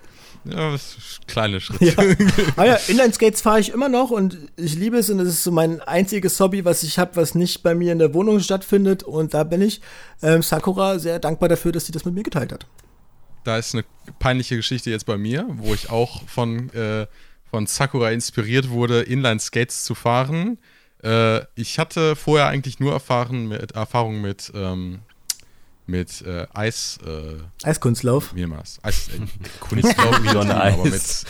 Ja, 0.45 0.71
das 0.71 0.97
ist 0.97 1.27
kleine 1.27 1.59
Schritte. 1.59 1.85
Ja. 1.85 1.93
Aber 2.55 2.65
ja, 2.65 2.75
Inline-Skates 2.87 3.41
fahre 3.41 3.59
ich 3.59 3.69
immer 3.69 3.89
noch 3.89 4.11
und 4.11 4.37
ich 4.57 4.75
liebe 4.75 4.97
es 4.97 5.09
und 5.09 5.19
es 5.19 5.29
ist 5.29 5.43
so 5.43 5.51
mein 5.51 5.81
einziges 5.81 6.39
Hobby, 6.39 6.65
was 6.65 6.83
ich 6.83 6.99
habe, 6.99 7.15
was 7.15 7.33
nicht 7.35 7.63
bei 7.63 7.73
mir 7.73 7.91
in 7.91 7.99
der 7.99 8.13
Wohnung 8.13 8.39
stattfindet. 8.39 9.03
Und 9.03 9.33
da 9.33 9.43
bin 9.43 9.61
ich 9.61 9.81
ähm, 10.21 10.41
Sakura 10.41 10.99
sehr 10.99 11.19
dankbar 11.19 11.49
dafür, 11.49 11.71
dass 11.71 11.85
sie 11.85 11.91
das 11.91 12.05
mit 12.05 12.13
mir 12.13 12.23
geteilt 12.23 12.51
hat. 12.51 12.67
Da 13.43 13.57
ist 13.57 13.73
eine 13.73 13.85
peinliche 14.19 14.55
Geschichte 14.55 14.89
jetzt 14.89 15.05
bei 15.05 15.17
mir, 15.17 15.45
wo 15.49 15.73
ich 15.73 15.89
auch 15.89 16.27
von, 16.27 16.69
äh, 16.73 17.07
von 17.49 17.65
Sakura 17.67 18.11
inspiriert 18.11 18.69
wurde, 18.69 19.01
Inline-Skates 19.01 19.83
zu 19.83 19.95
fahren. 19.95 20.59
Äh, 21.03 21.41
ich 21.55 21.79
hatte 21.79 22.15
vorher 22.15 22.47
eigentlich 22.47 22.79
nur 22.79 22.93
Erfahren 22.93 23.47
mit, 23.47 23.71
Erfahrung 23.71 24.21
mit, 24.21 24.51
ähm, 24.55 24.99
mit 25.87 26.21
äh, 26.21 26.47
Eis. 26.53 26.97
Äh, 27.05 27.67
Eiskunstlauf. 27.67 28.33
das? 28.35 28.79
Eis, 28.83 29.09
äh, 29.09 29.19
Kunstlauf, 29.59 30.23
Wie 30.23 30.29
so 30.29 30.39
ein 30.39 30.51
aber 30.51 30.83
mit, 30.85 30.93
Eis. 30.93 31.25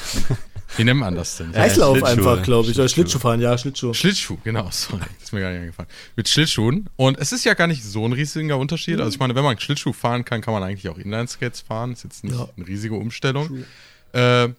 wie 0.77 0.83
nennt 0.83 0.99
man 0.99 1.15
das 1.15 1.37
denn? 1.37 1.53
Eislauf 1.55 2.01
einfach, 2.03 2.41
glaube 2.43 2.69
ich. 2.71 2.77
Oder. 2.77 2.87
Schlittschuh 2.89 3.19
fahren, 3.19 3.41
ja, 3.41 3.57
Schlittschuh. 3.57 3.93
Schlittschuh, 3.93 4.37
genau, 4.43 4.67
sorry, 4.71 5.01
das 5.15 5.23
ist 5.25 5.33
mir 5.33 5.41
gar 5.41 5.51
nicht 5.51 5.61
eingefallen. 5.61 5.89
Mit 6.15 6.27
Schlittschuhen. 6.29 6.89
Und 6.95 7.17
es 7.19 7.31
ist 7.31 7.43
ja 7.45 7.53
gar 7.53 7.67
nicht 7.67 7.83
so 7.83 8.05
ein 8.05 8.13
riesiger 8.13 8.57
Unterschied. 8.57 8.99
Also 8.99 9.11
ich 9.11 9.19
meine, 9.19 9.35
wenn 9.35 9.43
man 9.43 9.59
Schlittschuh 9.59 9.93
fahren 9.93 10.25
kann, 10.25 10.41
kann 10.41 10.53
man 10.53 10.63
eigentlich 10.63 10.89
auch 10.89 10.97
Inline-Skates 10.97 11.61
fahren. 11.61 11.93
Ist 11.93 12.03
jetzt 12.03 12.23
nicht 12.23 12.37
Ja. 12.37 12.47
eine 12.55 12.67
riesige 12.67 12.95
Umstellung. 12.95 13.65
Äh, 14.13 14.49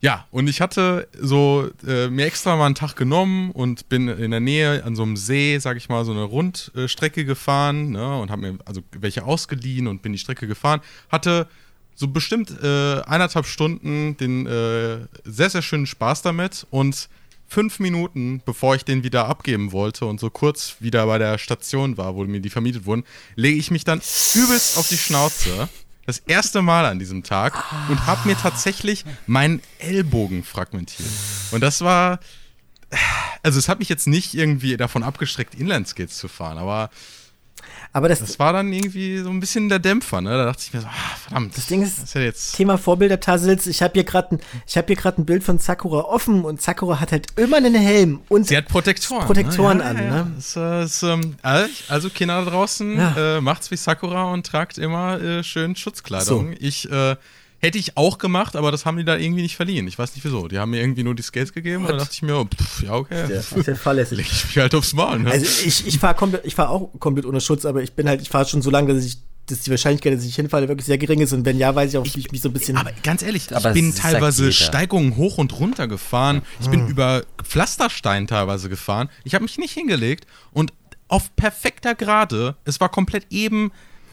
ja, 0.00 0.26
und 0.30 0.48
ich 0.48 0.60
hatte 0.60 1.08
so 1.18 1.70
äh, 1.86 2.08
mir 2.08 2.26
extra 2.26 2.54
mal 2.56 2.66
einen 2.66 2.74
Tag 2.74 2.96
genommen 2.96 3.50
und 3.50 3.88
bin 3.88 4.08
in 4.08 4.30
der 4.30 4.40
Nähe 4.40 4.84
an 4.84 4.94
so 4.94 5.02
einem 5.02 5.16
See, 5.16 5.58
sag 5.58 5.76
ich 5.78 5.88
mal, 5.88 6.04
so 6.04 6.12
eine 6.12 6.24
Rundstrecke 6.24 7.24
gefahren 7.24 7.90
ne, 7.90 8.20
und 8.20 8.30
habe 8.30 8.42
mir 8.42 8.58
also 8.66 8.82
welche 8.92 9.24
ausgeliehen 9.24 9.86
und 9.86 10.02
bin 10.02 10.12
die 10.12 10.18
Strecke 10.18 10.46
gefahren. 10.46 10.80
Hatte 11.08 11.48
so 11.94 12.08
bestimmt 12.08 12.50
äh, 12.62 13.00
eineinhalb 13.00 13.46
Stunden 13.46 14.16
den 14.18 14.46
äh, 14.46 14.98
sehr, 15.24 15.50
sehr 15.50 15.62
schönen 15.62 15.86
Spaß 15.86 16.20
damit 16.20 16.66
und 16.70 17.08
fünf 17.48 17.78
Minuten, 17.78 18.42
bevor 18.44 18.74
ich 18.74 18.84
den 18.84 19.02
wieder 19.02 19.26
abgeben 19.26 19.72
wollte 19.72 20.04
und 20.04 20.20
so 20.20 20.28
kurz 20.28 20.76
wieder 20.80 21.06
bei 21.06 21.16
der 21.16 21.38
Station 21.38 21.96
war, 21.96 22.14
wo 22.14 22.24
mir 22.24 22.40
die 22.40 22.50
vermietet 22.50 22.84
wurden, 22.84 23.04
lege 23.34 23.58
ich 23.58 23.70
mich 23.70 23.84
dann 23.84 24.00
übelst 24.34 24.76
auf 24.76 24.88
die 24.88 24.98
Schnauze. 24.98 25.68
Das 26.06 26.18
erste 26.18 26.62
Mal 26.62 26.86
an 26.86 26.98
diesem 26.98 27.24
Tag 27.24 27.64
und 27.88 28.06
habe 28.06 28.28
mir 28.28 28.36
tatsächlich 28.36 29.04
meinen 29.26 29.60
Ellbogen 29.78 30.44
fragmentiert. 30.44 31.08
Und 31.50 31.60
das 31.60 31.80
war. 31.82 32.20
Also, 33.42 33.58
es 33.58 33.68
hat 33.68 33.80
mich 33.80 33.88
jetzt 33.88 34.06
nicht 34.06 34.34
irgendwie 34.34 34.76
davon 34.76 35.02
abgestreckt, 35.02 35.54
Inlineskates 35.56 36.16
zu 36.16 36.28
fahren, 36.28 36.58
aber 36.58 36.90
Aber 37.96 38.10
das, 38.10 38.18
das 38.20 38.38
war 38.38 38.52
dann 38.52 38.70
irgendwie 38.74 39.16
so 39.20 39.30
ein 39.30 39.40
bisschen 39.40 39.70
der 39.70 39.78
Dämpfer, 39.78 40.20
ne? 40.20 40.28
Da 40.28 40.44
dachte 40.44 40.62
ich 40.66 40.74
mir 40.74 40.82
so, 40.82 40.86
ah, 40.86 41.16
verdammt. 41.22 41.56
Das 41.56 41.64
Ding 41.66 41.80
ist- 41.82 41.96
das 41.96 42.04
ist 42.04 42.14
ja 42.14 42.20
jetzt. 42.20 42.54
Thema 42.54 42.76
Vorbilder 42.76 43.18
Tassels. 43.20 43.66
Ich 43.66 43.80
habe 43.80 43.94
hier 43.94 44.04
gerade 44.04 44.36
ein, 44.36 44.40
ich 44.66 44.76
habe 44.76 44.88
hier 44.88 44.96
gerade 44.96 45.22
ein 45.22 45.24
Bild 45.24 45.42
von 45.42 45.58
Sakura 45.58 46.00
offen 46.00 46.44
und 46.44 46.60
Sakura 46.60 47.00
hat 47.00 47.10
halt 47.12 47.28
immer 47.36 47.56
einen 47.56 47.74
Helm 47.74 48.20
und 48.28 48.48
Sie 48.48 48.54
hat 48.56 48.68
Protektoren. 48.68 49.24
Protektoren 49.24 49.78
ne? 49.78 49.84
an, 49.84 49.96
ne? 49.96 50.32
Das, 50.36 50.56
äh, 50.56 50.84
ist, 50.84 51.02
ähm, 51.04 51.36
also 51.88 52.10
Kinder 52.10 52.44
da 52.44 52.50
draußen, 52.50 52.98
Ja. 52.98 53.36
äh, 53.38 53.40
macht's 53.40 53.70
wie 53.70 53.76
Sakura 53.76 54.24
und 54.30 54.44
tragt 54.44 54.76
immer 54.76 55.18
äh, 55.18 55.42
schön 55.42 55.74
Schutzkleidung. 55.74 56.48
So. 56.52 56.56
Ich 56.60 56.90
äh, 56.90 57.16
hätte 57.58 57.78
ich 57.78 57.96
auch 57.96 58.18
gemacht, 58.18 58.54
aber 58.56 58.70
das 58.70 58.84
haben 58.86 58.96
die 58.98 59.04
da 59.04 59.16
irgendwie 59.16 59.42
nicht 59.42 59.56
verliehen. 59.56 59.86
Ich 59.88 59.98
weiß 59.98 60.14
nicht 60.14 60.24
wieso. 60.24 60.46
Die 60.48 60.58
haben 60.58 60.70
mir 60.70 60.80
irgendwie 60.80 61.02
nur 61.02 61.14
die 61.14 61.22
Skates 61.22 61.52
gegeben 61.52 61.84
und 61.84 61.90
da 61.92 61.96
dachte 61.98 62.10
ich 62.12 62.22
mir, 62.22 62.36
oh, 62.36 62.44
pff, 62.44 62.82
ja 62.82 62.92
okay, 62.94 63.20
ja, 63.32 63.38
ist 63.56 63.66
ja 63.66 63.74
fahrlässig. 63.74 64.18
leg 64.18 64.26
ich 64.30 64.44
mich 64.46 64.58
halt 64.58 64.74
aufs 64.74 64.92
Maul. 64.92 65.20
Ne? 65.20 65.30
Also 65.30 65.46
ich, 65.66 65.86
ich 65.86 65.98
fahre 65.98 66.14
komplett, 66.14 66.44
ich 66.46 66.54
fahre 66.54 66.70
auch 66.70 66.90
komplett 67.00 67.24
ohne 67.26 67.40
Schutz, 67.40 67.64
aber 67.64 67.82
ich 67.82 67.92
bin 67.94 68.08
halt, 68.08 68.20
ich 68.20 68.28
fahre 68.28 68.46
schon 68.46 68.62
so 68.62 68.70
lange, 68.70 68.92
dass 68.94 69.04
ich, 69.04 69.18
dass 69.46 69.60
die 69.60 69.70
Wahrscheinlichkeit, 69.70 70.12
dass 70.12 70.24
ich 70.24 70.34
hinfalle, 70.34 70.68
wirklich 70.68 70.86
sehr 70.86 70.98
gering 70.98 71.20
ist. 71.20 71.32
Und 71.32 71.44
wenn 71.44 71.56
ja, 71.56 71.74
weiß 71.74 71.90
ich 71.92 71.98
auch, 71.98 72.04
wie 72.04 72.18
ich 72.18 72.32
mich 72.32 72.40
so 72.42 72.48
ein 72.48 72.52
bisschen. 72.52 72.76
aber 72.76 72.90
ganz 73.04 73.22
ehrlich, 73.22 73.54
Aber 73.54 73.68
ich 73.70 73.74
bin 73.74 73.94
teilweise 73.94 74.42
jeder. 74.44 74.52
Steigungen 74.52 75.16
hoch 75.16 75.38
und 75.38 75.58
runter 75.58 75.86
gefahren. 75.88 76.42
Ich 76.60 76.66
Hm. 76.66 76.70
bin 76.72 76.88
über 76.88 77.22
Pflasterstein 77.42 78.26
teilweise 78.26 78.68
gefahren. 78.68 79.08
Ich 79.24 79.34
habe 79.34 79.44
mich 79.44 79.56
nicht 79.58 79.72
hingelegt 79.72 80.26
und 80.52 80.72
auf 81.08 81.34
perfekter 81.36 81.94
Gerade, 81.94 82.56
es 82.64 82.80
war 82.80 82.88
komplett 82.88 83.26
eben, 83.30 83.70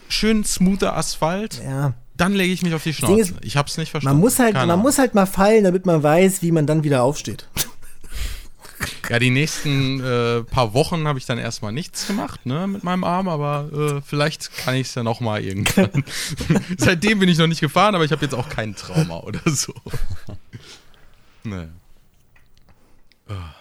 schön 0.08 0.44
smoother 0.44 0.96
Asphalt. 0.96 1.62
ja. 1.64 1.94
Dann 2.16 2.34
lege 2.34 2.54
ich 2.54 2.62
mich 2.62 2.74
auf 2.74 2.84
die 2.84 2.94
Schnauze. 2.94 3.20
ist, 3.22 3.34
ich 3.42 3.58
hab's 3.58 3.78
nicht 3.78 3.92
verstanden. 3.92 4.18
Man 4.18 4.22
muss 4.22 4.38
halt, 4.40 4.54
Keine 4.54 4.68
man 4.68 4.74
Ahnung. 4.74 4.84
muss 4.84 5.00
halt 5.00 5.16
mal 5.16 5.26
fallen, 5.26 5.64
damit 5.64 5.86
man 5.86 6.04
weiß, 6.04 6.42
wie 6.42 6.52
man 6.52 6.68
dann 6.68 6.84
wieder 6.84 7.04
aufsteht. 7.04 7.48
Ja, 9.10 9.20
die 9.20 9.30
nächsten 9.30 10.02
äh, 10.02 10.44
paar 10.44 10.74
Wochen 10.74 11.08
habe 11.08 11.20
ich 11.20 11.26
dann 11.26 11.38
erstmal 11.38 11.72
nichts 11.72 12.08
gemacht, 12.08 12.46
ne, 12.46 12.68
mit 12.68 12.84
meinem 12.84 13.04
Arm, 13.04 13.30
aber 13.30 13.70
äh, 13.72 14.02
vielleicht 14.02 14.56
kann 14.58 14.76
ich 14.76 14.88
es 14.88 14.96
ja 14.96 15.04
noch 15.04 15.20
mal 15.20 15.42
irgendwann. 15.44 16.04
Seitdem 16.78 17.20
bin 17.20 17.30
ich 17.30 17.38
noch 17.38 17.48
nicht 17.48 17.62
gefahren, 17.62 17.96
aber 17.96 18.04
ich 18.06 18.12
habe 18.12 18.24
jetzt 18.24 18.34
auch 18.34 18.50
kein 18.50 18.76
Trauma 18.76 19.20
oder 19.20 19.40
so. 19.46 19.74
naja. 21.44 21.70
Ah. 23.30 23.56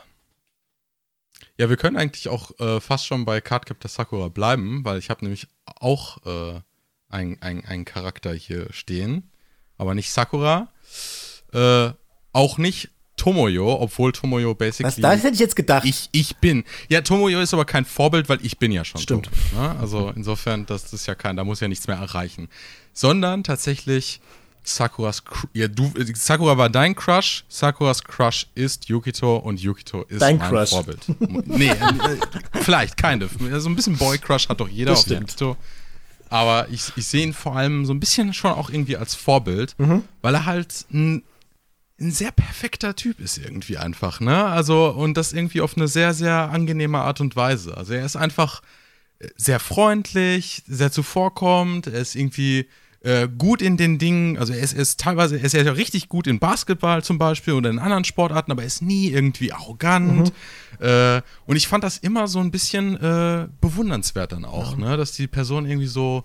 Ja, 1.58 1.68
wir 1.68 1.76
können 1.76 1.96
eigentlich 1.96 2.28
auch 2.28 2.58
äh, 2.58 2.80
fast 2.80 3.06
schon 3.06 3.24
bei 3.24 3.40
Cardcaptor 3.40 3.88
Sakura 3.88 4.28
bleiben, 4.28 4.84
weil 4.84 4.98
ich 4.98 5.10
habe 5.10 5.24
nämlich 5.24 5.46
auch 5.64 6.18
äh, 6.26 6.60
einen 7.12 7.64
ein 7.64 7.84
Charakter 7.84 8.32
hier 8.34 8.66
stehen, 8.72 9.30
aber 9.78 9.94
nicht 9.94 10.10
Sakura, 10.10 10.68
äh, 11.52 11.90
auch 12.32 12.58
nicht 12.58 12.90
Tomoyo, 13.16 13.80
obwohl 13.80 14.10
Tomoyo 14.12 14.54
basically 14.54 14.86
Was, 14.86 14.96
das 14.96 15.22
hätte 15.22 15.34
ich 15.34 15.40
jetzt 15.40 15.54
gedacht. 15.54 15.84
ich, 15.84 16.08
ich 16.12 16.36
bin. 16.36 16.64
Ja, 16.88 17.02
Tomoyo 17.02 17.40
ist 17.40 17.52
aber 17.54 17.64
kein 17.66 17.84
Vorbild, 17.84 18.28
weil 18.28 18.38
ich 18.44 18.58
bin 18.58 18.72
ja 18.72 18.84
schon. 18.84 19.00
Stimmt. 19.00 19.28
Tomoyo, 19.52 19.68
ne? 19.74 19.78
Also 19.78 20.12
insofern, 20.16 20.66
das 20.66 20.92
ist 20.92 21.06
ja 21.06 21.14
kein, 21.14 21.36
da 21.36 21.44
muss 21.44 21.60
ja 21.60 21.68
nichts 21.68 21.86
mehr 21.86 21.96
erreichen. 21.98 22.48
Sondern 22.94 23.44
tatsächlich 23.44 24.20
Sakuras 24.64 25.22
ja, 25.52 25.66
du, 25.68 25.92
Sakura 26.14 26.56
war 26.56 26.70
dein 26.70 26.94
Crush, 26.94 27.44
Sakuras 27.48 28.02
Crush 28.04 28.46
ist 28.54 28.88
Yukito 28.88 29.36
und 29.36 29.60
Yukito 29.60 30.02
ist 30.04 30.22
Dein 30.22 30.38
mein 30.38 30.48
Crush. 30.50 30.70
Vorbild. 30.70 31.00
nee, 31.46 31.68
äh, 31.70 31.76
vielleicht, 32.62 32.96
kind 32.96 33.24
of. 33.24 33.30
So 33.60 33.68
ein 33.68 33.76
bisschen 33.76 33.96
Boy-Crush 33.98 34.48
hat 34.48 34.60
doch 34.60 34.68
jeder 34.68 34.92
Das 34.92 35.00
auf 35.00 35.04
stimmt. 35.06 35.30
Yukito. 35.32 35.56
Aber 36.32 36.68
ich, 36.70 36.92
ich 36.96 37.06
sehe 37.06 37.22
ihn 37.24 37.34
vor 37.34 37.54
allem 37.56 37.84
so 37.84 37.92
ein 37.92 38.00
bisschen 38.00 38.32
schon 38.32 38.52
auch 38.52 38.70
irgendwie 38.70 38.96
als 38.96 39.14
Vorbild, 39.14 39.74
Mhm. 39.78 40.02
weil 40.22 40.34
er 40.34 40.46
halt 40.46 40.86
ein, 40.92 41.22
ein 42.00 42.10
sehr 42.10 42.32
perfekter 42.32 42.96
Typ 42.96 43.20
ist 43.20 43.38
irgendwie 43.38 43.76
einfach, 43.76 44.18
ne? 44.20 44.44
Also, 44.46 44.88
und 44.90 45.14
das 45.16 45.32
irgendwie 45.32 45.60
auf 45.60 45.76
eine 45.76 45.88
sehr, 45.88 46.14
sehr 46.14 46.50
angenehme 46.50 46.98
Art 46.98 47.20
und 47.20 47.36
Weise. 47.36 47.76
Also 47.76 47.92
er 47.92 48.04
ist 48.06 48.16
einfach 48.16 48.62
äh, 49.18 49.28
sehr 49.36 49.60
freundlich, 49.60 50.62
sehr 50.66 50.90
zuvorkommend, 50.90 51.86
er 51.88 52.00
ist 52.00 52.16
irgendwie 52.16 52.66
äh, 53.04 53.28
gut 53.36 53.62
in 53.62 53.76
den 53.76 53.98
Dingen, 53.98 54.38
also 54.38 54.52
er 54.52 54.60
ist, 54.60 54.74
er 54.74 54.82
ist 54.82 55.00
teilweise, 55.00 55.36
er 55.36 55.44
ist 55.44 55.54
ja 55.54 55.62
richtig 55.72 56.08
gut 56.08 56.26
in 56.26 56.38
Basketball 56.38 57.02
zum 57.02 57.18
Beispiel 57.18 57.54
oder 57.54 57.68
in 57.68 57.78
anderen 57.78 58.04
Sportarten, 58.04 58.52
aber 58.52 58.62
er 58.62 58.68
ist 58.68 58.82
nie 58.82 59.08
irgendwie 59.08 59.52
arrogant. 59.52 60.32
Äh, 60.78 61.22
und 61.46 61.56
ich 61.56 61.68
fand 61.68 61.84
das 61.84 61.98
immer 61.98 62.28
so 62.28 62.38
ein 62.38 62.50
bisschen 62.50 62.96
äh, 62.96 63.48
bewundernswert 63.60 64.32
dann 64.32 64.44
auch, 64.44 64.76
ne? 64.76 64.96
Dass 64.96 65.12
die 65.12 65.26
Person 65.26 65.66
irgendwie 65.66 65.86
so, 65.86 66.24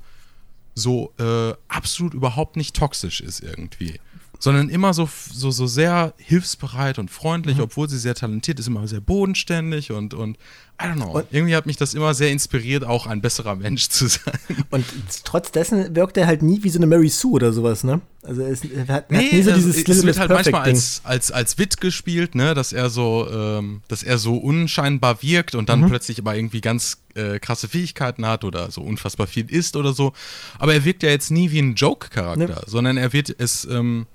so 0.73 1.13
äh, 1.19 1.53
absolut 1.67 2.13
überhaupt 2.13 2.55
nicht 2.55 2.75
toxisch 2.75 3.21
ist 3.21 3.41
irgendwie. 3.41 3.99
Sondern 4.39 4.69
immer 4.69 4.93
so, 4.93 5.09
so, 5.32 5.49
so 5.49 5.65
sehr 5.65 6.13
hilfsbereit 6.17 6.99
und 6.99 7.09
freundlich, 7.09 7.59
obwohl 7.59 7.89
sie 7.89 7.97
sehr 7.97 8.13
talentiert 8.13 8.59
ist, 8.59 8.67
immer 8.67 8.88
sehr 8.88 9.01
bodenständig 9.01 9.91
und, 9.91 10.13
und 10.13 10.38
I 10.80 10.86
don't 10.86 10.95
know. 10.97 11.11
Und- 11.17 11.25
irgendwie 11.32 11.55
hat 11.55 11.65
mich 11.65 11.78
das 11.78 11.95
immer 11.95 12.13
sehr 12.13 12.30
inspiriert, 12.30 12.84
auch 12.84 13.07
ein 13.07 13.19
besserer 13.19 13.55
Mensch 13.55 13.89
zu 13.89 14.07
sein. 14.07 14.34
Und 14.69 14.86
trotz 15.23 15.51
dessen 15.51 15.95
wirkt 15.95 16.17
er 16.17 16.28
halt 16.28 16.43
nie 16.43 16.61
wie 16.63 16.69
so 16.69 16.78
eine 16.78 16.86
Mary 16.86 17.09
Sue 17.09 17.32
oder 17.32 17.51
sowas, 17.51 17.84
ne? 17.84 17.99
Also 18.21 18.41
er, 18.43 18.49
ist, 18.49 18.63
er 18.65 18.82
hat, 18.88 18.89
hat 19.05 19.11
nie 19.11 19.41
so 19.41 19.49
das- 19.49 19.59
dieses 19.59 19.78
es 19.88 20.03
wird 20.05 20.19
halt 20.19 20.30
manchmal 20.30 20.65
Ding. 20.65 20.75
als, 20.75 21.01
als, 21.03 21.32
als 21.32 21.57
Witz 21.57 21.78
gespielt, 21.78 22.36
ne, 22.36 22.53
dass 22.53 22.73
er 22.73 22.91
so, 22.91 23.28
ähm, 23.32 23.82
dass 23.88 24.03
er 24.03 24.19
so 24.19 24.36
unscheinbar 24.38 25.23
wirkt 25.23 25.55
und 25.55 25.63
Mhm. 25.63 25.65
dann 25.65 25.88
plötzlich 25.88 26.19
aber 26.19 26.36
irgendwie 26.36 26.61
ganz 26.61 26.97
äh, 27.15 27.39
krasse 27.39 27.67
Fähigkeiten 27.67 28.28
hat 28.28 28.43
oder 28.43 28.69
so 28.69 28.82
unfassbar 28.82 29.25
viel 29.25 29.49
isst 29.49 29.78
oder 29.78 29.93
so. 29.93 30.13
Aber 30.59 30.75
er 30.75 30.86
wirkt 30.86 31.01
ja 31.01 31.09
jetzt 31.09 31.32
nie 31.32 31.49
wie 31.49 31.59
ein 31.59 31.73
Joke-Charakter, 31.73 32.47
Ne. 32.47 32.61
sondern 32.67 32.97
er 32.97 33.13
wird 33.13 33.34
es, 33.39 33.65
ähm, 33.65 34.05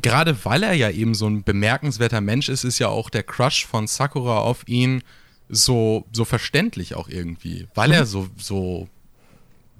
gerade 0.00 0.36
weil 0.44 0.62
er 0.62 0.74
ja 0.74 0.90
eben 0.90 1.14
so 1.14 1.26
ein 1.26 1.42
bemerkenswerter 1.42 2.20
Mensch 2.20 2.48
ist, 2.50 2.64
ist 2.64 2.78
ja 2.78 2.88
auch 2.88 3.08
der 3.10 3.22
Crush 3.22 3.66
von 3.66 3.86
Sakura 3.86 4.38
auf 4.40 4.66
ihn 4.68 5.02
so, 5.48 6.06
so 6.12 6.24
verständlich 6.24 6.94
auch 6.94 7.08
irgendwie, 7.08 7.68
weil 7.74 7.92
er 7.92 8.06
so, 8.06 8.28
so 8.36 8.88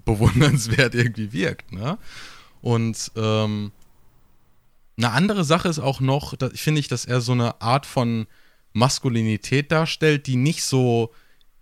bewundernswert 0.05 0.95
irgendwie 0.95 1.33
wirkt, 1.33 1.73
ne? 1.73 1.99
Und 2.61 3.11
ähm, 3.17 3.73
eine 4.97 5.11
andere 5.11 5.45
Sache 5.45 5.69
ist 5.69 5.79
auch 5.79 6.01
noch, 6.01 6.35
finde 6.55 6.81
ich, 6.81 6.89
dass 6.89 7.05
er 7.05 7.21
so 7.21 7.33
eine 7.33 7.61
Art 7.61 7.87
von 7.87 8.27
Maskulinität 8.73 9.73
darstellt, 9.73 10.27
die 10.27 10.37
nicht 10.37 10.63
so 10.63 11.13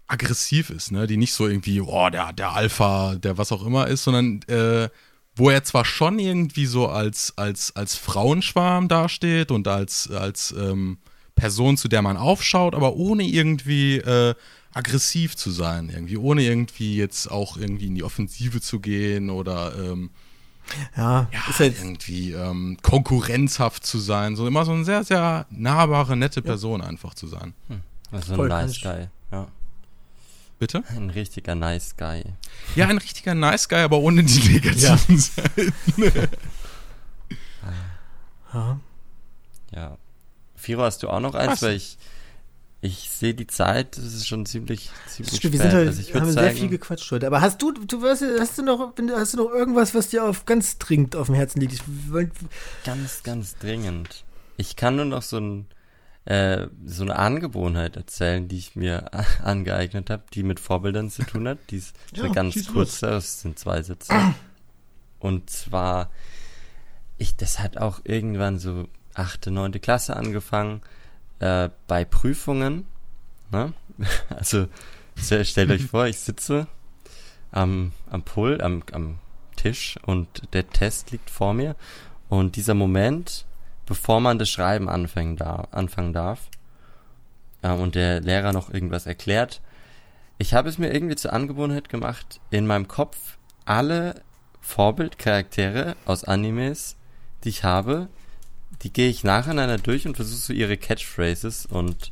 aggressiv 0.07 0.71
ist, 0.71 0.91
ne? 0.91 1.07
Die 1.07 1.17
nicht 1.17 1.33
so 1.33 1.47
irgendwie, 1.47 1.81
oh, 1.81 2.11
der, 2.11 2.33
der 2.33 2.53
Alpha, 2.53 3.15
der 3.15 3.39
was 3.39 3.53
auch 3.53 3.65
immer 3.65 3.87
ist, 3.87 4.05
sondern 4.05 4.43
äh, 4.49 4.89
wo 5.37 5.49
er 5.51 5.65
zwar 5.65 5.85
schon 5.85 6.19
irgendwie 6.19 6.67
so 6.67 6.89
als, 6.89 7.33
als, 7.39 7.75
als 7.77 7.95
Frauenschwarm 7.95 8.89
dasteht 8.89 9.51
und 9.51 9.69
als, 9.69 10.11
als 10.11 10.53
ähm, 10.53 10.99
Person, 11.41 11.77
zu 11.77 11.89
der 11.89 12.03
man 12.03 12.17
aufschaut, 12.17 12.75
aber 12.75 12.95
ohne 12.97 13.23
irgendwie 13.25 13.97
äh, 13.97 14.35
aggressiv 14.73 15.37
zu 15.37 15.51
sein, 15.51 15.89
irgendwie, 15.91 16.17
ohne 16.17 16.43
irgendwie 16.43 16.97
jetzt 16.97 17.31
auch 17.31 17.57
irgendwie 17.57 17.87
in 17.87 17.95
die 17.95 18.05
Offensive 18.05 18.61
zu 18.61 18.79
gehen 18.81 19.31
oder 19.31 19.73
ähm, 19.77 20.11
Ja, 20.97 21.29
ja, 21.33 21.41
ist 21.49 21.59
halt, 21.59 21.77
irgendwie 21.79 22.33
ähm, 22.33 22.77
konkurrenzhaft 22.83 23.85
zu 23.85 23.99
sein, 23.99 24.37
so 24.37 24.47
immer 24.47 24.65
so 24.65 24.73
eine 24.73 24.85
sehr, 24.85 25.03
sehr 25.03 25.47
nahbare, 25.51 26.17
nette 26.17 26.43
Person 26.43 26.83
einfach 26.83 27.15
zu 27.15 27.27
sein. 27.27 27.55
Also 28.13 28.35
Voll, 28.37 28.53
ein 28.53 28.67
nice 28.67 28.77
ich- 28.77 28.83
Guy. 28.83 29.09
Ja. 29.33 29.49
Bitte? 30.59 30.85
Ein 30.95 31.09
richtiger 31.09 31.55
nice 31.55 31.97
Guy. 31.97 32.23
Ja, 32.77 32.87
ein 32.89 32.99
richtiger 32.99 33.35
Nice 33.35 33.67
Guy, 33.67 33.79
aber 33.79 33.97
ohne 33.99 34.23
die 34.23 34.41
negativen 34.53 35.19
Seiten. 35.19 35.73
ja. 38.53 38.79
Ja. 39.73 39.97
Firo, 40.71 40.83
hast 40.83 41.03
du 41.03 41.09
auch 41.09 41.19
noch 41.19 41.35
eins? 41.35 41.51
Was? 41.51 41.63
Weil 41.63 41.75
ich, 41.75 41.99
ich 42.81 43.11
sehe 43.11 43.35
die 43.35 43.49
Zeit, 43.49 43.97
das 43.97 44.05
ist 44.05 44.29
schon 44.29 44.47
ziemlich, 44.47 44.89
ziemlich 45.09 45.37
Stimmt, 45.37 45.55
wir 45.55 45.61
spät. 45.61 45.71
sind 45.71 45.79
halt, 45.79 45.89
also 45.89 46.01
ich 46.01 46.15
haben 46.15 46.21
würde 46.23 46.33
sehr 46.33 46.51
viel 46.53 46.61
sagen, 46.61 46.71
gequatscht 46.71 47.11
heute. 47.11 47.27
Aber 47.27 47.41
hast 47.41 47.61
du, 47.61 47.73
du 47.73 48.03
hast, 48.05 48.23
hast 48.39 48.57
du 48.57 48.63
noch, 48.63 48.95
hast 49.13 49.35
du 49.35 49.39
noch 49.39 49.51
irgendwas, 49.51 49.97
was 49.97 50.11
dir 50.11 50.25
auf 50.25 50.47
ganz 50.47 50.79
dringend 50.79 51.17
auf 51.17 51.27
dem 51.27 51.35
Herzen 51.35 51.61
liegt? 51.61 51.83
Ganz, 52.85 53.25
ganz 53.25 53.57
dringend. 53.59 54.25
Ich 54.59 54.77
kann 54.77 54.95
nur 54.95 55.07
noch 55.07 55.23
so, 55.23 55.39
ein, 55.39 55.67
äh, 56.25 56.69
so 56.87 57.03
eine 57.03 57.17
Angewohnheit 57.17 57.97
erzählen, 57.97 58.47
die 58.47 58.59
ich 58.59 58.77
mir 58.77 59.11
angeeignet 59.43 60.09
habe, 60.09 60.23
die 60.33 60.45
mit 60.45 60.61
Vorbildern 60.61 61.11
zu 61.11 61.25
tun 61.25 61.49
hat. 61.49 61.59
Die 61.71 61.79
ist 61.79 61.97
Ja, 62.15 62.23
eine 62.23 62.33
ganz 62.33 62.69
kurze, 62.69 63.07
das 63.07 63.41
sind 63.41 63.59
zwei 63.59 63.83
Sätze. 63.83 64.15
Und 65.19 65.51
zwar, 65.51 66.11
ich, 67.19 67.37
das 67.37 67.59
hat 67.59 67.77
auch 67.77 68.03
irgendwann 68.05 68.61
so 68.61 68.87
achte, 69.15 69.51
neunte 69.51 69.81
Klasse 69.81 70.17
angefangen, 70.17 70.83
äh, 71.41 71.69
bei 71.87 72.05
Prüfungen, 72.05 72.87
ne? 73.51 73.73
Also, 74.31 74.69
stell- 75.17 75.45
stellt 75.45 75.71
euch 75.71 75.85
vor, 75.87 76.07
ich 76.07 76.19
sitze 76.19 76.67
am, 77.53 77.93
am 78.09 78.23
Pult, 78.23 78.63
am, 78.63 78.83
am 78.93 79.19
Tisch 79.57 79.99
und 80.07 80.43
der 80.55 80.69
Test 80.71 81.11
liegt 81.11 81.29
vor 81.31 81.53
mir 81.55 81.77
und 82.29 82.57
dieser 82.57 82.75
Moment, 82.75 83.45
bevor 83.87 84.21
man 84.21 84.39
das 84.39 84.49
Schreiben 84.49 84.89
anfangen 84.89 85.37
darf, 85.37 85.69
anfangen 85.73 86.13
darf 86.13 86.49
äh, 87.63 87.71
und 87.73 87.95
der 87.95 88.21
Lehrer 88.21 88.53
noch 88.53 88.73
irgendwas 88.73 89.07
erklärt, 89.07 89.61
ich 90.39 90.55
habe 90.55 90.69
es 90.71 90.79
mir 90.79 90.93
irgendwie 90.95 91.17
zur 91.17 91.33
Angewohnheit 91.35 91.89
gemacht, 91.91 92.41
in 92.51 92.67
meinem 92.67 92.89
Kopf 92.89 93.37
alle 93.67 94.23
Vorbildcharaktere 94.63 95.97
aus 96.07 96.25
Animes, 96.25 96.97
die 97.45 97.51
ich 97.51 97.65
habe, 97.65 98.09
die 98.83 98.93
gehe 98.93 99.09
ich 99.09 99.25
nacheinander 99.25 99.79
durch 99.79 100.07
und 100.07 100.17
versuche 100.17 100.39
so 100.39 100.53
ihre 100.53 100.77
Catchphrases 100.77 101.67
und 101.67 102.11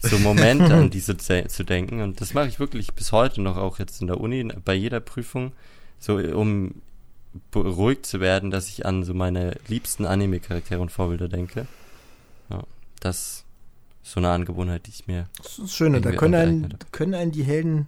so 0.00 0.18
Momente 0.18 0.74
an 0.74 0.90
diese 0.90 1.16
zu, 1.16 1.64
denken. 1.64 2.02
Und 2.02 2.20
das 2.20 2.34
mache 2.34 2.48
ich 2.48 2.60
wirklich 2.60 2.92
bis 2.94 3.12
heute 3.12 3.40
noch, 3.40 3.56
auch 3.56 3.78
jetzt 3.78 4.00
in 4.00 4.06
der 4.06 4.20
Uni, 4.20 4.44
bei 4.64 4.74
jeder 4.74 5.00
Prüfung, 5.00 5.52
so 5.98 6.16
um 6.16 6.74
beruhigt 7.50 8.06
zu 8.06 8.20
werden, 8.20 8.50
dass 8.50 8.68
ich 8.68 8.86
an 8.86 9.04
so 9.04 9.14
meine 9.14 9.56
liebsten 9.68 10.06
Anime-Charaktere 10.06 10.80
und 10.80 10.90
Vorbilder 10.90 11.28
denke. 11.28 11.66
Ja, 12.50 12.62
das 13.00 13.44
ist 14.02 14.12
so 14.12 14.20
eine 14.20 14.30
Angewohnheit, 14.30 14.86
die 14.86 14.90
ich 14.90 15.06
mir. 15.06 15.28
das 15.38 15.52
ist 15.52 15.58
das 15.58 15.74
Schöne, 15.74 16.00
da 16.00 16.12
können 16.12 16.34
einen, 16.34 16.78
können 16.90 17.14
einen 17.14 17.32
die 17.32 17.44
Helden 17.44 17.86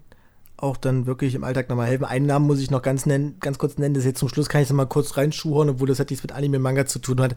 auch 0.56 0.76
dann 0.76 1.06
wirklich 1.06 1.34
im 1.34 1.42
Alltag 1.42 1.68
nochmal 1.68 1.86
helfen. 1.86 2.04
Einen 2.04 2.26
Namen 2.26 2.46
muss 2.46 2.60
ich 2.60 2.70
noch 2.70 2.82
ganz, 2.82 3.06
nennen, 3.06 3.36
ganz 3.40 3.58
kurz 3.58 3.78
nennen, 3.78 3.94
das 3.94 4.04
jetzt 4.04 4.18
zum 4.18 4.28
Schluss 4.28 4.48
kann 4.48 4.60
ich 4.60 4.68
es 4.68 4.74
mal 4.74 4.84
kurz 4.84 5.16
reinschuhorn, 5.16 5.70
obwohl 5.70 5.88
das 5.88 5.98
hat 5.98 6.10
nichts 6.10 6.22
mit 6.22 6.32
Anime 6.32 6.58
und 6.58 6.62
Manga 6.62 6.86
zu 6.86 6.98
tun 6.98 7.20
hat. 7.20 7.34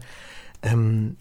Ähm, 0.64 1.16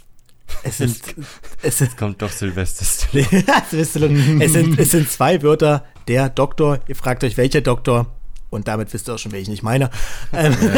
es 0.64 0.78
sind, 0.78 1.00
es 1.62 1.78
sind, 1.78 1.98
Kommt 1.98 2.22
doch 2.22 2.32
Silvester 2.32 2.86
Stallone. 2.86 3.28
es, 3.72 3.94
sind, 3.94 4.42
es, 4.42 4.54
sind, 4.54 4.80
es 4.80 4.92
sind 4.92 5.10
zwei 5.10 5.42
Wörter, 5.42 5.86
der 6.08 6.30
Doktor, 6.30 6.80
ihr 6.88 6.96
fragt 6.96 7.24
euch, 7.24 7.38
welcher 7.38 7.62
Doktor, 7.62 8.08
und 8.50 8.68
damit 8.68 8.94
wisst 8.94 9.10
ihr 9.10 9.16
auch 9.16 9.20
schon, 9.20 9.32
welchen 9.32 9.54
ich 9.54 9.64
meine. 9.64 9.90
Ähm, 10.32 10.56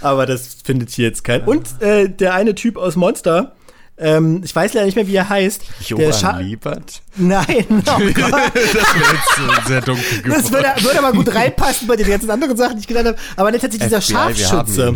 aber 0.00 0.26
das 0.26 0.58
findet 0.62 0.90
hier 0.90 1.06
jetzt 1.06 1.24
kein. 1.24 1.42
Und 1.44 1.80
äh, 1.80 2.08
der 2.08 2.34
eine 2.34 2.54
Typ 2.54 2.76
aus 2.76 2.96
Monster, 2.96 3.56
ähm, 3.96 4.40
ich 4.44 4.54
weiß 4.54 4.74
leider 4.74 4.86
nicht 4.86 4.96
mehr, 4.96 5.06
wie 5.06 5.14
er 5.14 5.28
heißt. 5.28 5.62
der 5.62 6.12
Scha- 6.12 6.20
Johann 6.32 6.42
Liebert. 6.44 7.02
Nein, 7.16 7.46
oh 7.68 7.82
das 7.84 8.04
wäre 8.04 9.54
jetzt 9.54 9.66
sehr 9.68 9.80
dunkel 9.82 10.22
geworden. 10.22 10.42
Das 10.42 10.50
würde, 10.52 10.68
würde 10.80 10.98
aber 10.98 11.12
gut 11.12 11.32
reinpassen 11.34 11.86
bei 11.86 11.94
den 11.96 12.08
ganzen 12.08 12.28
anderen 12.30 12.56
Sachen, 12.56 12.74
die 12.76 12.80
ich 12.80 12.86
genannt 12.88 13.08
habe. 13.08 13.18
Aber 13.36 13.52
dieser 13.52 13.68
FBI, 13.70 13.90
wir 13.90 14.00
Scharfschütze. 14.00 14.94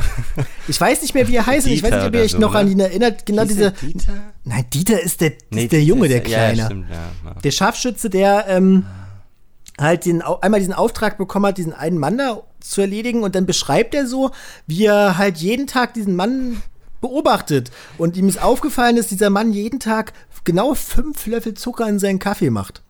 Ich 0.67 0.81
weiß 0.81 1.03
nicht 1.03 1.15
mehr, 1.15 1.29
wie 1.29 1.37
er 1.37 1.47
heißt. 1.47 1.67
und 1.67 1.73
ich 1.73 1.83
weiß 1.83 1.91
nicht, 1.93 2.03
Dieter 2.03 2.07
ob 2.09 2.15
ihr 2.15 2.19
oder 2.19 2.25
euch 2.25 2.31
so, 2.33 2.39
noch 2.39 2.55
an 2.55 2.67
ne? 2.67 2.73
ihn 2.73 2.81
erinnert. 2.81 3.25
Genau 3.25 3.43
Hieß 3.43 3.53
dieser. 3.53 3.65
er 3.67 3.71
Dieter? 3.73 4.13
Nein, 4.45 4.65
Dieter 4.73 5.01
ist 5.01 5.21
der, 5.21 5.31
Nee, 5.51 5.65
ist 5.65 5.73
der 5.73 5.79
Dieter 5.81 5.89
Junge, 5.89 6.07
ist 6.07 6.11
der 6.13 6.19
Ja, 6.19 6.25
Kleine. 6.25 6.59
ja, 6.59 6.67
stimmt, 6.67 6.87
ja, 6.91 7.35
der 7.45 7.51
Scharfschütze, 7.53 8.11
der 8.11 8.47
ähm, 8.49 8.85
halt 9.79 10.07
den, 10.07 10.23
einmal 10.23 10.59
diesen 10.61 10.75
Auftrag 10.75 11.19
bekommen 11.19 11.47
hat, 11.47 11.59
diesen 11.59 11.73
einen 11.73 11.99
Mann 11.99 12.19
da 12.19 12.43
zu 12.61 12.81
erledigen 12.81 13.23
und 13.23 13.37
dann 13.37 13.47
beschreibt 13.47 13.95
er 13.95 14.07
so, 14.09 14.33
wie 14.67 14.87
er 14.87 15.17
halt 15.19 15.39
jeden 15.39 15.69
Tag 15.69 15.95
diesen 15.95 16.17
Mann 16.17 16.61
beobachtet 17.01 17.71
und 17.97 18.17
ihm 18.17 18.29
ist 18.29 18.43
aufgefallen, 18.43 18.97
dass 18.97 19.09
dieser 19.09 19.31
Mann 19.31 19.53
jeden 19.53 19.81
Tag 19.81 20.13
genau 20.45 20.75
fünf 20.75 21.27
Löffel 21.27 21.55
Zucker 21.55 21.89
in 21.89 21.99
seinen 21.99 22.19
Kaffee 22.19 22.51
macht. 22.51 22.83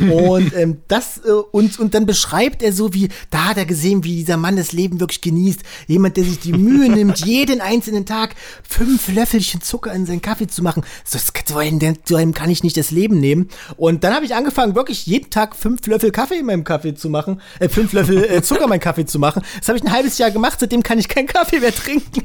Und 0.00 0.54
ähm, 0.54 0.78
das 0.88 1.18
äh, 1.24 1.30
und, 1.30 1.78
und 1.78 1.94
dann 1.94 2.06
beschreibt 2.06 2.62
er 2.62 2.72
so, 2.72 2.94
wie, 2.94 3.08
da 3.30 3.46
hat 3.46 3.56
er 3.56 3.66
gesehen, 3.66 4.04
wie 4.04 4.16
dieser 4.16 4.36
Mann 4.36 4.56
das 4.56 4.72
Leben 4.72 5.00
wirklich 5.00 5.20
genießt. 5.20 5.60
Jemand, 5.86 6.16
der 6.16 6.24
sich 6.24 6.38
die 6.38 6.52
Mühe 6.52 6.88
nimmt, 6.90 7.24
jeden 7.24 7.60
einzelnen 7.60 8.06
Tag 8.06 8.34
fünf 8.68 9.08
Löffelchen 9.08 9.60
Zucker 9.60 9.92
in 9.92 10.06
seinen 10.06 10.22
Kaffee 10.22 10.46
zu 10.46 10.62
machen. 10.62 10.84
So, 11.04 11.18
so, 11.44 11.56
einem, 12.16 12.34
kann 12.34 12.50
ich 12.50 12.62
nicht 12.62 12.76
das 12.76 12.90
Leben 12.90 13.18
nehmen. 13.20 13.48
Und 13.76 14.04
dann 14.04 14.14
habe 14.14 14.24
ich 14.24 14.34
angefangen, 14.34 14.74
wirklich 14.74 15.06
jeden 15.06 15.30
Tag 15.30 15.56
fünf 15.56 15.86
Löffel 15.86 16.10
Kaffee 16.10 16.38
in 16.38 16.46
meinem 16.46 16.64
Kaffee 16.64 16.94
zu 16.94 17.08
machen, 17.10 17.40
äh, 17.58 17.68
fünf 17.68 17.92
Löffel 17.92 18.24
äh, 18.24 18.42
Zucker 18.42 18.64
in 18.64 18.70
meinen 18.70 18.80
Kaffee 18.80 19.06
zu 19.06 19.18
machen. 19.18 19.42
Das 19.58 19.68
habe 19.68 19.78
ich 19.78 19.84
ein 19.84 19.92
halbes 19.92 20.18
Jahr 20.18 20.30
gemacht, 20.30 20.58
seitdem 20.60 20.82
kann 20.82 20.98
ich 20.98 21.08
keinen 21.08 21.26
Kaffee 21.26 21.60
mehr 21.60 21.74
trinken. 21.74 22.22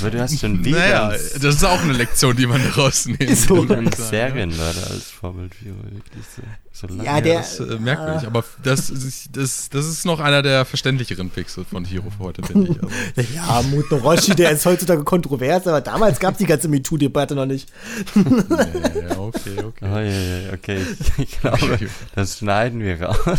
Aber 0.00 0.10
du 0.10 0.20
hast 0.20 0.40
schon 0.40 0.64
wieder 0.64 0.78
Naja, 0.78 1.10
das 1.10 1.56
ist 1.56 1.64
auch 1.64 1.82
eine 1.82 1.92
Lektion, 1.92 2.36
die 2.36 2.46
man 2.46 2.62
daraus 2.62 3.06
nehmen 3.06 3.36
So. 3.36 3.64
kann. 3.66 3.78
einen 3.78 3.92
Serienmörder 3.92 4.95
als 4.96 5.10
Vorbildfigur 5.10 5.76
wirklich 5.84 6.24
so, 6.34 6.42
so 6.72 6.86
lange. 6.88 7.04
Ja, 7.04 7.20
der- 7.20 7.38
Das 7.38 7.60
ist 7.60 7.70
äh, 7.70 7.78
merkwürdig, 7.78 8.26
aber 8.26 8.44
das 8.62 8.90
ist, 8.90 9.28
das, 9.36 9.68
das 9.70 9.86
ist 9.86 10.04
noch 10.04 10.18
einer 10.20 10.42
der 10.42 10.64
verständlicheren 10.64 11.30
Picks 11.30 11.58
von 11.70 11.84
Hero 11.84 12.10
für 12.10 12.24
heute, 12.24 12.42
finde 12.42 12.72
ich. 12.72 12.82
Also, 12.82 13.32
ja, 13.34 13.62
Muten 13.70 13.98
Roshi, 14.00 14.34
der 14.34 14.50
ist 14.50 14.66
heutzutage 14.66 15.04
kontrovers, 15.04 15.66
aber 15.66 15.80
damals 15.80 16.18
gab 16.18 16.32
es 16.32 16.38
die 16.38 16.46
ganze 16.46 16.68
MeToo-Debatte 16.68 17.34
noch 17.34 17.46
nicht. 17.46 17.68
ja, 18.14 19.18
okay, 19.18 19.62
okay. 19.64 19.82
Oh, 19.82 19.98
ja, 19.98 20.02
ja, 20.48 20.52
okay. 20.52 20.80
Ich, 21.18 21.40
glaube, 21.40 21.78
das 22.14 22.38
schneiden 22.38 22.80
wir 22.80 23.00
raus. 23.02 23.38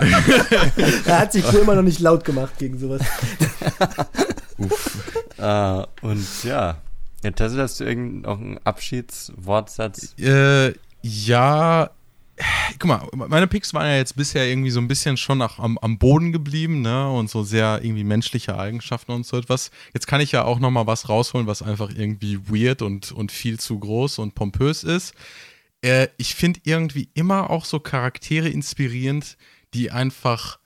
Er 1.06 1.18
hat 1.20 1.32
sich 1.32 1.44
wohl 1.52 1.60
immer 1.60 1.74
noch 1.74 1.82
nicht 1.82 2.00
laut 2.00 2.24
gemacht 2.24 2.52
gegen 2.58 2.78
sowas. 2.78 3.02
äh, 5.38 6.06
und 6.06 6.26
ja. 6.44 6.76
Ja, 7.24 7.30
Tessel, 7.32 7.60
hast 7.60 7.80
du 7.80 7.84
irgendeinen 7.84 8.20
noch 8.22 8.38
einen 8.38 8.58
Abschiedswortsatz? 8.58 10.14
Äh, 10.18 10.74
ja, 11.02 11.90
guck 12.78 12.84
mal, 12.84 13.08
meine 13.12 13.46
Picks 13.46 13.74
waren 13.74 13.86
ja 13.86 13.96
jetzt 13.96 14.16
bisher 14.16 14.46
irgendwie 14.46 14.70
so 14.70 14.80
ein 14.80 14.88
bisschen 14.88 15.16
schon 15.16 15.38
nach, 15.38 15.58
am, 15.58 15.78
am 15.78 15.98
Boden 15.98 16.32
geblieben, 16.32 16.80
ne? 16.80 17.10
Und 17.10 17.30
so 17.30 17.42
sehr 17.42 17.80
irgendwie 17.82 18.04
menschliche 18.04 18.58
Eigenschaften 18.58 19.12
und 19.12 19.26
so 19.26 19.36
etwas. 19.36 19.70
Jetzt 19.94 20.06
kann 20.06 20.20
ich 20.20 20.32
ja 20.32 20.44
auch 20.44 20.60
noch 20.60 20.70
mal 20.70 20.86
was 20.86 21.08
rausholen, 21.08 21.46
was 21.46 21.62
einfach 21.62 21.90
irgendwie 21.90 22.38
weird 22.48 22.82
und, 22.82 23.12
und 23.12 23.32
viel 23.32 23.58
zu 23.58 23.78
groß 23.78 24.18
und 24.18 24.34
pompös 24.34 24.84
ist. 24.84 25.14
Äh, 25.82 26.08
ich 26.16 26.34
finde 26.34 26.60
irgendwie 26.64 27.08
immer 27.14 27.50
auch 27.50 27.64
so 27.64 27.80
Charaktere 27.80 28.48
inspirierend, 28.48 29.36
die 29.74 29.90
einfach 29.90 30.58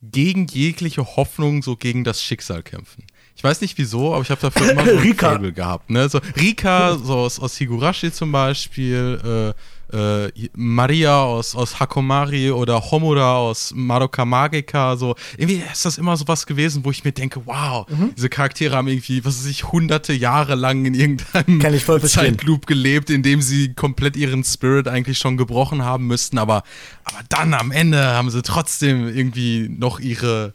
gegen 0.00 0.46
jegliche 0.46 1.16
Hoffnung 1.16 1.62
so 1.62 1.76
gegen 1.76 2.04
das 2.04 2.22
Schicksal 2.22 2.62
kämpfen. 2.62 3.04
Ich 3.36 3.42
weiß 3.42 3.60
nicht 3.60 3.76
wieso, 3.78 4.14
aber 4.14 4.22
ich 4.22 4.30
habe 4.30 4.40
dafür 4.40 4.70
immer 4.72 4.84
so 4.86 4.96
Rika. 5.02 5.30
Faible 5.32 5.52
gehabt. 5.52 5.90
Ne? 5.90 6.08
So, 6.08 6.20
Rika, 6.40 6.96
so 6.96 7.14
aus, 7.18 7.38
aus 7.40 7.56
Higurashi 7.56 8.12
zum 8.12 8.30
Beispiel, 8.32 9.52
äh, 9.92 10.24
äh, 10.26 10.32
Maria 10.54 11.20
aus, 11.22 11.54
aus 11.54 11.78
Hakomari 11.78 12.50
oder 12.50 12.80
Homura 12.90 13.36
aus 13.36 13.72
Madoka 13.74 14.24
Magica, 14.24 14.96
so. 14.96 15.14
Irgendwie 15.36 15.62
ist 15.70 15.84
das 15.84 15.98
immer 15.98 16.16
so 16.16 16.26
was 16.26 16.46
gewesen, 16.46 16.84
wo 16.84 16.90
ich 16.90 17.04
mir 17.04 17.12
denke, 17.12 17.42
wow, 17.44 17.86
Mhm. 17.88 18.12
diese 18.16 18.28
Charaktere 18.30 18.76
haben 18.76 18.88
irgendwie, 18.88 19.24
was 19.24 19.38
weiß 19.40 19.46
ich, 19.50 19.70
hunderte 19.72 20.12
Jahre 20.14 20.54
lang 20.54 20.84
in 20.86 20.94
irgendeinem. 20.94 21.60
Zeitloop 22.08 22.66
gelebt, 22.66 23.10
in 23.10 23.22
dem 23.22 23.42
sie 23.42 23.74
komplett 23.74 24.16
ihren 24.16 24.42
Spirit 24.44 24.88
eigentlich 24.88 25.18
schon 25.18 25.36
gebrochen 25.36 25.84
haben 25.84 26.06
müssten, 26.06 26.38
aber, 26.38 26.62
aber 27.04 27.18
dann 27.28 27.52
am 27.52 27.70
Ende 27.72 28.02
haben 28.02 28.30
sie 28.30 28.42
trotzdem 28.42 29.06
irgendwie 29.14 29.68
noch 29.68 30.00
ihre, 30.00 30.54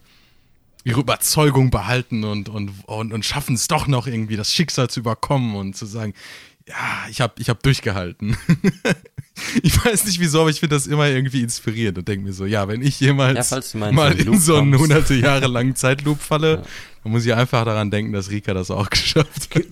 ihre 0.89 1.01
Überzeugung 1.01 1.69
behalten 1.69 2.23
und, 2.23 2.49
und, 2.49 2.71
und, 2.85 3.13
und 3.13 3.25
schaffen 3.25 3.55
es 3.55 3.67
doch 3.67 3.87
noch 3.87 4.07
irgendwie, 4.07 4.35
das 4.35 4.53
Schicksal 4.53 4.89
zu 4.89 4.99
überkommen 4.99 5.55
und 5.55 5.75
zu 5.75 5.85
sagen, 5.85 6.13
ja, 6.67 7.07
ich 7.09 7.21
habe 7.21 7.33
ich 7.39 7.49
hab 7.49 7.63
durchgehalten. 7.63 8.37
ich 9.63 9.83
weiß 9.83 10.05
nicht 10.05 10.19
wieso, 10.19 10.41
aber 10.41 10.49
ich 10.49 10.59
finde 10.59 10.75
das 10.75 10.85
immer 10.85 11.07
irgendwie 11.07 11.41
inspirierend 11.41 11.97
und 11.97 12.07
denke 12.07 12.25
mir 12.25 12.33
so, 12.33 12.45
ja, 12.45 12.67
wenn 12.67 12.81
ich 12.81 12.99
Ja, 12.99 13.07
jemals 13.07 13.49
du 13.49 13.77
mal 13.77 14.11
in 14.19 14.39
so 14.39 14.55
einen 14.55 14.77
hunderte 14.77 15.15
Jahre 15.15 15.47
langen 15.47 15.75
Zeitloop 15.75 16.21
falle, 16.21 16.55
Ja. 16.55 16.63
Dann 17.03 17.11
muss 17.13 17.25
ich 17.25 17.33
einfach 17.33 17.63
daran 17.65 17.89
denken, 17.91 18.11
dass 18.13 18.29
Rika 18.29 18.53
das 18.53 18.69
auch 18.71 18.89
geschafft 18.89 19.49
hat. 19.55 19.63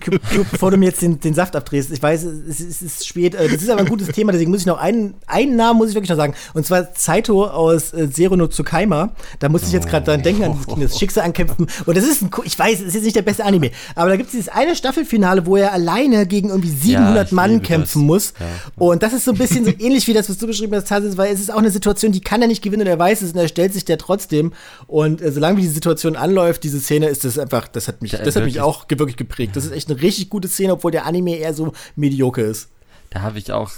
Bevor 0.50 0.70
du 0.70 0.76
mir 0.76 0.86
jetzt 0.86 1.02
den, 1.02 1.20
den 1.20 1.34
Saft 1.34 1.54
abdrehst, 1.56 1.90
ich 1.92 2.02
weiß, 2.02 2.24
es, 2.24 2.60
ist- 2.60 2.70
es 2.70 2.82
ist 2.82 3.06
spät, 3.06 3.34
äh, 3.34 3.48
das 3.48 3.62
ist 3.62 3.68
aber 3.70 3.80
ein 3.80 3.86
gutes 3.88 4.08
Thema, 4.08 4.32
deswegen 4.32 4.50
muss 4.50 4.60
ich 4.60 4.66
noch 4.66 4.78
einen, 4.78 5.14
einen 5.26 5.56
Namen 5.56 5.78
muss 5.78 5.90
ich 5.90 5.94
wirklich 5.94 6.10
noch 6.10 6.16
sagen, 6.16 6.34
und 6.54 6.64
zwar 6.66 6.88
Saito 6.96 7.46
aus 7.46 7.92
äh, 7.92 8.10
Zero 8.10 8.36
no 8.36 8.46
Tsukaima, 8.46 9.12
da 9.40 9.48
musste 9.48 9.66
ich 9.66 9.72
jetzt 9.74 9.88
gerade 9.88 10.06
dran 10.06 10.22
denken, 10.22 10.44
an 10.44 10.58
das 10.80 10.98
Schicksal 10.98 11.24
ankämpfen, 11.24 11.66
und 11.86 11.96
das 11.96 12.04
ist 12.04 12.22
ein, 12.22 12.30
ich 12.44 12.58
weiß, 12.58 12.80
es 12.80 12.86
ist 12.88 12.94
jetzt 12.94 13.04
nicht 13.04 13.16
der 13.16 13.22
beste 13.22 13.44
Anime, 13.44 13.70
aber 13.94 14.08
da 14.10 14.16
gibt 14.16 14.28
es 14.28 14.32
dieses 14.32 14.48
eine 14.48 14.74
Staffelfinale, 14.74 15.44
wo 15.46 15.56
er 15.56 15.72
alleine 15.72 16.26
gegen 16.26 16.48
irgendwie 16.48 16.70
700 16.70 17.26
ich 17.26 17.32
Mann 17.32 17.62
kämpfen 17.62 18.02
das. 18.02 18.06
muss, 18.06 18.32
Ja. 18.40 18.46
und 18.76 19.02
das 19.02 19.12
ist 19.12 19.24
so 19.24 19.32
ein 19.32 19.38
bisschen 19.38 19.64
so 19.66 19.72
ähnlich 19.78 20.06
wie 20.06 20.14
das, 20.14 20.30
was 20.30 20.38
du 20.38 20.46
beschrieben 20.46 20.74
hast, 20.74 20.88
Tarsis, 20.88 21.16
weil 21.16 21.32
es 21.32 21.40
ist 21.40 21.52
auch 21.52 21.58
eine 21.58 21.70
Situation, 21.70 22.12
die 22.12 22.20
kann 22.20 22.40
er 22.40 22.48
nicht 22.48 22.62
gewinnen 22.62 22.82
und 22.82 22.88
er 22.88 22.98
weiß 22.98 23.22
es 23.22 23.32
und 23.32 23.38
er 23.38 23.48
stellt 23.48 23.74
sich 23.74 23.84
der 23.84 23.98
trotzdem, 23.98 24.52
und 24.86 25.20
äh, 25.20 25.30
solange 25.30 25.58
wie 25.58 25.62
die 25.62 25.68
Situation 25.68 26.16
anläuft, 26.16 26.64
diese 26.64 26.80
Szene, 26.80 27.08
ist 27.08 27.17
das 27.24 27.38
einfach, 27.38 27.68
das 27.68 27.88
hat 27.88 28.02
mich, 28.02 28.12
Ja, 28.12 28.18
das 28.18 28.36
hat 28.36 28.44
mich 28.44 28.54
wirklich. 28.54 28.60
auch 28.62 28.86
wirklich 28.88 29.16
geprägt. 29.16 29.56
Das 29.56 29.64
ist 29.64 29.72
echt 29.72 29.90
eine 29.90 30.00
richtig 30.00 30.28
gute 30.30 30.48
Szene, 30.48 30.72
obwohl 30.74 30.90
der 30.90 31.06
Anime 31.06 31.36
eher 31.36 31.54
so 31.54 31.72
mediocre 31.96 32.42
ist. 32.42 32.68
Da 33.10 33.20
habe 33.22 33.38
ich 33.38 33.52
auch 33.52 33.70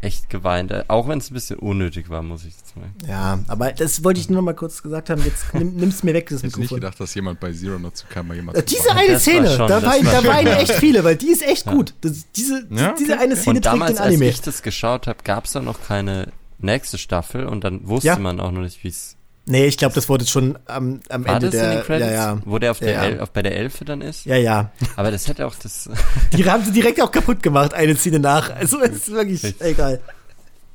echt 0.00 0.30
geweint. 0.30 0.70
äh, 0.70 0.84
Auch 0.88 1.08
wenn 1.08 1.18
es 1.18 1.30
ein 1.30 1.34
bisschen 1.34 1.58
unnötig 1.58 2.08
war, 2.08 2.22
muss 2.22 2.44
ich 2.44 2.54
jetzt 2.56 2.76
mal. 2.76 2.86
Ja, 3.08 3.40
aber 3.48 3.72
das 3.72 4.04
wollte 4.04 4.20
ich 4.20 4.30
nur 4.30 4.36
noch 4.36 4.44
mal 4.44 4.54
kurz 4.54 4.80
gesagt 4.82 5.10
haben. 5.10 5.22
Jetzt 5.24 5.52
nimm, 5.54 5.74
nimm's 5.74 6.02
mir 6.04 6.14
weg, 6.14 6.28
das 6.30 6.38
Ich 6.42 6.44
hätte 6.44 6.60
nicht 6.60 6.70
Mikrofon. 6.70 6.80
gedacht, 6.80 7.00
dass 7.00 7.14
jemand 7.14 7.40
bei 7.40 7.52
Zero 7.52 7.78
noch 7.80 7.92
zu 7.94 8.06
Kammer 8.06 8.34
jemand 8.34 8.56
Äh, 8.58 8.62
Diese 8.62 8.90
eine 8.92 9.12
Das 9.14 9.22
Szene, 9.22 9.48
schon- 9.56 9.66
da, 9.68 9.82
war 9.82 9.98
da 10.00 10.24
weinen 10.24 10.46
echt 10.56 10.72
viele, 10.74 11.02
weil 11.02 11.16
die 11.16 11.30
ist 11.32 11.42
echt 11.42 11.66
gut. 11.66 11.94
Das, 12.02 12.26
diese, 12.36 12.64
Ja, 12.70 12.94
diese 12.98 13.14
okay, 13.14 13.22
eine 13.22 13.32
okay. 13.34 13.42
Szene 13.42 13.56
Und 13.56 13.62
trägt 13.62 13.66
damals, 13.66 13.90
den 13.94 13.98
als 13.98 14.06
Anime. 14.06 14.28
ich 14.28 14.40
das 14.40 14.62
geschaut 14.62 15.06
habe, 15.08 15.18
gab 15.24 15.46
es 15.46 15.52
da 15.52 15.60
noch 15.60 15.82
keine 15.82 16.28
nächste 16.60 16.96
Staffel 16.96 17.46
und 17.46 17.64
dann 17.64 17.86
wusste 17.88 18.06
Ja. 18.08 18.18
man 18.18 18.38
auch 18.40 18.52
noch 18.52 18.62
nicht, 18.62 18.82
wie 18.84 18.88
es 18.88 19.16
Nee, 19.50 19.66
ich 19.66 19.78
glaube, 19.78 19.94
das 19.94 20.08
wurde 20.10 20.26
schon 20.26 20.58
am, 20.66 21.00
am 21.08 21.26
war. 21.26 21.36
Ende 21.36 21.46
Das 21.46 21.54
in 21.54 21.60
der. 21.60 21.74
den 21.76 21.84
Credits, 21.84 22.10
ja, 22.10 22.34
ja. 22.34 22.38
wo 22.44 22.58
der 22.58 22.70
auf 22.70 22.78
der 22.80 22.92
Ja. 22.92 23.04
El, 23.04 23.20
auf, 23.20 23.30
bei 23.30 23.42
der 23.42 23.56
Elfe 23.56 23.84
dann 23.84 24.02
ist. 24.02 24.26
Ja, 24.26 24.36
ja. 24.36 24.70
Aber 24.96 25.10
das 25.10 25.26
hätte 25.26 25.46
auch 25.46 25.54
das. 25.54 25.88
Die 26.36 26.44
haben 26.48 26.64
sie 26.64 26.72
direkt 26.72 27.00
auch 27.00 27.10
kaputt 27.10 27.42
gemacht, 27.42 27.72
eine 27.74 27.96
Szene 27.96 28.18
nach. 28.18 28.50
Also, 28.54 28.80
es 28.82 28.96
ist 28.96 29.10
wirklich 29.10 29.42
Echt? 29.44 29.60
egal. 29.62 30.00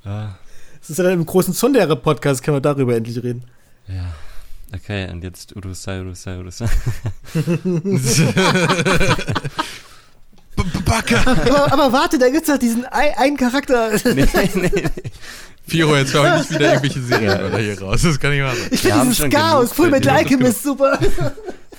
Ah, 0.03 0.29
Das 0.81 0.89
ist 0.89 0.97
ja 0.97 1.03
dann 1.03 1.13
im 1.13 1.25
großen 1.25 1.53
Zundere-Podcast, 1.53 2.41
können 2.43 2.57
wir 2.57 2.61
darüber 2.61 2.95
endlich 2.95 3.21
reden. 3.23 3.43
ja. 3.87 4.05
Okay, 4.75 5.07
und 5.11 5.23
jetzt 5.23 5.55
Urusai, 5.55 6.01
Urusai, 6.01 6.39
Urusai. 6.39 6.65
Backe! 10.95 11.17
aber, 11.25 11.73
aber 11.73 11.93
warte, 11.93 12.17
da 12.17 12.29
gibt's 12.29 12.47
doch 12.49 12.57
diesen 12.57 12.85
ein- 12.85 13.13
einen 13.17 13.37
Charakter. 13.37 13.91
nee, 14.05 14.27
nee, 14.33 14.49
nee. 14.55 14.83
Firo, 15.67 15.95
jetzt 15.95 16.13
hau 16.13 16.25
ich 16.25 16.31
nicht 16.39 16.49
wieder 16.51 16.67
irgendwelche 16.73 17.01
Serienwörter 17.01 17.57
hier 17.59 17.81
raus. 17.81 18.01
Das 18.03 18.19
kann 18.19 18.31
wahr 18.41 18.53
sein. 18.55 18.67
Ich 18.71 18.83
Wir 18.83 18.91
finde 18.91 18.95
haben 18.99 19.09
dieses 19.09 19.29
Chaos, 19.29 19.61
genug 19.61 19.75
Full 19.75 19.89
Metal. 19.91 20.15
Alchemist, 20.17 20.63
super. 20.63 20.99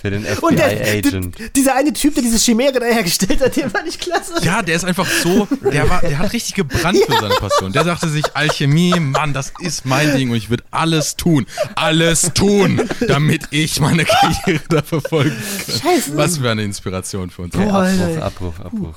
Für 0.05 0.11
den 0.11 0.27
Und 0.43 0.59
der, 0.59 0.69
FBI-Agent. 0.69 1.37
dieser 1.57 1.77
eine 1.77 1.91
Typ, 1.95 2.13
der 2.13 2.23
diese 2.23 2.37
Chimäre 2.37 2.79
da 2.79 2.85
hergestellt 2.85 3.41
hat, 3.41 3.57
der 3.57 3.71
fand 3.71 3.89
ich 3.89 3.99
klasse. 3.99 4.35
Ja, 4.43 4.61
der 4.61 4.77
ist 4.77 4.85
einfach 4.85 5.07
so, 5.07 5.49
der, 5.63 5.89
war, 5.89 6.03
der 6.03 6.19
hat 6.19 6.31
richtig 6.35 6.53
gebrannt 6.57 6.99
für 7.07 7.13
seine 7.15 7.35
Passion. 7.37 7.73
Der 7.73 7.85
sagte 7.85 8.11
sich, 8.11 8.23
Alchemie, 8.35 9.01
Mann, 9.01 9.33
das 9.33 9.55
ist 9.61 9.87
mein 9.87 10.15
Ding 10.15 10.29
und 10.29 10.37
ich 10.37 10.51
würde 10.51 10.63
alles 10.71 11.17
tun, 11.17 11.47
alles 11.75 12.33
tun, 12.35 12.83
damit 13.09 13.45
ich 13.51 13.81
meine 13.81 14.05
Karriere 14.05 14.61
da 14.69 14.83
verfolgen 14.83 15.31
kann. 15.67 15.75
Scheiße. 15.81 16.15
Was 16.19 16.37
für 16.37 16.51
eine 16.51 16.65
Inspiration 16.65 17.31
für 17.31 17.41
uns. 17.41 17.55
Okay, 17.55 17.65
Boah, 17.65 17.87
Abbruch. 17.87 18.21
Abbruch, 18.23 18.61
Abbruch. 18.61 18.95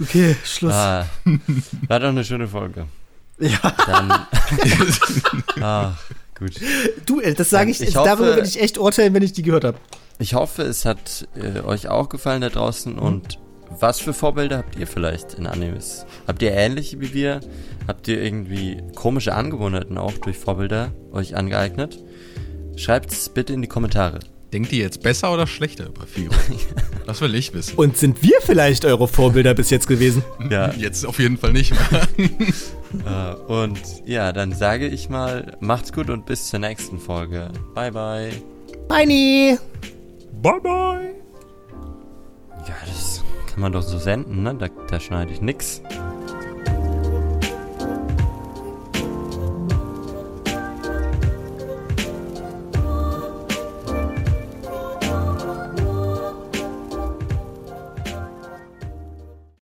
Okay, 0.00 0.34
Schluss. 0.46 0.72
Ah, 0.72 1.06
war 1.88 2.00
doch 2.00 2.08
eine 2.08 2.24
schöne 2.24 2.48
Folge. 2.48 2.86
Ja, 3.38 3.58
Dann. 3.86 4.26
ah, 5.60 5.92
gut. 6.38 6.52
du, 7.04 7.20
ey, 7.20 7.34
das 7.34 7.50
sage 7.50 7.70
ich, 7.70 7.82
Ich 7.82 7.92
darüber 7.92 8.12
hoffe- 8.12 8.36
werde 8.36 8.48
ich 8.48 8.58
echt 8.62 8.78
urteilen, 8.78 9.12
wenn 9.12 9.22
ich 9.22 9.34
die 9.34 9.42
gehört 9.42 9.64
habe. 9.64 9.78
Ich 10.22 10.34
hoffe, 10.34 10.62
es 10.62 10.84
hat 10.84 11.26
äh, 11.34 11.62
euch 11.62 11.88
auch 11.88 12.08
gefallen 12.08 12.42
da 12.42 12.48
draußen. 12.48 12.96
Und 12.96 13.40
was 13.80 13.98
für 13.98 14.12
Vorbilder 14.12 14.58
habt 14.58 14.76
ihr 14.76 14.86
vielleicht 14.86 15.34
in 15.34 15.48
Animes? 15.48 16.06
Habt 16.28 16.42
ihr 16.42 16.52
ähnliche 16.52 17.00
wie 17.00 17.12
wir? 17.12 17.40
Habt 17.88 18.06
ihr 18.06 18.22
irgendwie 18.22 18.80
komische 18.94 19.34
Angewohnheiten 19.34 19.98
auch 19.98 20.12
durch 20.12 20.38
Vorbilder 20.38 20.92
euch 21.10 21.34
angeeignet? 21.34 21.98
Schreibt 22.76 23.10
es 23.10 23.30
bitte 23.30 23.52
in 23.52 23.62
die 23.62 23.68
Kommentare. 23.68 24.20
Denkt 24.52 24.70
ihr 24.72 24.84
jetzt 24.84 25.02
besser 25.02 25.34
oder 25.34 25.48
schlechter 25.48 25.86
über 25.86 26.06
Firo? 26.06 26.34
Das 27.04 27.20
will 27.20 27.34
ich 27.34 27.52
wissen. 27.52 27.74
Und 27.74 27.96
sind 27.96 28.22
wir 28.22 28.40
vielleicht 28.42 28.84
eure 28.84 29.08
Vorbilder 29.08 29.54
bis 29.54 29.70
jetzt 29.70 29.88
gewesen? 29.88 30.22
Ja. 30.50 30.72
Jetzt 30.74 31.04
auf 31.04 31.18
jeden 31.18 31.36
Fall 31.36 31.52
nicht 31.52 31.72
mehr. 31.72 32.08
Äh, 33.06 33.34
und 33.50 33.80
ja, 34.04 34.32
dann 34.34 34.52
sage 34.52 34.86
ich 34.86 35.08
mal, 35.08 35.56
macht's 35.60 35.94
gut 35.94 36.10
und 36.10 36.26
bis 36.26 36.48
zur 36.48 36.58
nächsten 36.58 36.98
Folge. 36.98 37.48
Bye, 37.74 37.90
bye. 37.90 38.30
Beini! 38.86 39.56
Bye, 40.40 40.60
bye. 40.60 41.14
Ja, 42.66 42.74
das 42.86 43.22
kann 43.46 43.60
man 43.60 43.72
doch 43.72 43.82
so 43.82 43.98
senden, 43.98 44.42
ne? 44.42 44.54
Da, 44.54 44.68
da 44.68 44.98
schneide 44.98 45.32
ich 45.32 45.40
nix. 45.40 45.82